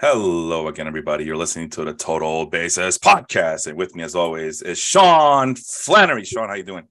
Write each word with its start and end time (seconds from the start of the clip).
Hello 0.00 0.66
again, 0.68 0.86
everybody. 0.86 1.26
You're 1.26 1.36
listening 1.36 1.68
to 1.70 1.84
the 1.84 1.92
Total 1.92 2.46
Basis 2.46 2.96
podcast, 2.96 3.66
and 3.66 3.76
with 3.76 3.94
me, 3.94 4.02
as 4.02 4.14
always, 4.14 4.62
is 4.62 4.78
Sean 4.78 5.54
Flannery. 5.54 6.24
Sean, 6.24 6.48
how 6.48 6.54
you 6.54 6.62
doing? 6.62 6.88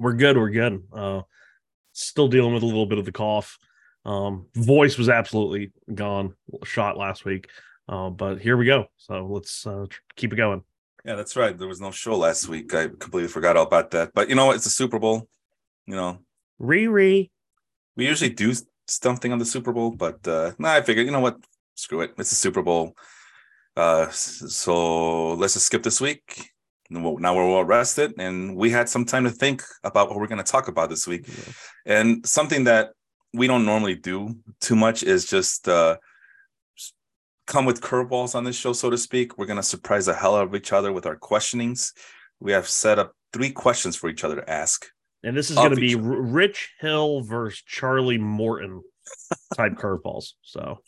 We're 0.00 0.14
good. 0.14 0.36
We're 0.36 0.50
good. 0.50 0.82
Uh, 0.92 1.22
still 1.92 2.26
dealing 2.26 2.52
with 2.52 2.64
a 2.64 2.66
little 2.66 2.86
bit 2.86 2.98
of 2.98 3.04
the 3.04 3.12
cough. 3.12 3.56
Um, 4.04 4.46
voice 4.56 4.98
was 4.98 5.08
absolutely 5.08 5.70
gone, 5.94 6.34
shot 6.64 6.98
last 6.98 7.24
week. 7.24 7.48
Uh, 7.88 8.10
but 8.10 8.40
here 8.40 8.56
we 8.56 8.66
go. 8.66 8.86
So 8.96 9.26
let's 9.26 9.64
uh, 9.64 9.86
keep 10.16 10.32
it 10.32 10.36
going. 10.36 10.64
Yeah, 11.04 11.14
that's 11.14 11.36
right. 11.36 11.56
There 11.56 11.68
was 11.68 11.80
no 11.80 11.92
show 11.92 12.16
last 12.16 12.48
week. 12.48 12.74
I 12.74 12.88
completely 12.88 13.28
forgot 13.28 13.56
all 13.56 13.66
about 13.68 13.92
that. 13.92 14.10
But 14.12 14.28
you 14.28 14.34
know 14.34 14.46
what? 14.46 14.56
It's 14.56 14.64
the 14.64 14.70
Super 14.70 14.98
Bowl. 14.98 15.28
You 15.86 15.94
know, 15.94 16.18
Riri. 16.60 17.30
we 17.94 18.08
usually 18.08 18.30
do 18.30 18.52
something 18.88 19.30
on 19.30 19.38
the 19.38 19.44
Super 19.44 19.72
Bowl, 19.72 19.92
but 19.92 20.26
uh, 20.26 20.50
nah, 20.58 20.72
I 20.72 20.82
figured, 20.82 21.06
you 21.06 21.12
know 21.12 21.20
what? 21.20 21.38
Screw 21.80 22.02
it. 22.02 22.12
It's 22.18 22.30
the 22.30 22.36
Super 22.36 22.62
Bowl. 22.62 22.94
Uh, 23.76 24.10
so 24.10 25.34
let's 25.34 25.54
just 25.54 25.66
skip 25.66 25.82
this 25.82 26.00
week. 26.00 26.50
Now 26.90 27.34
we're 27.34 27.44
all 27.44 27.64
rested, 27.64 28.14
and 28.18 28.56
we 28.56 28.70
had 28.70 28.88
some 28.88 29.04
time 29.04 29.24
to 29.24 29.30
think 29.30 29.62
about 29.84 30.08
what 30.08 30.18
we're 30.18 30.26
going 30.26 30.44
to 30.44 30.52
talk 30.52 30.68
about 30.68 30.90
this 30.90 31.06
week. 31.06 31.26
And 31.86 32.26
something 32.26 32.64
that 32.64 32.90
we 33.32 33.46
don't 33.46 33.64
normally 33.64 33.94
do 33.94 34.36
too 34.60 34.76
much 34.76 35.02
is 35.04 35.24
just 35.24 35.68
uh, 35.68 35.96
come 37.46 37.64
with 37.64 37.80
curveballs 37.80 38.34
on 38.34 38.44
this 38.44 38.56
show, 38.56 38.72
so 38.72 38.90
to 38.90 38.98
speak. 38.98 39.38
We're 39.38 39.46
going 39.46 39.56
to 39.56 39.62
surprise 39.62 40.06
the 40.06 40.14
hell 40.14 40.36
out 40.36 40.48
of 40.48 40.54
each 40.54 40.72
other 40.72 40.92
with 40.92 41.06
our 41.06 41.16
questionings. 41.16 41.92
We 42.40 42.52
have 42.52 42.68
set 42.68 42.98
up 42.98 43.12
three 43.32 43.50
questions 43.50 43.96
for 43.96 44.10
each 44.10 44.24
other 44.24 44.36
to 44.36 44.50
ask. 44.50 44.86
And 45.22 45.36
this 45.36 45.50
is 45.50 45.56
going 45.56 45.70
to 45.70 45.76
be 45.76 45.94
Rich 45.94 46.72
Hill 46.80 47.22
versus 47.22 47.62
Charlie 47.66 48.18
Morton 48.18 48.82
type 49.54 49.74
curveballs. 49.74 50.32
So, 50.42 50.78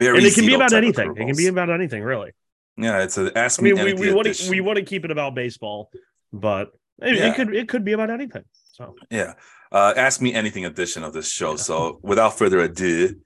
Very 0.00 0.18
and 0.18 0.26
it 0.26 0.34
can 0.34 0.46
be 0.46 0.54
about 0.54 0.72
anything. 0.72 1.10
It 1.16 1.26
can 1.26 1.36
be 1.36 1.48
about 1.48 1.70
anything, 1.70 2.02
really. 2.02 2.30
yeah. 2.76 3.02
It's 3.02 3.18
a 3.18 3.36
ask 3.36 3.60
I 3.60 3.64
me 3.64 3.72
we, 3.72 3.80
anything 3.80 4.00
we 4.00 4.12
want 4.14 4.32
to 4.32 4.50
we 4.50 4.60
want 4.60 4.76
to 4.78 4.84
keep 4.84 5.04
it 5.04 5.10
about 5.10 5.34
baseball, 5.34 5.90
but 6.32 6.70
it, 7.02 7.16
Yeah. 7.16 7.28
it 7.28 7.34
could 7.36 7.54
it 7.54 7.68
could 7.68 7.84
be 7.84 7.92
about 7.92 8.10
anything. 8.10 8.44
So, 8.72 8.94
Yeah. 9.10 9.34
Uh, 9.72 9.92
ask 9.96 10.22
me 10.22 10.32
anything 10.32 10.64
edition 10.64 11.02
of 11.04 11.12
this 11.12 11.28
show. 11.30 11.56
So 11.56 11.98
without 12.02 12.38
further 12.38 12.60
ado, 12.60 13.16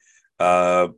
uh, 0.41 0.89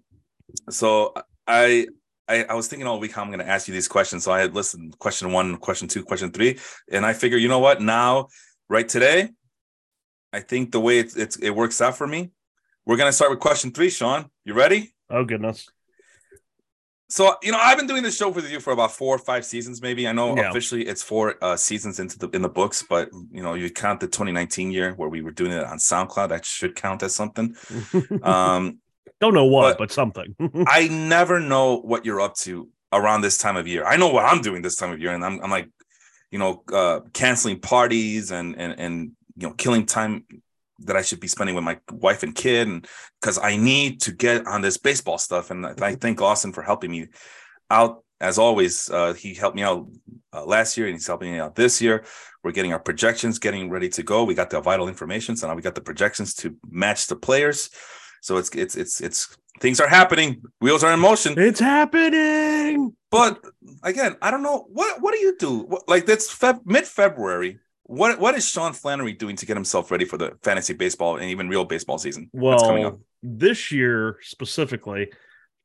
so 0.71 1.13
I, 1.47 1.87
I 2.29 2.45
I 2.45 2.55
was 2.55 2.69
thinking 2.69 2.87
all 2.87 2.99
week 3.01 3.13
how 3.13 3.23
I'm 3.23 3.29
going 3.29 3.45
to 3.47 3.49
ask 3.49 3.69
you 3.69 3.75
these 3.75 3.89
questions. 3.89 4.25
So 4.25 4.33
I 4.33 4.41
had 4.41 4.55
listened 4.55 4.99
question 4.99 5.33
one, 5.33 5.57
question 5.59 5.87
two, 5.89 6.03
question 6.03 6.31
three, 6.31 6.59
and 6.91 7.05
I 7.05 7.13
figure 7.13 7.37
you 7.37 7.49
know 7.49 7.59
what 7.59 7.83
now, 7.83 8.29
right 8.71 8.89
today, 8.89 9.31
I 10.33 10.41
think 10.41 10.73
the 10.73 10.81
way 10.81 11.01
it's 11.01 11.37
it 11.37 11.51
works 11.51 11.81
out 11.83 11.97
for 11.99 12.07
me. 12.07 12.31
We're 12.87 12.97
going 12.97 13.09
to 13.09 13.13
start 13.13 13.31
with 13.31 13.41
question 13.41 13.71
three. 13.73 13.91
Sean, 13.91 14.31
you 14.45 14.55
ready? 14.55 14.95
oh 15.11 15.25
goodness, 15.25 15.67
So 17.11 17.37
you 17.43 17.53
know, 17.53 17.59
I've 17.61 17.77
been 17.79 17.87
doing 17.87 18.03
this 18.03 18.17
show 18.17 18.31
with 18.31 18.51
you 18.51 18.59
for 18.61 18.73
about 18.73 18.93
four 18.93 19.15
or 19.15 19.19
five 19.19 19.45
seasons, 19.45 19.81
maybe. 19.83 20.09
I 20.09 20.13
know 20.13 20.35
Yeah. 20.37 20.51
officially 20.51 20.87
it's 20.87 21.03
four 21.03 21.35
uh, 21.43 21.57
seasons 21.57 22.01
into 22.01 22.19
the 22.19 22.29
in 22.31 22.43
the 22.43 22.49
books, 22.49 22.83
but 22.89 23.11
you 23.31 23.43
know, 23.43 23.55
you 23.55 23.71
count 23.71 24.01
the 24.01 24.07
2019 24.07 24.71
year 24.71 24.93
where 24.95 25.09
we 25.09 25.21
were 25.23 25.31
doing 25.31 25.53
it 25.53 25.65
on 25.65 25.79
SoundCloud. 25.79 26.31
That 26.31 26.45
should 26.45 26.75
count 26.75 27.03
as 27.03 27.15
something. 27.15 27.55
Um, 28.23 28.79
don't 29.21 29.35
know 29.35 29.45
what, 29.47 29.79
but- 29.79 29.89
but, 29.89 29.93
something. 29.93 30.35
I 30.67 30.89
never 30.89 31.39
know 31.41 31.77
what 31.81 32.05
you're 32.05 32.21
up 32.21 32.35
to 32.39 32.69
around 32.93 33.21
this 33.23 33.39
time 33.39 33.57
of 33.57 33.67
year. 33.67 33.85
I 33.85 33.97
know 33.97 34.09
what 34.09 34.25
I'm 34.25 34.41
doing 34.43 34.63
this 34.63 34.77
time 34.77 34.93
of 34.93 35.01
year, 35.01 35.13
and 35.15 35.25
I'm, 35.25 35.41
I'm 35.43 35.51
like, 35.51 35.69
you 36.31 36.39
know, 36.39 36.63
uh, 36.73 37.01
canceling 37.13 37.61
parties 37.61 38.31
and 38.33 38.57
and 38.59 38.79
and 38.79 39.13
you 39.37 39.49
know, 39.49 39.55
killing 39.55 39.85
time 39.87 40.25
that 40.81 40.97
I 40.97 41.03
should 41.03 41.21
be 41.21 41.29
spending 41.29 41.55
with 41.55 41.65
my 41.65 41.79
wife 41.91 42.23
and 42.23 42.35
kid, 42.35 42.69
and 42.69 42.87
because 43.21 43.39
I 43.39 43.57
need 43.57 44.01
to 44.03 44.13
get 44.13 44.47
on 44.47 44.61
this 44.61 44.77
baseball 44.77 45.19
stuff. 45.19 45.51
And 45.51 45.67
I 45.67 45.95
thank 45.95 46.21
Austin 46.21 46.53
for 46.53 46.63
helping 46.63 46.91
me 46.91 47.07
out 47.71 48.05
as 48.21 48.39
always. 48.39 48.91
Uh, 48.91 49.13
he 49.15 49.35
helped 49.35 49.57
me 49.57 49.63
out 49.63 49.89
uh, 50.33 50.45
last 50.45 50.77
year, 50.77 50.87
and 50.87 50.95
he's 50.95 51.07
helping 51.07 51.33
me 51.33 51.39
out 51.39 51.55
this 51.55 51.81
year. 51.81 52.05
We're 52.43 52.53
getting 52.53 52.73
our 52.73 52.79
projections, 52.79 53.39
getting 53.39 53.71
ready 53.71 53.89
to 53.91 54.03
go. 54.03 54.25
We 54.25 54.35
got 54.35 54.51
the 54.51 54.61
vital 54.61 54.89
information, 54.89 55.37
so 55.37 55.49
now 55.49 55.55
we 55.55 55.63
got 55.63 55.75
the 55.75 55.81
projections 55.81 56.35
to 56.37 56.57
match 56.69 57.07
the 57.07 57.17
players. 57.17 57.71
So 58.21 58.39
it's 58.39 58.51
it's 58.51 58.75
it's 58.77 59.01
it's 59.01 59.37
things 59.61 59.81
are 59.81 59.89
happening. 59.89 60.43
Wheels 60.61 60.83
are 60.83 60.93
in 60.93 61.01
motion. 61.01 61.35
it's 61.39 61.61
happening. 61.61 62.97
But 63.11 63.45
again, 63.83 64.17
I 64.23 64.31
don't 64.31 64.43
know 64.43 64.67
what 64.71 65.01
what 65.01 65.15
do 65.15 65.21
you 65.21 65.37
do? 65.39 65.59
What, 65.61 65.89
like 65.89 66.07
that's 66.07 66.35
Feb, 66.35 66.61
mid 66.65 66.87
February. 66.87 67.61
What 67.85 68.19
what 68.19 68.35
is 68.35 68.49
Sean 68.49 68.73
Flannery 68.73 69.13
doing 69.13 69.37
to 69.37 69.47
get 69.47 69.57
himself 69.57 69.91
ready 69.91 70.05
for 70.05 70.17
the 70.17 70.33
fantasy 70.43 70.73
baseball 70.73 71.17
and 71.17 71.27
even 71.27 71.49
real 71.49 71.65
baseball 71.65 71.99
season? 71.99 72.31
that's 72.33 72.63
coming 72.63 72.85
up? 72.85 72.95
Well, 72.95 73.03
this 73.23 73.71
year 73.71 74.19
specifically, 74.23 75.13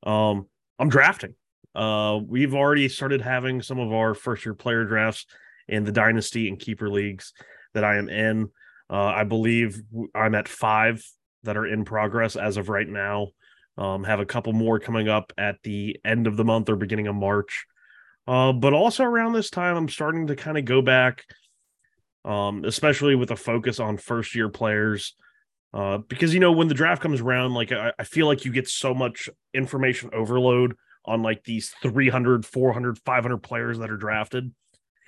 um, 0.03 0.47
I'm 0.78 0.90
drafting. 0.90 1.35
Uh, 1.74 2.19
we've 2.25 2.53
already 2.53 2.90
started 2.90 3.22
having 3.22 3.62
some 3.62 3.79
of 3.79 3.91
our 3.94 4.13
first 4.13 4.46
year 4.46 4.53
player 4.53 4.85
drafts 4.85 5.25
in 5.68 5.84
the 5.84 5.91
dynasty 5.91 6.47
and 6.47 6.59
keeper 6.59 6.90
leagues 6.90 7.34
that 7.74 7.84
I 7.84 7.97
am 7.97 8.09
in. 8.09 8.50
Uh, 8.90 9.03
I 9.06 9.24
believe 9.24 9.81
I'm 10.16 10.35
at 10.35 10.47
five 10.47 11.03
that 11.44 11.58
are 11.58 11.66
in 11.66 11.85
progress 11.85 12.35
as 12.35 12.58
of 12.58 12.69
right 12.69 12.88
now. 12.88 13.28
Um, 13.78 14.03
have 14.03 14.19
a 14.19 14.25
couple 14.25 14.52
more 14.52 14.79
coming 14.79 15.08
up 15.08 15.31
at 15.38 15.58
the 15.63 15.97
end 16.03 16.28
of 16.28 16.35
the 16.35 16.44
month 16.44 16.69
or 16.69 16.75
beginning 16.75 17.08
of 17.08 17.16
March. 17.16 17.66
Uh, 18.28 18.52
but 18.52 18.74
also 18.74 19.03
around 19.03 19.34
this 19.34 19.50
time, 19.50 19.78
I'm 19.78 19.90
starting 19.90 20.28
to 20.28 20.35
kind 20.35 20.58
of 20.58 20.66
go 20.66 20.81
back, 20.81 21.24
um, 22.25 22.66
especially 22.66 23.16
with 23.16 23.31
a 23.31 23.35
focus 23.35 23.80
on 23.80 23.97
first 23.97 24.35
year 24.35 24.50
players. 24.50 25.16
Uh, 25.72 26.00
because 26.00 26.34
you 26.34 26.40
know 26.40 26.52
when 26.52 26.68
the 26.68 26.74
draft 26.74 27.02
comes 27.02 27.22
around 27.22 27.53
like 27.53 27.72
I, 27.72 27.94
I 28.00 28.03
feel 28.03 28.25
like 28.25 28.44
you 28.44 28.52
get 28.52 28.68
so 28.68 28.94
much 28.94 29.30
information 29.53 30.09
overload 30.13 30.75
on 31.06 31.22
like 31.22 31.44
these 31.44 31.69
300 31.84 32.46
400 32.46 32.97
500 33.06 33.38
players 33.38 33.78
that 33.79 33.91
are 33.91 33.97
drafted. 33.97 34.52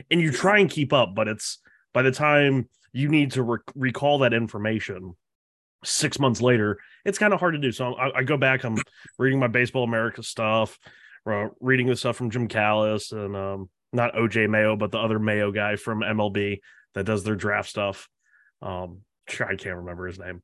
And 0.10 0.22
you 0.22 0.32
try 0.32 0.60
and 0.60 0.70
keep 0.70 0.94
up 0.94 1.16
but 1.16 1.28
it's 1.28 1.60
by 1.94 2.04
the 2.04 2.12
time 2.12 2.70
you 2.94 3.10
need 3.10 3.32
to 3.32 3.44
rec- 3.44 3.62
recall 3.76 4.20
that 4.20 4.34
information 4.34 5.16
six 5.84 6.20
months 6.20 6.42
later 6.42 6.78
it's 7.06 7.18
kind 7.18 7.34
of 7.34 7.40
hard 7.40 7.56
to 7.56 7.60
do. 7.60 7.72
So 7.72 7.96
I, 7.96 8.20
I 8.20 8.24
go 8.24 8.38
back 8.38 8.64
i'm 8.64 8.78
reading 9.18 9.40
my 9.40 9.48
baseball 9.48 9.84
america 9.84 10.22
stuff 10.22 10.78
uh, 11.26 11.48
reading 11.60 11.88
the 11.88 11.96
stuff 11.96 12.18
from 12.18 12.30
jim 12.30 12.48
callis 12.48 13.12
and 13.12 13.36
um, 13.36 13.70
not 13.94 14.14
oj 14.14 14.48
mayo 14.48 14.76
but 14.76 14.92
the 14.92 15.00
other 15.00 15.20
mayo 15.20 15.52
guy 15.52 15.76
from 15.76 16.02
mlb 16.02 16.60
that 16.94 17.06
does 17.06 17.24
their 17.24 17.36
draft 17.36 17.70
stuff 17.70 18.08
um, 18.62 19.02
I 19.30 19.56
can't 19.56 19.78
remember 19.78 20.08
his 20.08 20.20
name. 20.20 20.42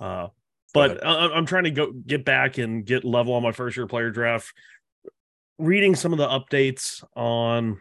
Uh, 0.00 0.28
but 0.72 1.06
I, 1.06 1.28
I'm 1.28 1.46
trying 1.46 1.64
to 1.64 1.70
go 1.70 1.92
get 1.92 2.24
back 2.24 2.58
and 2.58 2.84
get 2.84 3.04
level 3.04 3.34
on 3.34 3.42
my 3.42 3.52
first 3.52 3.76
year 3.76 3.86
player 3.86 4.10
draft. 4.10 4.52
Reading 5.56 5.94
some 5.94 6.12
of 6.12 6.18
the 6.18 6.26
updates 6.26 7.04
on, 7.14 7.80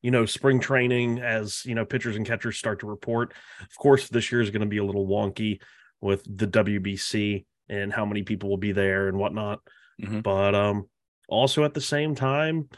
you 0.00 0.12
know, 0.12 0.24
spring 0.24 0.60
training 0.60 1.18
as 1.18 1.66
you 1.66 1.74
know 1.74 1.84
pitchers 1.84 2.14
and 2.16 2.24
catchers 2.24 2.56
start 2.56 2.80
to 2.80 2.86
report. 2.86 3.34
Of 3.60 3.76
course, 3.76 4.08
this 4.08 4.30
year 4.30 4.40
is 4.40 4.50
going 4.50 4.60
to 4.60 4.68
be 4.68 4.78
a 4.78 4.84
little 4.84 5.08
wonky 5.08 5.60
with 6.00 6.24
the 6.24 6.46
WBC 6.46 7.44
and 7.68 7.92
how 7.92 8.06
many 8.06 8.22
people 8.22 8.48
will 8.48 8.58
be 8.58 8.72
there 8.72 9.08
and 9.08 9.18
whatnot. 9.18 9.58
Mhm. 10.00 10.22
But 10.22 10.54
um, 10.54 10.88
also 11.28 11.64
at 11.64 11.74
the 11.74 11.80
same 11.80 12.14
time, 12.14 12.68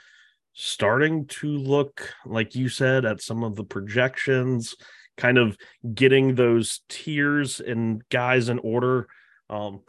starting 0.55 1.27
to 1.27 1.49
look 1.49 2.15
like 2.25 2.55
you 2.55 2.69
said 2.69 3.05
at 3.05 3.21
some 3.21 3.43
of 3.43 3.57
the 3.57 3.65
projections 3.65 4.75
kind 5.17 5.37
of 5.37 5.57
getting 5.95 6.35
those 6.35 6.81
tiers 6.89 7.61
and 7.61 8.03
guys 8.09 8.49
in 8.49 8.59
order. 8.61 9.09
Um, 9.51 9.81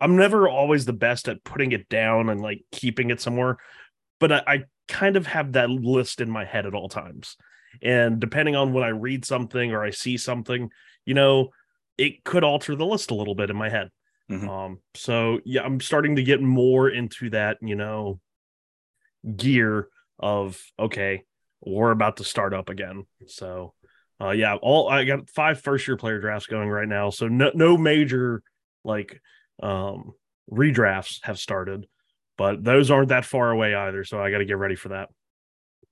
I'm 0.00 0.16
never 0.16 0.48
always 0.48 0.84
the 0.84 0.92
best 0.92 1.28
at 1.28 1.44
putting 1.44 1.72
it 1.72 1.88
down 1.88 2.28
and 2.28 2.40
like 2.40 2.64
keeping 2.72 3.10
it 3.10 3.20
somewhere, 3.20 3.58
but 4.18 4.32
I, 4.32 4.42
I 4.46 4.64
kind 4.88 5.16
of 5.16 5.26
have 5.26 5.52
that 5.52 5.70
list 5.70 6.20
in 6.20 6.30
my 6.30 6.44
head 6.44 6.66
at 6.66 6.74
all 6.74 6.88
times. 6.88 7.36
And 7.80 8.20
depending 8.20 8.56
on 8.56 8.72
when 8.72 8.84
I 8.84 8.88
read 8.88 9.24
something 9.24 9.72
or 9.72 9.84
I 9.84 9.90
see 9.90 10.16
something, 10.16 10.70
you 11.04 11.14
know, 11.14 11.50
it 11.98 12.24
could 12.24 12.44
alter 12.44 12.74
the 12.76 12.86
list 12.86 13.10
a 13.10 13.14
little 13.14 13.34
bit 13.34 13.50
in 13.50 13.56
my 13.56 13.68
head. 13.68 13.90
Mhm. 14.30 14.48
Um, 14.48 14.78
so 14.94 15.40
yeah, 15.44 15.62
I'm 15.62 15.80
starting 15.80 16.16
to 16.16 16.22
get 16.22 16.40
more 16.40 16.88
into 16.88 17.30
that, 17.30 17.58
you 17.60 17.74
know, 17.76 18.20
gear 19.36 19.88
of 20.18 20.60
okay, 20.78 21.24
we're 21.60 21.90
about 21.90 22.18
to 22.18 22.24
start 22.24 22.54
up 22.54 22.68
again. 22.68 23.04
So 23.26 23.74
uh 24.20 24.30
yeah, 24.30 24.56
all 24.56 24.88
I 24.88 25.04
got 25.04 25.28
five 25.30 25.60
first 25.60 25.86
year 25.86 25.96
player 25.96 26.20
drafts 26.20 26.46
going 26.46 26.68
right 26.68 26.88
now. 26.88 27.10
So 27.10 27.28
no 27.28 27.50
no 27.54 27.76
major 27.76 28.42
like 28.84 29.20
um 29.62 30.12
redrafts 30.50 31.20
have 31.22 31.38
started, 31.38 31.86
but 32.36 32.62
those 32.64 32.90
aren't 32.90 33.08
that 33.08 33.24
far 33.24 33.50
away 33.50 33.74
either. 33.74 34.04
So 34.04 34.20
I 34.20 34.30
got 34.30 34.38
to 34.38 34.44
get 34.44 34.58
ready 34.58 34.76
for 34.76 34.90
that. 34.90 35.08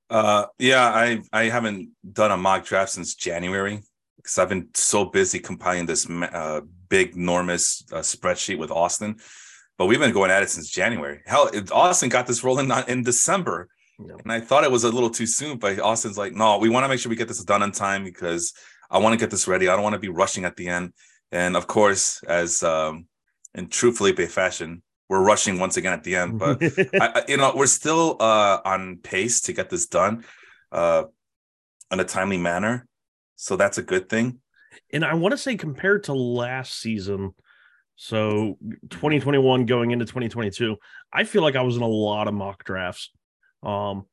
Uh, 0.08 0.46
yeah, 0.58 0.84
I 0.84 1.22
I 1.32 1.44
haven't 1.44 1.90
done 2.12 2.32
a 2.32 2.36
mock 2.36 2.64
draft 2.64 2.90
since 2.90 3.14
January 3.14 3.80
because 4.16 4.38
I've 4.38 4.48
been 4.48 4.68
so 4.74 5.04
busy 5.04 5.38
compiling 5.38 5.86
this 5.86 6.08
uh, 6.10 6.62
big, 6.88 7.16
enormous 7.16 7.84
uh, 7.92 7.98
spreadsheet 7.98 8.58
with 8.58 8.70
Austin. 8.70 9.16
But 9.78 9.86
we've 9.86 10.00
been 10.00 10.12
going 10.12 10.30
at 10.30 10.42
it 10.42 10.50
since 10.50 10.68
January. 10.68 11.20
Hell, 11.26 11.50
Austin 11.72 12.10
got 12.10 12.26
this 12.26 12.44
rolling 12.44 12.70
in 12.86 13.02
December, 13.02 13.68
And 14.22 14.32
I 14.32 14.40
thought 14.40 14.64
it 14.64 14.70
was 14.70 14.84
a 14.84 14.90
little 14.90 15.10
too 15.10 15.26
soon. 15.26 15.58
But 15.58 15.78
Austin's 15.80 16.18
like, 16.18 16.32
no, 16.32 16.58
we 16.58 16.68
want 16.68 16.84
to 16.84 16.88
make 16.88 17.00
sure 17.00 17.10
we 17.10 17.16
get 17.16 17.28
this 17.28 17.42
done 17.44 17.62
on 17.62 17.72
time 17.72 18.04
because 18.04 18.52
I 18.90 18.98
want 18.98 19.12
to 19.12 19.18
get 19.18 19.30
this 19.30 19.46
ready. 19.46 19.68
I 19.68 19.74
don't 19.74 19.82
want 19.82 19.94
to 19.94 20.00
be 20.00 20.08
rushing 20.08 20.44
at 20.44 20.56
the 20.56 20.68
end. 20.68 20.92
And 21.32 21.56
of 21.56 21.66
course, 21.66 22.22
as 22.24 22.62
um, 22.62 23.06
in 23.54 23.68
true 23.68 23.92
Felipe 23.92 24.20
fashion, 24.30 24.82
we're 25.10 25.22
rushing 25.22 25.58
once 25.58 25.76
again 25.76 25.92
at 25.92 26.04
the 26.04 26.14
end, 26.14 26.38
but 26.38 26.62
I, 27.00 27.24
you 27.26 27.36
know 27.36 27.52
we're 27.54 27.66
still 27.66 28.16
uh, 28.20 28.60
on 28.64 28.98
pace 29.02 29.40
to 29.42 29.52
get 29.52 29.68
this 29.68 29.86
done 29.86 30.24
uh, 30.70 31.04
in 31.90 31.98
a 31.98 32.04
timely 32.04 32.36
manner, 32.36 32.86
so 33.34 33.56
that's 33.56 33.76
a 33.76 33.82
good 33.82 34.08
thing. 34.08 34.40
And 34.92 35.04
I 35.04 35.14
want 35.14 35.32
to 35.32 35.38
say 35.38 35.56
compared 35.56 36.04
to 36.04 36.14
last 36.14 36.78
season, 36.78 37.34
so 37.96 38.56
2021 38.88 39.66
going 39.66 39.90
into 39.90 40.04
2022, 40.04 40.76
I 41.12 41.24
feel 41.24 41.42
like 41.42 41.56
I 41.56 41.62
was 41.62 41.76
in 41.76 41.82
a 41.82 41.88
lot 41.88 42.28
of 42.28 42.34
mock 42.34 42.62
drafts. 42.62 43.10
Um, 43.62 44.06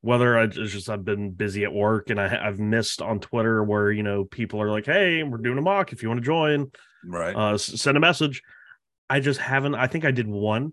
whether 0.00 0.38
I 0.38 0.46
just 0.46 0.90
I've 0.90 1.04
been 1.04 1.30
busy 1.30 1.64
at 1.64 1.72
work 1.72 2.10
and 2.10 2.20
I, 2.20 2.46
I've 2.46 2.58
missed 2.58 3.00
on 3.00 3.20
Twitter 3.20 3.64
where 3.64 3.90
you 3.90 4.02
know 4.02 4.24
people 4.24 4.60
are 4.60 4.70
like, 4.70 4.86
"Hey, 4.86 5.22
we're 5.22 5.38
doing 5.38 5.58
a 5.58 5.62
mock. 5.62 5.92
If 5.92 6.02
you 6.02 6.08
want 6.08 6.20
to 6.20 6.24
join, 6.26 6.70
right? 7.06 7.34
Uh, 7.34 7.56
send 7.58 7.96
a 7.96 8.00
message." 8.00 8.42
I 9.08 9.20
just 9.20 9.40
haven't. 9.40 9.74
I 9.74 9.86
think 9.86 10.04
I 10.04 10.10
did 10.10 10.26
one, 10.26 10.72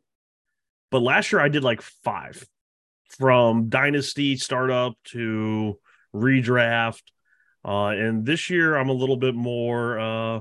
but 0.89 1.01
last 1.01 1.31
year 1.31 1.41
I 1.41 1.47
did 1.47 1.63
like 1.63 1.81
five, 1.81 2.45
from 3.18 3.69
dynasty 3.69 4.35
startup 4.35 4.94
to 5.12 5.79
redraft, 6.13 7.03
uh, 7.63 7.88
and 7.88 8.25
this 8.25 8.50
year 8.50 8.75
I'm 8.75 8.89
a 8.89 8.94
little 8.94 9.18
bit 9.18 9.35
more 9.35 10.00
uh, 10.00 10.39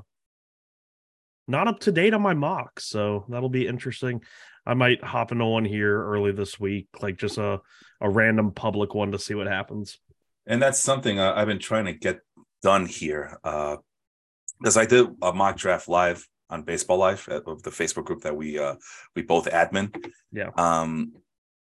not 1.47 1.69
up 1.69 1.81
to 1.81 1.93
date 1.93 2.15
on 2.15 2.23
my 2.23 2.35
mocks, 2.35 2.87
so 2.87 3.25
that'll 3.29 3.49
be 3.49 3.67
interesting. 3.67 4.23
I 4.71 4.75
might 4.75 5.03
hop 5.03 5.33
into 5.33 5.45
one 5.45 5.65
here 5.65 6.01
early 6.13 6.31
this 6.31 6.61
week, 6.61 6.87
like 7.03 7.17
just 7.17 7.39
a 7.39 7.61
a 8.01 8.09
random 8.09 8.53
public 8.53 8.95
one 8.95 9.11
to 9.13 9.19
see 9.19 9.35
what 9.35 9.49
happens. 9.49 9.99
And 10.47 10.63
that's 10.63 10.79
something 10.79 11.19
uh, 11.19 11.33
I've 11.35 11.49
been 11.49 11.59
trying 11.59 11.87
to 11.87 11.93
get 11.93 12.21
done 12.63 12.87
here, 12.87 13.37
because 13.43 14.77
uh, 14.77 14.81
I 14.81 14.87
did 14.87 15.09
a 15.23 15.33
mock 15.33 15.57
draft 15.57 15.89
live 15.89 16.25
on 16.49 16.63
Baseball 16.63 16.99
Life 16.99 17.29
of 17.29 17.63
the 17.65 17.71
Facebook 17.71 18.05
group 18.05 18.23
that 18.23 18.37
we 18.37 18.61
uh, 18.61 18.77
we 19.17 19.23
both 19.23 19.47
admin. 19.51 19.93
Yeah. 20.31 20.51
Um, 20.57 21.15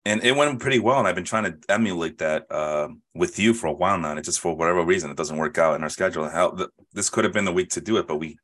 and 0.04 0.24
it 0.24 0.34
went 0.34 0.58
pretty 0.58 0.80
well, 0.80 0.98
and 0.98 1.06
I've 1.06 1.14
been 1.14 1.24
trying 1.32 1.44
to 1.44 1.58
emulate 1.68 2.18
that 2.18 2.50
uh, 2.50 2.88
with 3.14 3.38
you 3.38 3.54
for 3.54 3.68
a 3.68 3.72
while 3.72 3.98
now. 3.98 4.10
And 4.10 4.18
it 4.18 4.24
just 4.24 4.40
for 4.40 4.56
whatever 4.56 4.84
reason 4.84 5.10
it 5.10 5.16
doesn't 5.16 5.36
work 5.36 5.56
out 5.58 5.76
in 5.76 5.84
our 5.84 5.88
schedule. 5.88 6.28
How 6.28 6.56
this 6.92 7.10
could 7.10 7.24
have 7.24 7.32
been 7.32 7.44
the 7.44 7.52
week 7.52 7.70
to 7.70 7.80
do 7.80 7.98
it, 7.98 8.08
but 8.08 8.16
we 8.16 8.38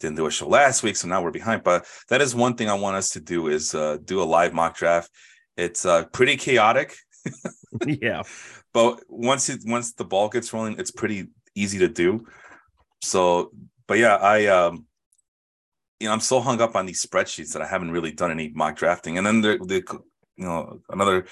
didn't 0.00 0.16
do 0.16 0.26
a 0.26 0.30
show 0.30 0.48
last 0.48 0.82
week, 0.82 0.96
so 0.96 1.08
now 1.08 1.22
we're 1.22 1.30
behind. 1.30 1.64
But 1.64 1.86
that 2.08 2.20
is 2.20 2.34
one 2.34 2.54
thing 2.54 2.68
I 2.68 2.74
want 2.74 2.96
us 2.96 3.10
to 3.10 3.20
do 3.20 3.48
is 3.48 3.74
uh, 3.74 3.98
do 4.04 4.22
a 4.22 4.24
live 4.24 4.54
mock 4.54 4.76
draft. 4.76 5.10
It's 5.56 5.84
uh, 5.84 6.04
pretty 6.06 6.36
chaotic. 6.36 6.96
yeah, 7.86 8.22
but 8.72 9.02
once 9.08 9.48
it 9.48 9.60
once 9.64 9.92
the 9.92 10.04
ball 10.04 10.28
gets 10.28 10.52
rolling, 10.52 10.78
it's 10.78 10.90
pretty 10.90 11.28
easy 11.54 11.78
to 11.80 11.88
do. 11.88 12.26
So, 13.02 13.52
but 13.86 13.98
yeah, 13.98 14.16
I 14.16 14.46
um, 14.46 14.86
you 16.00 16.06
know, 16.06 16.12
I'm 16.12 16.20
so 16.20 16.40
hung 16.40 16.60
up 16.60 16.76
on 16.76 16.86
these 16.86 17.04
spreadsheets 17.04 17.52
that 17.52 17.62
I 17.62 17.66
haven't 17.66 17.90
really 17.90 18.12
done 18.12 18.30
any 18.30 18.50
mock 18.54 18.76
drafting. 18.76 19.18
And 19.18 19.26
then 19.26 19.40
the, 19.40 19.58
the 19.58 19.82
you 20.36 20.44
know, 20.44 20.80
another 20.88 21.26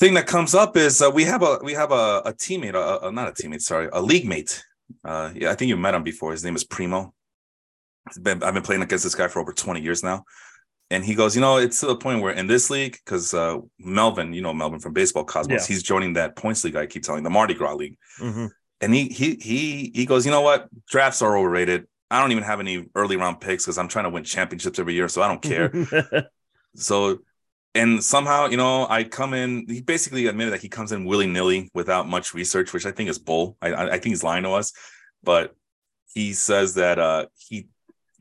thing 0.00 0.14
that 0.14 0.26
comes 0.26 0.54
up 0.54 0.76
is 0.76 1.02
uh, 1.02 1.10
we 1.10 1.24
have 1.24 1.42
a 1.42 1.58
we 1.62 1.74
have 1.74 1.92
a, 1.92 2.22
a 2.24 2.32
teammate, 2.32 2.74
a, 2.74 3.08
a, 3.08 3.12
not 3.12 3.28
a 3.28 3.32
teammate, 3.32 3.60
sorry, 3.60 3.88
a 3.92 4.00
league 4.00 4.26
mate. 4.26 4.64
Uh, 5.04 5.30
yeah, 5.34 5.50
I 5.50 5.54
think 5.54 5.68
you 5.68 5.76
met 5.76 5.94
him 5.94 6.02
before. 6.02 6.32
His 6.32 6.44
name 6.44 6.56
is 6.56 6.64
Primo 6.64 7.14
been, 8.20 8.42
I've 8.42 8.54
been 8.54 8.62
playing 8.62 8.82
against 8.82 9.04
this 9.04 9.14
guy 9.14 9.28
for 9.28 9.40
over 9.40 9.52
20 9.52 9.80
years 9.80 10.02
now. 10.02 10.24
And 10.90 11.02
he 11.02 11.14
goes, 11.14 11.34
you 11.34 11.40
know, 11.40 11.56
it's 11.56 11.80
to 11.80 11.86
the 11.86 11.96
point 11.96 12.20
where 12.20 12.34
in 12.34 12.46
this 12.46 12.68
league, 12.68 12.98
because 13.04 13.32
uh, 13.32 13.58
Melvin, 13.78 14.34
you 14.34 14.42
know, 14.42 14.52
Melvin 14.52 14.78
from 14.78 14.92
Baseball 14.92 15.24
Cosmos, 15.24 15.62
yeah. 15.62 15.74
he's 15.74 15.82
joining 15.82 16.12
that 16.14 16.36
points 16.36 16.64
league 16.64 16.76
I 16.76 16.86
keep 16.86 17.02
telling 17.02 17.24
the 17.24 17.30
Mardi 17.30 17.54
Gras 17.54 17.74
league. 17.74 17.96
Mm-hmm. 18.20 18.46
And 18.82 18.94
he 18.94 19.08
he 19.08 19.36
he 19.36 19.92
he 19.94 20.04
goes, 20.04 20.26
you 20.26 20.32
know 20.32 20.42
what? 20.42 20.68
Drafts 20.90 21.22
are 21.22 21.38
overrated. 21.38 21.86
I 22.10 22.20
don't 22.20 22.32
even 22.32 22.44
have 22.44 22.60
any 22.60 22.84
early 22.94 23.16
round 23.16 23.40
picks 23.40 23.64
because 23.64 23.78
I'm 23.78 23.88
trying 23.88 24.04
to 24.04 24.10
win 24.10 24.24
championships 24.24 24.78
every 24.78 24.92
year, 24.92 25.08
so 25.08 25.22
I 25.22 25.28
don't 25.28 25.40
care. 25.40 25.72
so, 26.76 27.20
and 27.74 28.04
somehow, 28.04 28.48
you 28.48 28.58
know, 28.58 28.86
I 28.86 29.04
come 29.04 29.32
in. 29.32 29.64
He 29.68 29.80
basically 29.80 30.26
admitted 30.26 30.52
that 30.52 30.60
he 30.60 30.68
comes 30.68 30.92
in 30.92 31.06
willy 31.06 31.26
nilly 31.26 31.70
without 31.72 32.06
much 32.06 32.34
research, 32.34 32.74
which 32.74 32.84
I 32.84 32.90
think 32.90 33.08
is 33.08 33.18
bull. 33.18 33.56
I, 33.62 33.72
I 33.72 33.90
think 33.92 34.06
he's 34.06 34.24
lying 34.24 34.42
to 34.42 34.50
us, 34.50 34.74
but 35.22 35.54
he 36.12 36.34
says 36.34 36.74
that 36.74 36.98
uh, 36.98 37.26
he 37.38 37.68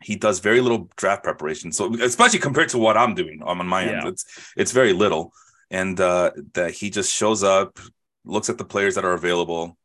he 0.02 0.16
does 0.16 0.40
very 0.40 0.62
little 0.62 0.90
draft 0.96 1.24
preparation. 1.24 1.72
So 1.72 1.94
especially 2.02 2.40
compared 2.40 2.70
to 2.70 2.78
what 2.78 2.98
I'm 2.98 3.16
doing 3.16 3.42
on 3.44 3.66
my 3.68 3.84
end, 3.84 4.02
yeah. 4.04 4.08
it's 4.08 4.26
it's 4.56 4.72
very 4.72 4.94
little. 4.94 5.34
And 5.70 6.00
uh, 6.00 6.32
that 6.54 6.72
he 6.72 6.90
just 6.90 7.14
shows 7.14 7.44
up, 7.44 7.80
looks 8.26 8.50
at 8.50 8.58
the 8.58 8.66
players 8.66 8.96
that 8.96 9.06
are 9.06 9.14
available, 9.14 9.78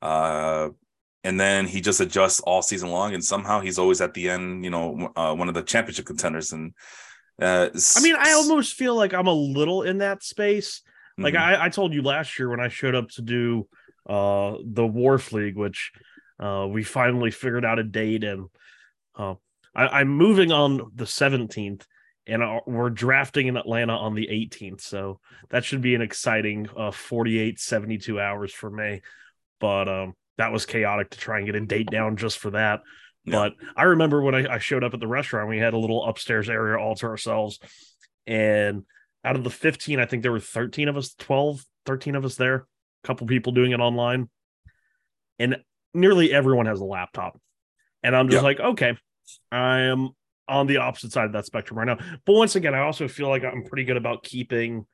uh, 0.00 0.68
and 1.24 1.40
then 1.40 1.66
he 1.66 1.80
just 1.80 2.00
adjusts 2.00 2.40
all 2.40 2.62
season 2.62 2.90
long. 2.90 3.14
And 3.14 3.24
somehow 3.24 3.60
he's 3.60 3.78
always 3.78 4.00
at 4.00 4.14
the 4.14 4.30
end, 4.30 4.64
you 4.64 4.70
know, 4.70 5.12
uh, 5.16 5.34
one 5.34 5.48
of 5.48 5.54
the 5.54 5.62
championship 5.62 6.06
contenders. 6.06 6.52
And 6.52 6.72
uh, 7.42 7.70
I 7.96 8.00
mean, 8.00 8.14
I 8.16 8.32
almost 8.32 8.74
feel 8.74 8.94
like 8.94 9.12
I'm 9.12 9.26
a 9.26 9.32
little 9.32 9.82
in 9.82 9.98
that 9.98 10.22
space. 10.22 10.82
Like 11.16 11.34
mm-hmm. 11.34 11.62
I, 11.62 11.64
I 11.64 11.68
told 11.68 11.92
you 11.92 12.02
last 12.02 12.38
year 12.38 12.48
when 12.48 12.60
I 12.60 12.68
showed 12.68 12.94
up 12.94 13.08
to 13.10 13.22
do 13.22 13.66
uh, 14.08 14.56
the 14.64 14.86
Wharf 14.86 15.32
League, 15.32 15.56
which 15.56 15.90
uh, 16.38 16.66
we 16.70 16.84
finally 16.84 17.32
figured 17.32 17.64
out 17.64 17.80
a 17.80 17.84
date 17.84 18.22
and 18.22 18.48
uh, 19.18 19.34
I, 19.74 20.00
am 20.00 20.08
moving 20.08 20.52
on 20.52 20.90
the 20.94 21.04
17th, 21.04 21.84
and 22.26 22.42
we're 22.66 22.90
drafting 22.90 23.46
in 23.46 23.56
Atlanta 23.56 23.94
on 23.94 24.14
the 24.14 24.26
18th. 24.26 24.80
So 24.80 25.20
that 25.50 25.64
should 25.64 25.80
be 25.80 25.94
an 25.94 26.02
exciting 26.02 26.68
uh, 26.76 26.90
48, 26.90 27.58
72 27.58 28.20
hours 28.20 28.52
for 28.52 28.70
me. 28.70 29.02
But 29.60 29.88
um, 29.88 30.14
that 30.36 30.52
was 30.52 30.66
chaotic 30.66 31.10
to 31.10 31.18
try 31.18 31.38
and 31.38 31.46
get 31.46 31.54
a 31.54 31.60
date 31.60 31.90
down 31.90 32.16
just 32.16 32.38
for 32.38 32.50
that. 32.50 32.80
Yeah. 33.24 33.32
But 33.32 33.54
I 33.76 33.84
remember 33.84 34.22
when 34.22 34.34
I, 34.34 34.54
I 34.54 34.58
showed 34.58 34.84
up 34.84 34.94
at 34.94 35.00
the 35.00 35.06
restaurant, 35.06 35.48
we 35.48 35.58
had 35.58 35.74
a 35.74 35.78
little 35.78 36.04
upstairs 36.04 36.48
area 36.48 36.78
all 36.78 36.94
to 36.96 37.06
ourselves. 37.06 37.58
And 38.26 38.84
out 39.24 39.36
of 39.36 39.44
the 39.44 39.50
15, 39.50 39.98
I 39.98 40.06
think 40.06 40.22
there 40.22 40.32
were 40.32 40.40
13 40.40 40.88
of 40.88 40.96
us, 40.96 41.14
12, 41.14 41.64
13 41.86 42.14
of 42.14 42.24
us 42.24 42.36
there, 42.36 42.54
a 42.54 43.06
couple 43.06 43.26
people 43.26 43.52
doing 43.52 43.72
it 43.72 43.80
online. 43.80 44.28
And 45.38 45.58
nearly 45.94 46.32
everyone 46.32 46.66
has 46.66 46.80
a 46.80 46.84
laptop. 46.84 47.38
And 48.02 48.14
I'm 48.14 48.28
just 48.28 48.44
like, 48.44 48.60
okay, 48.60 48.96
I 49.50 49.80
am 49.80 50.10
on 50.48 50.66
the 50.66 50.78
opposite 50.78 51.12
side 51.12 51.26
of 51.26 51.32
that 51.32 51.46
spectrum 51.46 51.78
right 51.78 51.86
now. 51.86 51.98
But 52.24 52.34
once 52.34 52.56
again, 52.56 52.74
I 52.74 52.80
also 52.80 53.08
feel 53.08 53.28
like 53.28 53.44
I'm 53.44 53.64
pretty 53.64 53.84
good 53.84 53.96
about 53.96 54.22
keeping 54.22 54.86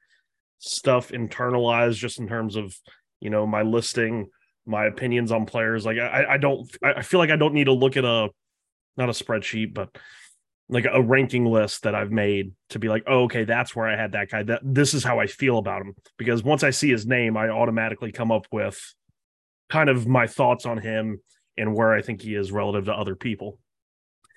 stuff 0.58 1.10
internalized 1.10 1.94
just 1.94 2.18
in 2.18 2.26
terms 2.26 2.56
of, 2.56 2.74
you 3.20 3.30
know, 3.30 3.46
my 3.46 3.62
listing, 3.62 4.30
my 4.66 4.86
opinions 4.86 5.30
on 5.30 5.46
players. 5.46 5.84
Like 5.84 5.98
I, 5.98 6.26
I 6.30 6.36
don't 6.38 6.68
I 6.82 7.02
feel 7.02 7.20
like 7.20 7.30
I 7.30 7.36
don't 7.36 7.54
need 7.54 7.64
to 7.64 7.72
look 7.72 7.96
at 7.96 8.04
a 8.04 8.30
not 8.96 9.08
a 9.08 9.12
spreadsheet, 9.12 9.74
but 9.74 9.96
like 10.68 10.86
a 10.90 11.02
ranking 11.02 11.44
list 11.44 11.82
that 11.82 11.94
I've 11.94 12.10
made 12.10 12.52
to 12.70 12.78
be 12.78 12.88
like, 12.88 13.04
oh, 13.06 13.24
okay, 13.24 13.44
that's 13.44 13.76
where 13.76 13.86
I 13.86 13.96
had 13.96 14.12
that 14.12 14.30
guy. 14.30 14.42
That 14.42 14.62
this 14.64 14.94
is 14.94 15.04
how 15.04 15.20
I 15.20 15.26
feel 15.26 15.58
about 15.58 15.82
him. 15.82 15.94
Because 16.16 16.42
once 16.42 16.62
I 16.62 16.70
see 16.70 16.90
his 16.90 17.06
name, 17.06 17.36
I 17.36 17.48
automatically 17.48 18.12
come 18.12 18.32
up 18.32 18.46
with 18.50 18.80
kind 19.68 19.88
of 19.88 20.06
my 20.06 20.26
thoughts 20.26 20.66
on 20.66 20.78
him 20.78 21.20
and 21.56 21.74
where 21.74 21.92
I 21.92 22.02
think 22.02 22.22
he 22.22 22.34
is 22.34 22.50
relative 22.50 22.86
to 22.86 22.94
other 22.94 23.14
people. 23.14 23.58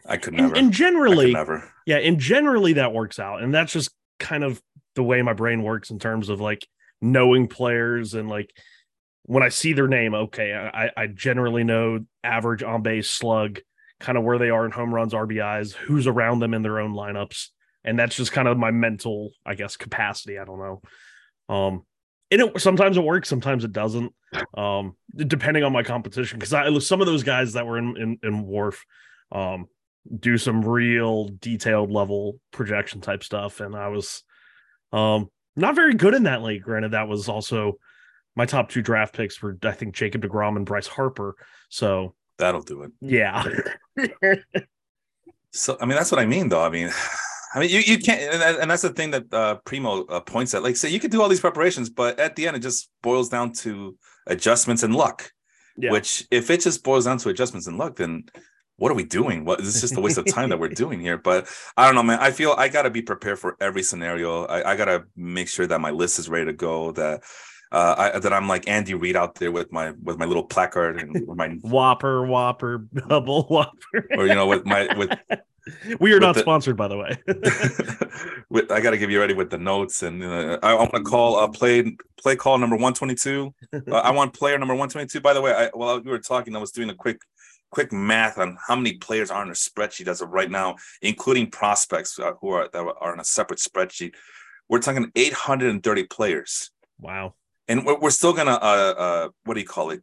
I 0.08 0.18
could 0.18 0.34
never. 0.34 0.48
And, 0.48 0.58
and 0.58 0.72
generally, 0.72 1.34
never. 1.34 1.72
Yeah, 1.86 1.98
and 1.98 2.20
generally 2.20 2.74
that 2.74 2.94
works 2.94 3.20
out, 3.20 3.42
and 3.42 3.54
that's 3.54 3.74
just 3.74 3.92
kind 4.20 4.44
of 4.44 4.62
the 4.96 5.04
way 5.04 5.22
my 5.22 5.34
brain 5.34 5.62
works 5.62 5.92
in 5.92 6.00
terms 6.00 6.30
of 6.30 6.42
like 6.42 6.68
knowing 7.02 7.48
players 7.48 8.16
and 8.16 8.28
like 8.28 8.52
when 9.28 9.44
I 9.44 9.50
see 9.50 9.74
their 9.74 9.90
name, 9.90 10.16
okay, 10.16 10.54
I, 10.54 10.90
I 10.96 11.08
generally 11.08 11.66
know 11.66 12.06
average 12.24 12.64
on 12.64 12.82
base 12.82 13.10
slug, 13.10 13.60
kind 14.00 14.18
of 14.18 14.24
where 14.24 14.38
they 14.38 14.50
are 14.50 14.66
in 14.66 14.72
home 14.72 14.94
runs, 14.94 15.14
RBIs, 15.14 15.74
who's 15.74 16.08
around 16.08 16.40
them 16.40 16.54
in 16.54 16.62
their 16.62 16.80
own 16.80 16.94
lineups. 16.94 17.50
And 17.84 18.00
that's 18.00 18.16
just 18.16 18.32
kind 18.32 18.48
of 18.48 18.58
my 18.58 18.72
mental, 18.72 19.32
I 19.46 19.56
guess, 19.56 19.76
capacity. 19.76 20.40
I 20.40 20.46
don't 20.46 20.60
know. 20.60 20.82
Um, 21.54 21.84
and 22.32 22.42
it 22.42 22.62
sometimes 22.62 22.96
it 22.96 23.04
works, 23.04 23.28
sometimes 23.28 23.66
it 23.66 23.74
doesn't. 23.74 24.14
Um, 24.58 24.96
depending 25.14 25.64
on 25.64 25.74
my 25.74 25.84
competition. 25.84 26.40
Cause 26.40 26.54
I 26.54 26.78
some 26.80 27.02
of 27.02 27.08
those 27.08 27.24
guys 27.24 27.54
that 27.54 27.66
were 27.66 27.78
in 27.78 27.98
in, 27.98 28.20
in 28.24 28.44
Wharf, 28.46 28.86
um, 29.32 29.68
do 30.20 30.38
some 30.38 30.62
real 30.62 31.30
detailed 31.40 31.92
level 31.92 32.40
projection 32.52 33.02
type 33.02 33.24
stuff. 33.24 33.60
And 33.60 33.76
I 33.76 33.90
was 33.90 34.24
um 34.92 35.30
not 35.56 35.76
very 35.76 35.94
good 35.94 36.14
in 36.14 36.24
that 36.24 36.44
league. 36.44 36.64
Granted, 36.64 36.92
that 36.92 37.08
was 37.08 37.30
also 37.30 37.74
my 38.36 38.46
top 38.46 38.70
two 38.70 38.82
draft 38.82 39.16
picks 39.16 39.42
were 39.42 39.58
I 39.64 39.72
think 39.72 39.96
Jacob 39.96 40.22
DeGrom 40.22 40.56
and 40.56 40.66
Bryce 40.66 40.88
Harper. 40.88 41.36
So 41.70 42.16
that'll 42.38 42.62
do 42.62 42.84
it. 42.84 42.92
Yeah. 43.02 43.44
so 45.52 45.78
I 45.82 45.86
mean 45.86 45.98
that's 45.98 46.12
what 46.12 46.20
I 46.20 46.26
mean 46.26 46.50
though. 46.50 46.64
I 46.64 46.70
mean 46.70 46.92
I 47.56 47.60
mean, 47.60 47.70
you, 47.70 47.80
you 47.80 47.98
can't, 47.98 48.22
and 48.62 48.70
that's 48.70 48.82
the 48.82 48.90
thing 48.90 49.12
that 49.12 49.34
uh, 49.34 49.56
Primo 49.66 50.06
uh, 50.06 50.20
points 50.20 50.54
at. 50.54 50.64
Like, 50.64 50.76
say, 50.76 50.90
you 50.90 51.00
could 51.00 51.12
do 51.12 51.22
all 51.22 51.30
these 51.30 51.40
preparations, 51.40 51.90
but 51.90 52.20
at 52.20 52.36
the 52.36 52.46
end, 52.46 52.58
it 52.58 52.60
just 52.60 52.90
boils 53.02 53.30
down 53.30 53.54
to 53.54 53.98
adjustments 54.28 54.84
and 54.84 54.94
luck. 54.94 55.32
Yeah. 55.78 55.92
Which, 55.92 56.28
if 56.30 56.50
it 56.52 56.60
just 56.62 56.84
boils 56.84 57.06
down 57.06 57.20
to 57.20 57.30
adjustments 57.30 57.66
and 57.66 57.78
luck, 57.78 57.96
then 57.96 58.26
what 58.78 58.92
are 58.92 58.96
we 58.96 59.04
doing? 59.04 59.44
What 59.46 59.60
this 59.60 59.76
is 59.76 59.82
just 59.82 59.98
a 59.98 60.02
waste 60.02 60.18
of 60.18 60.26
time 60.26 60.50
that 60.50 60.60
we're 60.60 60.70
doing 60.86 61.00
here. 61.00 61.18
But 61.18 61.48
I 61.76 61.86
don't 61.86 61.96
know, 61.96 62.04
man. 62.04 62.20
I 62.20 62.32
feel 62.32 62.54
I 62.58 62.70
gotta 62.70 62.90
be 62.90 63.02
prepared 63.02 63.40
for 63.40 63.58
every 63.60 63.84
scenario. 63.84 64.46
I, 64.46 64.72
I 64.72 64.76
gotta 64.76 65.06
make 65.16 65.50
sure 65.50 65.68
that 65.68 65.82
my 65.82 65.92
list 65.92 66.20
is 66.20 66.30
ready 66.30 66.46
to 66.46 66.54
go. 66.54 66.92
That 66.92 67.24
uh, 67.72 68.12
I, 68.16 68.20
that 68.20 68.32
I'm 68.32 68.48
like 68.48 68.68
Andy 68.70 68.94
Reid 68.94 69.16
out 69.16 69.36
there 69.36 69.52
with 69.52 69.72
my 69.72 69.92
with 70.02 70.18
my 70.18 70.26
little 70.26 70.44
placard 70.44 71.00
and 71.02 71.28
my 71.28 71.50
Whopper, 71.64 72.26
Whopper, 72.26 72.86
double 73.10 73.44
Whopper, 73.50 74.08
or 74.12 74.28
you 74.28 74.36
know 74.36 74.48
with 74.48 74.66
my 74.66 74.88
with 74.96 75.10
we 76.00 76.12
are 76.12 76.16
With 76.16 76.22
not 76.22 76.36
the- 76.36 76.42
sponsored, 76.42 76.78
by 76.78 76.88
the 76.88 76.96
way. 76.98 77.18
with, 78.50 78.72
I 78.72 78.80
got 78.80 78.92
to 78.92 78.98
give 78.98 79.12
you 79.12 79.20
ready 79.20 79.34
with 79.34 79.50
the 79.50 79.58
notes, 79.58 80.02
and 80.04 80.24
uh, 80.24 80.58
I, 80.64 80.72
I 80.72 80.74
want 80.76 80.94
to 80.94 81.02
call 81.02 81.36
uh, 81.36 81.48
play 81.50 81.98
play 82.22 82.36
call 82.38 82.58
number 82.58 82.76
one 82.78 82.94
twenty 82.94 83.16
two. 83.16 83.54
Uh, 83.74 83.96
I 83.96 84.12
want 84.12 84.34
player 84.34 84.58
number 84.58 84.76
one 84.76 84.88
twenty 84.90 85.08
two. 85.08 85.20
By 85.20 85.34
the 85.34 85.42
way, 85.42 85.52
I, 85.54 85.70
while 85.74 86.00
we 86.00 86.10
were 86.10 86.20
talking, 86.20 86.56
I 86.56 86.60
was 86.60 86.72
doing 86.72 86.90
a 86.90 86.96
quick 86.96 87.20
quick 87.72 87.92
math 87.92 88.38
on 88.38 88.58
how 88.68 88.76
many 88.76 88.94
players 88.94 89.32
are 89.32 89.42
on 89.42 89.50
a 89.50 89.54
spreadsheet 89.54 90.08
as 90.08 90.22
of 90.22 90.30
right 90.30 90.50
now, 90.50 90.76
including 91.02 91.50
prospects 91.50 92.18
uh, 92.20 92.34
who 92.42 92.50
are 92.50 92.70
that 92.72 92.80
are 92.80 93.14
on 93.14 93.20
a 93.20 93.24
separate 93.24 93.60
spreadsheet. 93.60 94.14
We're 94.70 94.80
talking 94.80 95.12
eight 95.16 95.34
hundred 95.34 95.72
and 95.72 95.84
thirty 95.84 96.04
players, 96.04 96.72
wow. 97.00 97.34
and 97.68 97.86
we're, 97.86 98.00
we're 98.00 98.10
still 98.10 98.34
gonna 98.34 98.54
uh, 98.54 98.94
uh 98.98 99.30
what 99.46 99.56
do 99.56 99.60
you 99.60 99.68
call 99.68 99.92
it? 99.92 100.02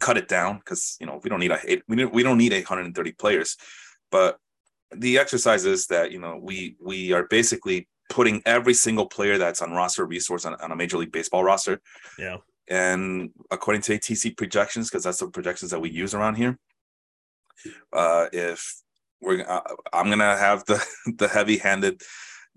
Cut 0.00 0.16
it 0.16 0.28
down 0.28 0.58
because 0.58 0.96
you 1.00 1.06
know 1.06 1.20
we 1.22 1.30
don't 1.30 1.40
need 1.40 1.52
a 1.52 1.82
we 1.88 1.96
don't, 1.96 2.12
we 2.12 2.22
don't 2.22 2.38
need 2.38 2.52
eight 2.52 2.64
hundred 2.64 2.86
and 2.86 2.94
thirty 2.94 3.12
players, 3.12 3.56
but 4.10 4.38
the 4.96 5.18
exercise 5.18 5.64
is 5.64 5.86
that 5.88 6.12
you 6.12 6.18
know 6.18 6.38
we 6.40 6.76
we 6.80 7.12
are 7.12 7.26
basically 7.28 7.88
putting 8.10 8.42
every 8.44 8.74
single 8.74 9.06
player 9.06 9.38
that's 9.38 9.62
on 9.62 9.72
roster 9.72 10.04
resource 10.04 10.44
on, 10.44 10.54
on 10.56 10.70
a 10.70 10.76
major 10.76 10.98
league 10.98 11.10
baseball 11.10 11.42
roster 11.42 11.80
Yeah. 12.18 12.36
and 12.68 13.30
according 13.50 13.82
to 13.82 13.98
atc 13.98 14.36
projections 14.36 14.90
because 14.90 15.04
that's 15.04 15.18
the 15.18 15.28
projections 15.28 15.70
that 15.70 15.80
we 15.80 15.90
use 15.90 16.14
around 16.14 16.34
here 16.34 16.58
uh 17.92 18.26
if 18.32 18.74
we're 19.20 19.44
uh, 19.48 19.60
i'm 19.92 20.08
gonna 20.10 20.36
have 20.36 20.64
the 20.66 20.84
the 21.18 21.28
heavy 21.28 21.58
handed 21.58 22.00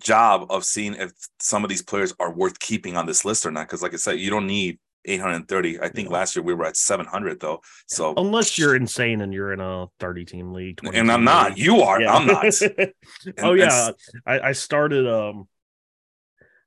job 0.01 0.45
of 0.51 0.63
seeing 0.63 0.93
if 0.93 1.11
some 1.39 1.63
of 1.63 1.69
these 1.69 1.81
players 1.81 2.13
are 2.19 2.31
worth 2.31 2.59
keeping 2.59 2.95
on 2.97 3.05
this 3.05 3.25
list 3.25 3.45
or 3.45 3.51
not 3.51 3.67
because 3.67 3.81
like 3.81 3.93
i 3.93 3.97
said 3.97 4.19
you 4.19 4.29
don't 4.29 4.47
need 4.47 4.77
830 5.05 5.79
i 5.79 5.87
think 5.89 6.09
Yeah. 6.09 6.15
last 6.15 6.35
year 6.35 6.43
we 6.43 6.53
were 6.53 6.65
at 6.65 6.75
700 6.77 7.39
though 7.39 7.61
so 7.87 8.13
Unless 8.17 8.57
you're 8.57 8.75
insane 8.75 9.21
and 9.21 9.33
you're 9.33 9.53
in 9.53 9.59
a 9.61 9.87
30 9.99 10.25
team 10.25 10.51
league. 10.53 10.79
and 10.93 11.11
i'm 11.11 11.23
not 11.23 11.51
league. 11.51 11.59
you 11.59 11.81
are 11.81 12.01
Yeah. 12.01 12.13
i'm 12.13 12.27
not 12.27 12.45
oh 13.39 13.53
yeah, 13.53 13.91
I, 14.25 14.39
I 14.39 14.51
started. 14.51 15.07
Um, 15.07 15.47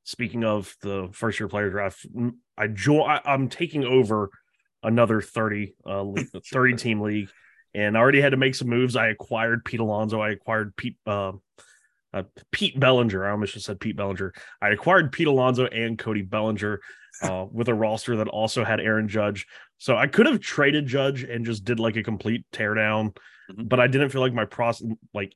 speaking 0.04 0.44
of 0.44 0.74
the 0.82 1.08
first 1.12 1.38
year 1.38 1.48
player 1.48 1.70
draft, 1.70 2.06
I 2.56 2.66
join. 2.68 3.20
I'm 3.24 3.48
taking 3.48 3.84
over 3.84 4.30
another 4.82 5.20
30 5.20 5.74
uh 5.86 6.02
league, 6.02 6.28
30 6.52 6.74
team 6.76 7.00
league, 7.00 7.28
and 7.74 7.96
I 7.96 8.00
already 8.00 8.20
had 8.20 8.30
to 8.30 8.36
make 8.36 8.54
some 8.54 8.68
moves. 8.68 8.96
I 8.96 9.08
acquired 9.08 9.64
Pete 9.64 9.80
Alonso. 9.80 10.20
I 10.20 10.30
acquired 10.30 10.76
Pete. 10.76 10.96
Uh, 11.06 11.32
uh, 12.12 12.24
Pete 12.50 12.78
Bellinger. 12.78 13.24
I 13.24 13.30
almost 13.30 13.54
just 13.54 13.66
said 13.66 13.78
Pete 13.78 13.96
Bellinger. 13.96 14.32
I 14.60 14.70
acquired 14.70 15.12
Pete 15.12 15.28
Alonso 15.28 15.66
and 15.66 15.96
Cody 15.96 16.22
Bellinger 16.22 16.80
uh, 17.22 17.46
with 17.50 17.68
a 17.68 17.74
roster 17.74 18.16
that 18.16 18.26
also 18.26 18.64
had 18.64 18.80
Aaron 18.80 19.06
Judge. 19.06 19.46
So 19.78 19.96
I 19.96 20.08
could 20.08 20.26
have 20.26 20.40
traded 20.40 20.86
Judge 20.88 21.22
and 21.22 21.46
just 21.46 21.64
did 21.64 21.78
like 21.78 21.94
a 21.96 22.02
complete 22.02 22.44
teardown, 22.52 23.16
Mhm. 23.50 23.68
but 23.68 23.78
I 23.78 23.86
didn't 23.86 24.08
feel 24.10 24.20
like 24.22 24.34
my 24.34 24.44
pros 24.44 24.82
like 25.14 25.32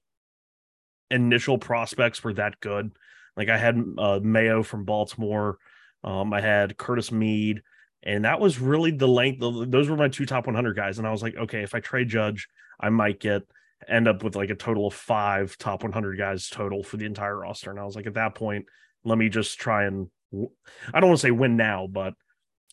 initial 1.10 1.58
prospects 1.58 2.24
were 2.24 2.32
that 2.34 2.58
good. 2.60 2.90
Like 3.36 3.48
I 3.48 3.56
had 3.56 3.80
uh, 3.98 4.20
Mayo 4.22 4.62
from 4.62 4.84
Baltimore, 4.84 5.58
um, 6.02 6.32
I 6.32 6.40
had 6.40 6.76
Curtis 6.76 7.12
Mead, 7.12 7.62
and 8.04 8.25
that 8.25 8.38
was 8.38 8.61
really 8.61 8.90
the 8.90 9.08
length. 9.08 9.40
Those 9.40 9.88
were 9.88 9.96
my 9.96 10.08
two 10.08 10.26
top 10.26 10.46
100 10.46 10.76
guys, 10.76 10.99
and 10.99 11.06
I 11.06 11.11
was 11.11 11.23
like, 11.23 11.37
okay, 11.37 11.62
if 11.62 11.75
I 11.75 11.80
trade 11.80 12.08
Judge, 12.08 12.49
I 12.78 12.90
might 12.90 13.18
get 13.18 13.42
end 13.88 14.08
up 14.08 14.23
with 14.23 14.37
like 14.37 14.50
a 14.50 14.54
total 14.54 14.87
of 14.87 14.94
five 14.94 15.58
top 15.58 15.82
100 15.82 16.16
guys 16.16 16.49
total 16.49 16.82
for 16.82 16.96
the 16.96 17.04
entire 17.06 17.37
roster. 17.38 17.70
And 17.70 17.78
I 17.80 17.84
was 17.84 17.96
like, 17.96 18.06
at 18.06 18.14
that 18.14 18.34
point, 18.34 18.66
let 19.04 19.18
me 19.18 19.28
just 19.28 19.58
try 19.58 19.84
and 19.84 20.08
I 20.32 21.00
don't 21.00 21.11
want 21.11 21.20
to 21.20 21.26
say 21.26 21.30
win 21.30 21.56
now, 21.56 21.87
but 21.90 22.14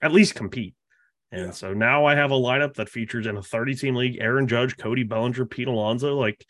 at 0.02 0.14
least 0.14 0.36
compete. 0.36 0.76
And 1.32 1.48
Yeah. 1.48 1.52
so 1.52 1.74
now 1.74 2.06
I 2.06 2.16
have 2.16 2.32
a 2.32 2.36
lineup 2.36 2.76
that 2.76 2.90
features 2.90 3.28
in 3.28 3.38
a 3.38 3.42
30 3.44 3.76
team 3.76 3.96
league 3.96 4.18
Aaron 4.20 4.48
Judge, 4.48 4.78
Cody 4.78 5.04
Bellinger, 5.04 5.46
Pete 5.46 5.68
Alonso. 5.68 6.16
Like 6.16 6.46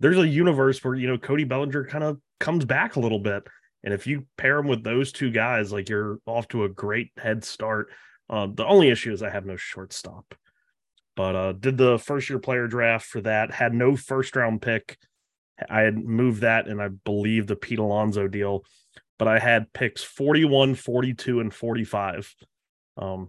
there's 0.00 0.18
a 0.18 0.26
universe 0.26 0.82
where, 0.82 0.94
you 0.94 1.06
know, 1.06 1.18
Cody 1.18 1.44
Bellinger 1.44 1.86
kind 1.86 2.04
of 2.04 2.18
comes 2.40 2.64
back 2.64 2.96
a 2.96 3.00
little 3.00 3.18
bit. 3.20 3.46
And 3.82 3.92
if 3.92 4.06
you 4.06 4.26
pair 4.38 4.58
him 4.58 4.66
with 4.66 4.82
those 4.82 5.12
two 5.12 5.30
guys, 5.30 5.72
like 5.72 5.88
you're 5.88 6.18
off 6.26 6.48
to 6.48 6.64
a 6.64 6.68
great 6.68 7.10
head 7.16 7.44
start. 7.44 7.88
Um, 8.30 8.54
the 8.54 8.66
only 8.66 8.90
issue 8.90 9.12
is 9.12 9.22
I 9.22 9.30
have 9.30 9.46
no 9.46 9.56
shortstop. 9.56 10.34
But 11.16 11.36
uh 11.36 11.52
did 11.52 11.78
the 11.78 11.98
first 11.98 12.28
year 12.28 12.38
player 12.38 12.66
draft 12.66 13.06
for 13.06 13.20
that, 13.20 13.52
had 13.52 13.72
no 13.72 13.96
first 13.96 14.34
round 14.34 14.62
pick. 14.62 14.98
I 15.68 15.82
had 15.82 15.96
moved 15.96 16.40
that 16.40 16.66
and 16.66 16.82
I 16.82 16.88
believe 16.88 17.46
the 17.46 17.56
Pete 17.56 17.78
Alonso 17.78 18.26
deal, 18.26 18.64
but 19.18 19.28
I 19.28 19.38
had 19.38 19.72
picks 19.72 20.02
41, 20.02 20.74
42, 20.74 21.38
and 21.38 21.54
45. 21.54 22.34
Um, 22.96 23.28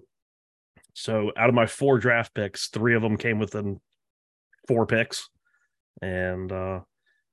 so 0.94 1.32
out 1.38 1.50
of 1.50 1.56
my 1.56 1.68
four 1.68 2.00
draft 2.00 2.34
picks, 2.34 2.70
three 2.70 2.96
of 2.96 3.04
them 3.04 3.18
came 3.18 3.38
within 3.38 3.80
four 4.68 4.88
picks. 4.88 5.30
And 6.02 6.52
uh 6.52 6.82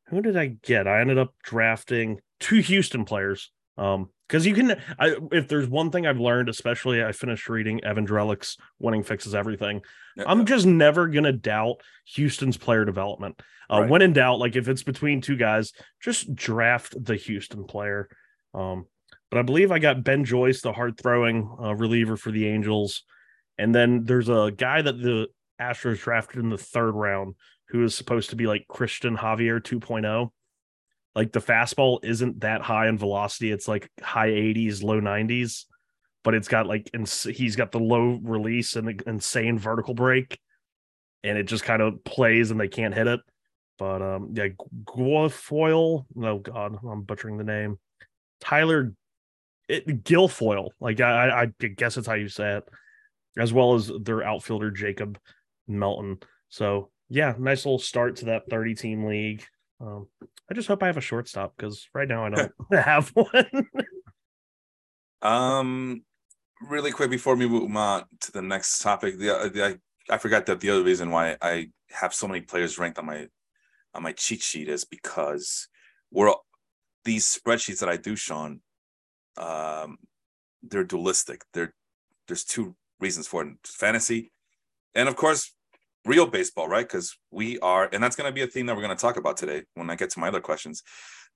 who 0.08 0.20
did 0.20 0.36
I 0.36 0.48
get? 0.62 0.86
I 0.86 1.00
ended 1.00 1.16
up 1.16 1.32
drafting 1.42 2.20
two 2.38 2.60
Houston 2.60 3.06
players. 3.06 3.50
Um, 3.78 4.10
because 4.28 4.46
you 4.46 4.54
can 4.54 4.80
I 4.98 5.16
if 5.30 5.46
there's 5.48 5.68
one 5.68 5.90
thing 5.90 6.06
I've 6.06 6.18
learned, 6.18 6.48
especially 6.48 7.04
I 7.04 7.12
finished 7.12 7.50
reading 7.50 7.84
Evan 7.84 8.06
Drellich's 8.06 8.56
Winning 8.78 9.02
Fixes 9.02 9.34
Everything. 9.34 9.82
Yeah. 10.16 10.24
I'm 10.26 10.46
just 10.46 10.64
never 10.64 11.08
gonna 11.08 11.32
doubt 11.32 11.82
Houston's 12.14 12.56
player 12.56 12.84
development. 12.84 13.40
Uh, 13.70 13.82
Right. 13.82 13.90
When 13.90 14.02
in 14.02 14.12
doubt, 14.14 14.38
like 14.38 14.56
if 14.56 14.68
it's 14.68 14.82
between 14.82 15.20
two 15.20 15.36
guys, 15.36 15.72
just 16.02 16.34
draft 16.34 16.94
the 17.02 17.16
Houston 17.16 17.64
player. 17.64 18.08
Um, 18.54 18.86
but 19.30 19.38
I 19.38 19.42
believe 19.42 19.70
I 19.70 19.78
got 19.78 20.04
Ben 20.04 20.24
Joyce, 20.24 20.60
the 20.60 20.72
hard 20.72 20.98
throwing 20.98 21.48
uh, 21.62 21.74
reliever 21.74 22.16
for 22.16 22.30
the 22.30 22.46
Angels, 22.48 23.02
and 23.58 23.74
then 23.74 24.04
there's 24.04 24.28
a 24.28 24.52
guy 24.54 24.82
that 24.82 25.00
the 25.00 25.28
Astros 25.60 26.00
drafted 26.00 26.40
in 26.40 26.48
the 26.48 26.58
third 26.58 26.92
round 26.92 27.34
who 27.68 27.84
is 27.84 27.94
supposed 27.94 28.30
to 28.30 28.36
be 28.36 28.46
like 28.46 28.66
Cristian 28.70 29.16
Javier 29.16 29.60
2.0. 29.60 30.30
Like 31.14 31.32
the 31.32 31.40
fastball 31.40 32.04
isn't 32.04 32.40
that 32.40 32.62
high 32.62 32.88
in 32.88 32.98
velocity; 32.98 33.50
it's 33.50 33.68
like 33.68 33.90
high 34.00 34.30
80s, 34.30 34.82
low 34.82 35.00
90s, 35.00 35.66
but 36.24 36.34
it's 36.34 36.48
got 36.48 36.66
like 36.66 36.90
ins- 36.94 37.24
he's 37.24 37.56
got 37.56 37.72
the 37.72 37.80
low 37.80 38.18
release 38.22 38.76
and 38.76 38.88
the 38.88 38.98
insane 39.06 39.58
vertical 39.58 39.94
break, 39.94 40.38
and 41.22 41.36
it 41.36 41.44
just 41.44 41.64
kind 41.64 41.82
of 41.82 42.02
plays 42.04 42.50
and 42.50 42.58
they 42.58 42.68
can't 42.68 42.94
hit 42.94 43.06
it. 43.06 43.20
But 43.78 44.00
um, 44.00 44.30
yeah, 44.34 44.48
Guilfoil. 44.84 46.06
Oh 46.22 46.38
God, 46.38 46.78
I'm 46.88 47.02
butchering 47.02 47.36
the 47.36 47.44
name. 47.44 47.78
Tyler 48.40 48.94
it, 49.68 50.04
Guilfoil. 50.04 50.70
Like 50.80 51.00
I, 51.00 51.28
I, 51.28 51.42
I 51.42 51.46
guess 51.46 51.94
that's 51.94 52.06
how 52.06 52.14
you 52.14 52.28
say 52.28 52.58
it, 52.58 52.64
as 53.38 53.52
well 53.52 53.74
as 53.74 53.90
their 54.02 54.22
outfielder 54.22 54.70
Jacob 54.70 55.18
Melton. 55.66 56.18
So 56.48 56.90
yeah, 57.08 57.34
nice 57.38 57.64
little 57.64 57.78
start 57.78 58.16
to 58.16 58.26
that 58.26 58.48
30 58.50 58.74
team 58.74 59.04
league. 59.04 59.44
Um, 59.82 60.06
I 60.50 60.54
just 60.54 60.68
hope 60.68 60.82
I 60.82 60.86
have 60.86 60.96
a 60.96 61.02
shortstop 61.02 61.54
because 61.56 61.88
right 61.92 62.06
now 62.06 62.24
I 62.24 62.30
don't 62.30 62.52
have 62.72 63.10
one. 63.10 63.68
Um, 65.20 66.04
really 66.68 66.92
quick 66.92 67.10
before 67.10 67.34
we 67.34 67.48
move 67.48 67.74
on 67.76 68.04
to 68.20 68.32
the 68.32 68.42
next 68.42 68.78
topic, 68.80 69.18
the, 69.18 69.36
uh, 69.36 69.48
the 69.48 69.64
I, 69.64 70.14
I 70.14 70.18
forgot 70.18 70.46
that 70.46 70.60
the 70.60 70.70
other 70.70 70.84
reason 70.84 71.10
why 71.10 71.36
I 71.42 71.68
have 71.90 72.14
so 72.14 72.28
many 72.28 72.40
players 72.42 72.78
ranked 72.78 72.98
on 72.98 73.06
my 73.06 73.26
on 73.94 74.02
my 74.02 74.12
cheat 74.12 74.42
sheet 74.42 74.68
is 74.68 74.84
because 74.84 75.68
we're 76.10 76.32
these 77.04 77.26
spreadsheets 77.26 77.80
that 77.80 77.88
I 77.88 77.96
do, 77.96 78.16
Sean. 78.16 78.60
Um, 79.36 79.98
they're 80.62 80.84
dualistic. 80.84 81.42
They're 81.52 81.74
there's 82.28 82.44
two 82.44 82.76
reasons 83.00 83.26
for 83.26 83.44
it: 83.44 83.56
fantasy, 83.64 84.32
and 84.94 85.08
of 85.08 85.16
course, 85.16 85.52
real 86.04 86.26
baseball, 86.26 86.68
right? 86.68 86.86
Because 86.86 87.16
we 87.30 87.58
are, 87.60 87.88
and 87.92 88.02
that's 88.02 88.16
going 88.16 88.28
to 88.28 88.34
be 88.34 88.42
a 88.42 88.46
theme 88.46 88.66
that 88.66 88.76
we're 88.76 88.82
going 88.82 88.96
to 88.96 89.00
talk 89.00 89.16
about 89.16 89.36
today 89.36 89.62
when 89.74 89.90
I 89.90 89.96
get 89.96 90.10
to 90.10 90.20
my 90.20 90.28
other 90.28 90.40
questions. 90.40 90.82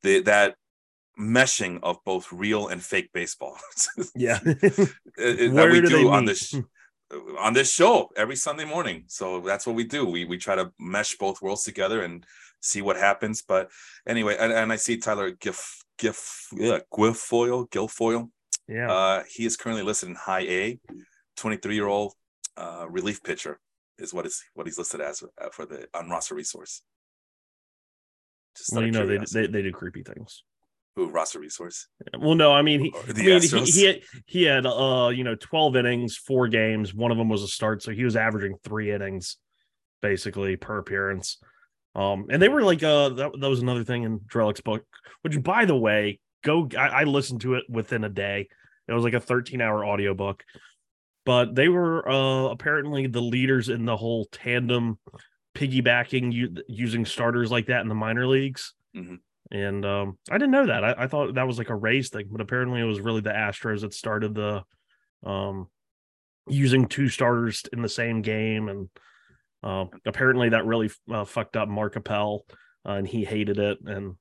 The 0.02 0.20
that 0.22 0.56
meshing 1.18 1.78
of 1.82 1.98
both 2.04 2.30
real 2.32 2.68
and 2.68 2.82
fake 2.82 3.10
baseball. 3.12 3.56
yeah. 4.14 4.38
that 4.44 5.68
we 5.72 5.80
do 5.80 5.88
do 5.88 5.88
they 5.88 6.04
on 6.04 6.24
this 6.24 6.54
on 7.38 7.54
this 7.54 7.72
show 7.72 8.10
every 8.16 8.36
Sunday 8.36 8.64
morning. 8.64 9.04
So 9.06 9.40
that's 9.40 9.66
what 9.66 9.76
we 9.76 9.84
do. 9.84 10.04
We 10.04 10.24
we 10.24 10.38
try 10.38 10.56
to 10.56 10.72
mesh 10.78 11.16
both 11.16 11.40
worlds 11.40 11.64
together 11.64 12.02
and 12.02 12.24
see 12.60 12.82
what 12.82 12.96
happens. 12.96 13.42
But 13.42 13.70
anyway, 14.06 14.36
and, 14.38 14.52
and 14.52 14.72
I 14.72 14.76
see 14.76 14.98
Tyler 14.98 15.30
Gif 15.30 15.82
Gif 15.98 16.48
yeah, 16.52 16.80
Guilfoil 16.92 17.68
Guilfoil. 17.70 18.28
Yeah. 18.68 18.90
Uh, 18.90 19.22
he 19.32 19.46
is 19.46 19.56
currently 19.56 19.84
listed 19.84 20.08
in 20.08 20.16
high 20.16 20.40
A, 20.40 20.80
23 21.36 21.74
year 21.74 21.86
old 21.86 22.14
uh, 22.56 22.86
relief 22.88 23.22
pitcher 23.22 23.60
is 23.98 24.12
what 24.12 24.26
is 24.26 24.42
what 24.54 24.66
he's 24.66 24.78
listed 24.78 25.00
as 25.00 25.22
uh, 25.22 25.48
for 25.52 25.66
the 25.66 25.88
on 25.94 26.08
roster 26.08 26.34
resource. 26.34 26.82
Just 28.56 28.72
well, 28.72 28.84
you 28.84 28.92
know 28.92 29.06
they, 29.06 29.18
they 29.18 29.46
they 29.46 29.62
do 29.62 29.72
creepy 29.72 30.02
things. 30.02 30.42
Who 30.96 31.08
roster 31.10 31.38
resource? 31.38 31.88
Well, 32.18 32.34
no, 32.34 32.52
I 32.52 32.62
mean 32.62 32.80
he, 32.80 32.94
I 32.94 33.12
mean, 33.12 33.42
he, 33.42 33.64
he 33.64 33.84
had 33.84 34.00
he 34.24 34.42
had 34.44 34.66
uh 34.66 35.10
you 35.14 35.24
know 35.24 35.34
12 35.34 35.76
innings, 35.76 36.16
four 36.16 36.48
games. 36.48 36.94
One 36.94 37.10
of 37.10 37.18
them 37.18 37.28
was 37.28 37.42
a 37.42 37.48
start, 37.48 37.82
so 37.82 37.92
he 37.92 38.04
was 38.04 38.16
averaging 38.16 38.56
three 38.64 38.92
innings 38.92 39.36
basically 40.00 40.56
per 40.56 40.78
appearance. 40.78 41.38
Um, 41.94 42.26
and 42.30 42.40
they 42.40 42.48
were 42.48 42.62
like 42.62 42.82
uh 42.82 43.10
that, 43.10 43.32
that 43.40 43.50
was 43.50 43.60
another 43.60 43.84
thing 43.84 44.04
in 44.04 44.20
Drellich's 44.20 44.62
book, 44.62 44.84
which 45.22 45.42
by 45.42 45.66
the 45.66 45.76
way, 45.76 46.18
go 46.42 46.68
I, 46.78 46.88
I 46.88 47.04
listened 47.04 47.42
to 47.42 47.54
it 47.54 47.64
within 47.68 48.04
a 48.04 48.08
day. 48.08 48.48
It 48.88 48.92
was 48.92 49.04
like 49.04 49.14
a 49.14 49.20
13 49.20 49.60
hour 49.60 49.84
audiobook. 49.84 50.44
But 51.26 51.54
they 51.54 51.68
were 51.68 52.08
uh 52.08 52.44
apparently 52.50 53.06
the 53.08 53.20
leaders 53.20 53.68
in 53.68 53.84
the 53.84 53.96
whole 53.96 54.24
tandem 54.32 54.98
piggybacking 55.54 56.32
u- 56.32 56.62
using 56.68 57.04
starters 57.04 57.50
like 57.50 57.66
that 57.66 57.82
in 57.82 57.88
the 57.88 57.94
minor 57.94 58.26
leagues. 58.26 58.72
Mhm. 58.96 59.18
And 59.50 59.84
um, 59.84 60.18
I 60.30 60.38
didn't 60.38 60.50
know 60.52 60.66
that. 60.66 60.82
I, 60.84 60.94
I 61.04 61.06
thought 61.06 61.34
that 61.34 61.46
was 61.46 61.58
like 61.58 61.70
a 61.70 61.74
race 61.76 62.08
thing, 62.10 62.28
but 62.30 62.40
apparently 62.40 62.80
it 62.80 62.84
was 62.84 63.00
really 63.00 63.20
the 63.20 63.30
Astros 63.30 63.82
that 63.82 63.92
started 63.92 64.34
the 64.34 64.62
um 65.24 65.68
using 66.48 66.86
two 66.86 67.08
starters 67.08 67.64
in 67.72 67.82
the 67.82 67.88
same 67.88 68.22
game, 68.22 68.68
and 68.68 68.88
uh, 69.62 69.86
apparently 70.04 70.50
that 70.50 70.64
really 70.64 70.90
uh, 71.10 71.24
fucked 71.24 71.56
up 71.56 71.68
Mark 71.68 71.96
Appel, 71.96 72.46
uh, 72.88 72.92
and 72.92 73.06
he 73.06 73.24
hated 73.24 73.58
it. 73.58 73.78
And 73.84 74.14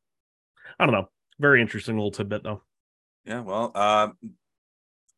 I 0.80 0.86
don't 0.86 0.94
know, 0.94 1.10
very 1.40 1.62
interesting 1.62 1.96
little 1.98 2.12
tidbit 2.12 2.44
though. 2.44 2.64
Yeah, 3.26 3.42
well, 3.42 3.72
uh, 3.76 4.10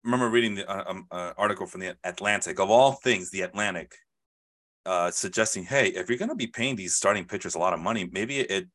remember 0.04 0.30
reading 0.30 0.56
the 0.56 0.70
uh, 0.70 0.84
um, 0.88 1.08
uh, 1.12 1.34
article 1.38 1.66
from 1.66 1.82
the 1.82 1.96
Atlantic. 2.04 2.60
Of 2.60 2.70
all 2.70 2.94
things, 2.94 3.30
the 3.30 3.42
Atlantic 3.42 3.96
uh, 4.86 5.12
suggesting, 5.12 5.66
hey, 5.66 5.90
if 5.90 6.10
you're 6.10 6.18
going 6.18 6.30
to 6.30 6.36
be 6.36 6.48
paying 6.48 6.76
these 6.76 6.96
starting 6.96 7.26
pitchers 7.26 7.56
a 7.56 7.60
lot 7.60 7.74
of 7.74 7.80
money, 7.80 8.10
maybe 8.12 8.40
it 8.40 8.68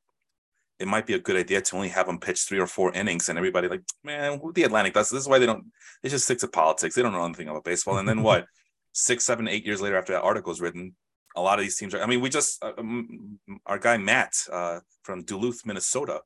it 0.79 0.88
might 0.88 1.07
be 1.07 1.14
a 1.14 1.19
good 1.19 1.37
idea 1.37 1.61
to 1.61 1.76
only 1.76 1.88
have 1.88 2.07
them 2.07 2.19
pitch 2.19 2.41
three 2.43 2.59
or 2.59 2.67
four 2.67 2.93
innings, 2.93 3.29
and 3.29 3.38
everybody 3.38 3.69
like, 3.69 3.83
man, 4.02 4.41
the 4.55 4.64
Atlantic 4.64 4.95
does. 4.95 5.11
This 5.11 5.23
is 5.23 5.29
why 5.29 5.38
they 5.38 5.47
don't. 5.47 5.64
They 6.02 6.09
just 6.09 6.25
stick 6.25 6.38
to 6.38 6.49
politics. 6.49 6.95
They 6.95 7.02
don't 7.02 7.12
know 7.12 7.25
anything 7.25 7.49
about 7.49 7.64
baseball. 7.64 7.99
And 7.99 8.09
then 8.09 8.23
what? 8.29 8.47
Six, 8.93 9.25
seven, 9.25 9.49
eight 9.49 9.64
years 9.64 9.81
later, 9.81 9.97
after 9.97 10.12
that 10.12 10.23
article 10.23 10.52
is 10.52 10.61
written, 10.61 10.95
a 11.37 11.41
lot 11.41 11.59
of 11.59 11.64
these 11.64 11.79
teams 11.79 11.95
are. 11.95 12.02
I 12.02 12.07
mean, 12.07 12.21
we 12.21 12.29
just 12.29 12.62
uh, 12.62 12.73
um, 12.76 13.38
our 13.64 13.79
guy 13.79 13.97
Matt 13.97 14.35
uh, 14.50 14.81
from 15.02 15.25
Duluth, 15.25 15.64
Minnesota. 15.64 16.21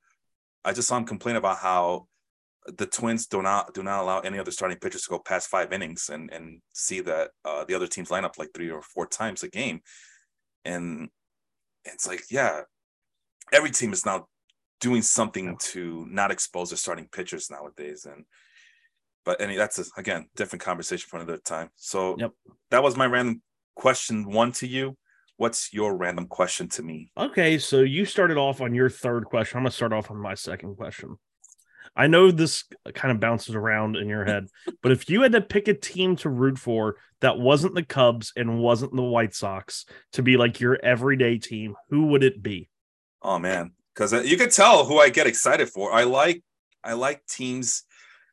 I 0.64 0.72
just 0.72 0.88
saw 0.88 0.96
him 0.96 1.04
complain 1.04 1.36
about 1.36 1.58
how 1.58 2.08
the 2.76 2.86
Twins 2.86 3.26
do 3.26 3.42
not 3.42 3.74
do 3.74 3.82
not 3.82 4.02
allow 4.02 4.20
any 4.20 4.38
other 4.38 4.50
starting 4.50 4.78
pitchers 4.78 5.02
to 5.02 5.10
go 5.10 5.18
past 5.18 5.48
five 5.48 5.72
innings 5.72 6.08
and 6.08 6.30
and 6.32 6.60
see 6.72 7.00
that 7.00 7.30
uh, 7.44 7.64
the 7.64 7.74
other 7.74 7.86
teams 7.86 8.10
line 8.10 8.24
up 8.24 8.38
like 8.38 8.50
three 8.54 8.70
or 8.70 8.82
four 8.82 9.06
times 9.06 9.42
a 9.42 9.48
game, 9.48 9.80
and 10.64 11.08
it's 11.84 12.06
like 12.06 12.22
yeah, 12.30 12.62
every 13.52 13.70
team 13.70 13.92
is 13.92 14.04
now 14.04 14.26
doing 14.80 15.02
something 15.02 15.56
to 15.58 16.06
not 16.10 16.30
expose 16.30 16.70
their 16.70 16.76
starting 16.76 17.08
pitchers 17.10 17.50
nowadays, 17.50 18.06
and 18.06 18.24
but 19.24 19.40
any 19.40 19.56
that's 19.56 19.78
a, 19.78 19.84
again 19.96 20.26
different 20.36 20.62
conversation 20.62 21.08
for 21.08 21.16
another 21.18 21.38
time. 21.38 21.70
So 21.76 22.16
Yep. 22.18 22.32
that 22.70 22.82
was 22.82 22.96
my 22.96 23.06
random 23.06 23.42
question 23.74 24.24
one 24.30 24.52
to 24.52 24.66
you. 24.66 24.96
What's 25.38 25.72
your 25.72 25.96
random 25.96 26.26
question 26.26 26.68
to 26.70 26.82
me? 26.82 27.12
Okay, 27.16 27.58
so 27.58 27.80
you 27.80 28.06
started 28.06 28.38
off 28.38 28.62
on 28.62 28.74
your 28.74 28.88
third 28.88 29.26
question. 29.26 29.58
I'm 29.58 29.64
gonna 29.64 29.70
start 29.72 29.92
off 29.92 30.10
on 30.10 30.16
my 30.16 30.34
second 30.34 30.76
question. 30.76 31.16
I 31.96 32.06
know 32.08 32.30
this 32.30 32.64
kind 32.94 33.10
of 33.10 33.20
bounces 33.20 33.54
around 33.54 33.96
in 33.96 34.08
your 34.08 34.24
head, 34.24 34.48
but 34.82 34.92
if 34.92 35.08
you 35.08 35.22
had 35.22 35.32
to 35.32 35.40
pick 35.40 35.68
a 35.68 35.74
team 35.74 36.16
to 36.16 36.28
root 36.28 36.58
for 36.58 36.96
that 37.20 37.38
wasn't 37.38 37.74
the 37.74 37.82
Cubs 37.84 38.32
and 38.36 38.58
wasn't 38.58 38.94
the 38.94 39.02
White 39.02 39.34
Sox 39.34 39.86
to 40.12 40.22
be 40.22 40.36
like 40.36 40.60
your 40.60 40.78
everyday 40.82 41.38
team, 41.38 41.74
who 41.88 42.08
would 42.08 42.22
it 42.22 42.42
be? 42.42 42.68
Oh 43.22 43.38
man, 43.38 43.72
because 43.94 44.12
you 44.26 44.36
could 44.36 44.50
tell 44.52 44.84
who 44.84 44.98
I 44.98 45.08
get 45.08 45.26
excited 45.26 45.70
for. 45.70 45.92
I 45.92 46.04
like 46.04 46.42
I 46.84 46.92
like 46.92 47.24
teams 47.26 47.84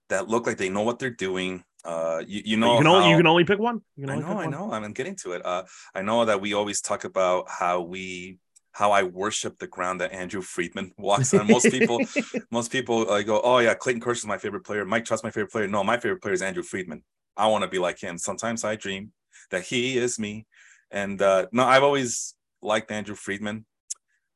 that 0.09 0.27
look 0.27 0.45
like 0.45 0.57
they 0.57 0.69
know 0.69 0.81
what 0.81 0.99
they're 0.99 1.09
doing. 1.09 1.63
Uh, 1.85 2.21
you, 2.25 2.41
you 2.45 2.57
know, 2.57 2.73
you 2.73 2.77
can 2.79 2.87
only 2.87 3.09
you 3.09 3.17
can 3.17 3.27
only 3.27 3.43
pick 3.43 3.59
one. 3.59 3.81
You 3.95 4.05
can 4.05 4.09
I 4.09 4.19
know, 4.19 4.27
pick 4.27 4.29
I 4.29 4.35
one? 4.35 4.51
know. 4.51 4.71
I'm 4.71 4.93
getting 4.93 5.15
to 5.17 5.33
it. 5.33 5.45
Uh, 5.45 5.63
I 5.95 6.01
know 6.01 6.25
that 6.25 6.39
we 6.39 6.53
always 6.53 6.81
talk 6.81 7.03
about 7.03 7.49
how 7.49 7.81
we 7.81 8.37
how 8.73 8.91
I 8.91 9.03
worship 9.03 9.57
the 9.59 9.67
ground 9.67 10.01
that 10.01 10.11
Andrew 10.11 10.41
Friedman 10.41 10.91
walks 10.97 11.33
on. 11.33 11.47
Most 11.47 11.71
people, 11.71 12.01
most 12.51 12.71
people 12.71 13.09
uh, 13.09 13.21
go, 13.21 13.39
"Oh 13.41 13.59
yeah, 13.59 13.73
Clayton 13.75 14.01
Kershaw 14.01 14.19
is 14.19 14.25
my 14.27 14.37
favorite 14.37 14.65
player. 14.65 14.83
Mike 14.83 15.05
Trout's 15.05 15.23
my 15.23 15.31
favorite 15.31 15.51
player." 15.51 15.67
No, 15.67 15.83
my 15.83 15.97
favorite 15.97 16.21
player 16.21 16.33
is 16.33 16.41
Andrew 16.41 16.63
Friedman. 16.63 17.03
I 17.37 17.47
want 17.47 17.63
to 17.63 17.69
be 17.69 17.79
like 17.79 17.99
him. 17.99 18.17
Sometimes 18.17 18.63
I 18.63 18.75
dream 18.75 19.11
that 19.51 19.63
he 19.63 19.97
is 19.97 20.19
me. 20.19 20.45
And 20.91 21.21
uh, 21.21 21.47
no, 21.51 21.63
I've 21.63 21.83
always 21.83 22.35
liked 22.61 22.91
Andrew 22.91 23.15
Friedman. 23.15 23.65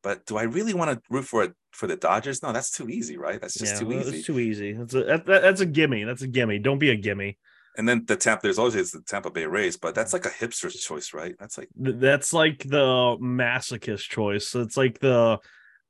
But 0.03 0.25
do 0.25 0.37
I 0.37 0.43
really 0.43 0.73
want 0.73 0.91
to 0.91 1.01
root 1.09 1.25
for 1.25 1.43
it 1.43 1.53
for 1.71 1.87
the 1.87 1.95
Dodgers? 1.95 2.41
No, 2.41 2.51
that's 2.53 2.71
too 2.71 2.87
easy, 2.89 3.17
right? 3.17 3.41
That's 3.41 3.55
just 3.57 3.73
Yeah, 3.73 3.79
too 3.79 3.87
well, 3.87 3.99
easy. 3.99 4.17
It's 4.17 4.25
too 4.27 4.39
easy. 4.39 4.73
That's 4.73 4.93
a 4.93 5.03
that, 5.03 5.25
that- 5.25 5.41
that's 5.41 5.61
a 5.61 5.65
gimme. 5.65 6.03
That's 6.03 6.21
a 6.21 6.27
gimme. 6.27 6.59
Don't 6.59 6.79
be 6.79 6.91
a 6.91 6.95
gimme. 6.95 7.37
And 7.77 7.87
then 7.87 8.03
the 8.05 8.15
Tampa, 8.15 8.41
there's 8.43 8.57
always 8.57 8.91
the 8.91 9.01
Tampa 9.01 9.29
Bay 9.29 9.45
Rays, 9.45 9.77
but 9.77 9.93
that's 9.93 10.11
like 10.11 10.25
a 10.25 10.29
hipster's 10.29 10.75
choice, 10.75 11.13
right? 11.13 11.35
That's 11.39 11.57
like 11.57 11.69
That's 11.75 12.33
like 12.33 12.63
the 12.63 13.17
masochist 13.21 14.09
choice. 14.09 14.55
It's 14.55 14.75
like 14.75 14.99
the 14.99 15.37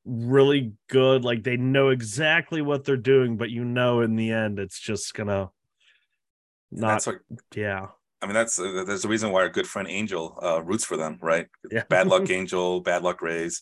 really 0.06 0.74
good, 0.90 1.24
like 1.24 1.44
they 1.44 1.56
know 1.56 1.90
exactly 1.90 2.62
what 2.62 2.84
they're 2.84 2.98
doing, 2.98 3.38
but 3.38 3.50
you 3.50 3.64
know, 3.64 4.02
in 4.02 4.18
the 4.18 4.32
end, 4.32 4.60
it's 4.60 4.80
just 4.80 5.14
gonna 5.14 5.50
not. 6.72 7.08
like 7.08 7.22
yeah, 7.56 7.88
I 8.22 8.26
mean, 8.26 8.34
that's 8.34 8.60
uh, 8.60 8.84
there's 8.86 9.06
a 9.06 9.10
reason 9.10 9.32
why 9.32 9.42
our 9.42 9.50
good 9.50 9.68
friend 9.68 9.88
Angel 9.90 10.38
uh, 10.44 10.62
roots 10.62 10.84
for 10.84 10.98
them, 10.98 11.18
right? 11.22 11.48
yeah. 11.72 11.84
Bad 11.90 12.08
luck 12.08 12.30
Angel, 12.30 12.82
bad 12.82 13.04
luck 13.04 13.22
Rays. 13.22 13.62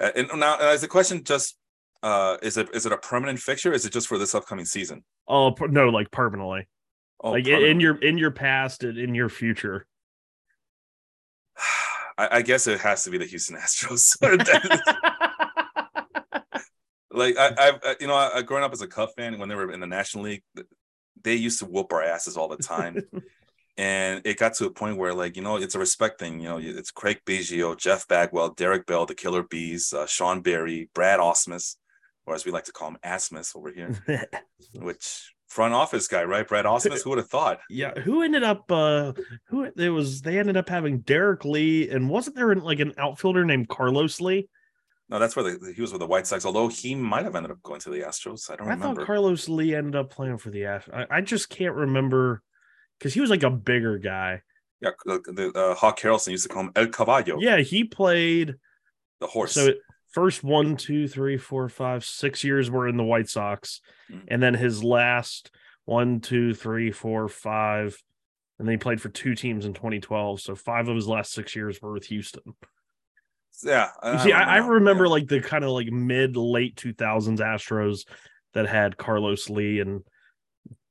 Uh, 0.00 0.10
and 0.14 0.28
now, 0.36 0.58
uh, 0.60 0.72
is 0.72 0.82
the 0.82 0.88
question 0.88 1.24
just 1.24 1.56
uh, 2.02 2.36
is 2.42 2.58
it 2.58 2.68
is 2.74 2.84
it 2.84 2.92
a 2.92 2.98
permanent 2.98 3.38
fixture? 3.38 3.70
Or 3.70 3.74
is 3.74 3.86
it 3.86 3.92
just 3.92 4.08
for 4.08 4.18
this 4.18 4.34
upcoming 4.34 4.66
season? 4.66 5.02
Oh 5.26 5.54
no, 5.60 5.88
like 5.88 6.10
permanently. 6.10 6.68
Oh, 7.24 7.30
like 7.30 7.46
in- 7.46 7.64
in 7.64 7.80
your 7.80 7.96
in 7.96 8.18
your 8.18 8.30
past 8.30 8.84
and 8.84 8.98
in 8.98 9.14
your 9.14 9.30
future. 9.30 9.86
I, 12.18 12.36
I 12.36 12.42
guess 12.42 12.66
it 12.66 12.80
has 12.80 13.02
to 13.04 13.10
be 13.10 13.18
the 13.18 13.24
Houston 13.24 13.56
Astros. 13.56 14.18
like 17.10 17.38
I, 17.38 17.54
I've 17.58 17.80
uh, 17.82 17.94
you 17.98 18.06
know, 18.06 18.14
I, 18.14 18.42
growing 18.42 18.62
up 18.62 18.74
as 18.74 18.82
a 18.82 18.86
Cub 18.86 19.08
fan, 19.16 19.38
when 19.38 19.48
they 19.48 19.54
were 19.54 19.72
in 19.72 19.80
the 19.80 19.86
National 19.86 20.24
League, 20.24 20.42
they 21.22 21.34
used 21.34 21.60
to 21.60 21.64
whoop 21.64 21.94
our 21.94 22.02
asses 22.02 22.36
all 22.36 22.48
the 22.48 22.58
time. 22.58 23.00
and 23.76 24.20
it 24.24 24.38
got 24.38 24.54
to 24.54 24.66
a 24.66 24.70
point 24.70 24.98
where 24.98 25.14
like 25.14 25.34
you 25.34 25.42
know 25.42 25.56
it's 25.56 25.74
a 25.74 25.80
respect 25.80 26.20
thing 26.20 26.38
you 26.38 26.48
know 26.48 26.58
it's 26.58 26.92
craig 26.92 27.18
biggio 27.26 27.76
jeff 27.76 28.06
bagwell 28.06 28.50
derek 28.50 28.86
bell 28.86 29.04
the 29.04 29.16
killer 29.16 29.42
bees 29.42 29.92
uh, 29.92 30.06
sean 30.06 30.42
berry 30.42 30.88
brad 30.94 31.18
ausmus 31.18 31.74
or 32.24 32.36
as 32.36 32.44
we 32.44 32.52
like 32.52 32.62
to 32.62 32.70
call 32.70 32.86
him 32.86 32.98
asmus 33.04 33.56
over 33.56 33.72
here 33.72 34.00
which 34.74 35.33
front 35.48 35.74
office 35.74 36.08
guy 36.08 36.24
right 36.24 36.48
brad 36.48 36.64
ausmus 36.64 37.02
who 37.04 37.10
would 37.10 37.18
have 37.18 37.28
thought 37.28 37.60
yeah, 37.70 37.98
who 38.00 38.22
ended 38.22 38.42
up? 38.42 38.70
uh 38.72 39.12
Who 39.48 39.64
it 39.64 39.90
was? 39.90 40.22
They 40.22 40.38
ended 40.38 40.56
up 40.56 40.68
having 40.68 41.00
Derrek 41.00 41.44
Lee, 41.44 41.88
and 41.90 42.08
wasn't 42.08 42.36
there 42.36 42.54
like 42.56 42.80
an 42.80 42.92
outfielder 42.98 43.44
named 43.44 43.68
Carlos 43.68 44.20
Lee? 44.20 44.48
no 45.10 45.18
that's 45.18 45.36
where 45.36 45.44
the, 45.44 45.72
he 45.74 45.82
was 45.82 45.92
with 45.92 46.00
the 46.00 46.06
white 46.06 46.26
sox 46.26 46.46
although 46.46 46.66
he 46.68 46.94
might 46.94 47.24
have 47.24 47.36
ended 47.36 47.52
up 47.52 47.62
going 47.62 47.78
to 47.78 47.90
the 47.90 48.00
astros 48.00 48.50
i 48.50 48.56
don't 48.56 48.66
I 48.68 48.70
remember 48.70 49.02
thought 49.02 49.06
Carlos 49.06 49.48
Lee 49.50 49.74
ended 49.74 49.96
up 49.96 50.08
playing 50.10 50.38
for 50.38 50.48
the 50.50 50.62
Astros. 50.62 51.06
I, 51.10 51.18
I 51.18 51.20
just 51.20 51.50
can't 51.50 51.74
remember 51.74 52.42
because 52.98 53.12
he 53.12 53.20
was 53.20 53.28
like 53.28 53.42
a 53.42 53.50
bigger 53.50 53.98
guy. 53.98 54.40
yeah 54.80 54.90
the, 55.04 55.20
the 55.26 55.52
uh, 55.58 55.74
hawk 55.74 56.00
harrelson 56.00 56.30
used 56.30 56.44
to 56.44 56.48
call 56.48 56.62
him 56.64 56.72
el 56.74 56.86
caballo 56.86 57.38
Yeah, 57.38 57.58
he 57.58 57.84
played. 57.84 58.54
the 59.20 59.26
horse 59.26 59.52
So 59.52 59.66
it, 59.66 59.78
first 60.14 60.44
one, 60.44 60.76
two, 60.76 61.08
three, 61.08 61.36
four, 61.36 61.68
five, 61.68 62.04
six 62.04 62.44
years 62.44 62.70
were 62.70 62.86
in 62.88 62.96
the 62.96 63.02
White 63.04 63.28
Sox, 63.28 63.80
Mhm. 64.10 64.24
and 64.28 64.42
then 64.42 64.54
his 64.54 64.82
last 64.84 65.50
one, 65.84 66.20
two, 66.20 66.54
three, 66.54 66.90
four, 66.92 67.28
five, 67.28 68.00
and 68.58 68.66
then 68.68 68.74
he 68.74 68.78
played 68.78 69.00
for 69.02 69.08
two 69.08 69.34
teams 69.34 69.66
in 69.66 69.74
2012. 69.74 70.40
So 70.40 70.54
five 70.54 70.88
of 70.88 70.94
his 70.94 71.08
last 71.08 71.32
six 71.32 71.56
years 71.56 71.82
were 71.82 71.92
with 71.92 72.06
Houston. 72.06 72.54
yeah 73.62 73.88
You 74.04 74.18
see, 74.20 74.32
I, 74.32 74.56
I 74.56 74.66
remember 74.66 75.04
Yeah. 75.04 75.10
like 75.10 75.28
the 75.28 75.40
kind 75.40 75.64
of 75.64 75.70
like 75.70 75.88
mid 75.88 76.36
late 76.36 76.76
2000s 76.76 77.40
Astros 77.40 78.06
that 78.52 78.66
had 78.66 78.96
Carlos 78.96 79.48
Lee 79.50 79.80
and 79.80 80.02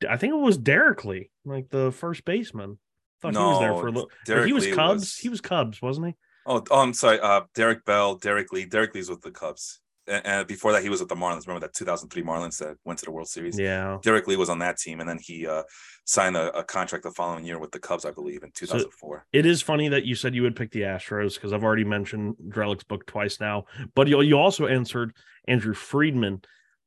I 0.07 0.17
think 0.17 0.33
it 0.33 0.38
was 0.38 0.57
Derrek 0.57 1.03
Lee, 1.05 1.29
like 1.45 1.69
the 1.69 1.91
first 1.91 2.25
baseman. 2.25 2.77
thought 3.21 3.33
he 3.33 3.39
was 3.39 3.59
there 3.62 3.73
for 3.73 3.88
a 3.88 3.91
little. 3.91 4.12
Derek 4.25 4.47
he 4.47 4.53
was 4.53 4.65
Lee 4.65 4.73
Cubs. 4.73 5.01
was- 5.01 5.17
He 5.17 5.29
was 5.29 5.39
Cubs, 5.41 5.81
wasn't 5.81 6.07
he? 6.07 6.15
Oh, 6.45 6.63
oh, 6.71 6.82
I'm 6.82 6.93
sorry. 6.93 7.19
Uh, 7.19 7.41
Derek 7.56 7.86
Bell, 7.86 8.15
Derrek 8.15 8.51
Lee. 8.51 8.65
Derrek 8.65 8.93
Lee's 8.93 9.10
with 9.10 9.21
the 9.21 9.32
Cubs, 9.32 9.79
and, 10.08 10.25
and 10.25 10.47
before 10.47 10.71
that, 10.73 10.84
he 10.84 10.89
was 10.89 10.99
with 10.99 11.10
the 11.10 11.15
Marlins. 11.15 11.47
Remember 11.47 11.65
that 11.65 11.73
2003 11.73 12.23
Marlins 12.23 12.58
that 12.60 12.75
went 12.84 12.99
to 12.99 13.06
the 13.06 13.12
World 13.12 13.27
Series? 13.27 13.58
Yeah. 13.58 13.99
Derrek 14.01 14.27
Lee 14.27 14.36
was 14.36 14.49
on 14.49 14.60
that 14.60 14.77
team, 14.77 14.99
and 14.99 15.08
then 15.08 15.19
he 15.19 15.47
uh, 15.47 15.63
signed 16.06 16.36
a, 16.36 16.56
a 16.58 16.63
contract 16.63 17.03
the 17.03 17.12
following 17.12 17.45
year 17.45 17.60
with 17.60 17.71
the 17.71 17.79
Cubs, 17.79 18.06
I 18.06 18.12
believe, 18.12 18.43
in 18.43 18.51
2004. 18.51 19.25
It 19.32 19.45
is 19.45 19.62
funny 19.62 19.89
that 19.89 20.06
you 20.06 20.15
said 20.15 20.36
you 20.36 20.43
would 20.43 20.56
pick 20.56 20.71
the 20.71 20.82
Astros 20.82 21.36
because 21.36 21.53
I've 21.53 21.63
already 21.63 21.86
mentioned 21.86 22.36
Drellich's 22.49 22.84
book 22.84 23.06
twice 23.06 23.39
now. 23.39 23.65
But 23.95 24.08
you, 24.08 24.21
you 24.21 24.38
also 24.38 24.67
answered 24.67 25.15
Andrew 25.47 25.73
Friedman. 25.73 26.41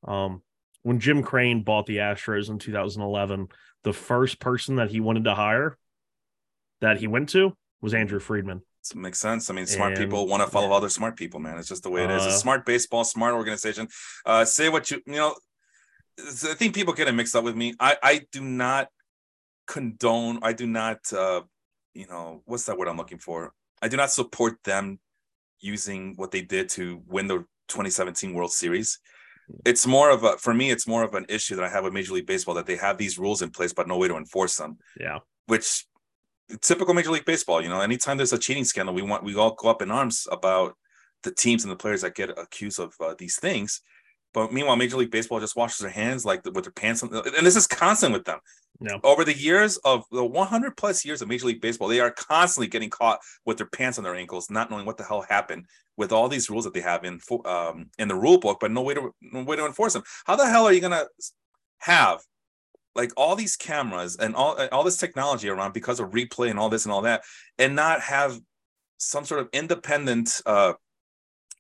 Um, 0.07 0.43
when 0.83 1.01
Jim 1.01 1.23
Crane 1.23 1.65
bought 1.65 1.87
the 1.87 1.97
Astros 1.97 2.49
in 2.49 2.59
2011, 2.59 3.49
the 3.83 3.93
first 3.93 4.39
person 4.39 4.77
that 4.77 4.91
he 4.91 5.01
wanted 5.01 5.25
to 5.25 5.35
hire 5.35 5.77
that 6.81 6.99
he 6.99 7.07
went 7.07 7.31
to 7.31 7.57
was 7.81 7.95
Andrew 7.95 8.21
Friedman. 8.21 8.63
It 8.91 8.97
makes 8.99 9.19
sense. 9.21 9.51
I 9.51 9.55
mean, 9.55 9.67
smart 9.67 9.93
And- 9.93 10.01
people 10.01 10.27
want 10.27 10.43
to 10.43 10.49
follow 10.51 10.73
other 10.73 10.89
smart 10.89 11.17
people, 11.17 11.41
man. 11.41 11.59
It's 11.59 11.69
just 11.69 11.83
the 11.83 11.91
way 11.91 12.05
it 12.05 12.11
is. 12.11 12.23
Uh, 12.23 12.29
a 12.29 12.33
smart 12.33 12.65
baseball, 12.67 13.05
smart 13.05 13.35
organization. 13.35 13.89
Uh, 14.25 14.45
say 14.45 14.69
what 14.69 14.91
you, 14.91 15.01
you 15.07 15.15
know. 15.15 15.35
I 16.19 16.55
think 16.55 16.75
people 16.75 16.95
get 16.95 17.09
it 17.09 17.13
mixed 17.13 17.37
up 17.37 17.45
with 17.45 17.57
me. 17.57 17.75
I, 17.79 17.97
I 18.03 18.27
do 18.33 18.41
not 18.43 18.89
condone. 19.67 20.39
I 20.43 20.53
do 20.53 20.67
not, 20.67 20.99
uh, 21.13 21.43
you 21.95 22.07
know, 22.07 22.43
what's 22.47 22.65
that 22.67 22.79
word 22.79 22.89
I'm 22.89 22.97
looking 22.97 23.19
for? 23.19 23.53
I 23.83 23.89
do 23.89 23.97
not 23.97 24.11
support 24.11 24.63
them 24.65 24.99
using 25.61 26.15
what 26.17 26.31
they 26.31 26.43
did 26.43 26.69
to 26.71 27.03
win 27.07 27.27
the 27.27 27.45
2017 27.69 28.33
World 28.35 28.53
Series. 28.53 28.99
It's 29.65 29.87
more 29.87 30.11
of 30.11 30.25
a, 30.25 30.37
for 30.39 30.53
me, 30.55 30.71
it's 30.71 30.87
more 30.89 31.03
of 31.05 31.15
an 31.15 31.27
issue 31.29 31.55
that 31.57 31.65
I 31.65 31.69
have 31.69 31.85
with 31.85 31.93
Major 31.93 32.15
League 32.15 32.27
Baseball 32.27 32.55
that 32.55 32.67
they 32.67 32.77
have 32.77 32.99
these 32.99 33.19
rules 33.19 33.43
in 33.43 33.51
place, 33.51 33.73
but 33.73 33.87
no 33.87 33.97
way 33.97 34.09
to 34.09 34.17
enforce 34.17 34.57
them 34.57 34.79
Yeah. 34.99 35.19
which 35.47 35.87
typical 36.61 36.95
Major 36.95 37.11
League 37.11 37.25
Baseball. 37.25 37.61
You 37.61 37.69
know, 37.69 37.81
anytime 37.81 38.17
there's 38.17 38.33
a 38.33 38.39
cheating 38.39 38.65
scandal, 38.65 38.95
we 38.95 39.03
want 39.03 39.25
we 39.25 39.37
all 39.37 39.55
go 39.55 39.69
up 39.69 39.83
in 39.83 39.91
arms 39.91 40.27
about 40.31 40.77
the 41.23 41.33
teams 41.33 41.65
and 41.65 41.73
the 41.73 41.77
players 41.77 42.03
that 42.03 42.15
get 42.15 42.31
accused 42.39 42.79
of 42.79 42.95
uh, 43.01 43.15
these 43.19 43.37
things. 43.37 43.81
But 44.33 44.53
meanwhile, 44.53 44.77
Major 44.77 44.99
League 44.99 45.11
Baseball 45.11 45.41
just 45.41 45.57
washes 45.57 45.79
their 45.79 45.91
hands 45.91 46.25
like 46.25 46.45
with 46.45 46.65
their 46.65 46.73
pants, 46.73 47.03
on, 47.03 47.15
and 47.15 47.47
this 47.47 47.57
is 47.57 47.67
constant 47.67 48.13
with 48.13 48.25
them. 48.25 48.39
No. 48.81 49.01
Over 49.03 49.25
the 49.25 49.37
years 49.37 49.79
of 49.79 50.05
the 50.13 50.25
100 50.25 50.77
plus 50.77 51.05
years 51.05 51.23
of 51.23 51.29
Major 51.29 51.47
League 51.47 51.63
Baseball, 51.63 51.89
they 51.89 52.01
are 52.01 52.11
constantly 52.11 52.67
getting 52.67 52.91
caught 52.91 53.21
with 53.47 53.57
their 53.57 53.67
pants 53.67 53.97
on 53.97 54.05
their 54.05 54.15
ankles, 54.15 54.51
not 54.51 54.71
knowing 54.71 54.85
what 54.85 54.99
the 54.99 55.05
hell 55.05 55.23
happened 55.23 55.65
with 55.97 56.13
all 56.13 56.29
these 56.29 56.51
rules 56.51 56.65
that 56.65 56.75
they 56.75 56.83
have 56.83 57.05
in 57.05 57.19
um, 57.47 57.91
in 57.99 58.09
the 58.09 58.15
rule 58.15 58.39
book, 58.39 58.59
but 58.61 58.71
no 58.71 58.83
way 58.83 58.95
to 58.95 59.15
no 59.23 59.43
way 59.43 59.57
to 59.57 59.65
enforce 59.65 59.95
them. 59.95 60.03
How 60.27 60.37
the 60.37 60.47
hell 60.47 60.67
are 60.67 60.73
you 60.73 60.83
gonna 60.83 61.07
have 61.79 62.21
like 62.97 63.13
all 63.17 63.37
these 63.37 63.57
cameras 63.57 64.17
and 64.17 64.35
all 64.35 64.57
all 64.73 64.85
this 64.85 64.97
technology 64.97 65.49
around 65.49 65.73
because 65.73 66.01
of 66.01 66.11
replay 66.11 66.51
and 66.51 66.59
all 66.59 66.69
this 66.69 66.85
and 66.85 66.93
all 66.93 67.03
that, 67.03 67.23
and 67.59 67.77
not 67.77 68.01
have 68.01 68.41
some 68.99 69.25
sort 69.25 69.41
of 69.41 69.49
independent 69.53 70.41
uh, 70.47 70.73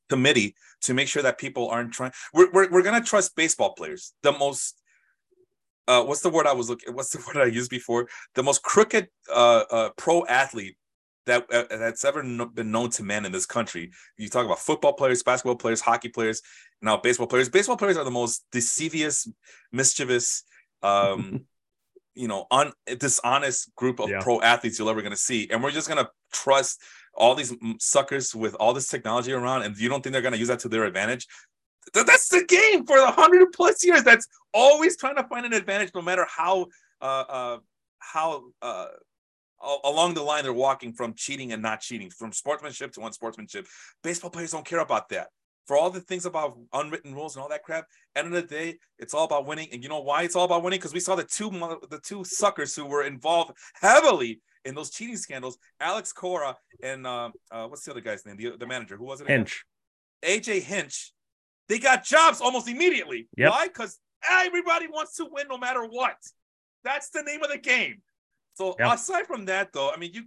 committee 0.08 0.54
to 0.82 0.94
make 0.94 1.08
sure 1.08 1.22
that 1.22 1.38
people 1.38 1.68
aren't 1.68 1.92
trying. 1.92 2.12
We're 2.32 2.50
we're, 2.52 2.70
we're 2.70 2.82
gonna 2.82 3.02
trust 3.04 3.36
baseball 3.36 3.74
players, 3.74 4.14
the 4.22 4.32
most 4.32 4.80
uh, 5.88 6.02
what's 6.02 6.20
the 6.20 6.30
word 6.30 6.46
I 6.46 6.52
was 6.52 6.68
looking? 6.68 6.94
What's 6.94 7.10
the 7.10 7.18
word 7.26 7.42
I 7.42 7.50
used 7.50 7.70
before? 7.70 8.08
The 8.34 8.42
most 8.42 8.62
crooked 8.62 9.08
uh, 9.32 9.64
uh, 9.70 9.90
pro 9.96 10.24
athlete 10.26 10.76
that 11.26 11.46
uh, 11.52 11.64
that's 11.70 12.04
ever 12.04 12.22
been 12.22 12.70
known 12.70 12.90
to 12.90 13.02
man 13.02 13.26
in 13.26 13.32
this 13.32 13.46
country. 13.46 13.90
You 14.16 14.28
talk 14.28 14.44
about 14.44 14.60
football 14.60 14.92
players, 14.92 15.22
basketball 15.22 15.56
players, 15.56 15.80
hockey 15.80 16.08
players, 16.08 16.40
now 16.80 16.96
baseball 16.96 17.26
players. 17.26 17.48
Baseball 17.48 17.76
players 17.76 17.96
are 17.96 18.04
the 18.04 18.10
most 18.10 18.44
deceivious, 18.52 19.28
mischievous, 19.72 20.44
um, 20.86 21.44
you 22.14 22.28
know, 22.28 22.46
on 22.50 22.72
un, 22.88 22.98
dishonest 22.98 23.74
group 23.74 23.98
of 24.00 24.08
Yeah. 24.08 24.20
pro 24.22 24.40
athletes 24.40 24.78
you're 24.78 24.88
ever 24.88 25.02
going 25.02 25.18
to 25.20 25.24
see, 25.30 25.48
and 25.50 25.62
we're 25.62 25.70
just 25.70 25.88
going 25.88 26.02
to 26.04 26.10
trust 26.32 26.80
all 27.14 27.34
these 27.34 27.52
suckers 27.78 28.34
with 28.34 28.54
all 28.60 28.72
this 28.74 28.88
technology 28.88 29.32
around, 29.32 29.62
and 29.62 29.76
you 29.78 29.88
don't 29.88 30.02
think 30.02 30.12
they're 30.12 30.22
going 30.22 30.32
to 30.32 30.38
use 30.38 30.48
that 30.48 30.60
to 30.60 30.68
their 30.68 30.84
advantage? 30.84 31.26
Th- 31.94 32.06
That's 32.06 32.28
the 32.28 32.44
game 32.44 32.86
for 32.86 32.98
the 32.98 33.10
hundred 33.10 33.52
plus 33.52 33.84
years. 33.84 34.02
That's 34.02 34.26
always 34.52 34.96
trying 34.96 35.16
to 35.16 35.24
find 35.24 35.44
an 35.46 35.52
advantage, 35.52 35.90
no 35.94 36.02
matter 36.02 36.26
how 36.28 36.66
uh, 37.00 37.24
uh, 37.38 37.58
how 37.98 38.44
uh, 38.62 38.86
along 39.84 40.14
the 40.14 40.22
line 40.22 40.42
they're 40.44 40.52
walking 40.52 40.92
from 40.92 41.14
cheating 41.14 41.52
and 41.52 41.62
not 41.62 41.80
cheating, 41.80 42.10
from 42.10 42.32
sportsmanship 42.32 42.92
to 42.92 43.00
unsportsmanship. 43.02 43.66
Baseball 44.02 44.30
players 44.30 44.52
don't 44.52 44.64
care 44.64 44.80
about 44.80 45.08
that. 45.10 45.28
For 45.66 45.76
all 45.76 45.90
the 45.90 46.00
things 46.00 46.26
about 46.26 46.56
unwritten 46.72 47.14
rules 47.14 47.34
and 47.34 47.42
all 47.42 47.48
that 47.48 47.64
crap, 47.64 47.86
end 48.14 48.28
of 48.28 48.32
the 48.32 48.42
day, 48.42 48.78
it's 48.98 49.14
all 49.14 49.24
about 49.24 49.46
winning. 49.46 49.68
And 49.72 49.82
you 49.82 49.88
know 49.88 50.00
why 50.00 50.22
it's 50.22 50.36
all 50.36 50.44
about 50.44 50.62
winning? 50.62 50.78
Because 50.78 50.94
we 50.94 51.00
saw 51.00 51.16
the 51.16 51.24
two 51.24 51.50
mother- 51.50 51.78
the 51.90 51.98
two 52.00 52.22
suckers 52.24 52.74
who 52.76 52.84
were 52.86 53.02
involved 53.02 53.52
heavily 53.74 54.40
in 54.64 54.74
those 54.74 54.90
cheating 54.90 55.16
scandals, 55.16 55.58
Alex 55.80 56.12
Cora 56.12 56.56
and 56.82 57.06
uh, 57.06 57.30
uh, 57.50 57.66
what's 57.66 57.84
the 57.84 57.90
other 57.90 58.00
guy's 58.00 58.24
name? 58.26 58.36
The, 58.36 58.56
the 58.56 58.66
manager, 58.66 58.96
who 58.96 59.04
was 59.04 59.20
it? 59.20 59.28
Hinch. 59.28 59.64
AJ 60.22 60.62
Hinch, 60.62 61.12
they 61.68 61.78
got 61.78 62.04
jobs 62.04 62.40
almost 62.40 62.68
immediately. 62.68 63.28
Yep. 63.36 63.50
Why? 63.50 63.66
Because 63.68 63.98
everybody 64.28 64.86
wants 64.88 65.16
to 65.16 65.26
win 65.30 65.46
no 65.48 65.58
matter 65.58 65.84
what. 65.84 66.16
That's 66.84 67.10
the 67.10 67.22
name 67.22 67.42
of 67.42 67.50
the 67.50 67.58
game. 67.58 68.02
So 68.54 68.74
Yep. 68.78 68.94
aside 68.94 69.26
from 69.26 69.44
that, 69.46 69.72
though, 69.72 69.90
I 69.90 69.96
mean, 69.98 70.12
you 70.14 70.24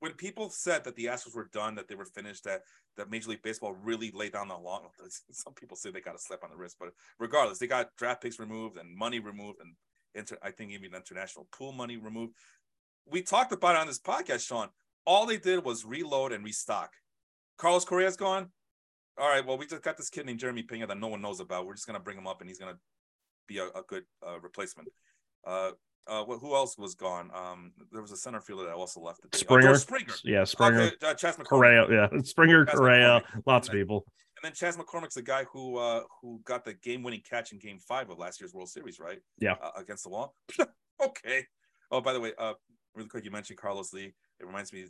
when 0.00 0.12
people 0.12 0.50
said 0.50 0.84
that 0.84 0.96
the 0.96 1.06
Astros 1.06 1.34
were 1.34 1.48
done, 1.52 1.74
that 1.76 1.88
they 1.88 1.94
were 1.94 2.04
finished, 2.04 2.44
that 2.44 2.62
that 2.96 3.10
Major 3.10 3.30
League 3.30 3.42
Baseball 3.42 3.72
really 3.72 4.10
laid 4.12 4.32
down 4.32 4.48
the 4.48 4.56
law. 4.56 4.82
Some 5.30 5.54
people 5.54 5.76
say 5.76 5.90
they 5.90 6.00
got 6.00 6.14
a 6.14 6.18
slap 6.18 6.44
on 6.44 6.50
the 6.50 6.56
wrist, 6.56 6.76
but 6.78 6.90
regardless, 7.18 7.58
they 7.58 7.66
got 7.66 7.94
draft 7.96 8.22
picks 8.22 8.38
removed 8.38 8.76
and 8.76 8.96
money 8.96 9.20
removed, 9.20 9.60
and 9.60 9.74
inter, 10.14 10.36
I 10.42 10.50
think 10.50 10.72
even 10.72 10.94
international 10.94 11.48
pool 11.52 11.72
money 11.72 11.96
removed. 11.96 12.34
We 13.06 13.22
talked 13.22 13.52
about 13.52 13.76
it 13.76 13.80
on 13.80 13.86
this 13.86 14.00
podcast, 14.00 14.46
Sean. 14.46 14.68
All 15.06 15.26
they 15.26 15.36
did 15.36 15.64
was 15.64 15.84
reload 15.84 16.32
and 16.32 16.44
restock. 16.44 16.90
Carlos 17.58 17.84
Correa's 17.84 18.16
gone 18.16 18.50
all 19.16 19.28
right, 19.28 19.46
well, 19.46 19.56
we 19.56 19.66
just 19.66 19.82
got 19.82 19.96
this 19.96 20.10
kid 20.10 20.26
named 20.26 20.40
Jeremy 20.40 20.62
Pena 20.62 20.86
that 20.88 20.98
no 20.98 21.06
one 21.06 21.22
knows 21.22 21.38
about. 21.38 21.66
We're 21.66 21.74
just 21.74 21.86
gonna 21.86 22.00
bring 22.00 22.18
him 22.18 22.26
up, 22.26 22.40
and 22.40 22.50
he's 22.50 22.58
gonna 22.58 22.78
be 23.46 23.58
a, 23.58 23.66
a 23.66 23.82
good 23.86 24.04
uh, 24.26 24.40
replacement. 24.40 24.88
Uh, 25.46 25.72
uh, 26.06 26.24
who 26.24 26.54
else 26.54 26.76
was 26.76 26.94
gone? 26.94 27.30
Um, 27.34 27.72
there 27.92 28.02
was 28.02 28.12
a 28.12 28.16
center 28.16 28.40
fielder 28.40 28.64
that 28.64 28.74
also 28.74 29.00
left. 29.00 29.22
The. 29.22 29.28
Uh, 29.28 29.36
Springer. 29.36 29.62
George 29.62 29.80
Springer. 29.80 30.14
Yeah, 30.24 30.44
Springer. 30.44 30.80
Okay, 30.82 30.94
uh, 31.02 31.14
Chas 31.14 31.36
McCormick. 31.36 31.44
Correa. 31.44 31.86
Yeah. 31.90 32.20
Springer, 32.22 32.64
Chas 32.64 32.74
Correa. 32.74 33.22
McCormick. 33.22 33.42
Lots 33.46 33.68
of 33.68 33.74
people. 33.74 34.04
And 34.36 34.44
then 34.44 34.52
Chas 34.52 34.76
McCormick's 34.76 35.14
the 35.14 35.22
guy 35.22 35.44
who 35.52 35.76
uh, 35.78 36.02
who 36.20 36.40
got 36.44 36.64
the 36.64 36.74
game-winning 36.74 37.22
catch 37.28 37.52
in 37.52 37.58
Game 37.58 37.78
Five 37.78 38.10
of 38.10 38.18
last 38.18 38.40
year's 38.40 38.52
World 38.52 38.68
Series, 38.68 38.98
right? 39.00 39.20
Yeah. 39.38 39.54
Uh, 39.62 39.70
against 39.76 40.04
the 40.04 40.10
wall. 40.10 40.34
okay. 41.02 41.46
Oh, 41.90 42.00
by 42.00 42.12
the 42.12 42.20
way, 42.20 42.32
uh, 42.38 42.54
really 42.94 43.08
quick, 43.08 43.24
you 43.24 43.30
mentioned 43.30 43.58
Carlos 43.58 43.92
Lee. 43.92 44.12
It 44.40 44.46
reminds 44.46 44.72
me 44.72 44.86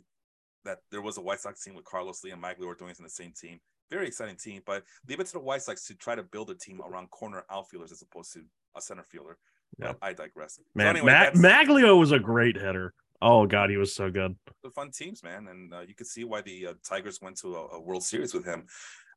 that 0.65 0.79
there 0.91 1.01
was 1.01 1.17
a 1.17 1.21
White 1.21 1.39
Sox 1.39 1.63
team 1.63 1.75
with 1.75 1.85
Carlos 1.85 2.23
Lee 2.23 2.31
and 2.31 2.41
doing 2.41 2.91
it 2.91 2.97
in 2.97 3.03
the 3.03 3.09
same 3.09 3.31
team. 3.39 3.59
Very 3.91 4.07
exciting 4.07 4.35
team, 4.35 4.63
but 4.65 4.83
leave 5.07 5.19
it 5.19 5.27
to 5.27 5.33
the 5.33 5.39
White 5.39 5.61
Sox 5.61 5.85
to 5.85 5.93
try 5.93 6.15
to 6.15 6.23
build 6.23 6.49
a 6.49 6.55
team 6.55 6.81
around 6.81 7.11
corner 7.11 7.45
outfielders 7.51 7.91
as 7.91 8.01
opposed 8.01 8.33
to 8.33 8.41
a 8.75 8.81
center 8.81 9.03
fielder. 9.03 9.37
But 9.77 9.97
I 10.01 10.13
digress. 10.13 10.55
So 10.55 10.61
Man, 10.73 10.97
anyway, 10.97 11.31
Ma- 11.33 11.41
Magglio 11.41 11.99
was 11.99 12.11
a 12.11 12.19
great 12.19 12.55
hitter. 12.55 12.93
Oh 13.21 13.45
God, 13.45 13.69
he 13.69 13.77
was 13.77 13.93
so 13.93 14.09
good. 14.11 14.35
the 14.63 14.69
fun 14.69 14.91
teams, 14.91 15.23
man, 15.23 15.47
and 15.47 15.73
uh, 15.73 15.81
you 15.81 15.95
could 15.95 16.07
see 16.07 16.23
why 16.23 16.41
the 16.41 16.67
uh, 16.67 16.73
Tigers 16.87 17.19
went 17.21 17.37
to 17.39 17.55
a, 17.55 17.67
a 17.75 17.81
World 17.81 18.03
Series 18.03 18.33
with 18.33 18.45
him. 18.45 18.65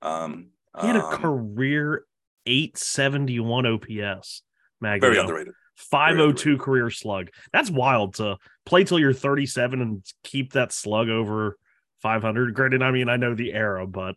Um, 0.03 0.51
He 0.81 0.87
had 0.87 0.97
a 0.97 1.05
um, 1.05 1.21
career 1.21 2.05
871 2.47 3.67
OPS. 3.67 4.43
Magglio. 4.83 5.01
very 5.01 5.19
underrated. 5.19 5.55
502 5.77 6.59
career 6.59 6.91
slug. 6.91 7.29
That's 7.53 7.71
wild 7.71 8.15
to 8.15 8.37
play 8.67 8.85
till 8.85 8.99
you're 8.99 9.13
37 9.13 9.81
and 9.81 10.05
keep 10.25 10.53
that 10.55 10.73
slug 10.73 11.09
over 11.09 11.57
500. 12.03 12.55
Granted, 12.55 12.83
I 12.83 12.91
mean, 12.91 13.09
I 13.09 13.17
know 13.17 13.35
the 13.35 13.53
era, 13.53 13.87
but 13.87 14.17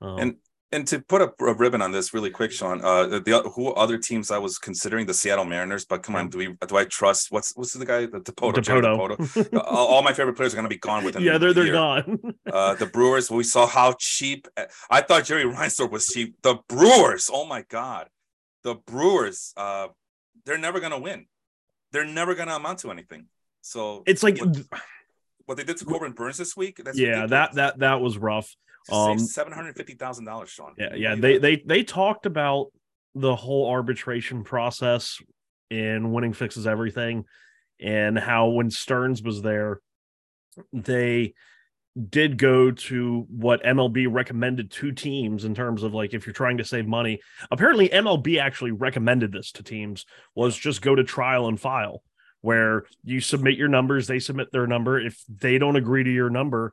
um, 0.00 0.18
And 0.18 0.36
and 0.72 0.86
to 0.88 1.00
put 1.00 1.20
a, 1.20 1.32
a 1.44 1.54
ribbon 1.54 1.82
on 1.82 1.92
this 1.92 2.14
really 2.14 2.30
quick, 2.30 2.50
Sean, 2.50 2.80
uh, 2.82 3.06
the, 3.06 3.52
who 3.54 3.72
other 3.74 3.98
teams 3.98 4.30
I 4.30 4.38
was 4.38 4.58
considering 4.58 5.06
the 5.06 5.14
Seattle 5.14 5.44
Mariners, 5.44 5.84
but 5.84 6.02
come 6.02 6.16
on, 6.16 6.30
do 6.30 6.38
we 6.38 6.56
do 6.66 6.76
I 6.76 6.84
trust 6.84 7.30
what's 7.30 7.54
what's 7.54 7.74
the 7.74 7.84
guy 7.84 8.06
the 8.06 8.20
Depoto, 8.20 8.54
Dipoto. 8.54 9.16
Depoto? 9.16 9.48
Uh, 9.52 9.60
all, 9.60 10.02
my 10.02 10.12
favorite 10.12 10.34
players 10.34 10.54
are 10.54 10.56
going 10.56 10.64
to 10.64 10.74
be 10.74 10.78
gone 10.78 11.04
within 11.04 11.22
yeah, 11.22 11.36
they're 11.36 11.52
they're 11.52 11.64
year. 11.64 11.74
gone. 11.74 12.20
Uh, 12.52 12.74
the 12.74 12.86
Brewers, 12.86 13.30
we 13.30 13.44
saw 13.44 13.66
how 13.66 13.94
cheap. 13.98 14.46
I 14.90 15.00
thought 15.00 15.24
Jerry 15.24 15.44
Reinsdorf 15.44 15.90
was 15.90 16.06
cheap. 16.06 16.36
The 16.42 16.56
Brewers, 16.68 17.30
oh 17.32 17.46
my 17.46 17.62
god, 17.68 18.08
the 18.62 18.74
Brewers, 18.74 19.52
uh, 19.56 19.88
they're 20.44 20.58
never 20.58 20.80
going 20.80 20.92
to 20.92 20.98
win. 20.98 21.26
They're 21.92 22.04
never 22.06 22.34
going 22.34 22.48
to 22.48 22.56
amount 22.56 22.80
to 22.80 22.90
anything. 22.90 23.26
So 23.62 24.02
it's 24.06 24.22
like 24.22 24.38
what, 24.38 24.56
what 25.46 25.56
they 25.56 25.64
did 25.64 25.76
to 25.78 25.84
Corbin 25.84 26.12
Burnes 26.12 26.38
this 26.38 26.56
week, 26.56 26.80
that's 26.84 26.98
yeah, 26.98 27.26
that 27.26 27.54
that 27.54 27.78
that 27.78 28.00
was 28.00 28.18
rough. 28.18 28.54
Um, 28.90 29.18
seven 29.18 29.52
hundred 29.52 29.76
fifty 29.76 29.94
thousand 29.94 30.24
dollars, 30.24 30.50
Sean. 30.50 30.74
Yeah, 30.76 30.94
yeah. 30.94 31.14
They 31.14 31.38
they 31.38 31.56
they 31.56 31.82
talked 31.84 32.26
about 32.26 32.72
the 33.14 33.36
whole 33.36 33.70
arbitration 33.70 34.44
process 34.44 35.18
in 35.70 36.12
winning 36.12 36.32
fixes 36.32 36.66
everything, 36.66 37.24
and 37.80 38.18
how 38.18 38.48
when 38.48 38.70
Stearns 38.70 39.22
was 39.22 39.42
there, 39.42 39.80
they 40.72 41.34
did 42.08 42.38
go 42.38 42.70
to 42.70 43.26
what 43.28 43.62
MLB 43.62 44.06
recommended 44.10 44.70
to 44.70 44.92
teams 44.92 45.44
in 45.44 45.54
terms 45.54 45.82
of 45.82 45.92
like 45.92 46.14
if 46.14 46.26
you're 46.26 46.32
trying 46.32 46.58
to 46.58 46.64
save 46.64 46.86
money. 46.86 47.20
Apparently, 47.50 47.88
MLB 47.88 48.40
actually 48.40 48.72
recommended 48.72 49.32
this 49.32 49.52
to 49.52 49.62
teams 49.62 50.06
was 50.34 50.56
just 50.56 50.82
go 50.82 50.94
to 50.94 51.04
trial 51.04 51.48
and 51.48 51.60
file, 51.60 52.02
where 52.40 52.84
you 53.04 53.20
submit 53.20 53.56
your 53.56 53.68
numbers, 53.68 54.06
they 54.06 54.18
submit 54.18 54.50
their 54.52 54.66
number. 54.66 54.98
If 54.98 55.22
they 55.28 55.58
don't 55.58 55.76
agree 55.76 56.04
to 56.04 56.10
your 56.10 56.30
number, 56.30 56.72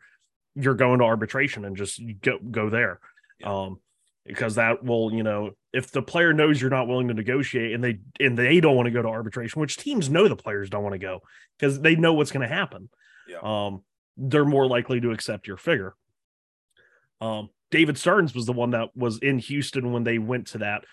you're 0.56 0.76
going 0.76 1.00
to 1.00 1.06
arbitration 1.06 1.66
and 1.66 1.78
just 1.78 2.02
go 2.22 2.38
go 2.40 2.70
there. 2.70 3.00
Yeah. 3.40 3.54
Um, 3.54 3.80
because 4.26 4.56
that 4.56 4.84
will, 4.84 5.12
you 5.12 5.24
know, 5.24 5.52
if 5.74 5.92
the 5.92 6.04
player 6.04 6.34
knows 6.34 6.62
you're 6.62 6.70
not 6.70 6.88
willing 6.88 7.08
to 7.08 7.14
negotiate 7.14 7.74
and 7.74 7.84
they 7.84 8.00
and 8.20 8.38
they 8.38 8.60
don't 8.60 8.76
want 8.76 8.86
to 8.86 8.92
go 8.92 9.02
to 9.02 9.08
arbitration, 9.08 9.60
which 9.60 9.78
teams 9.78 10.10
know 10.10 10.28
the 10.28 10.36
players 10.36 10.70
don't 10.70 10.84
want 10.84 10.94
to 10.94 11.00
go 11.00 11.22
because 11.58 11.80
they 11.82 11.96
know 11.96 12.14
what's 12.14 12.32
going 12.32 12.48
to 12.48 12.54
happen. 12.54 12.90
Yeah. 13.28 13.40
Um, 13.42 13.84
they're 14.18 14.46
more 14.46 14.68
likely 14.68 15.00
to 15.02 15.12
accept 15.12 15.48
your 15.48 15.58
figure. 15.58 15.96
Um, 17.22 17.50
David 17.72 17.98
Stearns 17.98 18.36
was 18.36 18.46
the 18.46 18.54
one 18.54 18.72
that 18.72 18.96
was 18.96 19.20
in 19.20 19.40
Houston 19.40 19.92
when 19.92 20.04
they 20.04 20.18
went 20.18 20.48
to 20.48 20.60
that. 20.60 20.84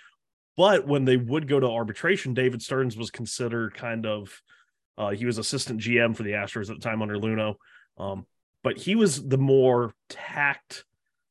But 0.56 0.86
when 0.86 1.04
they 1.04 1.16
would 1.16 1.48
go 1.48 1.60
to 1.60 1.68
arbitration, 1.68 2.32
David 2.32 2.62
Stearns 2.62 2.96
was 2.96 3.10
considered 3.10 3.74
kind 3.74 4.06
of 4.06 4.40
uh, 4.98 5.10
he 5.10 5.26
was 5.26 5.38
assistant 5.38 5.80
GM 5.80 6.16
for 6.16 6.22
the 6.22 6.32
Astros 6.32 6.70
at 6.70 6.80
the 6.80 6.88
time 6.88 7.02
under 7.02 7.16
Luhnow. 7.16 7.56
Um, 7.98 8.26
but 8.66 8.76
he 8.76 8.96
was 8.96 9.24
the 9.24 9.38
more 9.38 9.94
tact, 10.09 10.85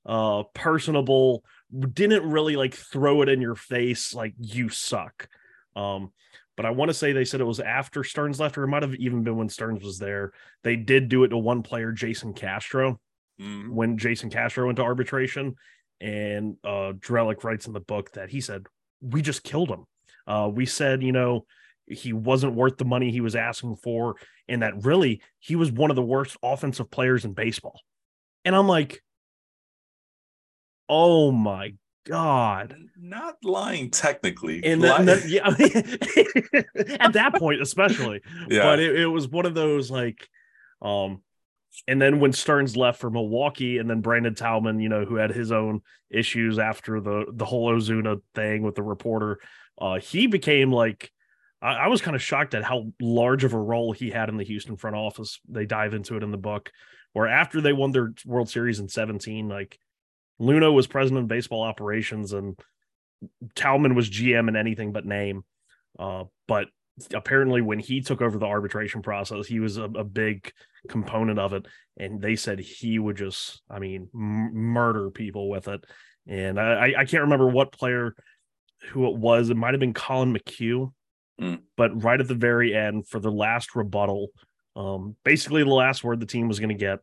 uh, 0.05 0.43
personable, 0.53 1.43
didn't 1.91 2.23
really 2.31 2.55
like 2.55 2.73
throw 2.73 3.21
it 3.23 3.27
in 3.27 3.41
your 3.41 3.55
face 3.55 4.13
like 4.13 4.33
you 4.39 4.69
suck. 4.69 5.27
Um, 5.75 6.13
but 6.55 6.65
I 6.65 6.69
want 6.69 6.87
to 6.91 6.93
say 6.93 7.11
they 7.11 7.25
said 7.25 7.41
it 7.41 7.43
was 7.43 7.59
after 7.59 8.05
Stearns 8.05 8.39
left, 8.39 8.57
or 8.57 8.63
it 8.63 8.69
might 8.69 8.83
have 8.83 8.95
even 8.95 9.23
been 9.25 9.35
when 9.35 9.49
Stearns 9.49 9.83
was 9.83 9.99
there. 9.99 10.31
They 10.63 10.77
did 10.77 11.09
do 11.09 11.25
it 11.25 11.27
to 11.27 11.37
one 11.37 11.61
player, 11.61 11.91
Jason 11.91 12.31
Castro, 12.33 13.01
Mhm. 13.41 13.67
when 13.67 13.97
Jason 13.97 14.29
Castro 14.29 14.67
went 14.67 14.77
to 14.77 14.83
arbitration. 14.83 15.55
And 15.99 16.55
uh 16.63 16.93
Drellich 16.93 17.43
writes 17.43 17.67
in 17.67 17.73
the 17.73 17.81
book 17.81 18.13
that 18.13 18.29
he 18.29 18.39
said, 18.39 18.65
We 19.01 19.21
just 19.21 19.43
killed 19.43 19.69
him. 19.69 19.83
Uh 20.25 20.49
we 20.53 20.65
said, 20.65 21.03
you 21.03 21.11
know, 21.11 21.45
he 21.87 22.13
wasn't 22.13 22.55
worth 22.55 22.77
the 22.77 22.85
money 22.85 23.11
he 23.11 23.21
was 23.21 23.35
asking 23.35 23.75
for, 23.77 24.15
and 24.47 24.61
that 24.61 24.83
really 24.83 25.21
he 25.39 25.55
was 25.55 25.71
one 25.71 25.89
of 25.89 25.95
the 25.95 26.01
worst 26.01 26.37
offensive 26.43 26.89
players 26.89 27.25
in 27.25 27.33
baseball. 27.33 27.81
And 28.43 28.55
I'm 28.55 28.67
like, 28.67 29.01
Oh 30.87 31.31
my 31.31 31.73
god! 32.05 32.75
Not 32.97 33.37
lying 33.43 33.89
technically. 33.89 34.63
And 34.63 34.83
then, 34.83 35.05
then 35.05 35.21
yeah, 35.27 35.41
I 35.45 35.57
mean, 35.57 35.71
at 36.99 37.13
that 37.13 37.33
point, 37.35 37.61
especially. 37.61 38.21
yeah. 38.49 38.63
But 38.63 38.79
it, 38.79 38.99
it 38.99 39.07
was 39.07 39.27
one 39.27 39.45
of 39.45 39.55
those 39.55 39.89
like, 39.89 40.27
um, 40.81 41.21
and 41.87 42.01
then 42.01 42.19
when 42.19 42.33
Stearns 42.33 42.77
left 42.77 42.99
for 42.99 43.09
Milwaukee, 43.09 43.79
and 43.79 43.89
then 43.89 44.01
Brandon 44.01 44.35
Taubman, 44.35 44.81
you 44.81 44.89
know, 44.89 45.05
who 45.05 45.15
had 45.15 45.31
his 45.31 45.51
own 45.51 45.81
issues 46.11 46.59
after 46.59 47.01
the 47.01 47.25
the 47.33 47.45
whole 47.45 47.67
Osuna 47.69 48.17
thing 48.35 48.61
with 48.61 48.75
the 48.75 48.83
reporter, 48.83 49.39
uh, 49.79 49.99
he 49.99 50.27
became 50.27 50.71
like. 50.71 51.11
I, 51.61 51.73
I 51.73 51.87
was 51.87 52.01
kind 52.01 52.15
of 52.15 52.21
shocked 52.21 52.53
at 52.53 52.63
how 52.63 52.91
large 53.01 53.43
of 53.43 53.53
a 53.53 53.59
role 53.59 53.91
he 53.91 54.09
had 54.09 54.29
in 54.29 54.37
the 54.37 54.43
Houston 54.43 54.77
front 54.77 54.95
office. 54.95 55.39
They 55.47 55.65
dive 55.65 55.93
into 55.93 56.17
it 56.17 56.23
in 56.23 56.31
the 56.31 56.37
book, 56.37 56.71
where 57.13 57.27
after 57.27 57.61
they 57.61 57.73
won 57.73 57.91
their 57.91 58.13
World 58.25 58.49
Series 58.49 58.79
in 58.79 58.87
17, 58.87 59.47
like 59.47 59.79
Luhnow 60.39 60.73
was 60.73 60.87
president 60.87 61.23
of 61.23 61.27
baseball 61.27 61.63
operations 61.63 62.33
and 62.33 62.59
Taubman 63.55 63.95
was 63.95 64.09
GM 64.09 64.47
in 64.47 64.55
anything 64.55 64.91
but 64.91 65.05
name. 65.05 65.43
Uh, 65.97 66.25
but 66.47 66.67
apparently, 67.13 67.61
when 67.61 67.79
he 67.79 68.01
took 68.01 68.21
over 68.21 68.37
the 68.37 68.45
arbitration 68.45 69.01
process, 69.01 69.47
he 69.47 69.59
was 69.59 69.77
a, 69.77 69.83
a 69.83 70.03
big 70.03 70.51
component 70.89 71.39
of 71.39 71.53
it. 71.53 71.65
And 71.97 72.21
they 72.21 72.35
said 72.35 72.59
he 72.59 72.99
would 72.99 73.17
just, 73.17 73.61
I 73.69 73.79
mean, 73.79 74.09
m- 74.13 74.53
murder 74.53 75.09
people 75.09 75.49
with 75.49 75.67
it. 75.67 75.83
And 76.27 76.59
I, 76.59 76.93
I 76.97 77.05
can't 77.05 77.23
remember 77.23 77.47
what 77.47 77.71
player 77.71 78.15
who 78.89 79.07
it 79.07 79.15
was. 79.15 79.49
It 79.49 79.57
might 79.57 79.73
have 79.73 79.79
been 79.79 79.93
Collin 79.93 80.33
McHugh. 80.33 80.91
Mm. 81.41 81.61
But 81.75 82.03
right 82.03 82.19
at 82.19 82.27
the 82.27 82.35
very 82.35 82.73
end, 82.73 83.07
for 83.07 83.19
the 83.19 83.31
last 83.31 83.75
rebuttal, 83.75 84.29
um, 84.75 85.15
basically 85.23 85.63
the 85.63 85.69
last 85.69 86.03
word 86.03 86.19
the 86.19 86.25
team 86.25 86.47
was 86.47 86.59
going 86.59 86.69
to 86.69 86.75
get, 86.75 86.99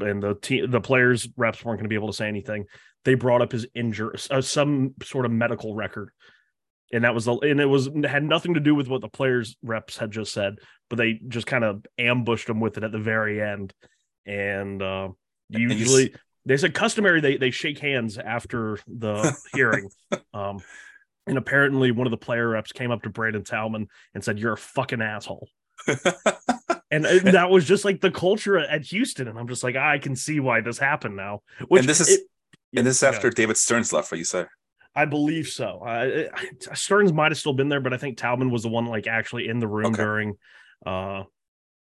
and 0.00 0.22
the 0.22 0.34
team, 0.34 0.70
the 0.70 0.80
players 0.80 1.28
reps 1.36 1.64
weren't 1.64 1.78
going 1.78 1.84
to 1.84 1.88
be 1.88 1.94
able 1.94 2.08
to 2.08 2.16
say 2.16 2.28
anything. 2.28 2.66
They 3.04 3.14
brought 3.14 3.42
up 3.42 3.52
his 3.52 3.66
injury, 3.74 4.16
uh, 4.30 4.40
some 4.40 4.94
sort 5.02 5.24
of 5.24 5.32
medical 5.32 5.74
record, 5.74 6.10
and 6.92 7.04
that 7.04 7.14
was 7.14 7.24
the, 7.24 7.34
and 7.36 7.60
it 7.60 7.66
was 7.66 7.88
had 8.04 8.24
nothing 8.24 8.54
to 8.54 8.60
do 8.60 8.74
with 8.74 8.88
what 8.88 9.00
the 9.00 9.08
players 9.08 9.56
reps 9.62 9.96
had 9.96 10.10
just 10.10 10.32
said, 10.32 10.56
but 10.88 10.96
they 10.96 11.20
just 11.28 11.46
kind 11.46 11.64
of 11.64 11.84
ambushed 11.98 12.48
him 12.48 12.60
with 12.60 12.76
it 12.76 12.84
at 12.84 12.92
the 12.92 12.98
very 12.98 13.40
end, 13.40 13.72
and 14.26 14.82
uh, 14.82 15.08
And 15.52 15.62
usually. 15.62 16.14
They 16.46 16.56
said 16.56 16.72
customary 16.72 17.20
they 17.20 17.36
they 17.36 17.50
shake 17.50 17.78
hands 17.78 18.16
after 18.16 18.78
the 18.86 19.36
hearing. 19.54 19.90
Um, 20.32 20.60
and 21.30 21.38
apparently 21.38 21.90
one 21.92 22.06
of 22.06 22.10
the 22.10 22.16
player 22.18 22.48
reps 22.50 22.72
came 22.72 22.90
up 22.90 23.02
to 23.04 23.08
Brandon 23.08 23.42
Taubman 23.42 23.86
and 24.14 24.22
said, 24.22 24.38
You're 24.38 24.52
a 24.52 24.58
fucking 24.58 25.00
asshole. 25.00 25.48
And 26.92 27.06
uh, 27.06 27.20
that 27.30 27.50
was 27.50 27.64
just 27.66 27.84
like 27.84 28.00
the 28.00 28.10
culture 28.10 28.58
at 28.58 28.82
Houston. 28.86 29.28
And 29.28 29.38
I'm 29.38 29.46
just 29.46 29.62
like, 29.62 29.76
I 29.76 29.98
can 29.98 30.16
see 30.16 30.40
why 30.40 30.60
this 30.60 30.76
happened 30.76 31.14
now. 31.14 31.42
Which 31.68 31.80
and 31.82 31.88
this 31.88 32.00
is 32.00 32.08
it- 32.08 32.20
and 32.76 32.84
this 32.84 32.96
is 32.96 33.02
after 33.04 33.30
David 33.30 33.56
Stearns 33.56 33.92
left, 33.92 34.10
what 34.10 34.18
you 34.18 34.24
say? 34.24 34.44
I 34.96 35.04
believe 35.04 35.46
so. 35.46 35.82
I, 35.86 36.26
I, 36.34 36.74
Stearns 36.74 37.12
might 37.12 37.30
have 37.30 37.38
still 37.38 37.52
been 37.52 37.68
there, 37.68 37.80
but 37.80 37.92
I 37.94 37.96
think 37.96 38.18
Taubman 38.18 38.50
was 38.50 38.64
the 38.64 38.70
one 38.70 38.86
like 38.86 39.06
actually 39.06 39.46
in 39.48 39.60
the 39.60 39.68
room 39.68 39.86
Okay. 39.94 40.02
during 40.02 40.34
uh 40.84 41.22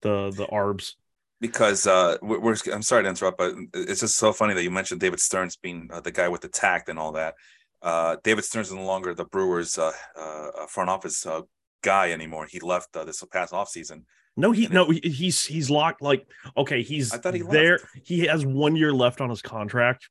the 0.02 0.30
the 0.30 0.46
arbs. 0.46 0.96
because 1.40 1.84
uh 1.88 2.16
we're, 2.22 2.38
we're 2.38 2.56
I'm 2.72 2.82
sorry 2.82 3.02
to 3.02 3.08
interrupt, 3.08 3.38
but 3.38 3.54
it's 3.74 4.02
just 4.02 4.16
so 4.16 4.32
funny 4.32 4.54
that 4.54 4.62
you 4.62 4.70
mentioned 4.70 5.00
David 5.00 5.18
Stearns 5.18 5.56
being 5.56 5.90
uh, 5.92 5.98
the 6.00 6.12
guy 6.12 6.28
with 6.28 6.42
the 6.42 6.48
tact 6.48 6.88
and 6.88 6.96
all 6.98 7.10
that. 7.12 7.34
Uh, 7.82 8.16
David 8.22 8.44
Stearns 8.44 8.68
is 8.68 8.74
no 8.74 8.84
longer 8.84 9.14
the 9.14 9.24
Brewers 9.24 9.76
uh, 9.76 9.92
uh, 10.16 10.66
front 10.68 10.88
office 10.88 11.26
uh, 11.26 11.42
guy 11.82 12.12
anymore. 12.12 12.46
He 12.48 12.60
left 12.60 12.96
uh, 12.96 13.04
this 13.04 13.22
past 13.32 13.52
offseason. 13.52 14.04
No, 14.36 14.52
he 14.52 14.66
no, 14.68 14.88
he, 14.90 15.00
he's 15.04 15.44
he's 15.44 15.68
locked. 15.68 16.00
Like, 16.00 16.26
okay, 16.56 16.82
he's 16.82 17.12
I 17.12 17.18
thought 17.18 17.34
he 17.34 17.42
there. 17.42 17.72
left. 17.72 17.86
He 18.04 18.20
has 18.26 18.46
one 18.46 18.76
year 18.76 18.92
left 18.92 19.20
on 19.20 19.28
his 19.28 19.42
contract, 19.42 20.08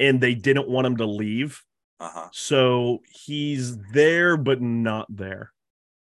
and 0.00 0.20
they 0.20 0.34
didn't 0.34 0.68
want 0.68 0.86
him 0.86 0.96
to 0.98 1.06
leave. 1.06 1.62
Uh-huh. 2.00 2.28
So 2.32 3.02
he's 3.10 3.76
there, 3.92 4.36
but 4.36 4.62
not 4.62 5.06
there. 5.14 5.52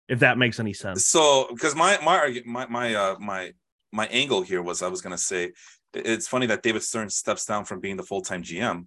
If 0.07 0.19
that 0.19 0.37
makes 0.37 0.59
any 0.59 0.73
sense. 0.73 1.05
So 1.05 1.47
because 1.51 1.75
my 1.75 1.97
my 2.03 2.41
my 2.45 2.67
my 2.67 2.95
uh 2.95 3.15
my 3.19 3.51
my 3.91 4.07
angle 4.07 4.41
here 4.41 4.61
was 4.61 4.81
I 4.81 4.87
was 4.87 5.01
gonna 5.01 5.17
say 5.17 5.51
it's 5.93 6.27
funny 6.27 6.45
that 6.45 6.63
David 6.63 6.83
Stern 6.83 7.09
steps 7.09 7.45
down 7.45 7.65
from 7.65 7.81
being 7.81 7.97
the 7.97 8.03
full-time 8.03 8.43
GM. 8.43 8.85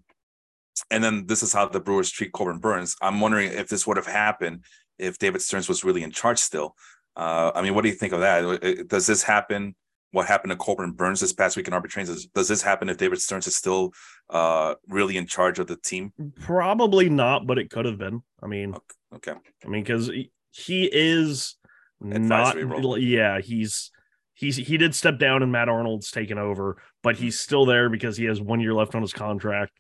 And 0.91 1.03
then 1.03 1.27
this 1.27 1.43
is 1.43 1.53
how 1.53 1.69
the 1.69 1.81
Brewers 1.81 2.11
treat 2.11 2.33
Corbin 2.33 2.59
Burnes. 2.59 2.97
I'm 3.01 3.21
wondering 3.21 3.53
if 3.53 3.69
this 3.69 3.87
would 3.87 3.97
have 3.97 4.07
happened 4.07 4.65
if 4.99 5.19
David 5.19 5.43
Stearns 5.43 5.69
was 5.69 5.85
really 5.85 6.03
in 6.03 6.11
charge 6.11 6.39
still. 6.39 6.75
Uh, 7.17 7.53
I 7.55 7.63
mean, 7.63 7.75
what 7.75 7.83
do 7.83 7.89
you 7.89 7.95
think 7.95 8.13
of 8.13 8.21
that? 8.21 8.45
Uh, 8.45 8.83
Does 8.87 9.07
this 9.07 9.23
happen? 9.23 9.75
What 10.11 10.27
happened 10.27 10.53
to 10.53 10.57
Corbin 10.57 10.93
Burnes 10.93 11.21
this 11.21 11.33
past 11.33 11.57
week 11.57 11.67
in 11.67 11.75
arbitration? 11.75 12.17
Does, 12.35 12.49
this 12.49 12.63
happen 12.63 12.89
if 12.89 12.99
David 12.99 13.21
Stearns 13.21 13.47
is 13.47 13.57
still 13.57 13.93
uh, 14.31 14.75
really 14.89 15.17
in 15.17 15.27
charge 15.27 15.59
of 15.59 15.67
the 15.67 15.77
team? 15.77 16.13
Probably 16.41 17.09
not, 17.09 17.47
but 17.47 17.59
it 17.59 17.71
could 17.71 17.85
have 17.85 17.99
been. 17.99 18.23
I 18.43 18.47
mean, 18.47 18.77
Okay. 19.15 19.33
I 19.65 19.69
mean, 19.69 19.83
because 19.83 20.11
he, 20.51 20.91
is 20.93 21.57
not. 22.01 22.57
Advisory 22.57 22.65
role. 22.65 22.99
Yeah, 22.99 23.41
he's 23.41 23.91
he's 24.35 24.57
he 24.57 24.77
did 24.77 24.95
step 24.95 25.19
down, 25.19 25.43
and 25.43 25.51
Matt 25.53 25.69
Arnold's 25.69 26.11
taken 26.11 26.39
over, 26.39 26.77
but 27.03 27.17
he's 27.17 27.39
still 27.39 27.65
there 27.65 27.89
because 27.89 28.17
he 28.17 28.25
has 28.27 28.41
one 28.41 28.61
year 28.61 28.75
left 28.75 28.95
on 28.95 29.03
his 29.03 29.13
contract, 29.13 29.73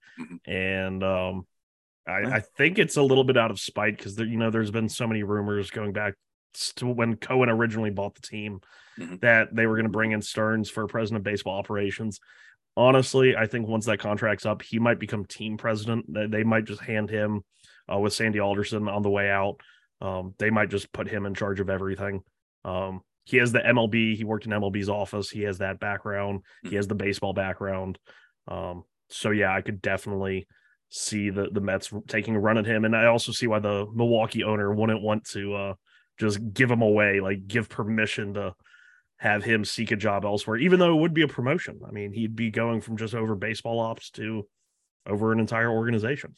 and 0.47 1.03
um, 1.03 1.47
I, 2.07 2.37
I 2.37 2.40
think 2.40 2.79
it's 2.79 2.97
a 2.97 3.03
little 3.03 3.25
bit 3.25 3.37
out 3.37 3.51
of 3.51 3.59
spite 3.61 3.97
because 3.97 4.19
you 4.19 4.37
know 4.37 4.51
there's 4.51 4.71
been 4.71 4.88
so 4.88 5.07
many 5.07 5.23
rumors 5.23 5.71
going 5.71 5.93
back 5.93 6.14
to 6.77 6.87
when 6.87 7.17
Cohen 7.17 7.49
originally 7.51 7.90
bought 7.90 8.14
the 8.14 8.23
team 8.23 8.61
Mhm. 8.97 9.21
that 9.23 9.53
they 9.53 9.67
were 9.67 9.75
going 9.75 9.87
to 9.87 9.90
bring 9.90 10.12
in 10.12 10.23
Stearns 10.23 10.71
for 10.71 10.87
president 10.87 11.19
of 11.19 11.25
baseball 11.25 11.59
operations. 11.59 12.21
Honestly, 12.77 13.35
I 13.37 13.47
think 13.47 13.67
once 13.67 13.87
that 13.87 13.99
contract's 13.99 14.47
up, 14.47 14.62
he 14.62 14.79
might 14.79 15.01
become 15.01 15.25
team 15.25 15.57
president. 15.57 16.05
They, 16.12 16.27
they 16.27 16.45
might 16.45 16.64
just 16.64 16.81
hand 16.81 17.11
him 17.11 17.43
uh, 17.93 17.99
with 17.99 18.12
Sandy 18.12 18.38
Alderson 18.38 18.88
on 18.88 19.03
the 19.03 19.11
way 19.11 19.29
out. 19.31 19.57
Um, 20.01 20.35
they 20.38 20.51
might 20.51 20.71
just 20.71 20.93
put 20.93 21.09
him 21.09 21.27
in 21.27 21.35
charge 21.35 21.59
of 21.59 21.71
everything. 21.71 22.23
Um, 22.64 23.01
he 23.25 23.39
has 23.39 23.53
the 23.53 23.61
MLB. 23.61 24.17
He 24.17 24.25
worked 24.25 24.47
in 24.47 24.53
MLB's 24.53 24.89
office. 24.89 25.31
He 25.31 25.43
has 25.43 25.59
that 25.59 25.81
background. 25.81 26.43
He 26.63 26.77
has 26.77 26.87
the 26.87 26.95
baseball 26.95 27.33
background. 27.33 27.99
Um, 28.47 28.85
so 29.09 29.31
yeah, 29.31 29.55
I 29.55 29.63
could 29.63 29.81
definitely 29.81 30.47
see 30.91 31.31
the 31.31 31.49
the 31.51 31.61
Mets 31.61 31.93
taking 32.07 32.37
a 32.37 32.41
run 32.41 32.59
at 32.59 32.67
him, 32.67 32.85
and 32.85 32.95
I 32.95 33.07
also 33.07 33.33
see 33.33 33.47
why 33.47 33.59
the 33.59 33.87
Milwaukee 33.93 34.45
owner 34.45 34.73
wouldn't 34.73 35.03
want 35.03 35.25
to 35.31 35.55
uh, 35.55 35.75
just 36.19 36.39
give 36.53 36.71
him 36.71 36.83
away, 36.83 37.21
like 37.21 37.47
give 37.47 37.69
permission 37.69 38.35
to 38.35 38.55
have 39.19 39.43
him 39.43 39.65
seek 39.65 39.91
a 39.91 39.97
job 39.97 40.25
elsewhere, 40.25 40.57
even 40.59 40.79
though 40.79 40.97
it 40.97 41.01
would 41.01 41.15
be 41.15 41.23
a 41.23 41.29
promotion. 41.29 41.81
I 41.87 41.91
mean, 41.91 42.13
he'd 42.13 42.37
be 42.37 42.51
going 42.51 42.81
from 42.81 42.97
just 42.97 43.15
over 43.15 43.35
baseball 43.35 43.81
ops 43.81 44.11
to 44.13 44.47
over 45.07 45.33
an 45.33 45.41
entire 45.41 45.71
organization. 45.71 46.35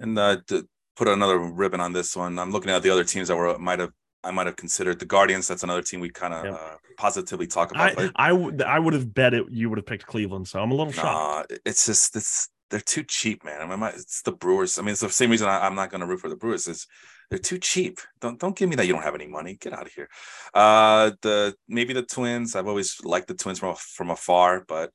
And 0.00 0.18
uh, 0.18 0.38
to 0.48 0.66
put 0.96 1.08
another 1.08 1.38
ribbon 1.38 1.80
on 1.80 1.92
this 1.92 2.16
one, 2.16 2.38
I'm 2.38 2.50
looking 2.50 2.70
at 2.70 2.82
the 2.82 2.90
other 2.90 3.04
teams 3.04 3.28
that 3.28 3.36
were 3.36 3.58
might 3.58 3.78
have 3.78 3.92
I 4.26 4.30
might 4.32 4.46
have 4.46 4.56
considered 4.56 4.98
the 4.98 5.06
Guardians. 5.06 5.46
That's 5.48 5.62
another 5.62 5.82
team 5.82 6.00
we 6.00 6.10
kind 6.10 6.34
of 6.34 6.44
Yeah. 6.44 6.52
uh, 6.52 6.76
positively 6.98 7.46
talk 7.46 7.70
about. 7.70 7.92
I 8.16 8.32
but 8.34 8.66
I 8.66 8.78
would 8.78 8.94
have 8.94 9.14
bet 9.14 9.32
it 9.34 9.44
you 9.50 9.68
would 9.70 9.78
have 9.78 9.86
picked 9.86 10.06
Cleveland, 10.06 10.48
so 10.48 10.60
I'm 10.62 10.70
a 10.70 10.74
little 10.74 10.92
shocked. 10.92 11.52
it's 11.64 11.86
just 11.86 12.16
it's 12.16 12.48
they're 12.70 12.80
too 12.80 13.04
cheap, 13.04 13.44
man. 13.44 13.60
I 13.62 13.66
mean, 13.66 13.80
it's 13.94 14.22
the 14.22 14.32
Brewers. 14.32 14.78
I 14.78 14.82
mean, 14.82 14.90
it's 14.92 15.00
the 15.00 15.08
same 15.10 15.30
reason 15.30 15.48
I, 15.48 15.66
I'm 15.66 15.76
not 15.76 15.88
going 15.90 16.00
to 16.00 16.06
root 16.06 16.20
for 16.20 16.28
the 16.28 16.36
Brewers. 16.36 16.66
Is 16.66 16.86
they're 17.30 17.38
too 17.38 17.58
cheap. 17.58 18.00
Don't 18.20 18.38
don't 18.40 18.56
give 18.56 18.68
me 18.68 18.76
that 18.76 18.86
you 18.86 18.92
don't 18.92 19.02
have 19.02 19.14
any 19.14 19.28
money. 19.28 19.56
Get 19.60 19.72
out 19.72 19.86
of 19.86 19.92
here. 19.92 20.08
Uh, 20.54 21.12
the 21.22 21.54
maybe 21.68 21.92
the 21.94 22.02
Twins. 22.02 22.56
I've 22.56 22.66
always 22.68 22.96
liked 23.04 23.28
the 23.28 23.34
Twins 23.34 23.58
from 23.60 23.74
from 23.76 24.10
afar, 24.10 24.64
but 24.66 24.90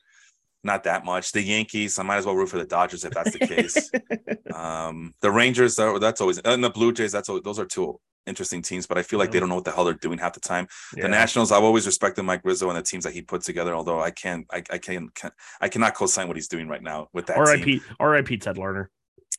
not 0.64 0.84
that 0.84 1.06
much. 1.06 1.32
The 1.32 1.42
Yankees. 1.42 1.98
I 2.00 2.04
might 2.04 2.18
as 2.18 2.26
well 2.26 2.36
root 2.36 2.50
for 2.50 2.58
the 2.58 2.66
Dodgers 2.66 3.04
if 3.04 3.14
that's 3.14 3.32
the 3.32 3.40
case. 3.40 3.92
um, 4.56 5.14
the 5.22 5.32
Rangers. 5.32 5.76
That's 5.76 6.22
always 6.22 6.40
and 6.40 6.64
the 6.64 6.70
Blue 6.70 6.94
Jays. 6.94 7.12
That's 7.12 7.30
always, 7.30 7.44
those 7.44 7.60
are 7.60 7.66
two 7.66 8.00
interesting 8.28 8.62
teams, 8.62 8.86
but 8.86 8.98
I 8.98 9.04
feel 9.04 9.20
like 9.20 9.32
they 9.32 9.40
don't 9.40 9.50
know 9.50 9.56
what 9.56 9.66
the 9.66 9.72
hell 9.72 9.86
they're 9.86 9.94
doing 9.94 10.20
half 10.20 10.34
the 10.34 10.40
time. 10.40 10.68
Yeah. 10.96 11.04
The 11.04 11.10
Nationals, 11.10 11.52
I've 11.52 11.64
always 11.64 11.86
respected 11.86 12.24
Mike 12.24 12.42
Rizzo 12.44 12.70
and 12.70 12.78
the 12.78 12.84
teams 12.84 13.04
that 13.04 13.14
he 13.14 13.22
put 13.22 13.42
together. 13.42 13.74
Although 13.74 14.00
I 14.00 14.12
can't, 14.12 14.46
I, 14.52 14.64
I 14.70 14.78
can't, 14.78 15.14
can, 15.16 15.32
I 15.60 15.70
cannot 15.70 15.96
co-sign 15.96 16.28
what 16.28 16.38
he's 16.38 16.48
doing 16.48 16.68
right 16.68 16.84
now 16.84 17.10
with 17.14 17.26
that. 17.28 17.38
R.I.P. 17.38 17.82
R.I.P. 18.00 18.38
Ted 18.38 18.58
Lerner. 18.58 18.88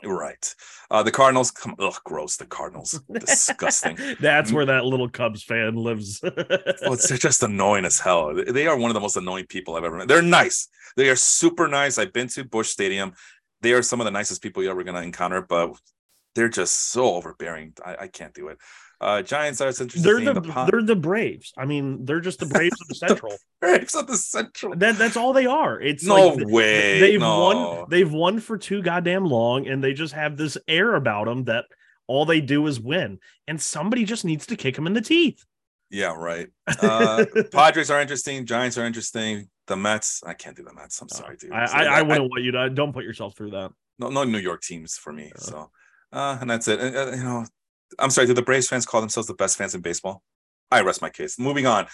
Right. 0.05 0.55
Uh, 0.91 1.03
the 1.03 1.11
Cardinals, 1.11 1.51
come, 1.51 1.75
ugh, 1.79 1.97
gross. 2.05 2.37
The 2.37 2.47
Cardinals, 2.47 3.01
disgusting. 3.13 3.99
That's 4.21 4.53
where 4.53 4.67
that 4.67 4.85
little 4.85 5.09
Cubs 5.09 5.43
fan 5.43 5.77
lives. 5.77 6.21
Oh, 6.23 6.93
it's, 6.93 7.09
they're 7.09 7.19
just 7.19 7.43
annoying 7.43 7.85
as 7.85 7.99
hell. 7.99 8.35
They 8.35 8.67
are 8.67 8.77
one 8.77 8.91
of 8.91 8.95
the 8.95 9.01
most 9.01 9.17
annoying 9.17 9.47
people 9.47 9.77
I've 9.77 9.85
ever 9.85 9.99
met. 9.99 10.09
They're 10.09 10.23
nice. 10.23 10.69
They 10.97 11.09
are 11.09 11.17
super 11.17 11.69
nice. 11.69 11.99
I've 11.99 12.13
been 12.13 12.29
to 12.29 12.45
Busch 12.45 12.69
Stadium. 12.69 13.15
They 13.61 13.73
are 13.73 13.83
some 13.83 14.01
of 14.01 14.05
the 14.05 14.11
nicest 14.11 14.43
people 14.43 14.63
you're 14.63 14.73
ever 14.73 14.85
going 14.85 14.97
to 14.97 15.03
encounter, 15.03 15.41
but 15.41 15.77
they're 16.35 16.49
just 16.49 16.91
so 16.91 17.15
overbearing. 17.15 17.75
I, 17.85 17.97
I 18.01 18.09
can't 18.09 18.35
do 18.35 18.49
it. 18.49 18.59
Uh, 19.03 19.21
Giants 19.23 19.61
are 19.61 19.69
interesting. 19.69 20.03
they're 20.03 20.33
the, 20.33 20.41
Po- 20.41 20.67
they're 20.71 20.83
the 20.83 20.95
Braves. 20.97 21.53
I 21.59 21.65
mean, 21.67 22.05
they're 22.05 22.21
just 22.21 22.39
the 22.39 22.47
Braves 22.47 22.81
of 22.81 22.87
the 22.89 22.95
Central. 22.95 23.35
Braves 23.61 23.95
of 23.95 24.07
the 24.07 24.17
Central. 24.17 24.77
That 24.77 24.97
that's 24.97 25.17
all 25.17 25.33
they 25.33 25.47
are. 25.47 25.81
It's 25.81 26.05
No 26.05 26.29
like 26.29 26.47
way, 26.47 27.01
They've 27.01 27.21
no. 27.21 27.41
won. 27.81 27.85
They've 27.91 28.11
won 28.13 28.39
for 28.41 28.57
too 28.57 28.81
goddamn 28.83 29.25
long, 29.25 29.67
and 29.67 29.83
they 29.83 29.93
just 29.93 30.15
have 30.15 30.37
this 30.37 30.57
air 30.69 30.95
about 30.95 31.27
them 31.27 31.45
that 31.45 31.65
all 32.07 32.25
they 32.25 32.41
do 32.41 32.67
is 32.69 32.79
win. 32.81 33.19
And 33.49 33.61
somebody 33.61 34.05
just 34.05 34.25
needs 34.25 34.47
to 34.47 34.57
kick 34.57 34.77
them 34.77 34.87
in 34.87 34.93
the 34.93 35.01
teeth. 35.03 35.45
Yeah, 35.91 36.15
right. 36.17 36.49
Uh, 36.81 37.25
Padres 37.53 37.91
are 37.91 38.01
interesting. 38.01 38.47
Giants 38.47 38.79
are 38.79 38.87
interesting. 38.87 39.49
The 39.67 39.77
Mets, 39.77 40.23
I 40.25 40.35
can't 40.35 40.57
do 40.57 40.63
the 40.65 40.73
Mets. 40.75 41.01
I'm 41.03 41.09
sorry, 41.09 41.37
dude. 41.37 41.53
I, 41.53 41.67
So 41.67 41.75
I, 41.75 41.81
I 41.81 41.85
that- 41.85 42.07
wouldn't 42.09 42.31
want 42.31 42.43
you 42.45 42.53
to. 42.53 42.71
Don't 42.71 42.93
put 42.93 43.05
yourself 43.05 43.37
through 43.37 43.51
that. 43.51 43.73
no, 43.99 44.09
no 44.11 44.25
New 44.25 44.39
York 44.39 44.63
teams 44.63 44.97
for 44.97 45.13
me. 45.13 45.33
So, 45.37 45.71
uh, 46.13 46.39
and 46.41 46.49
that's 46.49 46.67
it. 46.69 46.81
Uh, 46.81 47.11
you 47.13 47.23
know, 47.25 47.45
I'm 47.99 48.11
sorry. 48.11 48.27
Do 48.27 48.35
the 48.35 48.43
Braves 48.43 48.69
fans 48.69 48.87
call 48.87 49.01
themselves 49.01 49.27
the 49.27 49.35
best 49.35 49.57
fans 49.57 49.75
in 49.75 49.81
baseball? 49.81 50.23
I 50.71 50.81
rest 50.81 51.03
my 51.03 51.11
case. 51.11 51.39
Moving 51.39 51.67
on. 51.67 51.87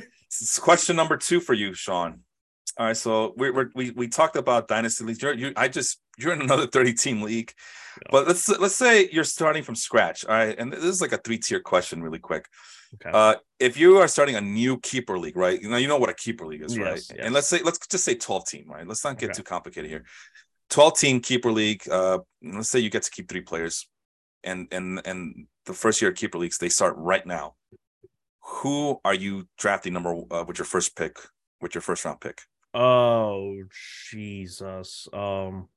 question 0.60 0.96
number 0.96 1.16
two 1.16 1.40
for 1.40 1.54
you, 1.54 1.72
Sean. 1.74 2.20
All 2.78 2.86
right, 2.86 2.96
so 2.96 3.32
we 3.36 3.50
we 3.50 3.64
we 3.74 3.90
we 3.92 4.08
talked 4.08 4.36
about 4.36 4.68
dynasty 4.68 5.04
leagues. 5.04 5.22
You're, 5.22 5.32
you, 5.32 5.52
I 5.56 5.68
just 5.68 5.98
you're 6.18 6.34
in 6.34 6.42
another 6.42 6.66
30 6.72 6.92
team 6.92 7.22
league, 7.22 7.52
yeah. 8.02 8.08
but 8.10 8.26
let's 8.26 8.48
let's 8.48 8.74
say 8.74 9.08
you're 9.10 9.24
starting 9.24 9.62
from 9.62 9.74
scratch. 9.74 10.26
All 10.26 10.34
right, 10.34 10.58
and 10.58 10.70
this 10.70 10.84
is 10.84 11.00
like 11.00 11.12
a 11.12 11.16
three 11.16 11.38
tier 11.38 11.60
question, 11.60 12.02
really 12.02 12.18
quick. 12.18 12.46
Okay. 12.94 13.10
Uh, 13.12 13.36
if 13.58 13.78
you 13.78 13.96
are 13.98 14.08
starting 14.08 14.36
a 14.36 14.40
new 14.40 14.78
keeper 14.80 15.18
league, 15.18 15.36
right? 15.36 15.60
You 15.60 15.70
know, 15.70 15.76
you 15.76 15.88
know 15.88 15.96
what 15.96 16.10
a 16.10 16.14
keeper 16.14 16.46
league 16.46 16.62
is, 16.62 16.76
yes, 16.76 16.84
right? 16.84 17.16
Yes. 17.16 17.26
And 17.26 17.34
let's 17.34 17.48
say 17.48 17.60
let's 17.62 17.78
just 17.86 18.04
say 18.04 18.14
12 18.14 18.46
team, 18.46 18.66
right? 18.68 18.86
Let's 18.86 19.04
not 19.04 19.18
get 19.18 19.30
okay. 19.30 19.38
too 19.38 19.42
complicated 19.42 19.90
here. 19.90 20.04
12 20.70 20.98
team 20.98 21.20
keeper 21.20 21.52
league. 21.52 21.88
Uh, 21.88 22.18
let's 22.42 22.68
say 22.68 22.78
you 22.78 22.90
get 22.90 23.04
to 23.04 23.10
keep 23.10 23.28
three 23.28 23.40
players, 23.40 23.88
and 24.44 24.68
and 24.72 25.00
and 25.04 25.46
the 25.64 25.72
first 25.72 26.00
year 26.00 26.10
of 26.10 26.16
keeper 26.16 26.38
leagues 26.38 26.58
they 26.58 26.68
start 26.68 26.94
right 26.96 27.26
now. 27.26 27.54
Who 28.40 29.00
are 29.04 29.14
you 29.14 29.48
drafting 29.58 29.92
number 29.92 30.22
uh, 30.30 30.44
with 30.46 30.58
your 30.58 30.66
first 30.66 30.96
pick? 30.96 31.16
With 31.60 31.74
your 31.74 31.82
first 31.82 32.04
round 32.04 32.20
pick? 32.20 32.42
Oh 32.74 33.56
Jesus. 34.10 35.08
Um 35.12 35.68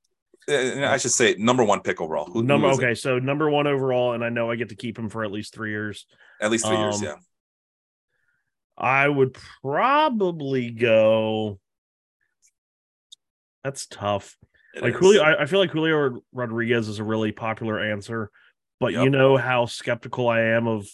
I 0.48 0.98
should 0.98 1.12
say 1.12 1.36
number 1.38 1.64
one 1.64 1.82
pick 1.82 2.02
overall. 2.02 2.26
Who, 2.26 2.44
number 2.44 2.70
who 2.70 2.76
okay, 2.76 2.92
it? 2.92 2.98
so 2.98 3.20
number 3.20 3.50
one 3.50 3.68
overall, 3.68 4.14
and 4.14 4.24
I 4.24 4.30
know 4.30 4.50
I 4.50 4.56
get 4.56 4.70
to 4.70 4.76
keep 4.76 4.98
him 4.98 5.10
for 5.10 5.24
at 5.24 5.32
least 5.32 5.54
three 5.54 5.70
years. 5.70 6.06
At 6.42 6.50
least 6.50 6.66
three 6.66 6.76
um, 6.76 6.82
years, 6.82 7.02
yeah. 7.02 7.16
I 8.78 9.08
would 9.08 9.38
probably 9.62 10.72
go. 10.72 11.60
That's 13.64 13.86
tough. 13.86 14.38
It 14.74 14.84
like 14.84 14.94
is. 14.94 15.00
Julio, 15.00 15.22
I, 15.22 15.44
I, 15.44 15.46
feel 15.46 15.60
like 15.60 15.72
Julio 15.72 16.22
Rodriguez 16.32 16.88
is 16.88 17.00
a 17.00 17.04
really 17.04 17.32
popular 17.32 17.80
answer, 17.80 18.32
but 18.80 18.94
yep. 18.94 19.04
you 19.04 19.10
know 19.10 19.38
how 19.38 19.66
skeptical 19.66 20.28
I 20.28 20.42
am 20.42 20.68
of 20.68 20.88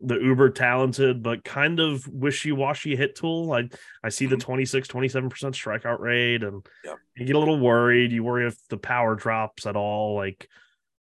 the 0.00 0.18
uber 0.18 0.48
talented 0.48 1.22
but 1.22 1.44
kind 1.44 1.78
of 1.78 2.06
wishy-washy 2.08 2.96
hit 2.96 3.14
tool. 3.14 3.52
I 3.52 3.68
I 4.02 4.08
see 4.08 4.26
the 4.26 4.36
mm-hmm. 4.36 4.44
26 4.46 4.88
27% 4.88 5.30
strikeout 5.30 6.00
rate 6.00 6.42
and 6.42 6.64
yep. 6.84 6.98
you 7.16 7.26
get 7.26 7.36
a 7.36 7.38
little 7.38 7.60
worried. 7.60 8.12
You 8.12 8.24
worry 8.24 8.46
if 8.46 8.56
the 8.68 8.78
power 8.78 9.14
drops 9.14 9.66
at 9.66 9.76
all 9.76 10.16
like 10.16 10.48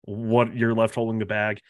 what 0.01 0.55
you're 0.55 0.73
left 0.73 0.95
holding 0.95 1.19
the 1.19 1.25
bag. 1.25 1.61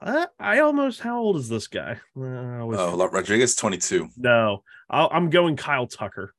Uh, 0.00 0.26
I 0.38 0.60
almost 0.60 1.00
how 1.00 1.18
old 1.18 1.36
is 1.36 1.48
this 1.48 1.66
guy? 1.66 1.98
Uh, 2.16 2.62
oh, 2.62 3.08
Rodriguez 3.10 3.56
22. 3.56 4.08
No. 4.16 4.62
i 4.88 5.16
am 5.16 5.30
going 5.30 5.56
Kyle 5.56 5.88
Tucker. 5.88 6.32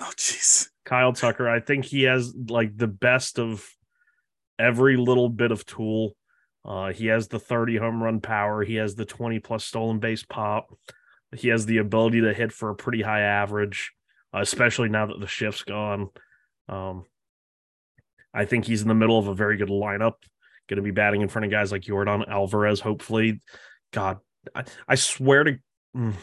Oh 0.00 0.10
jeez. 0.16 0.68
Kyle 0.86 1.12
Tucker. 1.12 1.48
I 1.48 1.60
think 1.60 1.84
he 1.84 2.04
has 2.04 2.34
like 2.34 2.76
the 2.76 2.88
best 2.88 3.38
of 3.38 3.68
every 4.58 4.96
little 4.96 5.28
bit 5.28 5.52
of 5.52 5.66
tool. 5.66 6.16
Uh, 6.64 6.92
he 6.92 7.06
has 7.06 7.28
the 7.28 7.40
30 7.40 7.76
home 7.76 8.02
run 8.02 8.20
power. 8.20 8.62
He 8.62 8.76
has 8.76 8.94
the 8.94 9.04
20 9.04 9.40
plus 9.40 9.64
stolen 9.64 9.98
base 9.98 10.22
pop. 10.22 10.72
He 11.34 11.48
has 11.48 11.66
the 11.66 11.78
ability 11.78 12.20
to 12.20 12.34
hit 12.34 12.52
for 12.52 12.70
a 12.70 12.74
pretty 12.74 13.02
high 13.02 13.22
average, 13.22 13.92
uh, 14.34 14.40
especially 14.40 14.88
now 14.88 15.06
that 15.06 15.18
the 15.18 15.26
shift's 15.26 15.62
gone. 15.62 16.10
Um, 16.68 17.04
I 18.34 18.44
think 18.44 18.64
he's 18.64 18.82
in 18.82 18.88
the 18.88 18.94
middle 18.94 19.18
of 19.18 19.28
a 19.28 19.34
very 19.34 19.56
good 19.56 19.68
lineup. 19.68 20.14
Going 20.68 20.76
to 20.76 20.82
be 20.82 20.90
batting 20.90 21.22
in 21.22 21.28
front 21.28 21.44
of 21.46 21.50
guys 21.50 21.72
like 21.72 21.82
Yordan 21.82 22.28
Alvarez, 22.28 22.80
hopefully. 22.80 23.40
God, 23.92 24.18
I, 24.54 24.64
I 24.86 24.94
swear 24.94 25.44
to 25.44 25.58
mm, 25.96 26.14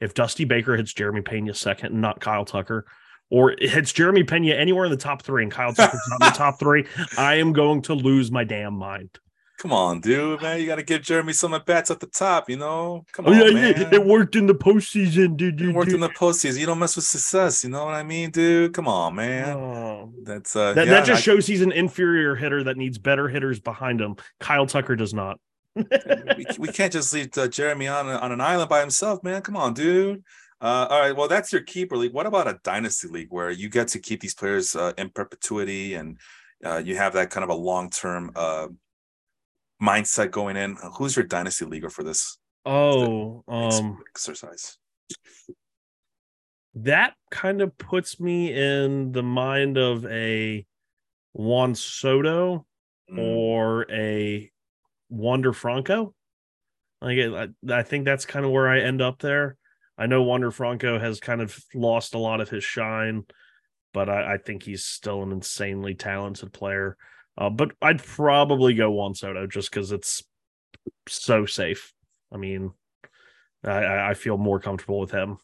if 0.00 0.14
Dusty 0.14 0.44
Baker 0.44 0.76
hits 0.76 0.94
Jeremy 0.94 1.22
Pena 1.22 1.54
second 1.54 1.92
and 1.92 2.00
not 2.00 2.20
Kyle 2.20 2.44
Tucker, 2.44 2.86
or 3.30 3.54
hits 3.58 3.92
Jeremy 3.92 4.22
Pena 4.22 4.54
anywhere 4.54 4.84
in 4.84 4.90
the 4.90 4.96
top 4.96 5.22
three 5.22 5.42
and 5.42 5.50
Kyle 5.50 5.72
Tucker's 5.72 6.00
not 6.08 6.26
in 6.26 6.32
the 6.32 6.38
top 6.38 6.58
three, 6.58 6.86
I 7.18 7.34
am 7.34 7.52
going 7.52 7.82
to 7.82 7.94
lose 7.94 8.30
my 8.30 8.44
damn 8.44 8.74
mind. 8.74 9.18
Come 9.58 9.72
on, 9.72 10.00
dude, 10.00 10.42
man. 10.42 10.60
You 10.60 10.66
got 10.66 10.76
to 10.76 10.82
give 10.82 11.00
Jeremy 11.00 11.32
some 11.32 11.54
at 11.54 11.64
bats 11.64 11.90
at 11.90 11.98
the 11.98 12.06
top, 12.06 12.50
you 12.50 12.56
know? 12.56 13.06
Come 13.12 13.26
oh, 13.26 13.32
on, 13.32 13.38
yeah, 13.38 13.50
man. 13.50 13.74
Yeah. 13.76 13.94
It 13.94 14.04
worked 14.04 14.36
in 14.36 14.46
the 14.46 14.54
postseason, 14.54 15.36
dude. 15.36 15.60
It 15.60 15.74
worked 15.74 15.92
in 15.92 16.00
the 16.00 16.10
postseason. 16.10 16.58
You 16.58 16.66
don't 16.66 16.78
mess 16.78 16.96
with 16.96 17.06
success. 17.06 17.64
You 17.64 17.70
know 17.70 17.86
what 17.86 17.94
I 17.94 18.02
mean, 18.02 18.30
dude? 18.30 18.74
Come 18.74 18.86
on, 18.86 19.14
man. 19.14 19.56
Oh. 19.56 20.12
That's 20.22 20.54
uh, 20.54 20.74
that, 20.74 20.86
yeah, 20.86 20.92
that 20.92 21.06
just 21.06 21.20
I, 21.20 21.22
shows 21.22 21.46
he's 21.46 21.62
an 21.62 21.72
inferior 21.72 22.34
hitter 22.34 22.64
that 22.64 22.76
needs 22.76 22.98
better 22.98 23.28
hitters 23.28 23.58
behind 23.58 24.00
him. 24.00 24.16
Kyle 24.40 24.66
Tucker 24.66 24.94
does 24.94 25.14
not. 25.14 25.40
we, 25.74 26.46
we 26.58 26.68
can't 26.68 26.92
just 26.92 27.12
leave 27.14 27.36
uh, 27.38 27.48
Jeremy 27.48 27.88
on, 27.88 28.08
on 28.08 28.32
an 28.32 28.40
island 28.40 28.68
by 28.68 28.80
himself, 28.80 29.22
man. 29.22 29.40
Come 29.40 29.56
on, 29.56 29.72
dude. 29.72 30.22
Uh, 30.60 30.86
all 30.90 31.00
right. 31.00 31.16
Well, 31.16 31.28
that's 31.28 31.52
your 31.52 31.62
keeper 31.62 31.96
league. 31.96 32.12
What 32.12 32.26
about 32.26 32.48
a 32.48 32.58
dynasty 32.62 33.08
league 33.08 33.28
where 33.30 33.50
you 33.50 33.68
get 33.68 33.88
to 33.88 33.98
keep 33.98 34.20
these 34.20 34.34
players 34.34 34.76
uh, 34.76 34.92
in 34.98 35.10
perpetuity 35.10 35.94
and 35.94 36.18
uh, 36.64 36.78
you 36.78 36.96
have 36.96 37.12
that 37.12 37.30
kind 37.30 37.44
of 37.44 37.50
a 37.50 37.54
long 37.54 37.90
term 37.90 38.32
uh, 38.34 38.68
mindset 39.82 40.30
going 40.30 40.56
in. 40.56 40.76
Who's 40.96 41.16
your 41.16 41.26
dynasty 41.26 41.64
leaguer 41.64 41.90
for 41.90 42.02
this? 42.02 42.38
Oh, 42.64 43.44
um, 43.48 43.98
exercise. 44.10 44.78
That 46.74 47.14
kind 47.30 47.62
of 47.62 47.76
puts 47.78 48.20
me 48.20 48.52
in 48.52 49.12
the 49.12 49.22
mind 49.22 49.78
of 49.78 50.04
a 50.06 50.66
Juan 51.32 51.74
Soto 51.74 52.66
mm. 53.10 53.18
or 53.18 53.90
a 53.90 54.50
Wander 55.08 55.52
Franco. 55.52 56.12
Like 57.00 57.18
I, 57.18 57.48
I 57.72 57.82
think 57.82 58.04
that's 58.04 58.26
kind 58.26 58.44
of 58.44 58.50
where 58.50 58.68
I 58.68 58.80
end 58.80 59.00
up 59.00 59.20
there. 59.20 59.56
I 59.98 60.06
know 60.06 60.22
Wander 60.22 60.50
Franco 60.50 60.98
has 60.98 61.20
kind 61.20 61.40
of 61.40 61.58
lost 61.74 62.14
a 62.14 62.18
lot 62.18 62.40
of 62.40 62.50
his 62.50 62.64
shine, 62.64 63.24
but 63.94 64.10
I, 64.10 64.34
I 64.34 64.36
think 64.38 64.62
he's 64.62 64.84
still 64.84 65.22
an 65.22 65.32
insanely 65.32 65.94
talented 65.94 66.52
player. 66.52 66.96
Uh, 67.38 67.50
but 67.50 67.72
I'd 67.82 68.02
probably 68.02 68.74
go 68.74 68.90
Juan 68.90 69.14
Soto 69.14 69.46
just 69.46 69.70
because 69.70 69.92
it's 69.92 70.22
so 71.08 71.46
safe. 71.46 71.92
I 72.32 72.38
mean, 72.38 72.72
I, 73.64 74.10
I 74.10 74.14
feel 74.14 74.38
more 74.38 74.60
comfortable 74.60 75.00
with 75.00 75.10
him. 75.10 75.38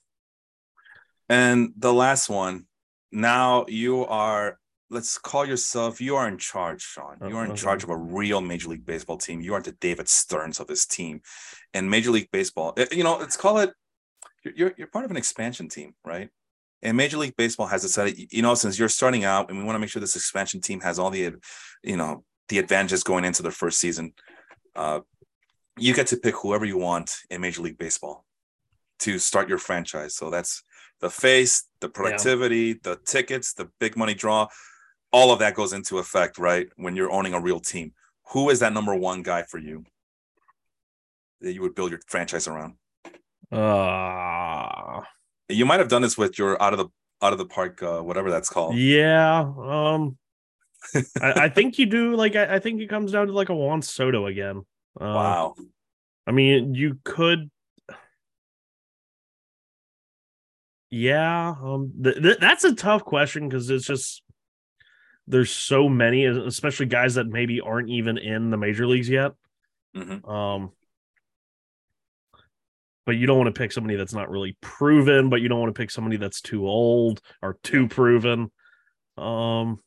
And 1.28 1.72
the 1.76 1.92
last 1.92 2.28
one, 2.28 2.66
now 3.11 3.66
you 3.68 4.07
are 4.07 4.59
let's 4.90 5.16
call 5.16 5.46
yourself 5.46 6.02
you 6.02 6.16
are 6.16 6.28
in 6.28 6.37
charge 6.37 6.83
sean. 6.83 7.16
You 7.26 7.37
are 7.37 7.46
in 7.46 7.57
charge 7.57 7.83
of 7.83 7.88
a 7.88 7.96
real 7.96 8.42
major 8.42 8.68
league 8.68 8.85
baseball 8.85 9.16
team. 9.16 9.40
You 9.40 9.55
are 9.55 9.62
the 9.62 9.72
david 9.72 10.09
stearns 10.09 10.61
of 10.61 10.66
this 10.66 10.87
team. 10.87 11.22
And 11.72 11.90
major 11.90 12.11
league 12.11 12.31
baseball 12.31 12.74
eh, 12.76 12.87
you 12.92 13.02
know 13.02 13.16
let's 13.16 13.37
call 13.37 13.59
it 13.59 13.72
you're, 14.44 14.72
you're 14.76 14.88
part 14.88 15.05
of 15.05 15.11
an 15.11 15.16
expansion 15.16 15.68
team 15.68 15.94
right 16.05 16.28
and 16.83 16.97
Major 16.97 17.16
League 17.18 17.37
Baseball 17.37 17.66
has 17.66 17.83
decided, 17.83 18.33
you 18.33 18.42
know, 18.42 18.55
since 18.55 18.79
you're 18.79 18.88
starting 18.88 19.25
out, 19.25 19.49
and 19.49 19.59
we 19.59 19.64
want 19.64 19.77
to 19.77 19.79
make 19.79 19.88
sure 19.88 20.01
this 20.01 20.16
expansion 20.16 20.61
team 20.61 20.81
has 20.81 20.99
all 20.99 21.11
the, 21.11 21.35
you 21.83 21.97
know, 21.97 22.25
the 22.49 22.59
advantages 22.59 23.05
going 23.05 23.25
into 23.25 23.42
their 23.42 23.53
first 23.53 23.79
season. 23.79 24.12
Uh, 24.75 25.01
you 25.79 25.95
get 25.95 26.09
to 26.09 26.16
pick 26.16 26.35
whoever 26.35 26.64
you 26.64 26.77
want 26.77 27.18
in 27.31 27.40
Major 27.40 27.62
League 27.62 27.79
Baseball 27.79 28.25
to 29.01 29.18
start 29.18 29.49
your 29.49 29.59
franchise. 29.59 30.16
So 30.16 30.29
that's 30.29 30.64
the 31.01 31.09
face, 31.09 31.64
the 31.81 31.88
productivity, 31.88 32.57
yeah. 32.57 32.75
the 32.83 32.97
tickets, 33.05 33.55
the 33.55 33.71
big 33.79 33.97
money 33.97 34.14
draw. 34.14 34.49
All 35.12 35.33
of 35.33 35.38
that 35.38 35.55
goes 35.55 35.73
into 35.73 35.99
effect, 35.99 36.37
right? 36.38 36.68
When 36.77 36.97
you're 36.97 37.12
owning 37.12 37.35
a 37.35 37.40
real 37.40 37.61
team. 37.61 37.92
Who 38.31 38.51
is 38.51 38.61
that 38.61 38.73
number 38.73 38.95
one 38.95 39.23
guy 39.23 39.42
for 39.42 39.59
you 39.59 39.85
that 41.40 41.53
you 41.53 41.62
would 41.62 41.75
build 41.75 41.90
your 41.90 42.01
franchise 42.07 42.49
around? 42.49 42.75
Uh 43.51 45.03
you 45.53 45.67
might 45.67 45.81
have 45.81 45.88
done 45.88 46.03
this 46.03 46.19
with 46.19 46.38
your 46.38 46.61
out 46.62 46.73
of 46.73 46.79
the 46.79 46.88
out 47.23 47.33
of 47.33 47.38
the 47.38 47.47
park, 47.47 47.83
uh, 47.83 48.01
whatever 48.01 48.31
that's 48.31 48.49
called. 48.49 48.77
Yeah. 48.77 49.41
Um, 49.41 50.19
I, 51.21 51.45
I, 51.45 51.49
think 51.55 51.79
you 51.79 51.87
do. 51.87 52.17
Like, 52.17 52.35
I, 52.37 52.57
I, 52.57 52.59
think 52.59 52.81
it 52.81 52.88
comes 52.88 53.12
down 53.12 53.29
to 53.29 53.33
like 53.33 53.49
a 53.49 53.55
Juan 53.55 53.81
Soto 53.81 54.27
again. 54.27 54.62
Uh, 55.01 55.05
wow. 55.05 55.55
I 56.27 56.33
mean, 56.33 56.75
you 56.75 56.99
could. 57.05 57.51
Yeah. 60.91 61.55
Um. 61.62 61.93
Th- 62.03 62.21
th- 62.21 62.38
that's 62.38 62.65
a 62.65 62.75
tough 62.75 63.05
question 63.05 63.48
because 63.48 63.71
it's 63.71 63.87
just 63.87 64.23
there's 65.27 65.50
so 65.50 65.88
many, 65.88 66.27
especially 66.27 66.87
guys 66.87 67.15
that 67.15 67.27
maybe 67.27 67.61
aren't 67.61 67.88
even 67.88 68.19
in 68.19 68.50
the 68.50 68.57
major 68.57 68.87
leagues 68.87 69.09
yet. 69.09 69.33
Mm-hmm. 69.96 70.29
Um 70.29 70.73
but 73.05 73.17
you 73.17 73.27
don't 73.27 73.38
want 73.38 73.53
to 73.53 73.59
pick 73.59 73.73
somebody 73.73 73.96
that's 73.96 74.15
not 74.15 74.31
really 74.31 74.57
proven, 74.61 75.29
but 75.29 75.40
you 75.40 75.48
don't 75.48 75.61
want 75.61 75.75
to 75.75 75.79
pick 75.79 75.90
somebody 75.90 76.17
that's 76.17 76.40
too 76.40 76.67
old 76.67 77.21
or 77.40 77.59
too 77.63 77.88
proven. 77.88 78.50
Um, 79.17 79.81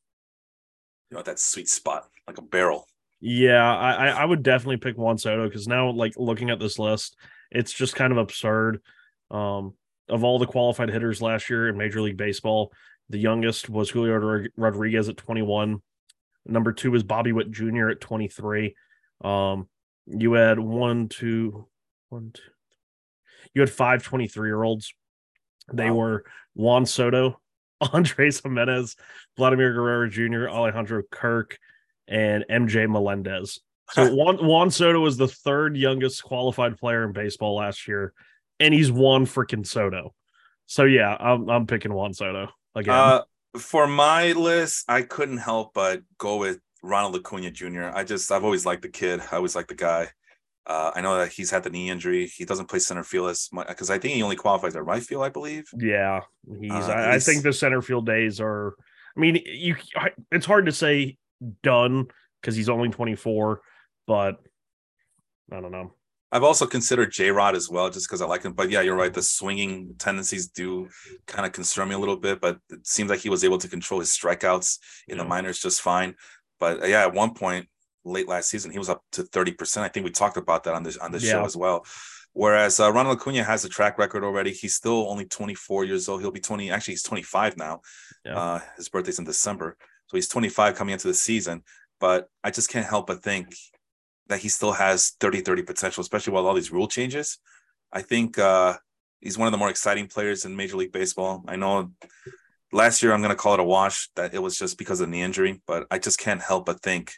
you 1.09 1.17
know 1.17 1.23
that 1.23 1.39
sweet 1.39 1.69
spot, 1.69 2.07
like 2.27 2.37
a 2.37 2.41
barrel. 2.41 2.87
Yeah, 3.21 3.75
I 3.75 4.09
I 4.09 4.25
would 4.25 4.43
definitely 4.43 4.77
pick 4.77 4.97
Juan 4.97 5.17
Soto 5.17 5.47
because 5.47 5.67
now, 5.67 5.89
like 5.89 6.13
looking 6.17 6.49
at 6.49 6.59
this 6.59 6.77
list, 6.77 7.15
it's 7.51 7.73
just 7.73 7.95
kind 7.95 8.11
of 8.11 8.17
absurd. 8.17 8.81
Um, 9.31 9.73
of 10.09 10.23
all 10.23 10.37
the 10.37 10.45
qualified 10.45 10.89
hitters 10.89 11.21
last 11.21 11.49
year 11.49 11.67
in 11.67 11.77
Major 11.77 12.01
League 12.01 12.17
Baseball, 12.17 12.71
the 13.09 13.17
youngest 13.17 13.69
was 13.69 13.89
Julio 13.89 14.45
Rodriguez 14.55 15.09
at 15.09 15.17
21. 15.17 15.81
Number 16.45 16.73
two 16.73 16.91
was 16.91 17.03
Bobby 17.03 17.31
Witt 17.31 17.49
Jr. 17.49 17.89
at 17.89 18.01
23. 18.01 18.75
Um, 19.23 19.67
you 20.05 20.33
had 20.33 20.59
one, 20.59 21.09
two, 21.09 21.67
one, 22.09 22.31
two, 22.33 22.41
you 23.53 23.61
had 23.61 23.69
five 23.69 24.03
23 24.03 24.47
year 24.47 24.63
olds. 24.63 24.93
They 25.71 25.89
wow. 25.89 25.95
were 25.95 26.25
Juan 26.53 26.85
Soto, 26.85 27.39
Andres 27.93 28.41
Gimenez, 28.41 28.95
Vladimir 29.37 29.73
Guerrero 29.73 30.09
Jr., 30.09 30.49
Alejandro 30.49 31.03
Kirk, 31.11 31.57
and 32.07 32.45
MJ 32.49 32.89
Melendez. 32.89 33.59
So 33.91 34.13
Juan, 34.15 34.37
Juan 34.45 34.71
Soto 34.71 34.99
was 34.99 35.17
the 35.17 35.27
third 35.27 35.77
youngest 35.77 36.23
qualified 36.23 36.77
player 36.77 37.03
in 37.03 37.11
baseball 37.11 37.55
last 37.55 37.87
year, 37.87 38.13
and 38.59 38.73
he's 38.73 38.91
Juan 38.91 39.25
freaking 39.25 39.65
Soto. 39.65 40.13
So 40.67 40.83
yeah, 40.83 41.15
I'm 41.19 41.49
I'm 41.49 41.67
picking 41.67 41.93
Juan 41.93 42.13
Soto 42.13 42.49
again. 42.73 42.95
Uh, 42.95 43.21
for 43.57 43.87
my 43.87 44.31
list, 44.33 44.85
I 44.87 45.03
couldn't 45.03 45.37
help 45.37 45.73
but 45.73 46.01
go 46.17 46.37
with 46.37 46.59
Ronald 46.81 47.15
Acuna 47.15 47.51
Jr. 47.51 47.91
I 47.93 48.03
just 48.03 48.31
I've 48.31 48.43
always 48.43 48.65
liked 48.65 48.81
the 48.81 48.89
kid. 48.89 49.21
I 49.31 49.35
always 49.35 49.55
liked 49.55 49.69
the 49.69 49.75
guy. 49.75 50.09
Uh, 50.67 50.91
I 50.95 51.01
know 51.01 51.17
that 51.17 51.31
he's 51.31 51.51
had 51.51 51.63
the 51.63 51.69
knee 51.69 51.89
injury. 51.89 52.25
He 52.27 52.43
doesn't 52.43 52.67
play 52.67 52.79
center 52.79 53.03
field 53.03 53.29
as 53.29 53.49
much 53.53 53.67
because 53.67 53.91
I 53.91 53.99
think 53.99 54.15
he 54.15 54.23
only 54.23 54.35
qualifies 54.35 54.75
at 54.75 54.83
right 54.83 55.03
field, 55.03 55.23
I 55.23 55.29
believe. 55.29 55.65
Yeah, 55.77 56.21
he's. 56.59 56.71
Uh, 56.71 56.91
I, 56.91 57.15
I, 57.15 57.19
think 57.19 57.43
the 57.43 57.53
center 57.53 57.81
field 57.81 58.05
days 58.05 58.41
are. 58.41 58.75
I 59.15 59.19
mean, 59.19 59.39
you. 59.45 59.75
It's 60.31 60.45
hard 60.45 60.65
to 60.65 60.71
say 60.71 61.17
done 61.61 62.07
because 62.41 62.55
he's 62.55 62.69
only 62.69 62.89
24, 62.89 63.61
but 64.07 64.39
I 65.51 65.61
don't 65.61 65.71
know. 65.71 65.93
I've 66.31 66.43
also 66.43 66.65
considered 66.65 67.11
J 67.11 67.31
Rod 67.31 67.55
as 67.55 67.69
well, 67.69 67.89
just 67.89 68.07
because 68.07 68.21
I 68.21 68.25
like 68.25 68.43
him. 68.43 68.53
But 68.53 68.69
yeah, 68.69 68.81
you're 68.81 68.95
right. 68.95 69.13
The 69.13 69.21
swinging 69.21 69.95
tendencies 69.97 70.47
do 70.47 70.89
kind 71.27 71.45
of 71.45 71.53
concern 71.53 71.89
me 71.89 71.95
a 71.95 71.99
little 71.99 72.17
bit, 72.17 72.41
but 72.41 72.57
it 72.69 72.85
seems 72.85 73.09
like 73.09 73.19
he 73.19 73.29
was 73.29 73.43
able 73.43 73.59
to 73.59 73.67
control 73.67 73.99
his 73.99 74.09
strikeouts 74.09 74.79
in 75.07 75.17
yeah. 75.17 75.23
the 75.23 75.29
minors 75.29 75.59
just 75.59 75.81
fine. 75.81 76.15
But 76.59 76.83
uh, 76.83 76.87
yeah, 76.87 77.03
at 77.03 77.13
one 77.13 77.35
point 77.35 77.67
late 78.05 78.27
last 78.27 78.49
season, 78.49 78.71
he 78.71 78.79
was 78.79 78.89
up 78.89 79.03
to 79.13 79.23
30%. 79.23 79.81
I 79.81 79.89
think 79.89 80.05
we 80.05 80.11
talked 80.11 80.37
about 80.37 80.63
that 80.63 80.73
on 80.73 80.83
this 80.83 80.97
on 80.97 81.11
this 81.11 81.23
yeah. 81.23 81.31
show 81.31 81.45
as 81.45 81.57
well. 81.57 81.85
Whereas 82.33 82.79
uh, 82.81 82.91
Ronald 82.91 83.17
Acuna 83.17 83.43
has 83.43 83.63
a 83.63 83.69
track 83.69 83.97
record 83.97 84.23
already. 84.23 84.51
He's 84.51 84.75
still 84.75 85.09
only 85.09 85.25
24 85.25 85.85
years 85.85 86.09
old. 86.09 86.19
He'll 86.19 86.31
be 86.31 86.41
20. 86.41 86.69
Actually, 86.69 86.93
he's 86.93 87.03
25 87.03 87.57
now. 87.57 87.79
Yeah. 88.25 88.37
Uh, 88.37 88.59
his 88.75 88.89
birthday's 88.89 89.19
in 89.19 89.25
December. 89.25 89.77
So 90.07 90.17
he's 90.17 90.27
25 90.27 90.75
coming 90.75 90.93
into 90.93 91.07
the 91.07 91.13
season. 91.13 91.63
But 91.99 92.27
I 92.43 92.51
just 92.51 92.69
can't 92.69 92.85
help 92.85 93.07
but 93.07 93.23
think 93.23 93.55
that 94.27 94.39
he 94.39 94.49
still 94.49 94.73
has 94.73 95.11
30 95.21 95.41
30 95.41 95.63
potential, 95.63 96.01
especially 96.01 96.33
with 96.33 96.43
all 96.43 96.53
these 96.53 96.71
rule 96.71 96.89
changes. 96.89 97.37
I 97.93 98.01
think 98.01 98.37
uh, 98.37 98.75
he's 99.21 99.37
one 99.37 99.47
of 99.47 99.53
the 99.53 99.57
more 99.57 99.69
exciting 99.69 100.07
players 100.07 100.43
in 100.43 100.57
Major 100.57 100.75
League 100.75 100.91
Baseball. 100.91 101.43
I 101.47 101.55
know 101.55 101.91
last 102.73 103.01
year 103.01 103.13
I'm 103.13 103.21
going 103.21 103.29
to 103.29 103.37
call 103.37 103.53
it 103.53 103.59
a 103.61 103.63
wash 103.63 104.09
that 104.17 104.33
it 104.33 104.39
was 104.39 104.57
just 104.57 104.77
because 104.77 104.99
of 104.99 105.09
the 105.09 105.21
injury, 105.21 105.61
but 105.65 105.87
I 105.89 105.99
just 105.99 106.19
can't 106.19 106.41
help 106.41 106.65
but 106.65 106.81
think 106.81 107.13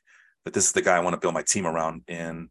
that 0.48 0.54
this 0.54 0.66
is 0.66 0.72
the 0.72 0.82
guy 0.82 0.96
I 0.96 1.02
want 1.02 1.14
to 1.14 1.20
build 1.20 1.34
my 1.34 1.44
team 1.44 1.68
around 1.68 2.04
in 2.08 2.50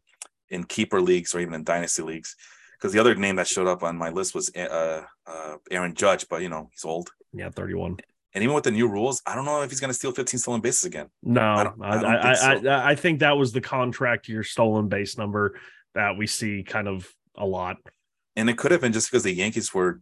in 0.49 0.63
keeper 0.63 1.01
leagues 1.01 1.33
or 1.33 1.39
even 1.39 1.55
in 1.55 1.63
dynasty 1.63 2.03
leagues. 2.03 2.35
Because 2.73 2.93
the 2.93 2.99
other 2.99 3.15
name 3.15 3.37
that 3.37 3.47
showed 3.47 3.65
up 3.65 3.81
on 3.81 3.97
my 3.97 4.11
list 4.11 4.35
was 4.35 4.55
uh, 4.55 5.01
uh, 5.25 5.55
Aaron 5.71 5.95
Judge, 5.95 6.27
but 6.29 6.43
you 6.43 6.49
know 6.49 6.69
he's 6.71 6.85
old. 6.85 7.09
Yeah, 7.33 7.49
31. 7.49 7.97
And 8.35 8.43
even 8.43 8.53
with 8.53 8.65
the 8.65 8.71
new 8.71 8.87
rules, 8.87 9.19
I 9.25 9.33
don't 9.33 9.45
know 9.45 9.63
if 9.63 9.71
he's 9.71 9.79
going 9.79 9.89
to 9.89 9.95
steal 9.95 10.11
15 10.11 10.39
stolen 10.39 10.61
bases 10.61 10.83
again. 10.83 11.07
No, 11.23 11.41
I, 11.41 11.63
I, 11.81 11.95
I, 11.95 12.35
think 12.35 12.63
so. 12.63 12.69
I, 12.69 12.89
I, 12.91 12.95
think 12.95 13.19
that 13.21 13.35
was 13.35 13.51
the 13.51 13.61
contract 13.61 14.29
year 14.29 14.43
stolen 14.43 14.89
base 14.89 15.17
number 15.17 15.59
that 15.95 16.17
we 16.17 16.27
see 16.27 16.61
kind 16.61 16.87
of 16.87 17.11
a 17.35 17.45
lot. 17.45 17.77
And 18.35 18.47
it 18.47 18.59
could 18.59 18.71
have 18.71 18.81
been 18.81 18.93
just 18.93 19.09
because 19.09 19.23
the 19.23 19.33
Yankees 19.33 19.73
were 19.73 20.01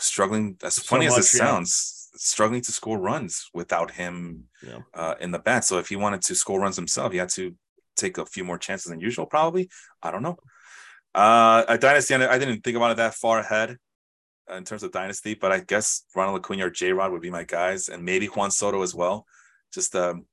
struggling. 0.00 0.56
As 0.64 0.74
so 0.74 0.82
funny 0.82 1.06
much, 1.06 1.20
as 1.20 1.32
it 1.32 1.38
yeah. 1.38 1.46
sounds, 1.46 1.99
struggling 2.14 2.62
to 2.62 2.72
score 2.72 2.98
runs 2.98 3.48
without 3.54 3.90
him 3.90 4.44
yeah. 4.66 4.78
uh, 4.94 5.14
in 5.20 5.30
the 5.30 5.38
bat. 5.38 5.64
So 5.64 5.78
if 5.78 5.88
he 5.88 5.96
wanted 5.96 6.22
to 6.22 6.34
score 6.34 6.60
runs 6.60 6.76
himself, 6.76 7.12
he 7.12 7.18
had 7.18 7.28
to 7.30 7.54
take 7.96 8.18
a 8.18 8.26
few 8.26 8.44
more 8.44 8.58
chances 8.58 8.90
than 8.90 9.00
usual. 9.00 9.26
Probably, 9.26 9.68
I 10.02 10.10
don't 10.10 10.22
know. 10.22 10.36
Uh, 11.14 11.64
a 11.68 11.76
dynasty, 11.76 12.14
I 12.14 12.38
didn't 12.38 12.62
think 12.62 12.76
about 12.76 12.92
it 12.92 12.96
that 12.98 13.14
far 13.14 13.40
ahead 13.40 13.76
in 14.56 14.64
terms 14.64 14.82
of 14.82 14.92
dynasty, 14.92 15.34
but 15.34 15.52
I 15.52 15.60
guess 15.60 16.04
Ronald 16.14 16.40
Acuna 16.40 16.66
or 16.66 16.70
J 16.70 16.92
Rod 16.92 17.12
would 17.12 17.22
be 17.22 17.30
my 17.30 17.44
guys, 17.44 17.88
and 17.88 18.04
maybe 18.04 18.26
Juan 18.26 18.50
Soto 18.50 18.82
as 18.82 18.94
well. 18.94 19.26
Just 19.72 19.94
um, 19.94 20.26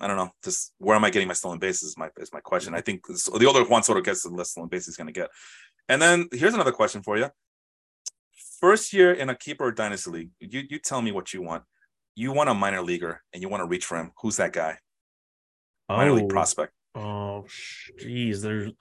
I 0.00 0.06
don't 0.06 0.16
know. 0.16 0.30
Just 0.44 0.72
where 0.78 0.96
am 0.96 1.04
I 1.04 1.10
getting 1.10 1.28
my 1.28 1.34
stolen 1.34 1.58
bases? 1.58 1.90
Is 1.90 1.98
my 1.98 2.08
is 2.18 2.32
my 2.32 2.40
question. 2.40 2.74
I 2.74 2.80
think 2.80 3.06
the 3.06 3.46
older 3.46 3.64
Juan 3.64 3.82
Soto 3.82 4.00
gets, 4.00 4.22
the 4.22 4.30
less 4.30 4.50
stolen 4.50 4.68
bases 4.68 4.86
he's 4.86 4.96
going 4.96 5.12
to 5.12 5.12
get. 5.12 5.30
And 5.88 6.00
then 6.00 6.28
here's 6.32 6.54
another 6.54 6.72
question 6.72 7.02
for 7.02 7.16
you 7.16 7.28
first 8.60 8.92
year 8.92 9.12
in 9.12 9.28
a 9.30 9.34
keeper 9.34 9.70
dynasty 9.72 10.10
league, 10.10 10.30
you 10.40 10.62
you 10.68 10.78
tell 10.78 11.02
me 11.02 11.12
what 11.12 11.32
you 11.32 11.42
want. 11.42 11.64
You 12.14 12.32
want 12.32 12.48
a 12.48 12.54
minor 12.54 12.82
leaguer 12.82 13.22
and 13.32 13.42
you 13.42 13.48
want 13.48 13.62
to 13.62 13.66
reach 13.66 13.86
for 13.86 13.98
him. 13.98 14.12
Who's 14.20 14.36
that 14.36 14.52
guy? 14.52 14.78
Minor 15.88 16.10
oh, 16.10 16.14
league 16.14 16.28
prospect. 16.28 16.72
Oh, 16.94 17.44
jeez. 18.00 18.40
There's. 18.40 18.72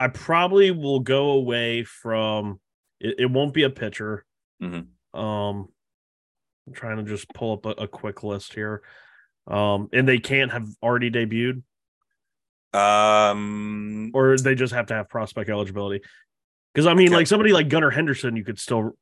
I 0.00 0.08
probably 0.08 0.70
will 0.70 1.00
go 1.00 1.30
away 1.30 1.84
from. 1.84 2.60
It, 3.00 3.16
it 3.20 3.26
won't 3.26 3.54
be 3.54 3.62
a 3.62 3.70
pitcher. 3.70 4.24
Mm-hmm. 4.62 5.18
Um, 5.18 5.68
I'm 6.66 6.72
trying 6.72 6.96
to 6.96 7.04
just 7.04 7.28
pull 7.34 7.52
up 7.52 7.66
a, 7.66 7.82
a 7.82 7.88
quick 7.88 8.22
list 8.22 8.54
here. 8.54 8.82
Um, 9.46 9.88
and 9.92 10.08
they 10.08 10.18
can't 10.18 10.50
have 10.52 10.68
already 10.82 11.10
debuted. 11.10 11.62
Um, 12.72 14.10
or 14.14 14.36
they 14.36 14.54
just 14.54 14.74
have 14.74 14.86
to 14.86 14.94
have 14.94 15.08
prospect 15.08 15.48
eligibility. 15.48 16.04
Because 16.74 16.86
I 16.86 16.94
mean, 16.94 17.08
okay. 17.08 17.16
like 17.16 17.26
somebody 17.26 17.52
like 17.52 17.68
Gunnar 17.68 17.90
Henderson, 17.90 18.36
you 18.36 18.44
could 18.44 18.58
still 18.58 18.96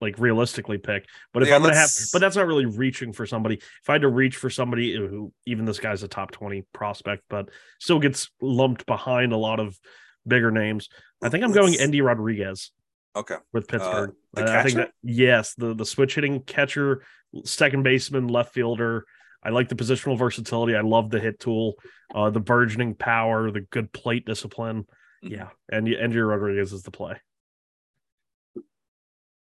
like 0.00 0.18
realistically 0.18 0.78
pick. 0.78 1.06
But 1.32 1.42
if 1.42 1.48
yeah, 1.48 1.56
I'm 1.56 1.62
gonna 1.62 1.74
have, 1.76 1.90
but 2.12 2.20
that's 2.20 2.36
not 2.36 2.46
really 2.46 2.66
reaching 2.66 3.12
for 3.12 3.26
somebody. 3.26 3.56
If 3.56 3.88
I 3.88 3.92
had 3.92 4.02
to 4.02 4.08
reach 4.08 4.36
for 4.36 4.50
somebody 4.50 4.96
who, 4.96 5.32
even 5.46 5.64
this 5.64 5.78
guy's 5.78 6.02
a 6.02 6.08
top 6.08 6.30
twenty 6.30 6.64
prospect, 6.72 7.24
but 7.28 7.50
still 7.78 7.98
gets 7.98 8.30
lumped 8.40 8.86
behind 8.86 9.32
a 9.32 9.36
lot 9.36 9.60
of 9.60 9.78
bigger 10.26 10.50
names, 10.50 10.88
I 11.22 11.28
think 11.28 11.44
I'm 11.44 11.52
going 11.52 11.74
Endy 11.78 12.00
Rodriguez. 12.00 12.70
Okay, 13.16 13.36
with 13.52 13.64
uh, 13.64 13.66
Pittsburgh, 13.72 14.14
uh, 14.36 14.44
I 14.44 14.62
think 14.62 14.76
that 14.76 14.92
yes, 15.02 15.54
the 15.54 15.74
the 15.74 15.86
switch 15.86 16.14
hitting 16.14 16.40
catcher, 16.40 17.02
second 17.44 17.82
baseman, 17.82 18.28
left 18.28 18.54
fielder. 18.54 19.04
I 19.42 19.50
like 19.50 19.68
the 19.68 19.76
positional 19.76 20.18
versatility. 20.18 20.74
I 20.74 20.80
love 20.80 21.10
the 21.10 21.20
hit 21.20 21.38
tool, 21.38 21.74
uh, 22.14 22.30
the 22.30 22.40
burgeoning 22.40 22.94
power, 22.94 23.50
the 23.50 23.60
good 23.60 23.92
plate 23.92 24.26
discipline. 24.26 24.86
Yeah, 25.22 25.48
and 25.70 25.88
Andrew 25.88 26.24
Rodriguez 26.24 26.72
is 26.72 26.82
the 26.82 26.90
play. 26.90 27.16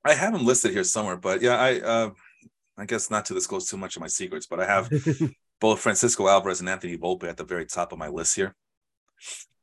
I 0.03 0.13
have 0.13 0.33
him 0.33 0.45
listed 0.45 0.71
here 0.71 0.83
somewhere, 0.83 1.17
but 1.17 1.41
yeah, 1.41 1.57
I 1.57 1.79
uh, 1.79 2.09
I 2.77 2.85
guess 2.85 3.09
not 3.11 3.25
to 3.25 3.33
disclose 3.33 3.67
too 3.67 3.77
much 3.77 3.95
of 3.95 4.01
my 4.01 4.07
secrets, 4.07 4.45
but 4.45 4.59
I 4.59 4.65
have 4.65 4.89
both 5.59 5.79
Francisco 5.79 6.27
Alvarez 6.27 6.59
and 6.59 6.69
Anthony 6.69 6.97
Volpe 6.97 7.25
at 7.25 7.37
the 7.37 7.43
very 7.43 7.65
top 7.65 7.91
of 7.91 7.97
my 7.97 8.07
list 8.07 8.35
here. 8.35 8.55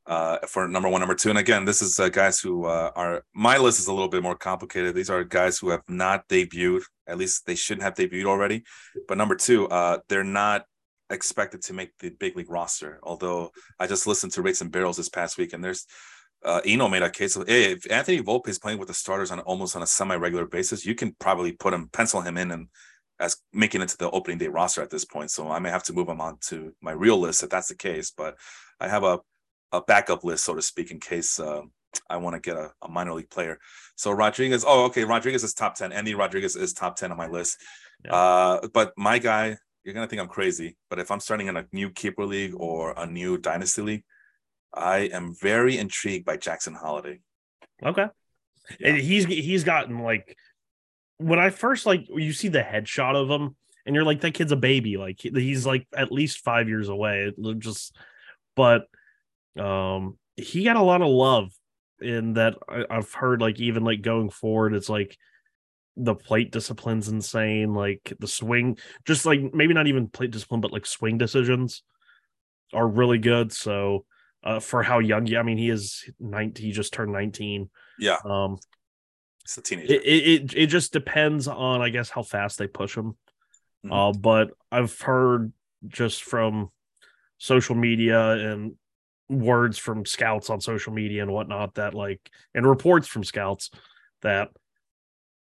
Uh, 0.05 0.37
for 0.47 0.67
number 0.67 0.87
one, 0.87 1.01
number 1.01 1.15
two, 1.15 1.29
and 1.29 1.39
again, 1.39 1.65
this 1.65 1.81
is 1.81 1.99
uh, 1.99 2.09
guys 2.09 2.39
who 2.39 2.65
uh, 2.65 2.91
are 2.95 3.23
my 3.33 3.57
list 3.57 3.79
is 3.79 3.87
a 3.87 3.93
little 3.93 4.07
bit 4.07 4.21
more 4.21 4.35
complicated. 4.35 4.93
These 4.93 5.09
are 5.09 5.23
guys 5.23 5.57
who 5.57 5.69
have 5.69 5.81
not 5.87 6.27
debuted, 6.27 6.83
at 7.07 7.17
least 7.17 7.47
they 7.47 7.55
shouldn't 7.55 7.83
have 7.83 7.95
debuted 7.95 8.25
already. 8.25 8.63
But 9.07 9.17
number 9.17 9.35
two, 9.35 9.67
uh, 9.67 9.99
they're 10.07 10.23
not 10.23 10.65
expected 11.09 11.61
to 11.63 11.73
make 11.73 11.97
the 11.99 12.09
big 12.09 12.35
league 12.35 12.49
roster. 12.49 12.99
Although 13.03 13.51
I 13.79 13.87
just 13.87 14.07
listened 14.07 14.33
to 14.33 14.41
Rates 14.41 14.61
and 14.61 14.71
Barrels 14.71 14.97
this 14.97 15.09
past 15.09 15.37
week, 15.37 15.53
and 15.53 15.63
there's 15.63 15.85
uh, 16.43 16.61
Eno 16.65 16.87
made 16.87 17.03
a 17.03 17.09
case 17.09 17.35
of 17.35 17.47
hey, 17.47 17.73
if 17.73 17.89
Anthony 17.91 18.21
Volpe 18.21 18.49
is 18.49 18.59
playing 18.59 18.79
with 18.79 18.87
the 18.87 18.93
starters 18.93 19.31
on 19.31 19.39
almost 19.41 19.75
on 19.75 19.81
a 19.81 19.87
semi-regular 19.87 20.45
basis, 20.45 20.85
you 20.85 20.95
can 20.95 21.15
probably 21.19 21.51
put 21.51 21.73
him, 21.73 21.89
pencil 21.91 22.21
him 22.21 22.37
in, 22.37 22.51
and 22.51 22.67
as 23.19 23.37
making 23.53 23.81
it 23.81 23.89
to 23.89 23.97
the 23.97 24.11
opening 24.11 24.37
day 24.37 24.47
roster 24.47 24.81
at 24.81 24.89
this 24.89 25.05
point. 25.05 25.31
So 25.31 25.49
I 25.49 25.59
may 25.59 25.69
have 25.69 25.83
to 25.83 25.93
move 25.93 26.09
him 26.09 26.21
on 26.21 26.37
to 26.47 26.73
my 26.81 26.91
real 26.91 27.17
list 27.17 27.43
if 27.43 27.49
that's 27.49 27.69
the 27.69 27.75
case. 27.75 28.11
But 28.11 28.35
I 28.79 28.87
have 28.87 29.03
a 29.03 29.19
a 29.71 29.81
backup 29.81 30.23
list, 30.23 30.45
so 30.45 30.55
to 30.55 30.61
speak, 30.61 30.91
in 30.91 30.99
case 30.99 31.39
uh, 31.39 31.61
I 32.09 32.17
want 32.17 32.35
to 32.35 32.39
get 32.39 32.57
a, 32.57 32.71
a, 32.81 32.89
minor 32.89 33.13
league 33.13 33.29
player. 33.29 33.59
So 33.95 34.11
Rodriguez, 34.11 34.63
oh, 34.65 34.85
okay, 34.85 35.03
Rodriguez 35.03 35.43
is 35.43 35.53
top 35.53 35.75
10. 35.75 35.91
Endy 35.91 36.13
Rodriguez 36.13 36.55
is 36.55 36.73
top 36.73 36.95
10 36.95 37.11
on 37.11 37.17
my 37.17 37.27
list. 37.27 37.57
Yeah. 38.03 38.13
Uh, 38.13 38.67
but 38.73 38.93
my 38.97 39.19
guy, 39.19 39.57
you're 39.85 39.93
gonna 39.93 40.07
think 40.07 40.21
I'm 40.21 40.27
crazy, 40.27 40.75
but 40.89 40.97
if 40.97 41.11
I'm 41.11 41.19
starting 41.19 41.47
in 41.47 41.57
a 41.57 41.67
new 41.71 41.91
keeper 41.91 42.25
league 42.25 42.53
or 42.57 42.93
a 42.97 43.05
new 43.05 43.37
dynasty 43.37 43.83
league, 43.83 44.03
I 44.73 45.09
am 45.13 45.35
very 45.39 45.77
intrigued 45.77 46.25
by 46.25 46.37
Jackson 46.37 46.73
Holliday. 46.73 47.21
Okay, 47.85 48.07
yeah. 48.79 48.87
and 48.89 48.97
he's 48.97 49.25
he's 49.25 49.63
gotten 49.63 49.99
like 49.99 50.35
when 51.17 51.37
I 51.37 51.51
first 51.51 51.85
like 51.85 52.07
you 52.09 52.33
see 52.33 52.47
the 52.47 52.63
headshot 52.63 53.15
of 53.15 53.29
him, 53.29 53.55
and 53.85 53.95
you're 53.95 54.03
like 54.03 54.21
that 54.21 54.33
kid's 54.33 54.51
a 54.51 54.57
baby, 54.57 54.97
like 54.97 55.19
he's 55.21 55.67
like 55.67 55.87
at 55.95 56.11
least 56.11 56.43
five 56.43 56.67
years 56.67 56.89
away. 56.89 57.31
It 57.37 57.59
just, 57.59 57.95
but 58.55 58.87
um, 59.55 60.17
he 60.35 60.63
got 60.63 60.77
a 60.77 60.81
lot 60.81 61.03
of 61.03 61.09
love 61.09 61.51
in 62.01 62.33
that 62.33 62.55
I, 62.67 62.85
I've 62.89 63.13
heard 63.13 63.39
like 63.39 63.59
even 63.59 63.83
like 63.83 64.01
going 64.01 64.31
forward, 64.31 64.73
it's 64.73 64.89
like 64.89 65.15
the 65.97 66.15
plate 66.15 66.51
discipline's 66.51 67.07
insane. 67.07 67.73
Like 67.73 68.13
the 68.19 68.27
swing, 68.27 68.77
just 69.05 69.25
like 69.25 69.53
maybe 69.53 69.73
not 69.73 69.87
even 69.87 70.07
plate 70.07 70.31
discipline, 70.31 70.61
but 70.61 70.71
like 70.71 70.85
swing 70.85 71.17
decisions 71.17 71.83
are 72.73 72.87
really 72.87 73.17
good. 73.17 73.51
So 73.51 74.05
uh, 74.43 74.59
for 74.59 74.83
how 74.83 74.99
young, 74.99 75.25
yeah, 75.25 75.39
I 75.39 75.43
mean, 75.43 75.57
he 75.57 75.69
is 75.69 76.09
19, 76.19 76.65
he 76.65 76.71
just 76.71 76.93
turned 76.93 77.11
19. 77.11 77.69
Yeah. 77.99 78.17
Um, 78.23 78.57
it's 79.43 79.57
a 79.57 79.61
teenager. 79.61 79.93
It, 79.93 80.03
it, 80.03 80.53
it 80.55 80.67
just 80.67 80.91
depends 80.91 81.47
on, 81.47 81.81
I 81.81 81.89
guess, 81.89 82.09
how 82.09 82.23
fast 82.23 82.57
they 82.57 82.67
push 82.67 82.95
him. 82.95 83.15
Mm-hmm. 83.85 83.91
Uh, 83.91 84.11
but 84.13 84.51
I've 84.71 84.99
heard 84.99 85.53
just 85.87 86.23
from 86.23 86.69
social 87.37 87.75
media 87.75 88.31
and 88.31 88.73
words 89.29 89.77
from 89.77 90.05
scouts 90.05 90.49
on 90.49 90.61
social 90.61 90.93
media 90.93 91.21
and 91.21 91.31
whatnot 91.31 91.75
that 91.75 91.93
like, 91.93 92.29
and 92.53 92.67
reports 92.67 93.07
from 93.07 93.23
scouts 93.23 93.69
that 94.21 94.49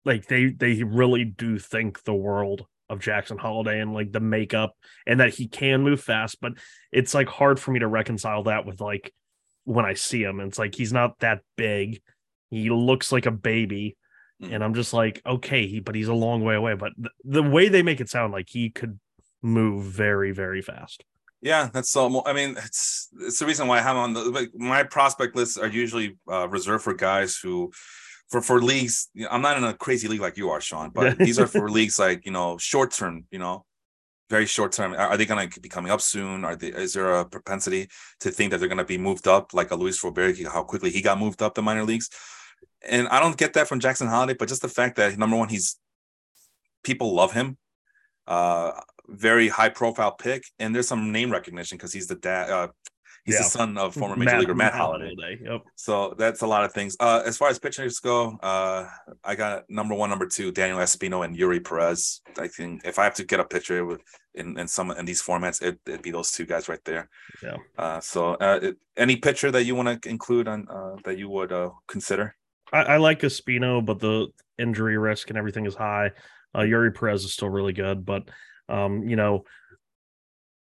like 0.04 0.26
they 0.26 0.46
they 0.46 0.82
really 0.82 1.24
do 1.24 1.58
think 1.58 2.02
the 2.04 2.14
world 2.14 2.66
of 2.88 3.00
Jackson 3.00 3.38
Holliday 3.38 3.80
and 3.80 3.94
like 3.94 4.12
the 4.12 4.20
makeup 4.20 4.76
and 5.06 5.20
that 5.20 5.34
he 5.34 5.48
can 5.48 5.82
move 5.82 6.00
fast, 6.00 6.40
but 6.40 6.52
it's 6.92 7.14
like 7.14 7.28
hard 7.28 7.58
for 7.58 7.70
me 7.70 7.80
to 7.80 7.88
reconcile 7.88 8.44
that 8.44 8.66
with 8.66 8.80
like 8.80 9.12
when 9.64 9.84
I 9.86 9.94
see 9.94 10.22
him. 10.22 10.40
It's 10.40 10.58
like 10.58 10.74
he's 10.74 10.92
not 10.92 11.18
that 11.20 11.40
big. 11.56 12.02
He 12.50 12.68
looks 12.70 13.10
like 13.12 13.26
a 13.26 13.30
baby. 13.30 13.96
Mm. 14.42 14.54
And 14.54 14.64
I'm 14.64 14.74
just 14.74 14.92
like, 14.92 15.22
okay, 15.24 15.66
he, 15.66 15.80
but 15.80 15.94
he's 15.94 16.08
a 16.08 16.14
long 16.14 16.44
way 16.44 16.54
away. 16.54 16.74
But 16.74 16.92
th- 16.96 17.12
the 17.24 17.42
way 17.42 17.68
they 17.68 17.82
make 17.82 18.00
it 18.00 18.10
sound 18.10 18.32
like 18.32 18.48
he 18.48 18.70
could 18.70 18.98
move 19.40 19.84
very, 19.84 20.32
very 20.32 20.62
fast. 20.62 21.04
Yeah, 21.40 21.70
that's 21.72 21.90
so. 21.90 22.22
I 22.24 22.32
mean, 22.32 22.56
it's 22.56 23.08
it's 23.20 23.40
the 23.40 23.46
reason 23.46 23.66
why 23.66 23.78
I 23.78 23.82
have 23.82 23.96
on 23.96 24.12
the 24.12 24.20
like, 24.20 24.50
my 24.54 24.84
prospect 24.84 25.34
lists 25.34 25.58
are 25.58 25.66
usually 25.66 26.16
uh, 26.30 26.48
reserved 26.48 26.84
for 26.84 26.94
guys 26.94 27.36
who, 27.36 27.72
for 28.32 28.40
for 28.40 28.60
leagues. 28.60 29.08
You 29.14 29.24
know, 29.24 29.28
I'm 29.30 29.42
not 29.42 29.58
in 29.58 29.64
a 29.64 29.74
crazy 29.74 30.08
league 30.08 30.22
like 30.22 30.36
you 30.36 30.50
are, 30.50 30.60
Sean, 30.60 30.90
but 30.90 31.18
these 31.26 31.38
are 31.38 31.46
for 31.46 31.70
leagues 31.70 31.98
like 31.98 32.24
you 32.26 32.32
know 32.32 32.58
short 32.58 32.90
term. 32.90 33.26
You 33.30 33.38
know, 33.38 33.64
very 34.30 34.46
short 34.46 34.72
term. 34.72 34.94
Are, 34.94 35.08
are 35.10 35.16
they 35.16 35.26
going 35.26 35.48
to 35.48 35.60
be 35.60 35.68
coming 35.68 35.92
up 35.92 36.00
soon? 36.00 36.44
Are 36.44 36.56
they? 36.56 36.68
Is 36.68 36.94
there 36.94 37.12
a 37.20 37.24
propensity 37.24 37.88
to 38.20 38.30
think 38.30 38.50
that 38.50 38.58
they're 38.58 38.68
going 38.68 38.78
to 38.78 38.84
be 38.84 38.98
moved 38.98 39.28
up 39.28 39.52
like 39.52 39.70
a 39.70 39.76
Luis 39.76 40.02
Robert? 40.02 40.36
How 40.50 40.64
quickly 40.64 40.90
he 40.90 41.02
got 41.02 41.20
moved 41.20 41.42
up 41.42 41.54
the 41.54 41.62
minor 41.62 41.84
leagues, 41.84 42.08
and 42.88 43.06
I 43.08 43.20
don't 43.20 43.36
get 43.36 43.52
that 43.52 43.68
from 43.68 43.78
Jackson 43.78 44.08
Holliday, 44.08 44.34
but 44.38 44.48
just 44.48 44.62
the 44.62 44.68
fact 44.68 44.96
that 44.96 45.18
number 45.18 45.36
one, 45.36 45.50
he's 45.50 45.78
people 46.82 47.14
love 47.14 47.32
him. 47.32 47.58
Uh, 48.26 48.72
very 49.08 49.48
high 49.48 49.68
profile 49.68 50.12
pick, 50.12 50.44
and 50.58 50.74
there's 50.74 50.88
some 50.88 51.12
name 51.12 51.30
recognition 51.30 51.76
because 51.76 51.92
he's 51.92 52.06
the 52.06 52.14
dad. 52.14 52.50
Uh, 52.50 52.68
he's 53.24 53.38
the 53.38 53.44
son 53.44 53.78
of 53.78 53.94
former 53.94 54.16
major 54.16 54.40
leaguer 54.40 54.54
Matt 54.54 54.74
Holliday. 54.74 55.38
Yep. 55.42 55.62
So 55.76 56.14
that's 56.18 56.42
a 56.42 56.46
lot 56.46 56.64
of 56.64 56.72
things. 56.72 56.96
Uh, 56.98 57.22
as 57.24 57.36
far 57.36 57.48
as 57.48 57.58
pitchers 57.58 58.00
go, 58.00 58.36
uh, 58.42 58.86
I 59.24 59.34
got 59.34 59.68
number 59.68 59.94
one, 59.94 60.10
number 60.10 60.26
two, 60.26 60.52
Daniel 60.52 60.78
Espino 60.78 61.24
and 61.24 61.36
Eury 61.36 61.64
Perez. 61.64 62.20
I 62.38 62.48
think 62.48 62.84
if 62.84 62.98
I 62.98 63.04
have 63.04 63.14
to 63.14 63.24
get 63.24 63.40
a 63.40 63.44
pitcher 63.44 63.98
in, 64.34 64.58
in 64.58 64.68
some 64.68 64.90
in 64.90 65.04
these 65.04 65.22
formats, 65.22 65.62
it, 65.62 65.78
it'd 65.86 66.02
be 66.02 66.10
those 66.10 66.32
two 66.32 66.46
guys 66.46 66.68
right 66.68 66.84
there. 66.84 67.08
Yeah. 67.42 67.56
Uh, 67.78 68.00
so 68.00 68.34
uh, 68.34 68.58
it, 68.62 68.76
any 68.96 69.16
pitcher 69.16 69.50
that 69.50 69.64
you 69.64 69.74
want 69.74 70.02
to 70.02 70.08
include 70.08 70.48
on 70.48 70.66
uh, 70.68 70.96
that 71.04 71.18
you 71.18 71.28
would 71.28 71.52
uh, 71.52 71.70
consider? 71.86 72.36
I, 72.72 72.82
I 72.82 72.96
like 72.96 73.20
Espino, 73.20 73.84
but 73.84 74.00
the 74.00 74.28
injury 74.58 74.98
risk 74.98 75.28
and 75.28 75.38
everything 75.38 75.66
is 75.66 75.74
high. 75.74 76.10
Uh, 76.54 76.60
Eury 76.60 76.94
Perez 76.94 77.24
is 77.24 77.32
still 77.32 77.48
really 77.48 77.72
good, 77.72 78.04
but 78.04 78.28
um, 78.68 79.08
you 79.08 79.16
know, 79.16 79.44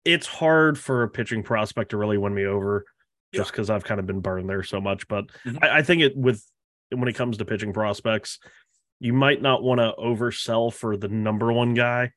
it's 0.07 0.25
hard 0.25 0.77
for 0.79 1.03
a 1.03 1.09
pitching 1.09 1.43
prospect 1.43 1.91
to 1.91 1.97
really 1.97 2.17
win 2.17 2.33
me 2.33 2.45
over 2.45 2.85
just 3.33 3.51
because 3.51 3.69
I've 3.69 3.83
kind 3.83 3.99
of 3.99 4.07
been 4.07 4.21
burned 4.21 4.49
there 4.49 4.63
so 4.63 4.79
much. 4.79 5.07
But 5.07 5.25
Mhm. 5.45 5.59
I, 5.61 5.79
I 5.79 5.81
think 5.81 6.01
it 6.01 6.15
with 6.15 6.43
when 6.91 7.09
it 7.09 7.13
comes 7.13 7.37
to 7.37 7.45
pitching 7.45 7.73
prospects, 7.73 8.39
you 8.99 9.11
might 9.13 9.41
not 9.41 9.61
want 9.61 9.79
to 9.79 9.93
oversell 9.99 10.73
for 10.73 10.95
the 10.95 11.09
number 11.09 11.51
one 11.51 11.73
guy, 11.73 12.13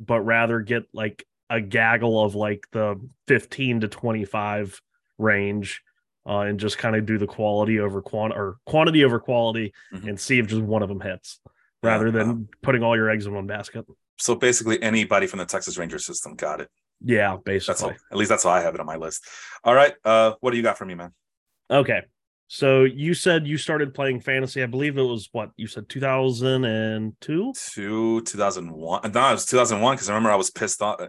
but 0.00 0.20
rather 0.22 0.60
get 0.60 0.82
like 0.92 1.24
a 1.48 1.60
gaggle 1.60 2.22
of 2.22 2.34
like 2.34 2.66
the 2.72 3.00
15 3.28 3.80
to 3.82 3.88
25 3.88 4.80
range 5.16 5.80
uh, 6.26 6.40
and 6.40 6.58
just 6.60 6.76
kind 6.76 6.94
of 6.96 7.06
do 7.06 7.16
the 7.16 7.26
quality 7.26 7.78
over 7.78 8.02
quant 8.02 8.34
or 8.34 8.56
quantity 8.66 9.04
over 9.04 9.18
quality 9.20 9.72
Mhm. 9.94 10.08
and 10.08 10.20
see 10.20 10.38
if 10.40 10.46
just 10.48 10.60
one 10.62 10.82
of 10.82 10.88
them 10.88 11.00
hits 11.00 11.40
Yeah, 11.82 11.90
rather 11.92 12.10
than 12.10 12.30
uh, 12.30 12.56
putting 12.62 12.82
all 12.82 12.96
your 12.96 13.08
eggs 13.08 13.26
in 13.26 13.32
one 13.32 13.46
basket. 13.46 13.86
so 14.18 14.34
basically, 14.34 14.82
anybody 14.82 15.26
from 15.28 15.38
the 15.38 15.46
Texas 15.46 15.78
Ranger 15.78 15.98
system 16.00 16.34
got 16.34 16.60
it. 16.60 16.68
Yeah, 17.04 17.36
That's 17.46 17.80
all. 17.82 17.90
basically. 17.90 17.96
At 18.10 18.16
least 18.18 18.28
that's 18.28 18.44
how 18.44 18.50
I 18.50 18.60
have 18.60 18.74
it 18.74 18.80
on 18.80 18.86
my 18.86 18.96
list. 18.96 19.24
All 19.64 19.74
right. 19.74 19.94
Uh, 20.04 20.32
what 20.40 20.50
do 20.50 20.56
you 20.56 20.62
got 20.62 20.78
for 20.78 20.84
me, 20.84 20.94
man? 20.94 21.12
Okay. 21.70 22.02
So 22.48 22.84
you 22.84 23.12
said 23.14 23.46
you 23.46 23.58
started 23.58 23.92
playing 23.94 24.20
fantasy. 24.20 24.62
I 24.62 24.66
believe 24.66 24.96
it 24.98 25.02
was 25.02 25.28
what 25.32 25.50
you 25.56 25.66
said 25.66 25.88
2002. 25.88 27.52
Two 27.72 28.20
2001. 28.22 29.12
No, 29.12 29.28
it 29.28 29.32
was 29.32 29.46
2001 29.46 29.94
because 29.96 30.08
I 30.08 30.12
remember 30.14 30.30
I 30.32 30.36
was 30.36 30.50
pissed 30.50 30.82
off. 30.82 31.00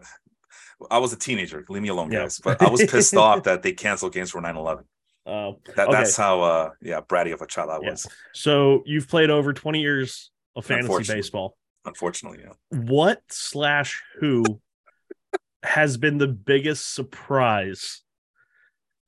I 0.91 0.97
was 0.99 1.13
a 1.13 1.17
teenager. 1.17 1.65
Leave 1.69 1.81
me 1.81 1.89
alone, 1.89 2.11
Yeah. 2.11 2.19
guys. 2.23 2.39
But 2.43 2.61
I 2.61 2.69
was 2.69 2.85
pissed 2.85 3.15
off 3.15 3.43
that 3.43 3.63
they 3.63 3.71
canceled 3.73 4.13
games 4.13 4.31
for 4.31 4.41
9 4.41 4.55
11. 4.55 4.83
Uh, 5.25 5.51
That, 5.75 5.87
Okay. 5.87 5.91
That's 5.91 6.15
how, 6.15 6.41
uh, 6.41 6.69
yeah, 6.81 7.01
bratty 7.01 7.33
of 7.33 7.41
a 7.41 7.47
child 7.47 7.69
I 7.69 7.79
Yeah. 7.83 7.91
was, 7.91 8.07
so 8.33 8.81
you've 8.85 9.07
played 9.07 9.29
over 9.29 9.53
20 9.53 9.79
years 9.81 10.31
of 10.55 10.65
fantasy 10.65 10.85
Unfortunately. 10.85 11.21
baseball. 11.21 11.57
unfortunately. 11.85 12.39
Yeah. 12.43 12.77
What 12.79 13.21
slash 13.29 14.01
who 14.19 14.43
has 15.63 15.97
been 15.97 16.17
the 16.17 16.27
biggest 16.27 16.93
surprise 16.93 18.01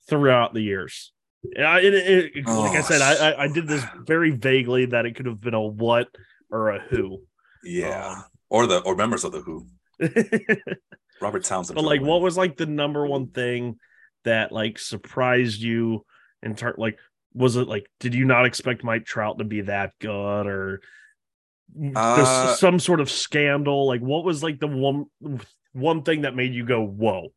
throughout 0.09 0.53
the 0.53 0.61
years? 0.61 1.13
I, 1.57 1.79
it, 1.79 1.93
it- 1.93 2.31
it- 2.35 2.45
like 2.47 2.73
I 2.75 2.79
Oh, 2.79 2.81
said, 2.81 3.01
I, 3.01 3.31
I 3.31 3.43
I 3.43 3.47
did 3.47 3.67
this 3.67 3.83
very 4.05 4.31
vaguely 4.31 4.85
that 4.87 5.05
it 5.05 5.15
could 5.15 5.25
have 5.25 5.41
been 5.41 5.53
a 5.55 5.61
what 5.61 6.07
or 6.51 6.69
a 6.69 6.79
who. 6.79 7.23
Yeah. 7.63 8.15
Um, 8.17 8.23
or 8.49 8.67
the 8.67 8.79
or 8.79 8.95
members 8.95 9.23
of 9.23 9.31
the 9.31 9.41
Who. 9.41 9.65
Robert 11.21 11.43
Townsend. 11.43 11.75
But 11.75 11.83
like, 11.85 12.01
what 12.01 12.21
was 12.21 12.37
like 12.37 12.57
the 12.57 12.65
number 12.65 13.05
one 13.05 13.27
thing 13.27 13.77
that 14.25 14.51
like 14.51 14.77
surprised 14.77 15.61
you 15.61 16.05
in 16.43 16.55
turn? 16.55 16.73
Like, 16.77 16.99
was 17.33 17.55
it 17.55 17.67
like 17.67 17.85
did 17.99 18.13
you 18.13 18.25
not 18.25 18.45
expect 18.45 18.83
Mike 18.83 19.05
Trout 19.05 19.37
to 19.37 19.43
be 19.45 19.61
that 19.61 19.93
good 19.99 20.47
or? 20.47 20.81
Uh, 21.95 22.53
some 22.55 22.79
sort 22.79 22.99
of 22.99 23.09
scandal 23.09 23.87
like 23.87 24.01
what 24.01 24.25
was 24.25 24.43
like 24.43 24.59
the 24.59 24.67
one 24.67 25.05
one 25.73 26.03
thing 26.03 26.21
that 26.21 26.35
made 26.35 26.53
you 26.53 26.65
go 26.65 26.81
whoa 26.83 27.29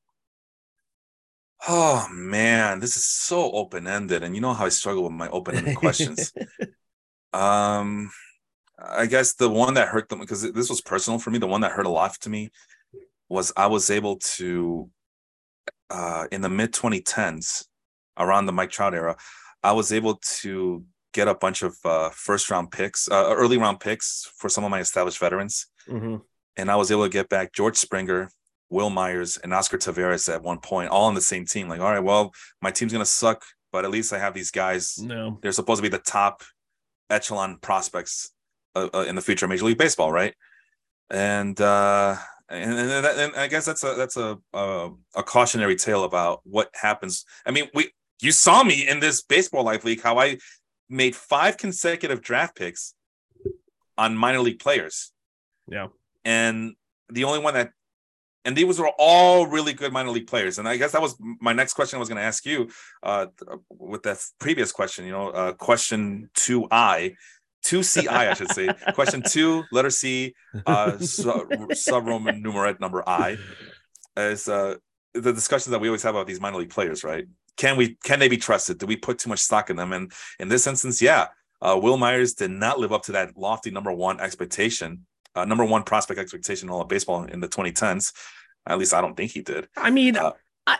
Oh 1.66 2.06
man, 2.10 2.80
this 2.80 2.96
is 2.96 3.06
so 3.06 3.50
open 3.52 3.86
ended, 3.86 4.22
and 4.22 4.34
you 4.34 4.40
know 4.42 4.52
how 4.52 4.66
I 4.66 4.68
struggle 4.68 5.04
with 5.04 5.12
my 5.12 5.28
open 5.28 5.56
ended 5.56 5.76
questions. 5.76 6.32
Um, 7.32 8.12
I 8.78 9.06
guess 9.06 9.34
the 9.34 9.50
one 9.50 9.74
that 9.74 9.88
hurt 9.88 10.08
them 10.08 10.20
because 10.20 10.42
this 10.52 10.70
was 10.70 10.80
personal 10.80 11.18
for 11.18 11.30
me. 11.30 11.38
The 11.38 11.48
one 11.48 11.62
that 11.62 11.72
hurt 11.72 11.84
a 11.84 11.88
lot 11.90 12.14
to 12.20 12.30
me 12.30 12.50
was 13.28 13.52
I 13.56 13.66
was 13.66 13.90
able 13.90 14.18
to, 14.36 14.88
uh, 15.90 16.28
in 16.30 16.42
the 16.42 16.48
mid 16.48 16.72
2010s, 16.72 17.66
around 18.16 18.46
the 18.46 18.52
Mike 18.52 18.70
Trout 18.70 18.94
era, 18.94 19.16
I 19.64 19.72
was 19.72 19.92
able 19.92 20.20
to 20.42 20.84
get 21.12 21.26
a 21.26 21.34
bunch 21.34 21.62
of 21.64 21.76
uh, 21.84 22.10
first 22.10 22.50
round 22.52 22.70
picks, 22.70 23.10
uh, 23.10 23.34
early 23.34 23.58
round 23.58 23.80
picks 23.80 24.30
for 24.36 24.48
some 24.48 24.62
of 24.62 24.70
my 24.70 24.78
established 24.78 25.18
veterans, 25.18 25.66
Mhm. 25.88 26.22
And 26.56 26.70
I 26.70 26.76
was 26.76 26.90
able 26.90 27.04
to 27.04 27.08
get 27.10 27.28
back 27.28 27.52
George 27.52 27.76
Springer, 27.76 28.30
Wil 28.70 28.90
Myers, 28.90 29.36
and 29.38 29.52
Oscar 29.52 29.76
Taveras 29.78 30.32
at 30.32 30.42
one 30.42 30.58
point, 30.58 30.90
all 30.90 31.04
on 31.06 31.14
the 31.14 31.20
same 31.20 31.46
team. 31.46 31.68
Like, 31.68 31.80
all 31.80 31.90
right, 31.90 32.02
well, 32.02 32.32
my 32.62 32.70
team's 32.70 32.92
gonna 32.92 33.04
suck, 33.04 33.42
but 33.72 33.84
at 33.84 33.90
least 33.90 34.12
I 34.12 34.18
have 34.18 34.34
these 34.34 34.50
guys 34.50 34.98
no 34.98 35.38
they're 35.42 35.52
supposed 35.52 35.78
to 35.78 35.82
be 35.82 35.88
the 35.96 36.02
top 36.02 36.42
echelon 37.10 37.58
prospects 37.60 38.30
uh, 38.74 38.88
uh, 38.94 39.04
in 39.08 39.14
the 39.14 39.20
future 39.22 39.46
of 39.46 39.50
Major 39.50 39.64
League 39.66 39.78
Baseball, 39.78 40.10
right? 40.12 40.34
And 41.10 41.60
uh, 41.60 42.16
and, 42.48 42.72
and, 42.78 43.04
that- 43.04 43.18
and 43.18 43.36
I 43.36 43.46
guess 43.48 43.64
that's 43.66 43.84
a 43.84 43.94
that's 43.96 44.16
a, 44.16 44.38
a 44.52 44.90
a 45.16 45.22
cautionary 45.22 45.76
tale 45.76 46.04
about 46.04 46.40
what 46.44 46.70
happens. 46.74 47.24
I 47.46 47.50
mean, 47.50 47.68
we 47.74 47.90
you 48.20 48.32
saw 48.32 48.62
me 48.62 48.88
in 48.88 49.00
this 49.00 49.22
baseball 49.22 49.64
life 49.64 49.84
league 49.84 50.02
how 50.02 50.18
I 50.18 50.38
made 50.88 51.14
five 51.16 51.56
consecutive 51.56 52.22
draft 52.22 52.56
picks 52.56 52.94
on 53.98 54.16
minor 54.16 54.40
league 54.40 54.58
players, 54.60 55.12
yeah 55.68 55.88
and 56.24 56.74
the 57.10 57.24
only 57.24 57.38
one 57.38 57.54
that 57.54 57.70
and 58.44 58.56
these 58.56 58.78
were 58.78 58.90
all 58.98 59.46
really 59.46 59.72
good 59.72 59.92
minor 59.92 60.10
league 60.10 60.26
players. 60.26 60.58
And 60.58 60.68
I 60.68 60.76
guess 60.76 60.92
that 60.92 61.00
was 61.00 61.16
my 61.40 61.52
next 61.52 61.74
question 61.74 61.96
I 61.96 62.00
was 62.00 62.08
going 62.08 62.18
to 62.18 62.24
ask 62.24 62.44
you 62.44 62.68
uh, 63.02 63.26
with 63.70 64.02
that 64.02 64.22
previous 64.38 64.70
question, 64.70 65.06
you 65.06 65.12
know, 65.12 65.30
uh, 65.30 65.52
question 65.52 66.28
2I, 66.34 67.14
2CI, 67.64 68.08
I 68.08 68.34
should 68.34 68.50
say. 68.50 68.68
question 68.94 69.22
two, 69.26 69.64
letter 69.72 69.88
C, 69.88 70.34
uh, 70.66 70.98
sub, 70.98 72.06
Roman 72.06 72.42
numerat 72.42 72.80
number 72.80 73.02
I, 73.08 73.38
is 74.16 74.46
uh, 74.46 74.76
the 75.14 75.32
discussions 75.32 75.70
that 75.72 75.80
we 75.80 75.88
always 75.88 76.02
have 76.02 76.14
about 76.14 76.26
these 76.26 76.40
minor 76.40 76.58
league 76.58 76.70
players, 76.70 77.02
right? 77.02 77.24
Can 77.56 77.78
we, 77.78 77.96
can 78.04 78.18
they 78.18 78.28
be 78.28 78.36
trusted? 78.36 78.78
Do 78.78 78.84
we 78.84 78.96
put 78.96 79.18
too 79.18 79.30
much 79.30 79.38
stock 79.38 79.70
in 79.70 79.76
them? 79.76 79.94
And 79.94 80.12
in 80.38 80.48
this 80.48 80.66
instance, 80.66 81.00
yeah, 81.00 81.28
uh, 81.62 81.78
Wil 81.80 81.96
Myers 81.96 82.34
did 82.34 82.50
not 82.50 82.78
live 82.78 82.92
up 82.92 83.04
to 83.04 83.12
that 83.12 83.38
lofty 83.38 83.70
number 83.70 83.92
one 83.92 84.20
expectation 84.20 85.06
uh, 85.34 85.44
number 85.44 85.64
one 85.64 85.82
prospect 85.82 86.20
expectation 86.20 86.68
in 86.68 86.72
all 86.74 86.80
of 86.82 86.88
baseball 86.88 87.24
in 87.24 87.40
the 87.40 87.48
2010s. 87.48 88.12
At 88.66 88.78
least 88.78 88.94
I 88.94 89.00
don't 89.00 89.16
think 89.16 89.30
he 89.32 89.42
did. 89.42 89.68
i 89.76 89.90
mean 89.90 90.16
Uh, 90.16 90.32
I, 90.66 90.78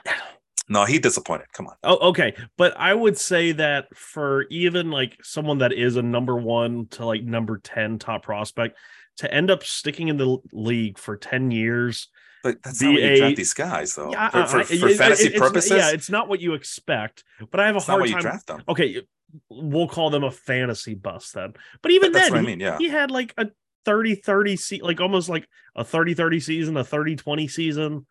No, 0.69 0.85
he 0.87 0.99
disappointed. 0.99 1.47
Come 1.53 1.67
on. 1.67 1.75
oh, 1.83 2.09
okay 2.11 2.35
but 2.57 2.75
i 2.79 2.95
would 2.95 3.19
say 3.19 3.53
that 3.53 3.87
for 3.95 4.43
even 4.51 4.91
like 4.91 5.19
someone 5.23 5.59
that 5.59 5.73
is 5.73 5.97
a 5.97 6.03
number 6.03 6.37
one 6.37 6.87
to 6.93 7.05
like 7.05 7.23
number 7.23 7.59
10 7.59 7.99
top 7.99 8.23
prospect 8.23 8.79
to 9.19 9.33
end 9.33 9.51
up 9.51 9.63
sticking 9.63 10.09
in 10.09 10.17
the 10.17 10.39
league 10.53 10.99
for 10.99 11.17
10 11.17 11.51
years 11.51 12.09
But 12.43 12.63
that's 12.63 12.81
not 12.81 12.93
what 12.95 13.03
you 13.03 13.17
draft 13.17 13.37
these 13.37 13.55
guys, 13.55 13.95
though. 13.95 14.11
yeah 14.11 14.31
for, 14.47 14.65
for, 14.65 14.77
for 14.77 14.89
it- 14.89 14.97
fantasy 14.97 15.27
it's- 15.27 15.39
purposes, 15.41 15.71
yeah 15.73 15.91
it's 15.91 16.09
not 16.11 16.29
what 16.29 16.41
you 16.41 16.55
expect 16.55 17.25
but 17.51 17.61
i 17.61 17.67
have 17.67 17.77
a 17.77 17.81
hard 17.81 18.01
what 18.01 18.09
you 18.09 18.15
time 18.15 18.23
draft 18.23 18.47
them. 18.47 18.63
okay 18.69 19.03
we'll 19.51 19.89
call 19.89 20.09
them 20.11 20.25
a 20.25 20.31
fantasy 20.31 20.95
bust 20.95 21.35
then 21.35 21.53
but 21.83 21.91
even 21.93 22.13
then 22.13 22.33
I 22.35 22.41
mean. 22.41 22.61
Yeah. 22.61 22.79
he 22.79 22.89
had 22.89 23.11
like 23.11 23.35
a 23.37 23.49
30 23.85 24.14
30 24.16 24.57
se- 24.57 24.80
like 24.82 25.01
almost 25.01 25.28
like 25.28 25.47
a 25.76 25.85
30 25.85 26.14
30 26.14 26.41
season 26.41 26.76
a 26.76 26.85
30 26.85 27.16
20 27.16 27.49
season 27.49 28.07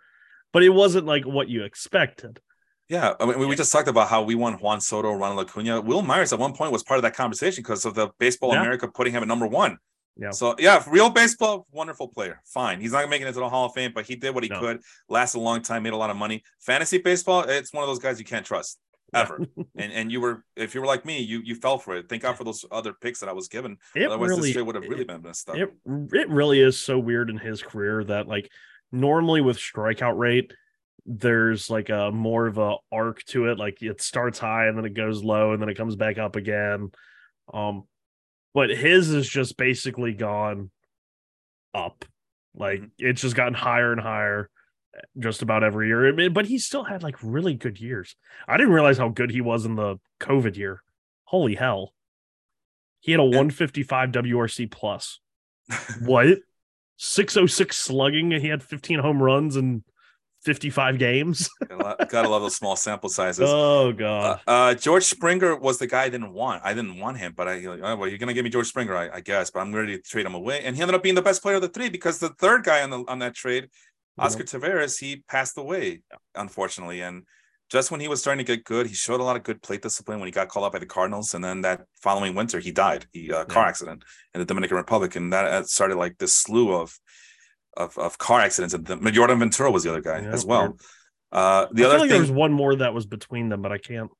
but 0.51 0.63
it 0.63 0.69
wasn't 0.69 1.05
like 1.05 1.26
what 1.26 1.49
you 1.49 1.63
expected 1.63 2.39
Yeah, 2.89 3.13
I 3.19 3.26
mean, 3.26 3.39
we- 3.39 3.47
Yeah. 3.47 3.55
just 3.55 3.71
talked 3.71 3.88
about 3.88 4.09
how 4.09 4.21
we 4.24 4.36
won 4.36 4.55
Juan 4.55 4.82
Soto, 4.82 5.13
Ronald 5.13 5.47
Acuna. 5.49 5.80
Wil 5.82 6.01
Myers 6.01 6.34
at 6.34 6.38
one 6.38 6.53
point 6.53 6.71
was 6.74 6.84
part 6.84 6.97
of 6.97 7.01
that 7.03 7.15
conversation 7.15 7.63
because 7.63 7.86
of 7.86 7.95
the 7.95 8.09
Baseball 8.19 8.51
Yeah. 8.51 8.59
America 8.61 8.88
putting 8.89 9.13
him 9.13 9.24
at 9.24 9.28
number 9.28 9.47
one. 9.47 9.78
Yeah. 10.17 10.32
So 10.32 10.53
yeah, 10.59 10.84
real 10.88 11.09
baseball, 11.09 11.65
wonderful 11.71 12.09
player. 12.09 12.41
Fine. 12.45 12.82
He's 12.82 12.91
not 12.91 12.99
gonna 12.99 13.09
make 13.09 13.21
it 13.21 13.26
to 13.26 13.32
the 13.32 13.49
Hall 13.49 13.65
of 13.65 13.74
Fame, 13.74 13.93
but 13.95 14.05
he 14.05 14.15
did 14.15 14.36
what 14.36 14.43
he 14.43 14.49
No. 14.49 14.59
could. 14.59 14.82
Lasted 15.07 15.38
a 15.39 15.41
long 15.41 15.61
time, 15.63 15.82
made 15.84 15.93
a 15.93 15.97
lot 15.97 16.09
of 16.11 16.17
money. 16.17 16.43
Fantasy 16.59 16.97
baseball, 16.99 17.43
it's 17.49 17.74
one 17.74 17.84
of 17.84 17.89
those 17.89 17.99
guys 17.99 18.19
you 18.19 18.26
can't 18.26 18.45
trust 18.45 18.78
ever. 19.22 19.39
and 19.76 19.91
and 19.91 20.11
you 20.11 20.22
were 20.22 20.43
if 20.55 20.74
you 20.76 20.82
were 20.82 20.88
like 20.88 21.05
me, 21.05 21.20
you 21.20 21.41
you 21.43 21.55
fell 21.55 21.78
for 21.78 21.95
it. 21.95 22.09
Thank 22.09 22.22
God 22.24 22.38
for 22.38 22.43
those 22.43 22.66
other 22.72 22.93
picks 22.93 23.20
that 23.20 23.30
I 23.30 23.34
was 23.34 23.47
given. 23.47 23.78
It 23.95 24.07
Otherwise, 24.07 24.30
really, 24.30 24.53
this 24.53 24.64
would 24.64 24.76
have 24.76 24.84
really 24.84 25.01
it, 25.01 25.07
been 25.07 25.22
messed 25.22 25.49
up. 25.49 25.55
it 25.57 25.70
it 26.14 26.30
really 26.30 26.59
is 26.59 26.80
so 26.80 26.97
weird 26.99 27.30
in 27.30 27.38
his 27.38 27.61
career 27.61 28.03
that 28.05 28.28
like 28.28 28.49
normally 28.91 29.41
with 29.41 29.57
strikeout 29.57 30.18
rate, 30.18 30.53
there's 31.05 31.70
like 31.70 31.89
a 31.89 32.11
more 32.11 32.47
of 32.47 32.57
a 32.57 32.76
arc 32.91 33.24
to 33.26 33.47
it. 33.47 33.57
Like 33.57 33.82
it 33.82 34.01
starts 34.01 34.39
high 34.39 34.68
and 34.68 34.78
then 34.78 34.86
it 34.86 34.93
goes 34.93 35.24
low 35.24 35.53
and 35.53 35.61
then 35.61 35.70
it 35.70 35.78
comes 35.78 35.95
back 35.95 36.18
up 36.18 36.36
again. 36.36 36.91
Um, 37.53 37.84
but 38.53 38.70
his 38.70 39.09
is 39.09 39.28
just 39.28 39.57
basically 39.57 40.14
gone 40.14 40.70
up. 41.74 42.05
Like 42.55 42.82
Mhm. 42.82 42.91
it's 42.99 43.22
just 43.22 43.36
gotten 43.36 43.55
higher 43.55 43.91
and 43.91 43.99
higher 44.01 44.49
just 45.18 45.41
about 45.41 45.64
every 45.64 45.88
year. 45.88 46.30
But 46.30 46.46
he 46.46 46.58
still 46.60 46.84
had 46.84 47.04
like 47.04 47.16
really 47.22 47.54
good 47.56 47.80
years. 47.80 48.16
I 48.48 48.58
didn't 48.58 48.74
realize 48.74 48.98
how 48.98 49.10
good 49.10 49.32
he 49.32 49.41
was 49.41 49.66
in 49.66 49.76
the 49.76 49.98
COVID 50.20 50.56
year. 50.58 50.84
Holy 51.26 51.56
hell. 51.56 51.94
He 53.00 53.12
had 53.12 53.20
a 53.20 53.24
155 53.26 54.12
WRC 54.12 54.72
plus. 54.72 55.20
What? 56.02 56.39
606 56.98 57.76
slugging 57.78 58.32
he 58.32 58.48
had 58.48 58.64
15 58.64 59.00
home 59.00 59.22
runs 59.22 59.56
and 59.56 59.84
55 60.46 61.00
games. 61.00 61.50
gotta, 61.68 61.84
lo- 61.84 61.96
gotta 62.10 62.30
love 62.30 62.41
those 62.41 62.56
small 62.56 62.76
sample 62.76 63.10
sizes. 63.10 63.50
oh 63.50 63.89
Uh, 63.89 63.91
god. 63.94 64.39
uh, 64.46 64.74
George 64.76 65.04
Springer 65.04 65.56
was 65.56 65.78
the 65.80 65.88
guy 65.88 66.04
I 66.04 66.10
didn't 66.10 66.34
want. 66.34 66.62
I 66.66 66.74
didn't 66.74 67.00
want 67.00 67.18
him, 67.18 67.34
but 67.36 67.48
I 67.48 67.56
like, 67.60 67.80
oh, 67.82 67.96
well, 67.96 68.08
you're 68.10 68.18
gonna 68.18 68.34
give 68.34 68.44
me 68.44 68.50
George 68.50 68.68
Springer, 68.68 68.96
I, 68.96 69.10
I 69.18 69.20
guess. 69.22 69.50
But 69.52 69.62
I'm 69.62 69.74
ready 69.74 69.96
to 69.98 70.02
trade 70.04 70.26
him 70.26 70.36
away, 70.36 70.62
and 70.64 70.76
he 70.76 70.82
ended 70.82 70.96
up 70.96 71.04
being 71.04 71.16
the 71.16 71.22
best 71.22 71.41
player 71.41 71.56
of 71.56 71.62
the 71.62 71.70
three 71.70 71.89
because 71.89 72.20
the 72.20 72.30
third 72.30 72.64
guy 72.64 72.84
on 72.84 72.89
the 72.89 73.04
on 73.08 73.20
that 73.20 73.34
trade, 73.36 73.70
Oscar 74.18 74.43
Taveras, 74.43 74.99
he 74.99 75.24
passed 75.28 75.57
away 75.57 76.01
unfortunately, 76.36 77.01
and 77.01 77.24
just 77.70 77.89
when 77.89 77.99
he 77.99 78.07
was 78.07 78.20
starting 78.20 78.45
to 78.45 78.55
get 78.55 78.64
good, 78.64 78.86
he 78.86 78.93
showed 78.93 79.20
a 79.20 79.24
lot 79.24 79.36
of 79.36 79.43
good 79.43 79.61
plate 79.61 79.82
discipline 79.82 80.20
when 80.20 80.28
he 80.28 80.32
got 80.32 80.47
called 80.47 80.66
up 80.66 80.74
by 80.74 80.80
the 80.80 80.86
Cardinals, 80.86 81.34
and 81.34 81.43
then 81.43 81.61
that 81.61 81.82
following 82.01 82.36
winter 82.36 82.59
he 82.59 82.72
died. 82.72 83.07
He 83.11 83.32
uh, 83.32 83.45
car 83.45 83.64
Yeah. 83.64 83.70
accident 83.70 84.03
in 84.34 84.39
the 84.39 84.45
Dominican 84.45 84.78
Republic, 84.78 85.16
and 85.16 85.34
that 85.34 85.68
started 85.68 85.97
like 85.97 86.18
this 86.20 86.34
slew 86.34 86.74
of 86.74 86.99
of, 87.76 87.97
of 87.97 88.18
car 88.20 88.41
accidents. 88.41 88.76
And 88.76 88.86
the, 88.86 88.97
Yordano 88.97 89.39
Ventura 89.39 89.72
was 89.72 89.84
the 89.84 89.89
other 89.89 90.01
guy 90.01 90.22
Yeah, 90.22 90.32
as 90.32 90.45
well. 90.45 90.78
Uh, 91.32 91.66
the 91.72 91.84
I 91.84 91.88
other 91.88 91.93
feel 91.95 91.99
like 92.01 92.01
thing, 92.01 92.09
there 92.09 92.20
was 92.20 92.32
one 92.32 92.53
more 92.53 92.76
that 92.76 92.93
was 92.93 93.07
between 93.07 93.49
them, 93.49 93.64
but 93.64 93.72
I 93.72 93.80
can't. 93.80 94.11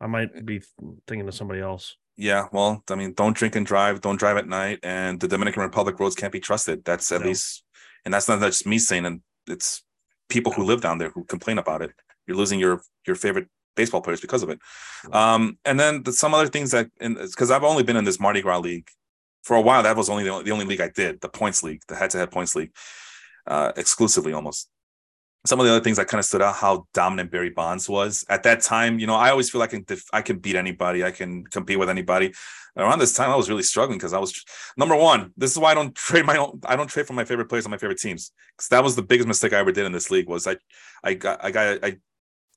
I 0.00 0.06
might 0.06 0.44
be 0.46 0.62
thinking 1.06 1.28
of 1.28 1.34
somebody 1.34 1.60
else. 1.60 1.96
Yeah, 2.16 2.46
well, 2.52 2.82
I 2.88 2.94
mean, 2.94 3.12
don't 3.12 3.36
drink 3.36 3.56
and 3.56 3.66
drive, 3.66 4.00
don't 4.00 4.16
drive 4.18 4.36
at 4.36 4.46
night, 4.48 4.78
and 4.82 5.20
the 5.20 5.28
Dominican 5.28 5.62
Republic 5.62 5.98
roads 5.98 6.14
can't 6.14 6.32
be 6.32 6.40
trusted. 6.40 6.84
That's 6.84 7.10
at 7.12 7.20
No. 7.20 7.26
least, 7.26 7.64
and 8.04 8.14
that's 8.14 8.28
not 8.28 8.40
just 8.40 8.66
me 8.66 8.78
saying, 8.78 9.04
and 9.04 9.20
it's 9.48 9.82
people 10.28 10.52
who 10.52 10.64
live 10.64 10.80
down 10.80 10.98
there 10.98 11.10
who 11.10 11.24
complain 11.24 11.58
about 11.58 11.82
it. 11.82 11.92
You're 12.26 12.36
losing 12.36 12.58
your 12.58 12.82
your 13.06 13.16
favorite 13.16 13.48
baseball 13.76 14.00
players 14.00 14.20
because 14.20 14.42
of 14.42 14.50
it. 14.50 14.58
Um, 15.12 15.58
and 15.64 15.78
then 15.78 16.02
the, 16.04 16.12
some 16.12 16.32
other 16.32 16.46
things 16.46 16.70
that, 16.70 16.90
because 16.98 17.50
I've 17.50 17.64
only 17.64 17.82
been 17.82 17.96
in 17.96 18.04
this 18.04 18.20
Mardi 18.20 18.40
Gras 18.40 18.58
league 18.58 18.88
for 19.42 19.56
a 19.56 19.60
while. 19.60 19.82
That 19.82 19.96
was 19.96 20.08
only 20.08 20.24
the, 20.24 20.30
only- 20.30 20.44
the 20.44 20.52
only 20.52 20.64
league 20.64 20.80
I 20.80 20.90
did, 20.94 21.20
the 21.20 21.28
points 21.28 21.62
league, 21.62 21.82
the 21.88 21.96
head-to-head 21.96 22.30
points 22.30 22.54
league, 22.54 22.70
uh, 23.46 23.72
exclusively 23.76 24.32
almost. 24.32 24.68
Some 25.46 25.60
of 25.60 25.66
the 25.66 25.72
other 25.72 25.84
things 25.84 25.98
that 25.98 26.08
kind 26.08 26.18
of 26.18 26.24
stood 26.24 26.40
out, 26.40 26.54
how 26.54 26.86
dominant 26.94 27.30
Barry 27.30 27.50
Bonds 27.50 27.88
was 27.88 28.24
at 28.30 28.44
that 28.44 28.62
time. 28.62 28.98
You 28.98 29.06
know, 29.06 29.14
I 29.14 29.30
always 29.30 29.50
feel 29.50 29.58
like 29.58 29.70
I 29.70 29.76
can 29.76 29.84
def- 29.84 30.08
I 30.12 30.22
can 30.22 30.38
beat 30.38 30.56
anybody, 30.56 31.04
I 31.04 31.10
can 31.10 31.44
compete 31.44 31.78
with 31.78 31.90
anybody. 31.90 32.32
Around 32.76 32.98
this 32.98 33.14
time, 33.14 33.30
I 33.30 33.36
was 33.36 33.48
really 33.48 33.62
struggling 33.62 33.98
because 33.98 34.12
I 34.12 34.18
was 34.18 34.42
number 34.76 34.96
one. 34.96 35.32
This 35.36 35.52
is 35.52 35.58
why 35.58 35.70
I 35.70 35.74
don't 35.74 35.94
trade 36.08 36.24
my 36.24 36.36
own. 36.36 36.60
I 36.64 36.76
don't 36.76 36.88
trade 36.88 37.06
for 37.06 37.12
my 37.12 37.24
favorite 37.24 37.48
players 37.48 37.66
on 37.66 37.70
my 37.70 37.78
favorite 37.78 37.98
teams 37.98 38.32
because 38.56 38.68
that 38.68 38.82
was 38.82 38.96
the 38.96 39.02
biggest 39.02 39.28
mistake 39.28 39.52
I 39.52 39.58
ever 39.58 39.72
did 39.72 39.84
in 39.84 39.92
this 39.92 40.10
league. 40.10 40.28
Was 40.28 40.46
I, 40.46 40.56
I 41.02 41.14
got 41.14 41.44
I 41.44 41.50
got 41.50 41.84
I, 41.84 41.96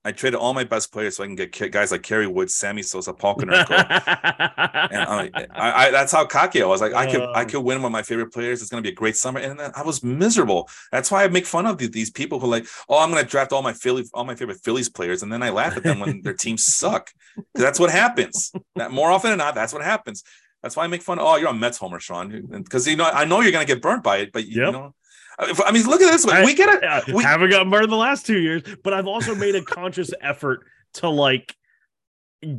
I 0.05 0.11
traded 0.13 0.39
all 0.39 0.53
my 0.53 0.63
best 0.63 0.93
players 0.93 1.17
so 1.17 1.23
I 1.23 1.27
can 1.27 1.35
get 1.35 1.71
guys 1.71 1.91
like 1.91 2.01
Kerry 2.03 2.27
Woods, 2.27 2.55
Sammy 2.55 2.81
Sosa, 2.81 3.13
Paul 3.13 3.35
Konerko. 3.35 3.71
and 4.91 5.01
I, 5.03 5.29
I, 5.53 5.87
I, 5.87 5.91
that's 5.91 6.11
how 6.11 6.25
cocky 6.25 6.61
I 6.61 6.65
was. 6.65 6.79
Like 6.81 6.93
I 6.93 7.11
could, 7.11 7.21
I 7.21 7.41
Um, 7.41 7.49
could 7.49 7.59
win 7.61 7.81
with 7.81 7.91
my 7.91 8.03
favorite 8.03 8.31
players. 8.31 8.61
It's 8.61 8.69
gonna 8.69 8.81
be 8.81 8.89
a 8.89 8.93
great 8.93 9.17
summer, 9.17 9.39
and 9.39 9.59
then 9.59 9.71
I 9.75 9.83
was 9.83 10.03
miserable. 10.03 10.69
That's 10.91 11.11
why 11.11 11.23
I 11.23 11.27
make 11.27 11.45
fun 11.45 11.65
of 11.65 11.77
the- 11.77 11.87
these 11.87 12.09
people 12.09 12.39
who 12.39 12.47
like, 12.47 12.67
oh, 12.87 12.99
I'm 12.99 13.09
gonna 13.09 13.23
draft 13.23 13.51
all 13.51 13.61
my 13.61 13.73
Philly, 13.73 14.05
all 14.13 14.23
my 14.23 14.35
favorite 14.35 14.59
Phillies 14.63 14.87
players, 14.89 15.23
and 15.23 15.31
then 15.33 15.43
I 15.43 15.49
laugh 15.49 15.75
at 15.75 15.83
them 15.83 15.99
when 15.99 16.21
their 16.21 16.33
teams 16.33 16.65
suck. 16.81 17.11
That's 17.53 17.79
what 17.79 17.89
happens. 17.89 18.51
That 18.75 18.91
more 18.91 19.11
often 19.11 19.31
than 19.31 19.39
not, 19.39 19.55
that's 19.55 19.73
what 19.73 19.83
happens. 19.83 20.23
That's 20.63 20.75
why 20.75 20.85
I 20.85 20.87
make 20.87 21.01
fun. 21.01 21.19
Of, 21.19 21.25
oh, 21.25 21.35
you're 21.35 21.49
a 21.49 21.53
Mets 21.53 21.77
homer, 21.77 21.99
Sean, 21.99 22.47
because 22.63 22.87
you 22.87 22.95
know 22.95 23.05
I 23.05 23.25
know 23.25 23.41
you're 23.41 23.51
gonna 23.51 23.65
get 23.65 23.81
burnt 23.81 24.03
by 24.03 24.17
it, 24.17 24.31
but 24.31 24.45
you, 24.47 24.63
Yep. 24.63 24.73
know. 24.73 24.93
I 25.39 25.71
mean, 25.71 25.85
look 25.85 26.01
at 26.01 26.11
this. 26.11 26.27
I- 26.27 26.43
we 26.45 26.55
get 26.55 26.81
it. 26.83 27.07
We- 27.13 27.23
haven't 27.23 27.49
gotten 27.51 27.69
burned 27.69 27.91
the 27.91 27.95
last 27.95 28.25
two 28.25 28.39
years, 28.39 28.63
but 28.83 28.93
I've 28.93 29.07
also 29.07 29.35
made 29.35 29.55
a 29.55 29.61
conscious 29.61 30.11
effort 30.21 30.61
to 30.95 31.09
like 31.09 31.55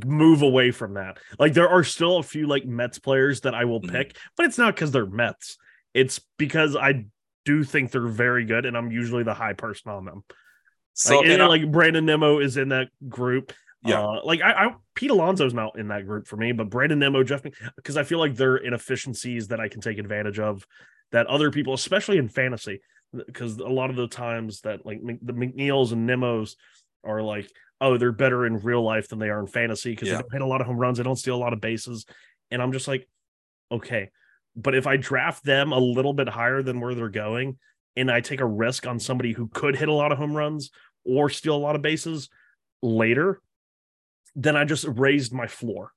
move 0.04 0.42
away 0.42 0.70
from 0.70 0.94
that. 0.94 1.18
Like 1.38 1.54
there 1.54 1.68
are 1.68 1.84
still 1.84 2.18
a 2.18 2.22
few 2.22 2.46
like 2.46 2.64
Mets 2.66 2.98
players 2.98 3.42
that 3.42 3.54
I 3.54 3.64
will 3.64 3.80
Mhm. 3.80 3.90
pick, 3.90 4.16
but 4.36 4.46
it's 4.46 4.58
not 4.58 4.74
because 4.74 4.90
they're 4.90 5.06
Mets. 5.06 5.56
It's 5.94 6.20
because 6.36 6.76
I 6.76 7.06
do 7.44 7.64
think 7.64 7.90
they're 7.90 8.06
very 8.06 8.44
good, 8.44 8.66
and 8.66 8.76
I'm 8.76 8.90
usually 8.90 9.22
the 9.22 9.34
high 9.34 9.54
person 9.54 9.90
on 9.90 10.04
them. 10.04 10.24
So 10.94 11.16
like, 11.18 11.26
and, 11.28 11.40
and 11.42 11.48
like 11.48 11.70
Brandon 11.70 12.04
Nimmo 12.04 12.38
is 12.40 12.56
in 12.56 12.70
that 12.70 12.88
group. 13.08 13.52
Yeah. 13.84 14.02
Uh, 14.02 14.20
like 14.24 14.42
I, 14.42 14.66
I 14.66 14.74
Pete 14.96 15.10
Alonso's 15.10 15.54
not 15.54 15.78
in 15.78 15.88
that 15.88 16.04
group 16.06 16.26
for 16.26 16.36
me, 16.36 16.50
but 16.52 16.68
Brandon 16.70 16.98
Nimmo, 16.98 17.22
Jeff, 17.22 17.42
because 17.76 17.96
I 17.96 18.02
feel 18.02 18.18
like 18.18 18.34
they're 18.34 18.56
inefficiencies 18.56 19.48
that 19.48 19.60
I 19.60 19.68
can 19.68 19.80
take 19.80 19.98
advantage 19.98 20.40
of 20.40 20.66
that 21.12 21.26
other 21.26 21.50
people, 21.50 21.74
especially 21.74 22.18
in 22.18 22.28
fantasy, 22.28 22.80
because 23.12 23.56
a 23.58 23.66
lot 23.66 23.90
of 23.90 23.96
the 23.96 24.08
times 24.08 24.60
that 24.62 24.84
like 24.84 25.00
the 25.22 25.32
McNeils 25.32 25.92
and 25.92 26.08
Nimmos 26.08 26.56
are 27.04 27.22
like, 27.22 27.50
oh, 27.80 27.96
they're 27.96 28.12
better 28.12 28.44
in 28.46 28.58
real 28.58 28.82
life 28.82 29.08
than 29.08 29.18
they 29.18 29.30
are 29.30 29.40
in 29.40 29.46
fantasy 29.46 29.90
because 29.90 30.08
Yeah. 30.08 30.16
they 30.16 30.22
don't 30.22 30.32
hit 30.32 30.42
a 30.42 30.46
lot 30.46 30.60
of 30.60 30.66
home 30.66 30.78
runs, 30.78 30.98
they 30.98 31.04
don't 31.04 31.16
steal 31.16 31.36
a 31.36 31.38
lot 31.38 31.52
of 31.52 31.60
bases, 31.60 32.06
and 32.50 32.60
I'm 32.60 32.72
just 32.72 32.88
like, 32.88 33.08
okay, 33.70 34.10
but 34.56 34.74
if 34.74 34.86
I 34.86 34.96
draft 34.96 35.44
them 35.44 35.72
a 35.72 35.78
little 35.78 36.12
bit 36.12 36.28
higher 36.28 36.62
than 36.62 36.80
where 36.80 36.94
they're 36.94 37.08
going, 37.08 37.58
and 37.96 38.10
I 38.10 38.20
take 38.20 38.40
a 38.40 38.46
risk 38.46 38.86
on 38.86 38.98
somebody 39.00 39.32
who 39.32 39.48
could 39.48 39.76
hit 39.76 39.88
a 39.88 39.92
lot 39.92 40.12
of 40.12 40.18
home 40.18 40.34
runs 40.34 40.70
or 41.04 41.28
steal 41.28 41.56
a 41.56 41.58
lot 41.58 41.76
of 41.76 41.82
bases 41.82 42.28
later, 42.82 43.40
then 44.36 44.56
I 44.56 44.64
just 44.64 44.84
raised 44.84 45.32
my 45.32 45.46
floor. 45.46 45.92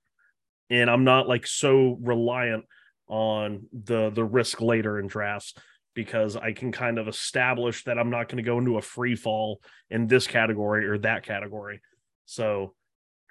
And 0.69 0.89
I'm 0.89 1.03
not 1.03 1.27
like 1.27 1.45
so 1.45 1.97
reliant 2.01 2.65
on 3.11 3.65
the 3.73 4.09
the 4.09 4.23
risk 4.23 4.61
later 4.61 4.97
in 4.97 5.05
drafts 5.05 5.53
because 5.93 6.37
I 6.37 6.53
can 6.53 6.71
kind 6.71 6.97
of 6.97 7.09
establish 7.09 7.83
that 7.83 7.99
I'm 7.99 8.09
not 8.09 8.29
going 8.29 8.37
to 8.37 8.43
go 8.43 8.57
into 8.57 8.77
a 8.77 8.81
free 8.81 9.15
fall 9.15 9.61
in 9.89 10.07
this 10.07 10.25
category 10.25 10.87
or 10.87 10.97
that 10.99 11.23
category. 11.23 11.81
So 12.25 12.73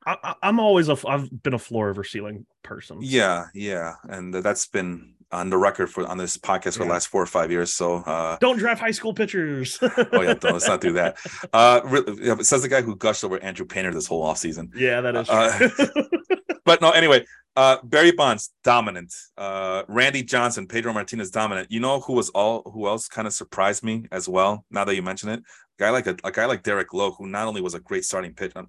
I, 0.06 0.34
I'm 0.42 0.60
always 0.60 0.88
a 0.88 0.96
I've 1.08 1.42
been 1.42 1.54
a 1.54 1.58
floor 1.58 1.88
over 1.88 2.04
ceiling 2.04 2.46
person. 2.62 2.98
Yeah, 3.00 3.46
yeah, 3.54 3.94
and 4.04 4.34
that's 4.34 4.66
been 4.66 5.14
on 5.32 5.48
the 5.50 5.56
record 5.56 5.88
for 5.90 6.06
on 6.06 6.18
this 6.18 6.36
podcast 6.36 6.76
for 6.78 6.84
the 6.84 6.90
last 6.90 7.08
four 7.08 7.22
or 7.22 7.26
five 7.26 7.50
years. 7.50 7.72
So, 7.72 7.96
uh, 7.96 8.36
Don't 8.40 8.58
draft 8.58 8.80
high 8.80 8.90
school 8.90 9.14
pitchers. 9.14 9.78
oh 9.82 10.22
yeah, 10.22 10.34
don't, 10.34 10.52
let's 10.52 10.66
not 10.66 10.80
do 10.80 10.92
that. 10.94 11.16
Uh, 11.52 11.80
re- 11.84 12.02
yeah, 12.20 12.36
says 12.40 12.62
the 12.62 12.68
guy 12.68 12.82
who 12.82 12.94
gushed 12.96 13.22
over 13.24 13.38
Andrew 13.42 13.66
Painter 13.66 13.92
this 13.92 14.06
whole 14.06 14.24
offseason. 14.24 14.70
yeah, 14.74 15.00
that 15.00 15.16
is 15.16 15.28
Uh, 15.28 15.68
true. 15.70 16.04
But 16.66 16.80
no, 16.82 16.90
anyway, 16.90 17.24
uh, 17.56 17.78
Barry 17.82 18.12
Bonds 18.12 18.50
dominant. 18.62 19.12
Uh, 19.36 19.82
Randy 19.88 20.22
Johnson, 20.22 20.66
Pedro 20.68 20.92
Martinez 20.92 21.30
dominant. 21.30 21.72
You 21.72 21.80
know 21.80 21.98
who 22.00 22.12
was 22.12 22.28
all 22.30 22.62
who 22.72 22.86
else 22.86 23.08
kind 23.08 23.26
of 23.26 23.32
surprised 23.32 23.82
me 23.82 24.04
as 24.12 24.28
well. 24.28 24.64
Now 24.70 24.84
that 24.84 24.94
you 24.94 25.02
mention 25.02 25.30
it, 25.30 25.40
a 25.40 25.42
guy 25.82 25.90
like 25.90 26.06
a, 26.06 26.16
a 26.22 26.30
guy 26.30 26.44
like 26.46 26.62
Derek 26.62 26.92
Lowe, 26.92 27.12
who 27.12 27.26
not 27.26 27.48
only 27.48 27.60
was 27.60 27.74
a 27.74 27.80
great 27.80 28.04
starting 28.04 28.34
pitcher, 28.34 28.64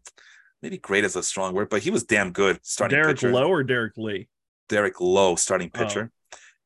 maybe 0.64 0.78
great 0.80 1.04
is 1.04 1.16
a 1.16 1.22
strong 1.22 1.54
word, 1.54 1.70
but 1.70 1.82
he 1.84 1.92
was 1.92 2.04
damn 2.06 2.32
good 2.32 2.60
starting 2.64 2.96
Derek 2.98 3.18
pitcher. 3.18 3.32
Lowe 3.32 3.50
or 3.52 3.62
Derrek 3.64 3.94
Lee? 3.98 4.30
Derek 4.70 5.00
Lowe, 5.02 5.36
starting 5.36 5.70
Oh. 5.76 5.78
pitcher, 5.78 6.12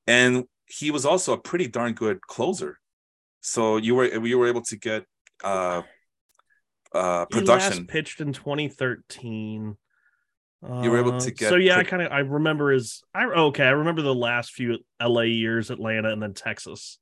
and 0.07 0.45
he 0.67 0.91
was 0.91 1.05
also 1.05 1.33
a 1.33 1.37
pretty 1.37 1.67
darn 1.67 1.93
good 1.93 2.21
closer. 2.21 2.79
So 3.41 3.77
you 3.77 3.95
were 3.95 4.05
you 4.25 4.37
were 4.39 4.47
able 4.47 4.63
to 4.63 4.77
get 4.77 5.05
uh 5.43 5.81
uh 6.93 7.25
He 7.31 7.39
production. 7.39 7.77
last 7.83 7.87
pitched 7.87 8.21
in 8.21 8.33
2013. 8.33 9.77
You 10.81 10.89
were 10.91 10.97
able 10.97 11.13
Uh, 11.15 11.19
to 11.19 11.31
get 11.31 11.49
so 11.49 11.55
yeah, 11.57 11.77
I 11.77 11.83
kind 11.83 12.01
of 12.01 12.11
I 12.11 12.19
remember 12.19 12.71
his 12.71 13.03
I 13.13 13.25
okay 13.25 13.65
I 13.65 13.71
remember 13.71 14.01
the 14.01 14.15
last 14.15 14.51
few 14.53 14.79
LA 15.01 15.21
years, 15.23 15.69
Atlanta, 15.69 16.11
and 16.11 16.21
then 16.21 16.33
Texas. 16.33 16.97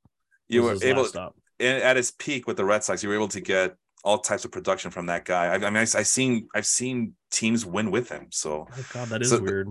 you 0.50 0.64
were 0.64 0.76
able 0.84 1.04
last 1.04 1.12
stop. 1.12 1.36
and 1.60 1.82
at 1.82 1.96
his 1.96 2.12
peak 2.12 2.46
with 2.48 2.58
the 2.58 2.66
Red 2.66 2.84
Sox, 2.84 3.02
you 3.04 3.10
were 3.10 3.16
able 3.16 3.30
to 3.30 3.40
get 3.42 3.76
all 4.04 4.18
types 4.18 4.44
of 4.44 4.52
production 4.52 4.92
from 4.92 5.06
that 5.06 5.24
guy. 5.24 5.46
I, 5.46 5.54
I 5.56 5.60
mean, 5.70 5.78
I, 5.78 5.82
I 5.84 6.04
seen 6.04 6.50
I've 6.54 6.66
seen 6.66 7.14
teams 7.32 7.66
win 7.66 7.90
with 7.90 8.10
him. 8.10 8.28
So 8.32 8.68
Oh 8.70 8.86
god, 8.92 9.08
that 9.10 9.22
is 9.22 9.30
So- 9.30 9.42
weird. 9.42 9.70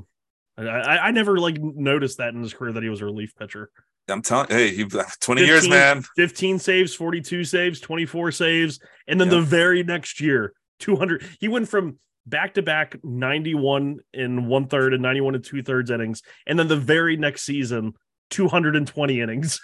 I, 0.57 0.63
I 0.63 1.07
I 1.07 1.11
never 1.11 1.39
like 1.39 1.59
noticed 1.61 2.19
that 2.19 2.35
in 2.35 2.43
his 2.43 2.55
career 2.55 2.73
that 2.73 2.83
he 2.83 2.89
was 2.89 3.01
a 3.01 3.05
relief 3.05 3.35
pitcher. 3.37 3.71
I'm 4.09 4.23
telling, 4.23 4.49
hey, 4.49 4.69
you 4.75 4.89
20 5.21 5.45
years, 5.45 5.69
man. 5.69 6.03
15 6.17 6.59
saves, 6.59 6.95
42 6.95 7.45
saves, 7.45 7.81
24 7.81 8.33
saves, 8.33 8.81
and 9.07 9.21
then 9.21 9.29
Yeah. 9.29 9.37
the 9.37 9.43
very 9.43 9.83
next 9.83 10.21
year, 10.21 10.53
200. 10.81 11.25
He 11.41 11.49
went 11.49 11.69
from 11.69 11.99
back 12.27 12.55
to 12.55 12.63
back 12.63 12.97
91 13.05 13.99
in 14.13 14.47
one 14.47 14.67
third 14.67 14.93
and 14.93 15.03
91 15.03 15.37
and 15.37 15.45
two 15.45 15.63
thirds 15.63 15.91
innings, 15.91 16.23
and 16.47 16.59
then 16.59 16.69
the 16.69 16.77
very 16.77 17.17
next 17.17 17.43
season, 17.43 17.95
220 18.31 19.21
innings. 19.21 19.61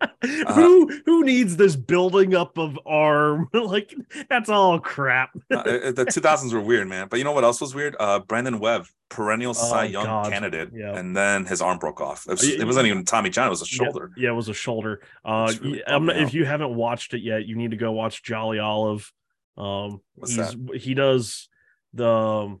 Uh, 0.00 0.54
who 0.54 0.90
who 1.06 1.24
needs 1.24 1.56
this 1.56 1.76
building 1.76 2.34
up 2.34 2.58
of 2.58 2.78
arm? 2.86 3.48
like 3.52 3.94
that's 4.28 4.48
all 4.48 4.78
crap. 4.78 5.30
uh, 5.50 5.62
the 5.62 6.06
2000s 6.08 6.52
were 6.52 6.60
weird, 6.60 6.88
man. 6.88 7.08
But 7.08 7.18
you 7.18 7.24
know 7.24 7.32
what 7.32 7.44
else 7.44 7.60
was 7.60 7.74
weird? 7.74 7.96
Uh, 7.98 8.20
Brandon 8.20 8.58
Webb, 8.58 8.86
perennial 9.08 9.50
oh, 9.50 9.70
Cy 9.70 9.84
Young 9.84 10.04
God. 10.04 10.30
candidate, 10.30 10.70
yeah. 10.74 10.96
and 10.96 11.16
then 11.16 11.46
his 11.46 11.60
arm 11.60 11.78
broke 11.78 12.00
off. 12.00 12.26
It, 12.26 12.32
was, 12.32 12.48
it 12.48 12.64
wasn't 12.64 12.86
even 12.86 13.04
Tommy 13.04 13.30
John; 13.30 13.46
it 13.46 13.50
was 13.50 13.62
a 13.62 13.66
shoulder. 13.66 14.10
Yeah, 14.16 14.24
yeah 14.24 14.30
it 14.30 14.36
was 14.36 14.48
a 14.48 14.54
shoulder. 14.54 15.02
Uh, 15.24 15.52
really 15.60 15.82
if 15.86 16.34
you 16.34 16.44
haven't 16.44 16.74
watched 16.74 17.14
it 17.14 17.22
yet, 17.22 17.46
you 17.46 17.56
need 17.56 17.72
to 17.72 17.76
go 17.76 17.92
watch 17.92 18.22
Jolly 18.22 18.58
Olive. 18.58 19.12
Um, 19.56 20.00
What's 20.14 20.36
that? 20.36 20.56
he 20.74 20.94
does 20.94 21.48
the 21.92 22.08
um, 22.08 22.60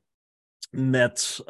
Mets 0.72 1.40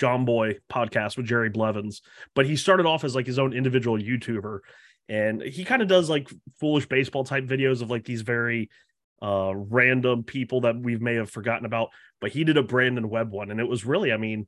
uh 0.00 0.24
Boy 0.24 0.58
podcast 0.70 1.16
with 1.16 1.26
Jerry 1.26 1.50
Blevins, 1.50 2.02
but 2.34 2.46
he 2.46 2.56
started 2.56 2.86
off 2.86 3.04
as 3.04 3.14
like 3.14 3.26
his 3.26 3.38
own 3.38 3.52
individual 3.52 3.98
YouTuber, 3.98 4.60
and 5.08 5.42
he 5.42 5.64
kind 5.64 5.82
of 5.82 5.88
does 5.88 6.08
like 6.08 6.28
foolish 6.60 6.86
baseball 6.86 7.24
type 7.24 7.44
videos 7.44 7.82
of 7.82 7.90
like 7.90 8.04
these 8.04 8.22
very 8.22 8.70
uh 9.20 9.52
random 9.54 10.24
people 10.24 10.62
that 10.62 10.78
we 10.78 10.96
may 10.96 11.14
have 11.14 11.30
forgotten 11.30 11.64
about. 11.66 11.90
But 12.20 12.32
he 12.32 12.44
did 12.44 12.56
a 12.56 12.62
Brandon 12.62 13.08
Webb 13.08 13.30
one, 13.30 13.50
and 13.50 13.60
it 13.60 13.68
was 13.68 13.84
really, 13.84 14.12
I 14.12 14.16
mean, 14.16 14.46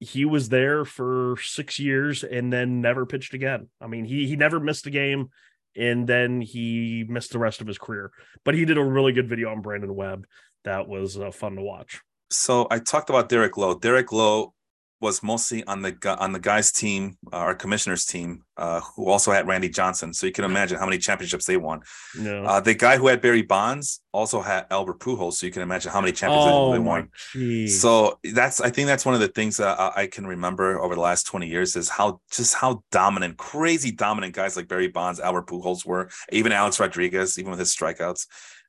he 0.00 0.24
was 0.24 0.48
there 0.48 0.84
for 0.84 1.36
six 1.42 1.78
years 1.78 2.24
and 2.24 2.52
then 2.52 2.80
never 2.80 3.06
pitched 3.06 3.34
again. 3.34 3.68
I 3.80 3.86
mean, 3.86 4.04
he 4.04 4.26
he 4.26 4.36
never 4.36 4.60
missed 4.60 4.86
a 4.86 4.90
game, 4.90 5.30
and 5.76 6.06
then 6.06 6.40
he 6.40 7.04
missed 7.08 7.32
the 7.32 7.38
rest 7.38 7.60
of 7.60 7.66
his 7.66 7.78
career. 7.78 8.10
But 8.44 8.54
he 8.54 8.64
did 8.64 8.78
a 8.78 8.84
really 8.84 9.12
good 9.12 9.28
video 9.28 9.50
on 9.50 9.62
Brandon 9.62 9.94
Webb 9.94 10.26
that 10.64 10.88
was 10.88 11.18
uh, 11.18 11.30
fun 11.30 11.56
to 11.56 11.62
watch. 11.62 12.00
So 12.30 12.66
I 12.70 12.78
talked 12.78 13.10
about 13.10 13.28
Derek 13.28 13.56
Lowe. 13.56 13.78
Derek 13.78 14.12
Lowe 14.12 14.54
was 15.04 15.22
mostly 15.22 15.62
on 15.64 15.82
the 15.82 15.94
on 16.18 16.32
the 16.32 16.40
guys 16.40 16.72
team, 16.72 17.16
uh, 17.32 17.36
our 17.36 17.54
commissioners 17.54 18.04
team, 18.04 18.42
uh, 18.56 18.80
who 18.80 19.08
also 19.08 19.30
had 19.30 19.46
Randy 19.46 19.68
Johnson. 19.68 20.12
So 20.12 20.26
you 20.26 20.32
can 20.32 20.44
imagine 20.44 20.78
how 20.78 20.86
many 20.86 20.98
championships 20.98 21.46
they 21.46 21.58
won. 21.58 21.82
No. 22.18 22.42
Uh, 22.44 22.60
the 22.60 22.74
guy 22.74 22.96
who 22.96 23.06
had 23.06 23.20
Barry 23.20 23.42
Bonds 23.42 24.00
also 24.12 24.40
had 24.40 24.66
Albert 24.70 24.98
Pujols. 24.98 25.34
So 25.34 25.46
you 25.46 25.52
can 25.52 25.62
imagine 25.62 25.92
how 25.92 26.00
many 26.00 26.12
championships 26.12 26.54
oh, 26.54 26.72
they 26.72 26.78
won. 26.78 27.10
Geez. 27.32 27.80
So 27.80 28.18
that's 28.32 28.60
I 28.60 28.70
think 28.70 28.86
that's 28.88 29.06
one 29.06 29.14
of 29.14 29.20
the 29.20 29.28
things 29.28 29.58
that 29.58 29.78
I, 29.78 29.92
I 30.02 30.06
can 30.06 30.26
remember 30.26 30.80
over 30.80 30.94
the 30.94 31.00
last 31.00 31.24
twenty 31.24 31.48
years 31.48 31.76
is 31.76 31.88
how 31.88 32.20
just 32.32 32.54
how 32.54 32.82
dominant, 32.90 33.36
crazy 33.36 33.92
dominant 33.92 34.34
guys 34.34 34.56
like 34.56 34.66
Barry 34.66 34.88
Bonds, 34.88 35.20
Albert 35.20 35.46
Pujols 35.46 35.86
were. 35.86 36.10
Even 36.32 36.50
Alex 36.50 36.80
Rodriguez, 36.80 37.38
even 37.38 37.50
with 37.50 37.60
his 37.60 37.74
strikeouts. 37.76 38.26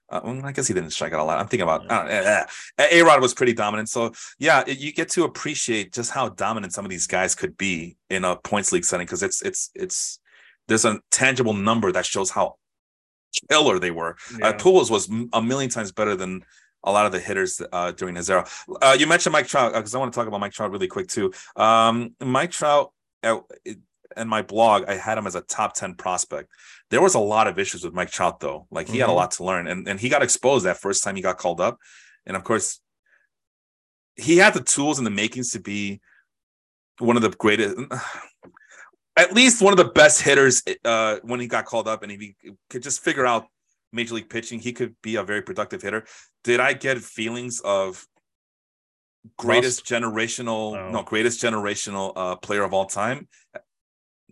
Uh, 0.09 0.21
well, 0.23 0.45
I 0.45 0.51
guess 0.51 0.67
he 0.67 0.73
didn't 0.73 0.91
strike 0.91 1.13
out 1.13 1.19
a 1.19 1.23
lot. 1.23 1.39
I'm 1.39 1.47
thinking 1.47 1.67
about 1.67 1.89
uh, 1.89 2.45
A 2.79 3.01
Rod 3.01 3.21
was 3.21 3.33
pretty 3.33 3.53
dominant. 3.53 3.89
So 3.89 4.13
yeah, 4.37 4.63
it, 4.67 4.77
you 4.77 4.93
get 4.93 5.09
to 5.09 5.23
appreciate 5.23 5.93
just 5.93 6.11
how 6.11 6.29
dominant 6.29 6.73
some 6.73 6.85
of 6.85 6.91
these 6.91 7.07
guys 7.07 7.33
could 7.33 7.57
be 7.57 7.97
in 8.09 8.23
a 8.23 8.35
points 8.35 8.71
league 8.71 8.85
setting 8.85 9.05
because 9.05 9.23
it's 9.23 9.41
it's 9.41 9.71
it's 9.73 10.19
there's 10.67 10.85
a 10.85 10.99
tangible 11.11 11.53
number 11.53 11.91
that 11.91 12.05
shows 12.05 12.29
how 12.29 12.55
killer 13.49 13.79
they 13.79 13.91
were. 13.91 14.15
Uh, 14.33 14.37
yeah. 14.39 14.47
Uh, 14.49 14.53
Pujols 14.53 14.91
was 14.91 15.09
a 15.33 15.41
million 15.41 15.69
times 15.69 15.91
better 15.91 16.15
than 16.15 16.43
a 16.83 16.91
lot 16.91 17.05
of 17.05 17.11
the 17.11 17.19
hitters 17.19 17.61
uh, 17.71 17.91
during 17.91 18.15
his 18.15 18.29
era. 18.29 18.45
Uh, 18.81 18.95
you 18.97 19.07
mentioned 19.07 19.33
Mike 19.33 19.47
Trout 19.47 19.73
because 19.73 19.95
uh, 19.95 19.97
I 19.97 19.99
want 19.99 20.13
to 20.13 20.19
talk 20.19 20.27
about 20.27 20.39
Mike 20.39 20.53
Trout 20.53 20.71
really 20.71 20.87
quick 20.87 21.07
too. 21.07 21.33
Um, 21.55 22.15
Mike 22.23 22.51
Trout, 22.51 22.93
in 24.17 24.27
my 24.27 24.41
blog, 24.41 24.85
I 24.87 24.95
had 24.95 25.17
him 25.17 25.27
as 25.27 25.35
a 25.35 25.41
top 25.41 25.73
10 25.73 25.95
prospect. 25.95 26.49
There 26.89 27.01
was 27.01 27.15
a 27.15 27.19
lot 27.19 27.47
of 27.47 27.59
issues 27.59 27.83
with 27.83 27.93
Mike 27.93 28.11
Trout, 28.11 28.39
though. 28.39 28.67
Like 28.71 28.87
he 28.87 28.93
mm-hmm. 28.93 29.01
had 29.01 29.05
a 29.05 29.07
mm-hmm. 29.09 29.17
lot 29.17 29.31
to 29.31 29.43
learn, 29.43 29.67
and, 29.67 29.87
and 29.87 29.99
he 29.99 30.09
got 30.09 30.23
exposed 30.23 30.65
that 30.65 30.77
first 30.77 31.03
time 31.03 31.15
he 31.15 31.21
got 31.21 31.37
called 31.37 31.61
up. 31.61 31.77
And 32.25 32.35
of 32.35 32.43
course, 32.43 32.79
he 34.15 34.37
had 34.37 34.53
the 34.53 34.61
tools 34.61 34.97
and 34.97 35.05
the 35.05 35.11
makings 35.11 35.51
to 35.51 35.59
be 35.59 36.01
one 36.99 37.15
of 37.15 37.21
the 37.21 37.29
greatest, 37.29 37.77
at 39.17 39.33
least 39.33 39.61
one 39.61 39.73
of 39.73 39.77
the 39.77 39.91
best 39.91 40.21
hitters 40.21 40.63
uh, 40.83 41.17
when 41.23 41.39
he 41.39 41.47
got 41.47 41.65
called 41.65 41.87
up. 41.87 42.03
And 42.03 42.11
if 42.11 42.19
he 42.19 42.35
could 42.69 42.83
just 42.83 43.03
figure 43.03 43.25
out 43.25 43.47
major 43.91 44.15
league 44.15 44.29
pitching, 44.29 44.59
he 44.59 44.73
could 44.73 44.95
be 45.01 45.15
a 45.15 45.23
very 45.23 45.41
productive 45.41 45.81
hitter. 45.81 46.05
Did 46.43 46.59
I 46.59 46.73
get 46.73 46.99
feelings 46.99 47.61
of 47.61 48.05
greatest 49.37 49.89
Rust? 49.89 50.03
generational, 50.03 50.77
oh. 50.77 50.91
no, 50.91 51.03
greatest 51.03 51.41
generational 51.41 52.13
uh, 52.15 52.35
player 52.35 52.63
of 52.63 52.73
all 52.73 52.85
time? 52.85 53.27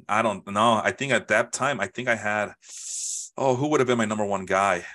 I 0.07 0.21
don't 0.21 0.45
know. 0.47 0.81
I 0.83 0.91
think 0.91 1.11
at 1.11 1.27
that 1.29 1.53
time, 1.53 1.79
I 1.79 1.87
think 1.87 2.07
I 2.07 2.15
had, 2.15 2.53
oh, 3.37 3.55
who 3.55 3.67
would 3.69 3.79
have 3.79 3.87
been 3.87 3.97
my 3.97 4.05
number 4.05 4.25
one 4.25 4.45
guy? 4.45 4.85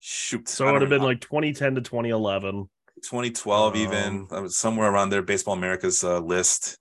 Shoot. 0.00 0.48
So 0.48 0.68
it 0.68 0.72
would 0.72 0.82
have 0.82 0.90
been 0.90 1.02
like 1.02 1.20
2010 1.20 1.76
to 1.76 1.80
2011. 1.80 2.68
2012, 3.02 3.72
um, 3.74 3.80
even. 3.80 4.26
I 4.30 4.40
was 4.40 4.56
somewhere 4.56 4.90
around 4.90 5.10
there, 5.10 5.22
Baseball 5.22 5.54
America's 5.54 6.02
uh, 6.02 6.18
list. 6.18 6.78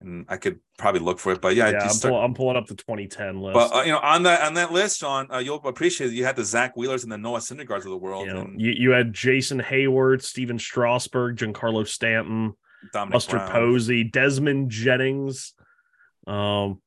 And 0.00 0.26
I 0.28 0.36
could 0.36 0.58
probably 0.78 1.00
look 1.00 1.20
for 1.20 1.32
it, 1.32 1.40
but 1.40 1.54
yeah, 1.54 1.70
yeah 1.70 1.84
I'm, 1.84 1.90
start... 1.90 2.12
pull, 2.12 2.20
I'm, 2.20 2.34
pulling 2.34 2.56
up 2.56 2.66
the 2.66 2.74
2010 2.74 3.40
list. 3.40 3.54
But 3.54 3.72
uh, 3.74 3.82
you 3.82 3.92
know, 3.92 4.00
on 4.00 4.24
that 4.24 4.42
on 4.42 4.54
that 4.54 4.72
list, 4.72 4.98
Sean, 4.98 5.30
uh, 5.32 5.38
you'll 5.38 5.64
appreciate 5.64 6.08
it. 6.08 6.14
You 6.14 6.24
had 6.24 6.34
the 6.34 6.44
Zach 6.44 6.76
Wheelers 6.76 7.04
and 7.04 7.12
the 7.12 7.18
Noah 7.18 7.38
Syndergaards 7.38 7.84
of 7.84 7.90
the 7.90 7.96
world. 7.96 8.26
You, 8.26 8.32
know, 8.32 8.40
and... 8.40 8.60
you, 8.60 8.72
you, 8.76 8.90
had 8.90 9.12
Jason 9.12 9.60
Heyward, 9.60 10.22
Stephen 10.22 10.58
Strasburg, 10.58 11.36
Giancarlo 11.36 11.86
Stanton, 11.86 12.54
Dominic 12.92 13.12
Buster 13.12 13.36
Brown. 13.36 13.50
Posey, 13.52 14.02
Desmond 14.02 14.70
Jennings. 14.70 15.54
Um, 16.26 16.80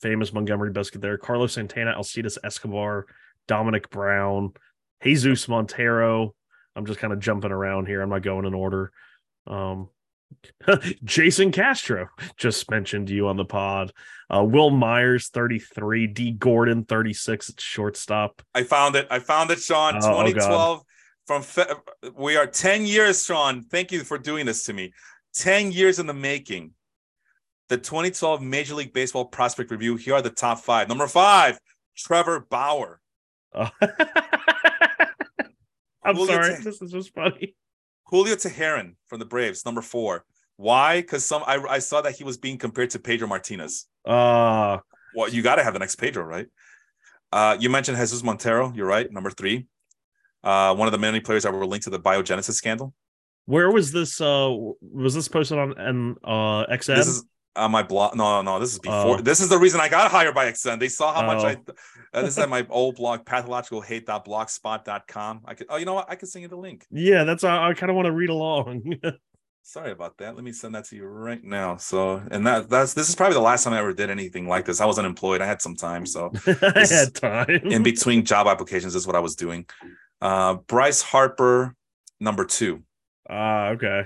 famous 0.00 0.32
Montgomery 0.32 0.70
biscuit 0.70 1.00
there. 1.00 1.18
Carlos 1.18 1.54
Santana, 1.54 1.92
Alcides 1.92 2.38
Escobar, 2.42 3.06
Dominic 3.46 3.90
Brown, 3.90 4.52
Jesus 5.02 5.48
Montero. 5.48 6.34
I'm 6.76 6.86
just 6.86 7.00
kind 7.00 7.12
of 7.12 7.20
jumping 7.20 7.50
around 7.50 7.86
here. 7.86 8.00
I'm 8.00 8.10
not 8.10 8.22
going 8.22 8.44
in 8.44 8.54
order. 8.54 8.92
Um, 9.46 9.88
Jason 11.04 11.50
Castro 11.50 12.08
just 12.36 12.70
mentioned 12.70 13.10
you 13.10 13.28
on 13.28 13.36
the 13.36 13.44
pod. 13.44 13.92
Uh, 14.30 14.44
Wil 14.44 14.70
Myers, 14.70 15.28
33. 15.28 16.06
Dee 16.08 16.32
Gordon, 16.32 16.84
36 16.84 17.50
at 17.50 17.60
shortstop. 17.60 18.42
I 18.54 18.62
found 18.62 18.94
it. 18.94 19.08
I 19.10 19.18
found 19.18 19.50
it, 19.50 19.58
Sean. 19.58 19.96
Oh, 19.96 20.22
2012. 20.24 20.80
Oh 20.80 20.84
from 21.28 21.42
fe- 21.42 21.70
we 22.16 22.36
are 22.36 22.46
10 22.46 22.86
years, 22.86 23.22
Sean. 23.22 23.62
Thank 23.62 23.92
you 23.92 24.02
for 24.02 24.16
doing 24.16 24.46
this 24.46 24.64
to 24.64 24.72
me. 24.72 24.94
10 25.34 25.72
years 25.72 25.98
in 25.98 26.06
the 26.06 26.14
making 26.14 26.72
the 27.68 27.76
2012 27.76 28.42
Major 28.42 28.74
League 28.74 28.92
Baseball 28.92 29.24
prospect 29.24 29.70
review. 29.70 29.96
Here 29.96 30.14
are 30.14 30.22
the 30.22 30.30
top 30.30 30.60
five. 30.60 30.88
Number 30.88 31.06
five, 31.06 31.58
Trevor 31.96 32.46
Bauer. 32.48 33.00
Oh. 33.54 33.70
I'm 36.04 36.16
Julio 36.16 36.34
sorry, 36.34 36.56
Te- 36.56 36.62
this 36.62 36.80
is 36.80 36.92
just 36.92 37.12
funny. 37.14 37.54
Julio 38.06 38.34
Teheran 38.34 38.94
from 39.08 39.18
the 39.18 39.26
Braves, 39.26 39.64
number 39.66 39.82
four. 39.82 40.24
Why? 40.56 41.00
Because 41.00 41.24
some 41.24 41.42
I, 41.46 41.58
I 41.68 41.78
saw 41.78 42.00
that 42.00 42.16
he 42.16 42.24
was 42.24 42.36
being 42.38 42.58
compared 42.58 42.90
to 42.90 42.98
Pedro 42.98 43.28
Martinez. 43.28 43.86
Uh 44.04 44.78
well, 45.14 45.28
you 45.28 45.42
got 45.42 45.56
to 45.56 45.64
have 45.64 45.72
the 45.72 45.78
next 45.78 45.96
Pedro, 45.96 46.24
right? 46.24 46.46
Uh, 47.32 47.56
you 47.58 47.68
mentioned 47.70 47.96
Jesus 47.96 48.22
Montero. 48.22 48.72
You're 48.74 48.86
right, 48.86 49.10
number 49.10 49.30
three. 49.30 49.66
Uh, 50.42 50.74
one 50.74 50.86
of 50.86 50.92
the 50.92 50.98
many 50.98 51.20
players 51.20 51.42
that 51.42 51.52
were 51.52 51.66
linked 51.66 51.84
to 51.84 51.90
the 51.90 52.00
biogenesis 52.00 52.52
scandal. 52.52 52.94
Where 53.46 53.70
was 53.70 53.92
this? 53.92 54.20
Uh, 54.20 54.54
was 54.80 55.14
this 55.14 55.28
posted 55.28 55.58
on 55.58 55.74
and 55.78 56.16
uh, 56.22 56.66
XN? 56.70 56.96
This 56.96 57.08
is 57.08 57.24
on 57.58 57.70
my 57.70 57.82
blog. 57.82 58.16
No, 58.16 58.42
no, 58.42 58.58
this 58.58 58.72
is 58.72 58.78
before. 58.78 59.18
Oh. 59.18 59.20
This 59.20 59.40
is 59.40 59.48
the 59.48 59.56
reason 59.58 59.80
I 59.80 59.88
got 59.88 60.10
hired 60.10 60.34
by 60.34 60.50
XN. 60.50 60.80
They 60.80 60.88
saw 60.88 61.12
how 61.12 61.22
oh. 61.22 61.26
much 61.26 61.44
I. 61.44 61.56
Oh. 61.56 61.74
Uh, 62.14 62.22
this 62.22 62.30
is 62.30 62.38
at 62.38 62.48
my 62.48 62.66
old 62.70 62.96
blog, 62.96 63.24
pathologicalhate.blogspot.com. 63.24 65.42
I 65.44 65.52
could. 65.54 65.66
Oh, 65.68 65.76
you 65.76 65.84
know 65.84 65.92
what? 65.94 66.06
I 66.08 66.14
could 66.14 66.28
send 66.28 66.42
you 66.42 66.48
the 66.48 66.56
link. 66.56 66.86
Yeah, 66.90 67.24
that's. 67.24 67.42
I, 67.44 67.68
I 67.68 67.74
kind 67.74 67.90
of 67.90 67.96
want 67.96 68.06
to 68.06 68.12
read 68.12 68.30
along. 68.30 68.94
Sorry 69.62 69.90
about 69.90 70.16
that. 70.16 70.34
Let 70.34 70.44
me 70.44 70.52
send 70.52 70.74
that 70.76 70.86
to 70.86 70.96
you 70.96 71.04
right 71.04 71.44
now. 71.44 71.76
So, 71.76 72.22
and 72.30 72.46
that 72.46 72.70
that's 72.70 72.94
this 72.94 73.10
is 73.10 73.14
probably 73.14 73.34
the 73.34 73.40
last 73.40 73.64
time 73.64 73.74
I 73.74 73.80
ever 73.80 73.92
did 73.92 74.08
anything 74.08 74.48
like 74.48 74.64
this. 74.64 74.80
I 74.80 74.86
wasn't 74.86 75.06
employed. 75.06 75.42
I 75.42 75.46
had 75.46 75.60
some 75.60 75.76
time, 75.76 76.06
so 76.06 76.32
I 76.46 76.86
had 76.88 77.14
time 77.14 77.60
in 77.64 77.82
between 77.82 78.24
job 78.24 78.46
applications. 78.46 78.94
Is 78.94 79.06
what 79.06 79.16
I 79.16 79.20
was 79.20 79.36
doing. 79.36 79.66
Uh, 80.22 80.54
Bryce 80.54 81.02
Harper, 81.02 81.74
number 82.18 82.46
two. 82.46 82.82
Ah, 83.28 83.66
uh, 83.66 83.72
okay. 83.72 84.04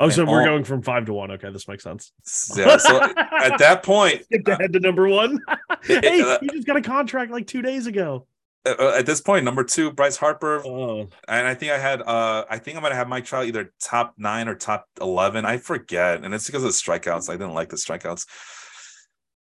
Oh, 0.00 0.08
so 0.08 0.24
we're 0.24 0.40
all, 0.40 0.46
going 0.46 0.64
from 0.64 0.80
five 0.80 1.04
to 1.06 1.12
one. 1.12 1.30
Okay, 1.32 1.50
this 1.50 1.68
makes 1.68 1.84
sense. 1.84 2.12
Yeah. 2.56 2.78
So 2.78 3.02
at 3.02 3.58
that 3.58 3.82
point, 3.82 4.24
get 4.30 4.48
uh, 4.48 4.66
to 4.66 4.80
number 4.80 5.06
one. 5.08 5.40
hey, 5.84 6.22
uh, 6.22 6.38
you 6.40 6.48
just 6.48 6.66
got 6.66 6.76
a 6.76 6.82
contract 6.82 7.30
like 7.30 7.46
two 7.46 7.60
days 7.60 7.86
ago. 7.86 8.26
Uh, 8.66 8.74
uh, 8.78 8.94
at 8.96 9.04
this 9.04 9.20
point, 9.20 9.44
number 9.44 9.62
two, 9.62 9.92
Bryce 9.92 10.16
Harper, 10.16 10.62
oh. 10.66 11.08
and 11.28 11.46
I 11.46 11.54
think 11.54 11.72
I 11.72 11.78
had, 11.78 12.00
uh 12.00 12.44
I 12.48 12.58
think 12.58 12.76
I'm 12.76 12.82
gonna 12.82 12.94
have 12.94 13.08
Mike 13.08 13.26
Trout 13.26 13.44
either 13.44 13.72
top 13.78 14.14
nine 14.16 14.48
or 14.48 14.54
top 14.54 14.86
eleven. 15.00 15.44
I 15.44 15.58
forget, 15.58 16.24
and 16.24 16.32
it's 16.34 16.46
because 16.46 16.64
of 16.64 16.70
the 16.70 16.74
strikeouts. 16.74 17.28
I 17.28 17.34
didn't 17.34 17.54
like 17.54 17.68
the 17.68 17.76
strikeouts. 17.76 18.26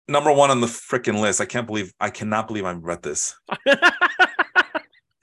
Number 0.09 0.31
one 0.31 0.51
on 0.51 0.59
the 0.59 0.67
freaking 0.67 1.21
list. 1.21 1.39
I 1.39 1.45
can't 1.45 1.67
believe 1.67 1.93
I 2.01 2.09
cannot 2.09 2.47
believe 2.47 2.65
I 2.65 2.73
read 2.73 3.01
this. 3.01 3.35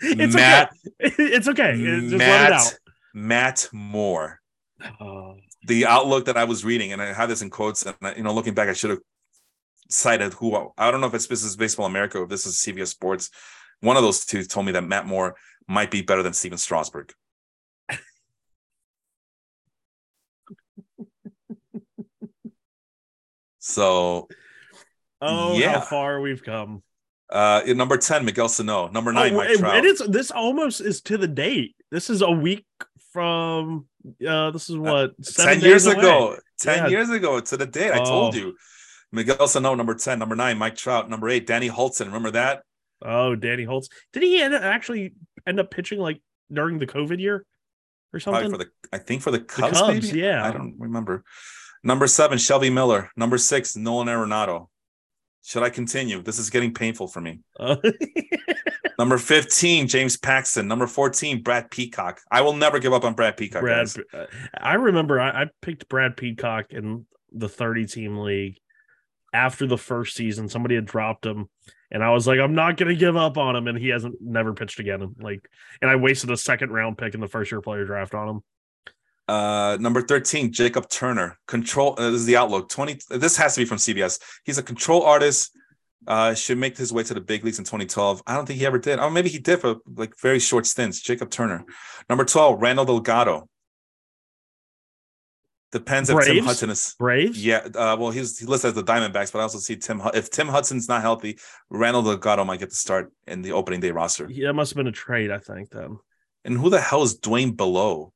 it's 0.01 0.35
Matt. 0.35 0.73
Okay. 1.05 1.15
It's 1.19 1.49
okay. 1.49 1.73
Just 1.77 2.17
Matt, 2.17 2.19
let 2.19 2.51
it 2.51 2.53
out. 2.53 2.79
Matt 3.13 3.69
Moore. 3.73 4.41
The 5.67 5.87
outlook 5.87 6.27
that 6.27 6.37
I 6.37 6.45
was 6.45 6.65
reading, 6.65 6.93
and 6.93 7.01
I 7.03 7.13
had 7.13 7.27
this 7.31 7.43
in 7.43 7.51
quotes, 7.51 7.85
and 7.87 7.97
you 8.17 8.23
know, 8.23 8.33
looking 8.33 8.55
back, 8.55 8.69
I 8.69 8.73
should 8.73 8.91
have 8.91 9.01
cited 9.89 10.33
who 10.35 10.55
I 10.77 10.91
don't 10.91 11.01
know 11.01 11.07
if 11.07 11.15
it's 11.15 11.27
this 11.27 11.43
is 11.45 11.57
Baseball 11.57 11.87
America 11.87 12.19
or 12.19 12.25
if 12.25 12.29
this 12.29 12.47
is 12.47 12.57
CBS 12.57 12.89
Sports. 12.89 13.31
One 13.81 13.97
of 13.97 14.03
those 14.03 14.25
two 14.25 14.43
told 14.45 14.67
me 14.67 14.73
that 14.73 14.83
Matt 14.85 15.07
Moore 15.07 15.37
might 15.69 15.91
be 15.91 16.03
better 16.03 16.23
than 16.23 16.33
Stephen 16.33 16.59
Strasburg. 16.59 17.13
so 23.59 24.29
Oh, 25.23 25.57
Yeah. 25.59 25.73
how 25.75 25.81
far 25.81 26.21
we've 26.21 26.43
come. 26.43 26.83
Uh, 27.31 27.63
number 27.69 27.97
ten, 27.97 28.25
Miguel 28.25 28.49
Sano. 28.49 28.89
Number 28.89 29.13
nine, 29.13 29.33
Oh, 29.33 29.37
Mike 29.39 29.51
it- 29.51 29.59
Trout. 29.59 29.77
it 29.79 29.85
is. 29.87 29.99
This 30.09 30.31
almost 30.31 30.81
is 30.81 31.01
to 31.03 31.17
the 31.17 31.27
date. 31.27 31.75
This 31.91 32.11
is 32.11 32.21
a 32.23 32.31
week 32.31 32.67
from. 33.13 33.87
Uh, 34.27 34.51
this 34.51 34.69
is 34.71 34.77
what 34.77 35.15
seven 35.25 35.55
ten 35.55 35.61
days 35.61 35.65
years 35.65 35.87
away. 35.87 35.97
ago. 35.99 36.37
Ten 36.59 36.85
Yeah. 36.85 36.89
years 36.89 37.11
ago 37.11 37.41
to 37.41 37.57
the 37.57 37.67
date. 37.67 37.93
I 37.93 37.99
told 37.99 38.35
Oh. 38.35 38.39
you. 38.39 38.57
Miguel 39.13 39.47
Sano, 39.49 39.75
number 39.75 39.95
ten. 39.95 40.19
Number 40.19 40.37
nine, 40.37 40.59
Mike 40.59 40.77
Trout. 40.77 41.09
Number 41.09 41.29
eight, 41.29 41.47
Danny 41.47 41.69
Hultzen. 41.71 42.07
Remember 42.07 42.31
that? 42.33 42.63
Oh, 43.03 43.35
Danny 43.35 43.65
Holtz. 43.65 43.89
Did 44.13 44.23
he 44.23 44.41
end 44.41 44.55
up, 44.55 44.63
actually 44.63 45.15
end 45.47 45.61
up 45.61 45.71
pitching 45.71 45.99
like 46.01 46.21
during 46.53 46.79
the 46.79 46.87
COVID 46.87 47.21
year 47.21 47.45
or 48.13 48.21
something 48.21 48.49
Probably 48.51 48.65
for 48.67 48.71
the. 48.91 48.97
I 48.97 48.99
think 48.99 49.23
for 49.23 49.31
the 49.31 49.41
Cubs. 49.41 49.79
Cubs, 49.79 50.07
maybe? 50.13 50.19
yeah. 50.21 50.45
I 50.47 50.51
don't 50.53 50.75
remember. 50.79 51.25
Number 51.85 52.07
seven, 52.07 52.39
Shelby 52.39 52.71
Miller. 52.71 53.11
Number 53.17 53.39
six, 53.39 53.77
Nolan 53.77 54.09
Arenado. 54.09 54.69
Should 55.47 55.63
I 55.63 55.71
continue? 55.71 56.23
This 56.23 56.41
is 56.41 56.51
getting 56.51 56.75
painful 56.75 57.07
for 57.07 57.21
me. 57.21 57.39
Uh, 57.59 57.77
Number 58.99 59.17
15, 59.17 59.87
James 59.87 60.17
Paxton. 60.17 60.67
Number 60.67 60.89
14, 60.89 61.41
Brad 61.45 61.71
Peacock. 61.71 62.21
I 62.33 62.41
will 62.41 62.55
never 62.55 62.81
give 62.81 62.93
up 62.93 63.05
on 63.05 63.15
Brad 63.15 63.37
Peacock. 63.37 63.61
Brad, 63.61 63.87
guys. 63.87 63.99
uh, 64.13 64.27
I 64.59 64.75
remember 64.75 65.21
I, 65.21 65.43
I 65.43 65.47
picked 65.63 65.89
Brad 65.89 66.17
Peacock 66.17 66.73
in 66.73 67.07
the 67.31 67.49
30 67.49 67.87
team 67.87 68.19
league 68.19 68.59
after 69.33 69.69
the 69.69 69.79
first 69.79 70.17
season. 70.17 70.49
Somebody 70.49 70.75
had 70.75 70.85
dropped 70.85 71.25
him, 71.25 71.49
and 71.93 72.03
I 72.03 72.11
was 72.11 72.27
like, 72.27 72.41
I'm 72.41 72.57
not 72.57 72.77
going 72.77 72.89
to 72.89 72.97
give 72.97 73.17
up 73.17 73.39
on 73.39 73.55
him. 73.55 73.69
And 73.69 73.79
he 73.79 73.91
hasn't 73.91 74.17
never 74.21 74.53
pitched 74.53 74.81
again. 74.81 75.15
Like, 75.21 75.49
and 75.81 75.89
I 75.89 75.95
wasted 75.95 76.33
a 76.33 76.37
second 76.37 76.71
round 76.71 76.99
pick 76.99 77.15
in 77.15 77.21
the 77.21 77.29
first 77.29 77.53
year 77.53 77.61
player 77.61 77.85
draft 77.85 78.15
on 78.15 78.29
him. 78.29 78.41
Uh, 79.29 79.77
number 79.81 80.03
13, 80.03 80.53
Jacob 80.53 80.89
Turner. 80.89 81.39
Control. 81.47 81.95
Uh, 81.99 82.11
this 82.11 82.21
is 82.21 82.27
the 82.27 82.37
outlook. 82.37 82.69
20. 82.69 82.99
This 83.11 83.37
has 83.37 83.55
to 83.55 83.61
be 83.61 83.65
from 83.65 83.79
CBS. 83.79 84.21
He's 84.45 84.59
a 84.59 84.63
control 84.63 85.03
artist. 85.03 85.53
Uh, 86.07 86.35
should 86.35 86.59
make 86.59 86.77
his 86.77 86.93
way 86.93 87.03
to 87.03 87.15
the 87.15 87.21
big 87.21 87.45
leagues 87.45 87.59
in 87.59 87.65
2012. 87.65 88.23
I 88.27 88.37
don't 88.37 88.47
think 88.47 88.61
he 88.61 88.67
ever 88.67 88.79
did. 88.79 89.01
Oh, 89.01 89.11
maybe 89.11 89.29
he 89.29 89.41
did 89.41 89.61
for 89.61 89.77
like 89.97 90.13
very 90.21 90.39
short 90.39 90.65
stints. 90.67 91.01
Jacob 91.01 91.31
Turner. 91.31 91.65
Number 92.09 92.25
12, 92.25 92.63
Randall 92.63 92.85
Delgado. 92.85 93.49
Depends 95.73 96.09
if 96.09 96.17
Tim 96.21 96.35
Braves? 96.35 96.47
Hudson 96.47 96.71
is. 96.71 96.95
Braves? 96.99 97.45
Yeah, 97.45 97.67
uh, 97.75 97.97
well, 97.99 98.11
he's 98.11 98.39
he 98.39 98.47
listed 98.47 98.69
as 98.69 98.75
the 98.75 98.85
Diamondbacks, 98.85 99.33
but 99.33 99.41
I 99.41 99.43
also 99.43 99.59
see 99.59 99.77
Tim. 99.77 100.01
If 100.15 100.31
Tim 100.31 100.47
Hudson's 100.47 100.89
not 100.89 101.03
healthy, 101.03 101.39
Randall 101.71 102.03
Delgado 102.03 102.45
might 102.45 102.61
get 102.61 102.71
the 102.71 102.77
start 102.77 103.13
in 103.27 103.43
the 103.43 103.53
opening 103.53 103.81
day 103.81 103.91
roster. 103.91 104.29
Yeah, 104.31 104.49
that 104.49 104.55
must 104.55 104.71
have 104.73 104.77
been 104.77 104.87
a 104.87 104.93
trade, 104.93 105.33
I 105.33 105.39
think. 105.39 105.71
Then, 105.71 105.99
And 106.45 106.57
who 106.57 106.71
the 106.71 106.81
hell 106.81 107.03
is 107.03 107.17
Duane 107.17 107.53
Below? 107.53 108.13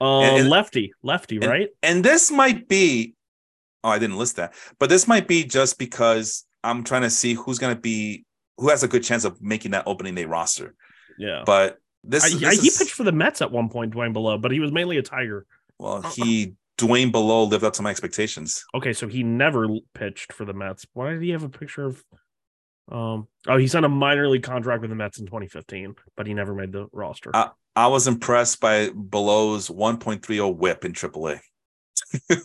Uh, 0.00 0.20
And- 0.20 0.48
lefty, 0.50 0.92
lefty, 1.02 1.36
and- 1.36 1.46
right? 1.46 1.68
And 1.82 2.04
this 2.04 2.30
might 2.30 2.68
be. 2.68 3.14
Oh, 3.84 3.88
I 3.90 3.98
didn't 3.98 4.18
list 4.18 4.36
that, 4.36 4.54
but 4.78 4.88
this 4.88 5.06
might 5.06 5.28
be 5.28 5.44
just 5.44 5.78
because 5.78 6.44
I'm 6.64 6.82
trying 6.84 7.02
to 7.02 7.10
see 7.10 7.34
who's 7.34 7.58
going 7.58 7.74
to 7.74 7.80
be 7.80 8.24
who 8.58 8.68
has 8.70 8.82
a 8.82 8.88
good 8.88 9.04
chance 9.04 9.24
of 9.24 9.40
making 9.40 9.70
that 9.72 9.84
opening 9.86 10.14
day 10.14 10.24
roster. 10.24 10.74
Yeah. 11.18 11.42
But 11.46 11.78
this, 12.02 12.24
I, 12.24 12.38
this 12.38 12.58
I, 12.58 12.60
he 12.62 12.68
is- 12.68 12.78
pitched 12.78 12.92
for 12.94 13.04
the 13.04 13.12
Mets 13.12 13.40
at 13.42 13.50
one 13.52 13.68
point, 13.68 13.92
Duane 13.92 14.12
Below, 14.12 14.38
but 14.38 14.50
he 14.50 14.60
was 14.60 14.72
mainly 14.72 14.96
a 14.98 15.02
Tiger. 15.02 15.46
well, 15.78 16.02
he 16.02 16.54
Duane 16.78 17.10
Below 17.10 17.44
lived 17.44 17.64
up 17.64 17.72
to 17.74 17.82
my 17.82 17.90
expectations. 17.90 18.64
Okay, 18.74 18.92
so 18.92 19.08
he 19.08 19.22
never 19.22 19.66
pitched 19.94 20.32
for 20.32 20.44
the 20.44 20.52
Mets. 20.52 20.84
Why 20.94 21.10
did 21.12 21.22
he 21.22 21.30
have 21.30 21.42
a 21.42 21.48
picture 21.48 21.84
of? 21.86 22.04
Um. 22.90 23.28
Oh, 23.48 23.56
he 23.56 23.66
signed 23.66 23.84
a 23.84 23.88
minor 23.88 24.28
league 24.28 24.42
contract 24.42 24.80
with 24.80 24.90
the 24.90 24.96
Mets 24.96 25.18
in 25.18 25.26
2015, 25.26 25.94
but 26.16 26.26
he 26.26 26.34
never 26.34 26.54
made 26.54 26.72
the 26.72 26.86
roster. 26.92 27.30
Uh, 27.34 27.48
I 27.76 27.86
was 27.88 28.08
impressed 28.08 28.60
by 28.60 28.88
Below's 28.90 29.68
1.30 29.68 30.56
whip 30.56 30.84
in 30.84 30.92
AAA 30.94 31.40
oh, 32.30 32.36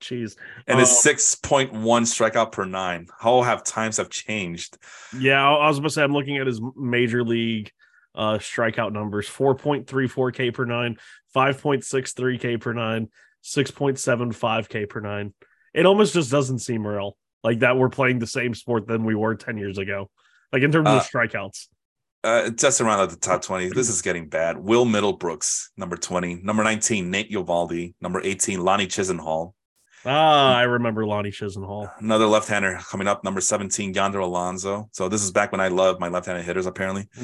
Jeez. 0.00 0.36
and 0.66 0.78
his 0.78 0.90
Oh. 0.90 1.10
6.1 1.10 1.70
strikeout 1.72 2.52
per 2.52 2.64
nine. 2.64 3.06
How 3.18 3.42
have 3.42 3.62
times 3.64 3.98
have 3.98 4.08
changed? 4.10 4.78
Yeah, 5.18 5.46
I 5.48 5.68
was 5.68 5.78
about 5.78 5.88
to 5.88 5.94
say 5.94 6.02
I'm 6.02 6.12
looking 6.12 6.38
at 6.38 6.46
his 6.46 6.60
major 6.76 7.22
league 7.24 7.70
uh 8.14 8.38
strikeout 8.38 8.92
numbers: 8.92 9.28
4.34 9.28 10.34
K 10.34 10.50
per 10.50 10.64
nine, 10.64 10.96
5.63 11.34 12.40
K 12.40 12.56
per 12.56 12.72
nine, 12.72 13.08
6.75 13.44 14.68
K 14.68 14.86
per 14.86 15.00
nine. 15.00 15.34
It 15.74 15.84
almost 15.86 16.14
just 16.14 16.30
doesn't 16.30 16.60
seem 16.60 16.86
real. 16.86 17.16
Like 17.44 17.58
that 17.60 17.76
we're 17.76 17.90
playing 17.90 18.18
the 18.18 18.26
same 18.26 18.54
sport 18.54 18.86
than 18.88 19.04
we 19.04 19.14
were 19.14 19.34
10 19.34 19.58
years 19.58 19.78
ago. 19.78 20.10
Like 20.52 20.62
in 20.62 20.72
terms 20.72 20.88
Uh, 20.88 20.96
of 20.96 21.02
strikeouts. 21.02 21.66
Uh, 22.26 22.50
just 22.50 22.80
around 22.80 22.98
at 22.98 23.10
the 23.10 23.16
top 23.16 23.40
20. 23.40 23.68
This 23.68 23.88
is 23.88 24.02
getting 24.02 24.28
bad. 24.28 24.58
Will 24.58 24.84
Middlebrooks, 24.84 25.68
number 25.76 25.96
20. 25.96 26.40
Number 26.42 26.64
19, 26.64 27.08
Nate 27.08 27.30
Eovaldi. 27.30 27.94
Number 28.00 28.20
18, 28.20 28.60
Lonnie 28.60 28.88
Chisenhall. 28.88 29.52
Ah, 30.04 30.56
I 30.56 30.62
remember 30.64 31.06
Lonnie 31.06 31.30
Chisenhall. 31.30 31.88
Another 32.00 32.26
left-hander 32.26 32.80
coming 32.90 33.06
up, 33.06 33.22
number 33.22 33.40
17, 33.40 33.94
Yonder 33.94 34.18
Alonso. 34.18 34.88
So 34.90 35.08
this 35.08 35.22
is 35.22 35.30
back 35.30 35.52
when 35.52 35.60
I 35.60 35.68
loved 35.68 36.00
my 36.00 36.08
left-handed 36.08 36.44
hitters, 36.44 36.66
apparently. 36.66 37.08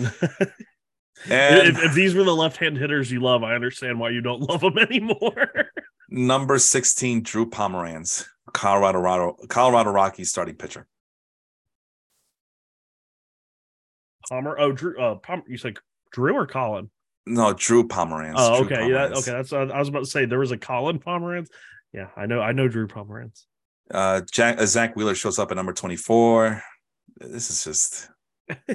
And 1.30 1.68
if, 1.68 1.84
if 1.84 1.94
these 1.94 2.14
were 2.14 2.24
the 2.24 2.34
left-hand 2.34 2.76
hitters 2.76 3.12
you 3.12 3.20
love, 3.20 3.44
I 3.44 3.54
understand 3.54 4.00
why 4.00 4.10
you 4.10 4.20
don't 4.20 4.40
love 4.48 4.60
them 4.60 4.78
anymore. 4.78 5.70
number 6.08 6.58
16, 6.58 7.22
Drew 7.22 7.48
Pomeranz, 7.48 8.26
Colorado 8.52 9.36
Colorado 9.48 9.90
Rockies 9.90 10.30
starting 10.30 10.56
pitcher. 10.56 10.86
Palmer. 14.32 14.58
Oh, 14.58 14.72
Drew. 14.72 14.98
Uh, 14.98 15.16
Palmer. 15.16 15.42
You 15.46 15.58
said 15.58 15.76
Drew 16.10 16.34
or 16.34 16.46
Colin? 16.46 16.90
No, 17.26 17.52
Drew 17.52 17.86
Pomeranz. 17.86 18.34
Oh, 18.38 18.64
Drew 18.64 18.76
okay. 18.76 18.90
Yeah. 18.90 19.10
Okay. 19.14 19.30
That's. 19.30 19.52
I 19.52 19.78
was 19.78 19.88
about 19.88 20.00
to 20.00 20.06
say 20.06 20.24
there 20.24 20.38
was 20.38 20.52
a 20.52 20.56
Colin 20.56 20.98
Pomerantz. 20.98 21.48
Yeah, 21.92 22.06
I 22.16 22.24
know. 22.24 22.40
I 22.40 22.52
know 22.52 22.66
Drew 22.66 22.88
Pomeranz. 22.88 23.44
Uh, 23.90 24.22
Jack, 24.32 24.58
uh, 24.58 24.64
Zach 24.64 24.96
Wheeler 24.96 25.14
shows 25.14 25.38
up 25.38 25.50
at 25.50 25.56
number 25.56 25.74
24. 25.74 26.62
This 27.18 27.50
is 27.50 27.62
just 27.62 28.08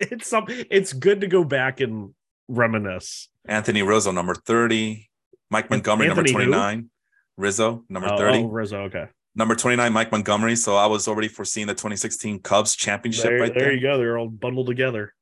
it's 0.00 0.28
some. 0.28 0.46
It's 0.48 0.92
good 0.92 1.20
to 1.20 1.28
go 1.28 1.44
back 1.44 1.80
and 1.80 2.12
reminisce. 2.48 3.28
Anthony 3.46 3.82
Rizzo, 3.82 4.10
number 4.10 4.34
30. 4.34 5.08
Mike 5.50 5.70
Montgomery, 5.70 6.08
Anthony 6.08 6.32
number 6.32 6.44
who? 6.44 6.50
29. 6.50 6.90
Rizzo, 7.36 7.84
number 7.88 8.08
Oh, 8.12 8.16
30. 8.18 8.38
Oh, 8.38 8.46
Rizzo. 8.46 8.82
Okay. 8.84 9.06
Number 9.36 9.54
29, 9.54 9.92
Mike 9.92 10.12
Montgomery. 10.12 10.54
So 10.56 10.76
I 10.76 10.86
was 10.86 11.08
already 11.08 11.28
foreseeing 11.28 11.66
the 11.66 11.74
2016 11.74 12.40
Cubs 12.40 12.76
championship 12.76 13.24
There, 13.24 13.38
right 13.40 13.52
there 13.54 13.64
there. 13.64 13.72
you 13.72 13.80
go. 13.80 13.98
They're 13.98 14.16
all 14.18 14.28
bundled 14.28 14.66
together. 14.68 15.12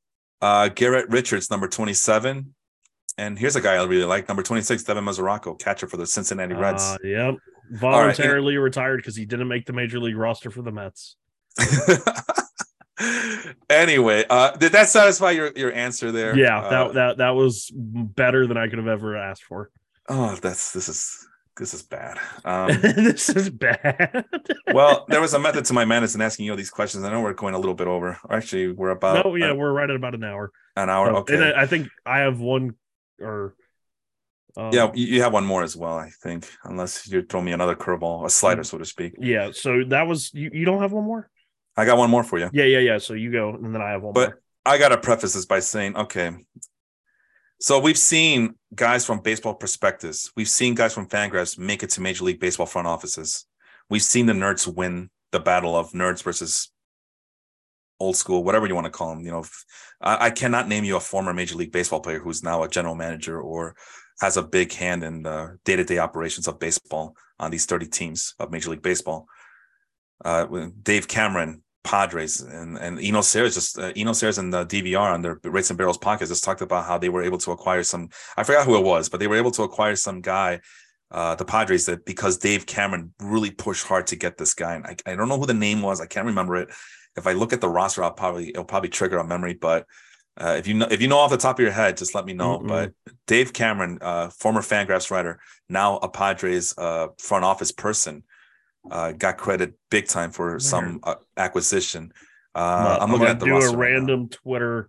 Uh, 0.41 0.69
Garrett 0.69 1.09
Richards, 1.09 1.51
number 1.51 1.69
27. 1.69 2.55
And 3.19 3.39
here's 3.39 3.57
a 3.57 3.61
guy 3.61 3.75
I 3.75 3.85
really 3.85 4.05
like, 4.05 4.27
number 4.29 4.43
26, 4.43 4.83
Devin 4.85 5.05
Mesoraco, 5.05 5.59
catcher 5.59 5.87
for 5.87 5.97
the 5.99 6.07
Cincinnati 6.07 6.55
Reds. 6.55 6.83
Uh, 6.83 6.97
yep. 7.05 7.35
Voluntarily 7.71 8.57
retired 8.57 8.97
because 8.99 9.17
he 9.17 9.25
didn't 9.25 9.49
make 9.49 9.67
the 9.67 9.73
major 9.73 10.01
league 10.01 10.17
roster 10.17 10.51
for 10.51 10.63
the 10.63 10.73
Mets. 10.73 11.17
anyway, 13.71 14.25
uh, 14.29 14.53
did 14.57 14.73
that 14.73 14.89
satisfy 14.89 15.31
your, 15.31 15.53
your 15.57 15.73
answer 15.73 16.13
there? 16.13 16.37
Yeah, 16.37 16.59
Uh, 16.61 16.71
that 16.71 16.95
that 16.95 17.17
that 17.19 17.31
was 17.31 17.71
better 17.75 18.47
than 18.47 18.57
I 18.57 18.69
could 18.69 18.79
have 18.79 18.89
ever 18.89 19.17
asked 19.17 19.45
for. 19.45 19.71
oh, 20.09 20.37
that's 20.37 20.73
this 20.73 20.89
is 20.89 21.27
this 21.57 21.75
is 21.75 21.83
bad. 21.83 22.19
Um, 22.45 22.81
this 22.81 23.29
is 23.29 23.51
bad. 23.51 24.25
well, 24.73 25.05
there 25.09 25.21
was 25.21 25.33
a 25.35 25.39
method 25.39 25.65
to 25.67 25.73
my 25.73 25.85
madness 25.85 26.15
in 26.15 26.21
asking 26.21 26.47
you 26.47 26.53
all 26.53 26.57
these 26.57 26.71
questions. 26.71 27.05
I 27.05 27.11
know 27.11 27.21
we're 27.21 27.35
going 27.35 27.55
a 27.55 27.59
little 27.59 27.75
bit 27.75 27.87
over. 27.87 28.19
Actually, 28.29 28.73
we're 28.73 28.91
about 28.91 29.25
no, 29.25 29.35
yeah, 29.37 29.51
uh, 29.51 29.55
we're 29.55 29.73
right 29.73 29.89
at 29.89 29.95
about 29.97 30.15
an 30.15 30.25
hour. 30.25 30.51
an 30.77 30.91
hour. 30.91 31.15
Okay. 31.19 31.35
And 31.35 31.45
I, 31.45 31.63
I 31.63 31.67
think 31.67 31.89
I 32.05 32.21
have 32.21 32.41
one 32.41 32.75
or 33.21 33.55
um, 34.57 34.71
yeah, 34.73 34.91
you, 34.95 35.23
have 35.23 35.33
one 35.33 35.47
more 35.47 35.63
as 35.63 35.77
well, 35.77 35.97
I 35.97 36.11
think, 36.23 36.51
unless 36.65 37.09
you 37.09 37.23
throw 37.23 37.41
me 37.41 37.53
another 37.53 37.75
curveball, 37.75 38.27
a 38.27 38.31
slider, 38.31 38.65
so 38.65 38.77
to 38.77 38.85
speak. 38.85 39.15
yeah. 39.19 39.51
So 39.53 39.85
that 39.89 40.07
was 40.07 40.31
you. 40.35 40.51
You 40.53 40.65
don't 40.67 40.83
have 40.83 40.93
one 40.93 41.05
more? 41.05 41.31
I 41.77 41.87
got 41.87 41.97
one 41.97 42.11
more 42.11 42.23
for 42.23 42.39
you. 42.39 42.51
Yeah, 42.53 42.65
yeah, 42.65 42.81
yeah. 42.81 42.99
So 42.99 43.15
you 43.15 43.33
go, 43.33 43.55
and 43.55 43.75
then 43.75 43.81
I 43.81 43.91
have 43.91 44.03
one 44.03 44.13
But- 44.13 44.31
more. 44.31 44.39
I 44.65 44.79
got 44.79 44.91
to 44.91 44.99
preface 44.99 45.33
this 45.35 45.45
by 45.45 45.59
saying, 45.59 45.97
okay, 45.97 46.31
so 47.63 47.79
we've 47.79 47.97
seen 47.97 48.57
guys 48.75 49.07
from 49.07 49.21
Baseball 49.21 49.55
Prospectus, 49.55 50.33
we've 50.35 50.49
seen 50.49 50.75
guys 50.75 50.93
from 50.93 51.07
Fangraphs 51.09 51.57
make 51.57 51.85
it 51.85 51.91
to 51.91 52.01
Major 52.01 52.25
League 52.25 52.41
Baseball 52.41 52.67
front 52.67 52.89
offices. 52.89 53.47
We've 53.89 54.03
seen 54.03 54.27
the 54.27 54.33
nerds 54.33 54.67
win 54.67 55.11
the 55.31 55.39
battle 55.39 55.77
of 55.77 55.93
nerds 55.93 56.25
versus 56.25 56.73
old 58.01 58.17
school, 58.17 58.43
whatever 58.43 58.67
you 58.67 58.75
want 58.75 58.87
to 58.87 58.91
call 58.91 59.15
them. 59.15 59.25
You 59.25 59.31
know, 59.31 59.45
I, 60.01 60.27
I 60.27 60.31
cannot 60.31 60.67
name 60.67 60.83
you 60.83 60.97
a 60.97 61.01
former 61.01 61.33
Major 61.33 61.55
League 61.55 61.71
Baseball 61.71 62.01
player 62.01 62.19
who's 62.19 62.43
now 62.43 62.65
a 62.65 62.69
general 62.69 62.97
manager 62.97 63.41
or 63.41 63.77
has 64.21 64.37
a 64.37 64.43
big 64.43 64.73
hand 64.73 65.05
in 65.05 65.23
the 65.23 65.57
day-to-day 65.65 65.99
operations 65.99 66.49
of 66.49 66.59
baseball 66.59 67.15
on 67.39 67.53
these 67.53 67.67
30 67.67 67.87
teams 67.87 68.35
of 68.41 68.51
Major 68.51 68.71
League 68.71 68.83
Baseball. 68.83 69.29
Uh, 70.25 70.67
Dave 70.83 71.07
Cameron, 71.07 71.63
Padres, 71.85 72.41
and 72.41 72.79
and 72.79 72.99
Eno 73.01 73.21
Sarris 73.21 73.55
just 73.55 73.79
uh, 73.79 73.93
Eno 73.97 74.13
and 74.13 74.53
the 74.53 74.67
DVR 74.67 75.13
on 75.13 75.23
their 75.23 75.39
Rates 75.45 75.71
and 75.71 75.77
Barrels 75.77 75.99
podcast 75.99 76.29
just 76.29 76.45
talked 76.45 76.61
about 76.61 76.85
how 76.85 76.99
they 76.99 77.09
were 77.09 77.23
able 77.23 77.39
to 77.39 77.53
acquire 77.53 77.83
some. 77.83 78.09
I 78.37 78.45
forgot 78.45 78.67
who 78.67 78.77
it 78.77 78.85
was, 78.85 79.09
but 79.09 79.21
they 79.21 79.27
were 79.27 79.37
able 79.37 79.51
to 79.53 79.63
acquire 79.63 79.97
some 79.97 80.21
guy, 80.21 80.61
uh, 81.11 81.35
the 81.35 81.45
Padres, 81.45 81.87
that 81.87 82.05
because 82.05 82.39
Dave 82.39 82.67
Cameron 82.67 83.13
really 83.21 83.51
pushed 83.51 83.87
hard 83.87 84.07
to 84.09 84.17
get 84.17 84.37
this 84.37 84.55
guy. 84.55 84.75
And 84.75 84.87
I, 84.87 84.97
I 85.07 85.17
don't 85.17 85.29
know 85.29 85.39
who 85.39 85.47
the 85.47 85.55
name 85.55 85.83
was. 85.83 86.01
I 86.01 86.07
can't 86.07 86.27
remember 86.27 86.57
it. 86.57 86.69
If 87.17 87.27
I 87.27 87.33
look 87.33 87.53
at 87.53 87.61
the 87.61 87.69
roster, 87.69 88.03
I'll 88.05 88.13
probably 88.13 88.51
it'll 88.51 88.65
probably 88.65 88.89
trigger 88.89 89.19
a 89.19 89.27
memory. 89.27 89.55
But 89.55 89.87
uh, 90.37 90.57
if 90.59 90.67
you 90.67 90.75
know 90.75 90.87
if 90.91 91.03
you 91.03 91.09
know 91.09 91.19
off 91.19 91.31
the 91.31 91.37
top 91.37 91.59
of 91.59 91.63
your 91.63 91.73
head, 91.73 91.97
just 91.97 92.15
let 92.15 92.25
me 92.25 92.33
know. 92.33 92.61
Mm-mm. 92.61 92.69
But 92.69 92.93
Dave 93.27 93.53
Cameron, 93.53 93.99
uh, 94.01 94.29
former 94.29 94.63
Fangraphs 94.63 95.11
writer, 95.11 95.41
now 95.69 95.97
a 95.97 96.09
Padres 96.09 96.77
uh, 96.79 97.09
front 97.19 97.45
office 97.45 97.73
person 97.73 98.23
uh, 98.91 99.13
got 99.13 99.39
credit 99.39 99.75
big 99.91 100.07
time 100.09 100.31
for 100.31 100.59
some 100.59 101.01
uh, 101.03 101.15
acquisition. 101.37 102.13
Uh, 102.55 102.99
I'm, 103.01 103.03
I'm 103.05 103.13
looking 103.13 103.29
at 103.29 103.41
the 103.41 103.47
do 103.47 103.57
a 103.57 103.69
right 103.71 103.77
random 103.93 104.29
Twitter 104.29 104.89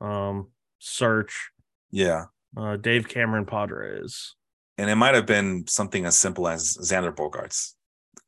um, 0.00 0.48
search. 0.78 1.50
Yeah, 1.90 2.26
Uh, 2.56 2.76
Dave 2.76 3.08
Cameron 3.08 3.46
Padres. 3.46 4.34
and 4.78 4.88
it 4.90 4.94
might 4.96 5.14
have 5.14 5.26
been 5.26 5.66
something 5.66 6.06
as 6.06 6.16
simple 6.18 6.46
as 6.48 6.76
Xander 6.78 7.14
Bogaerts. 7.14 7.74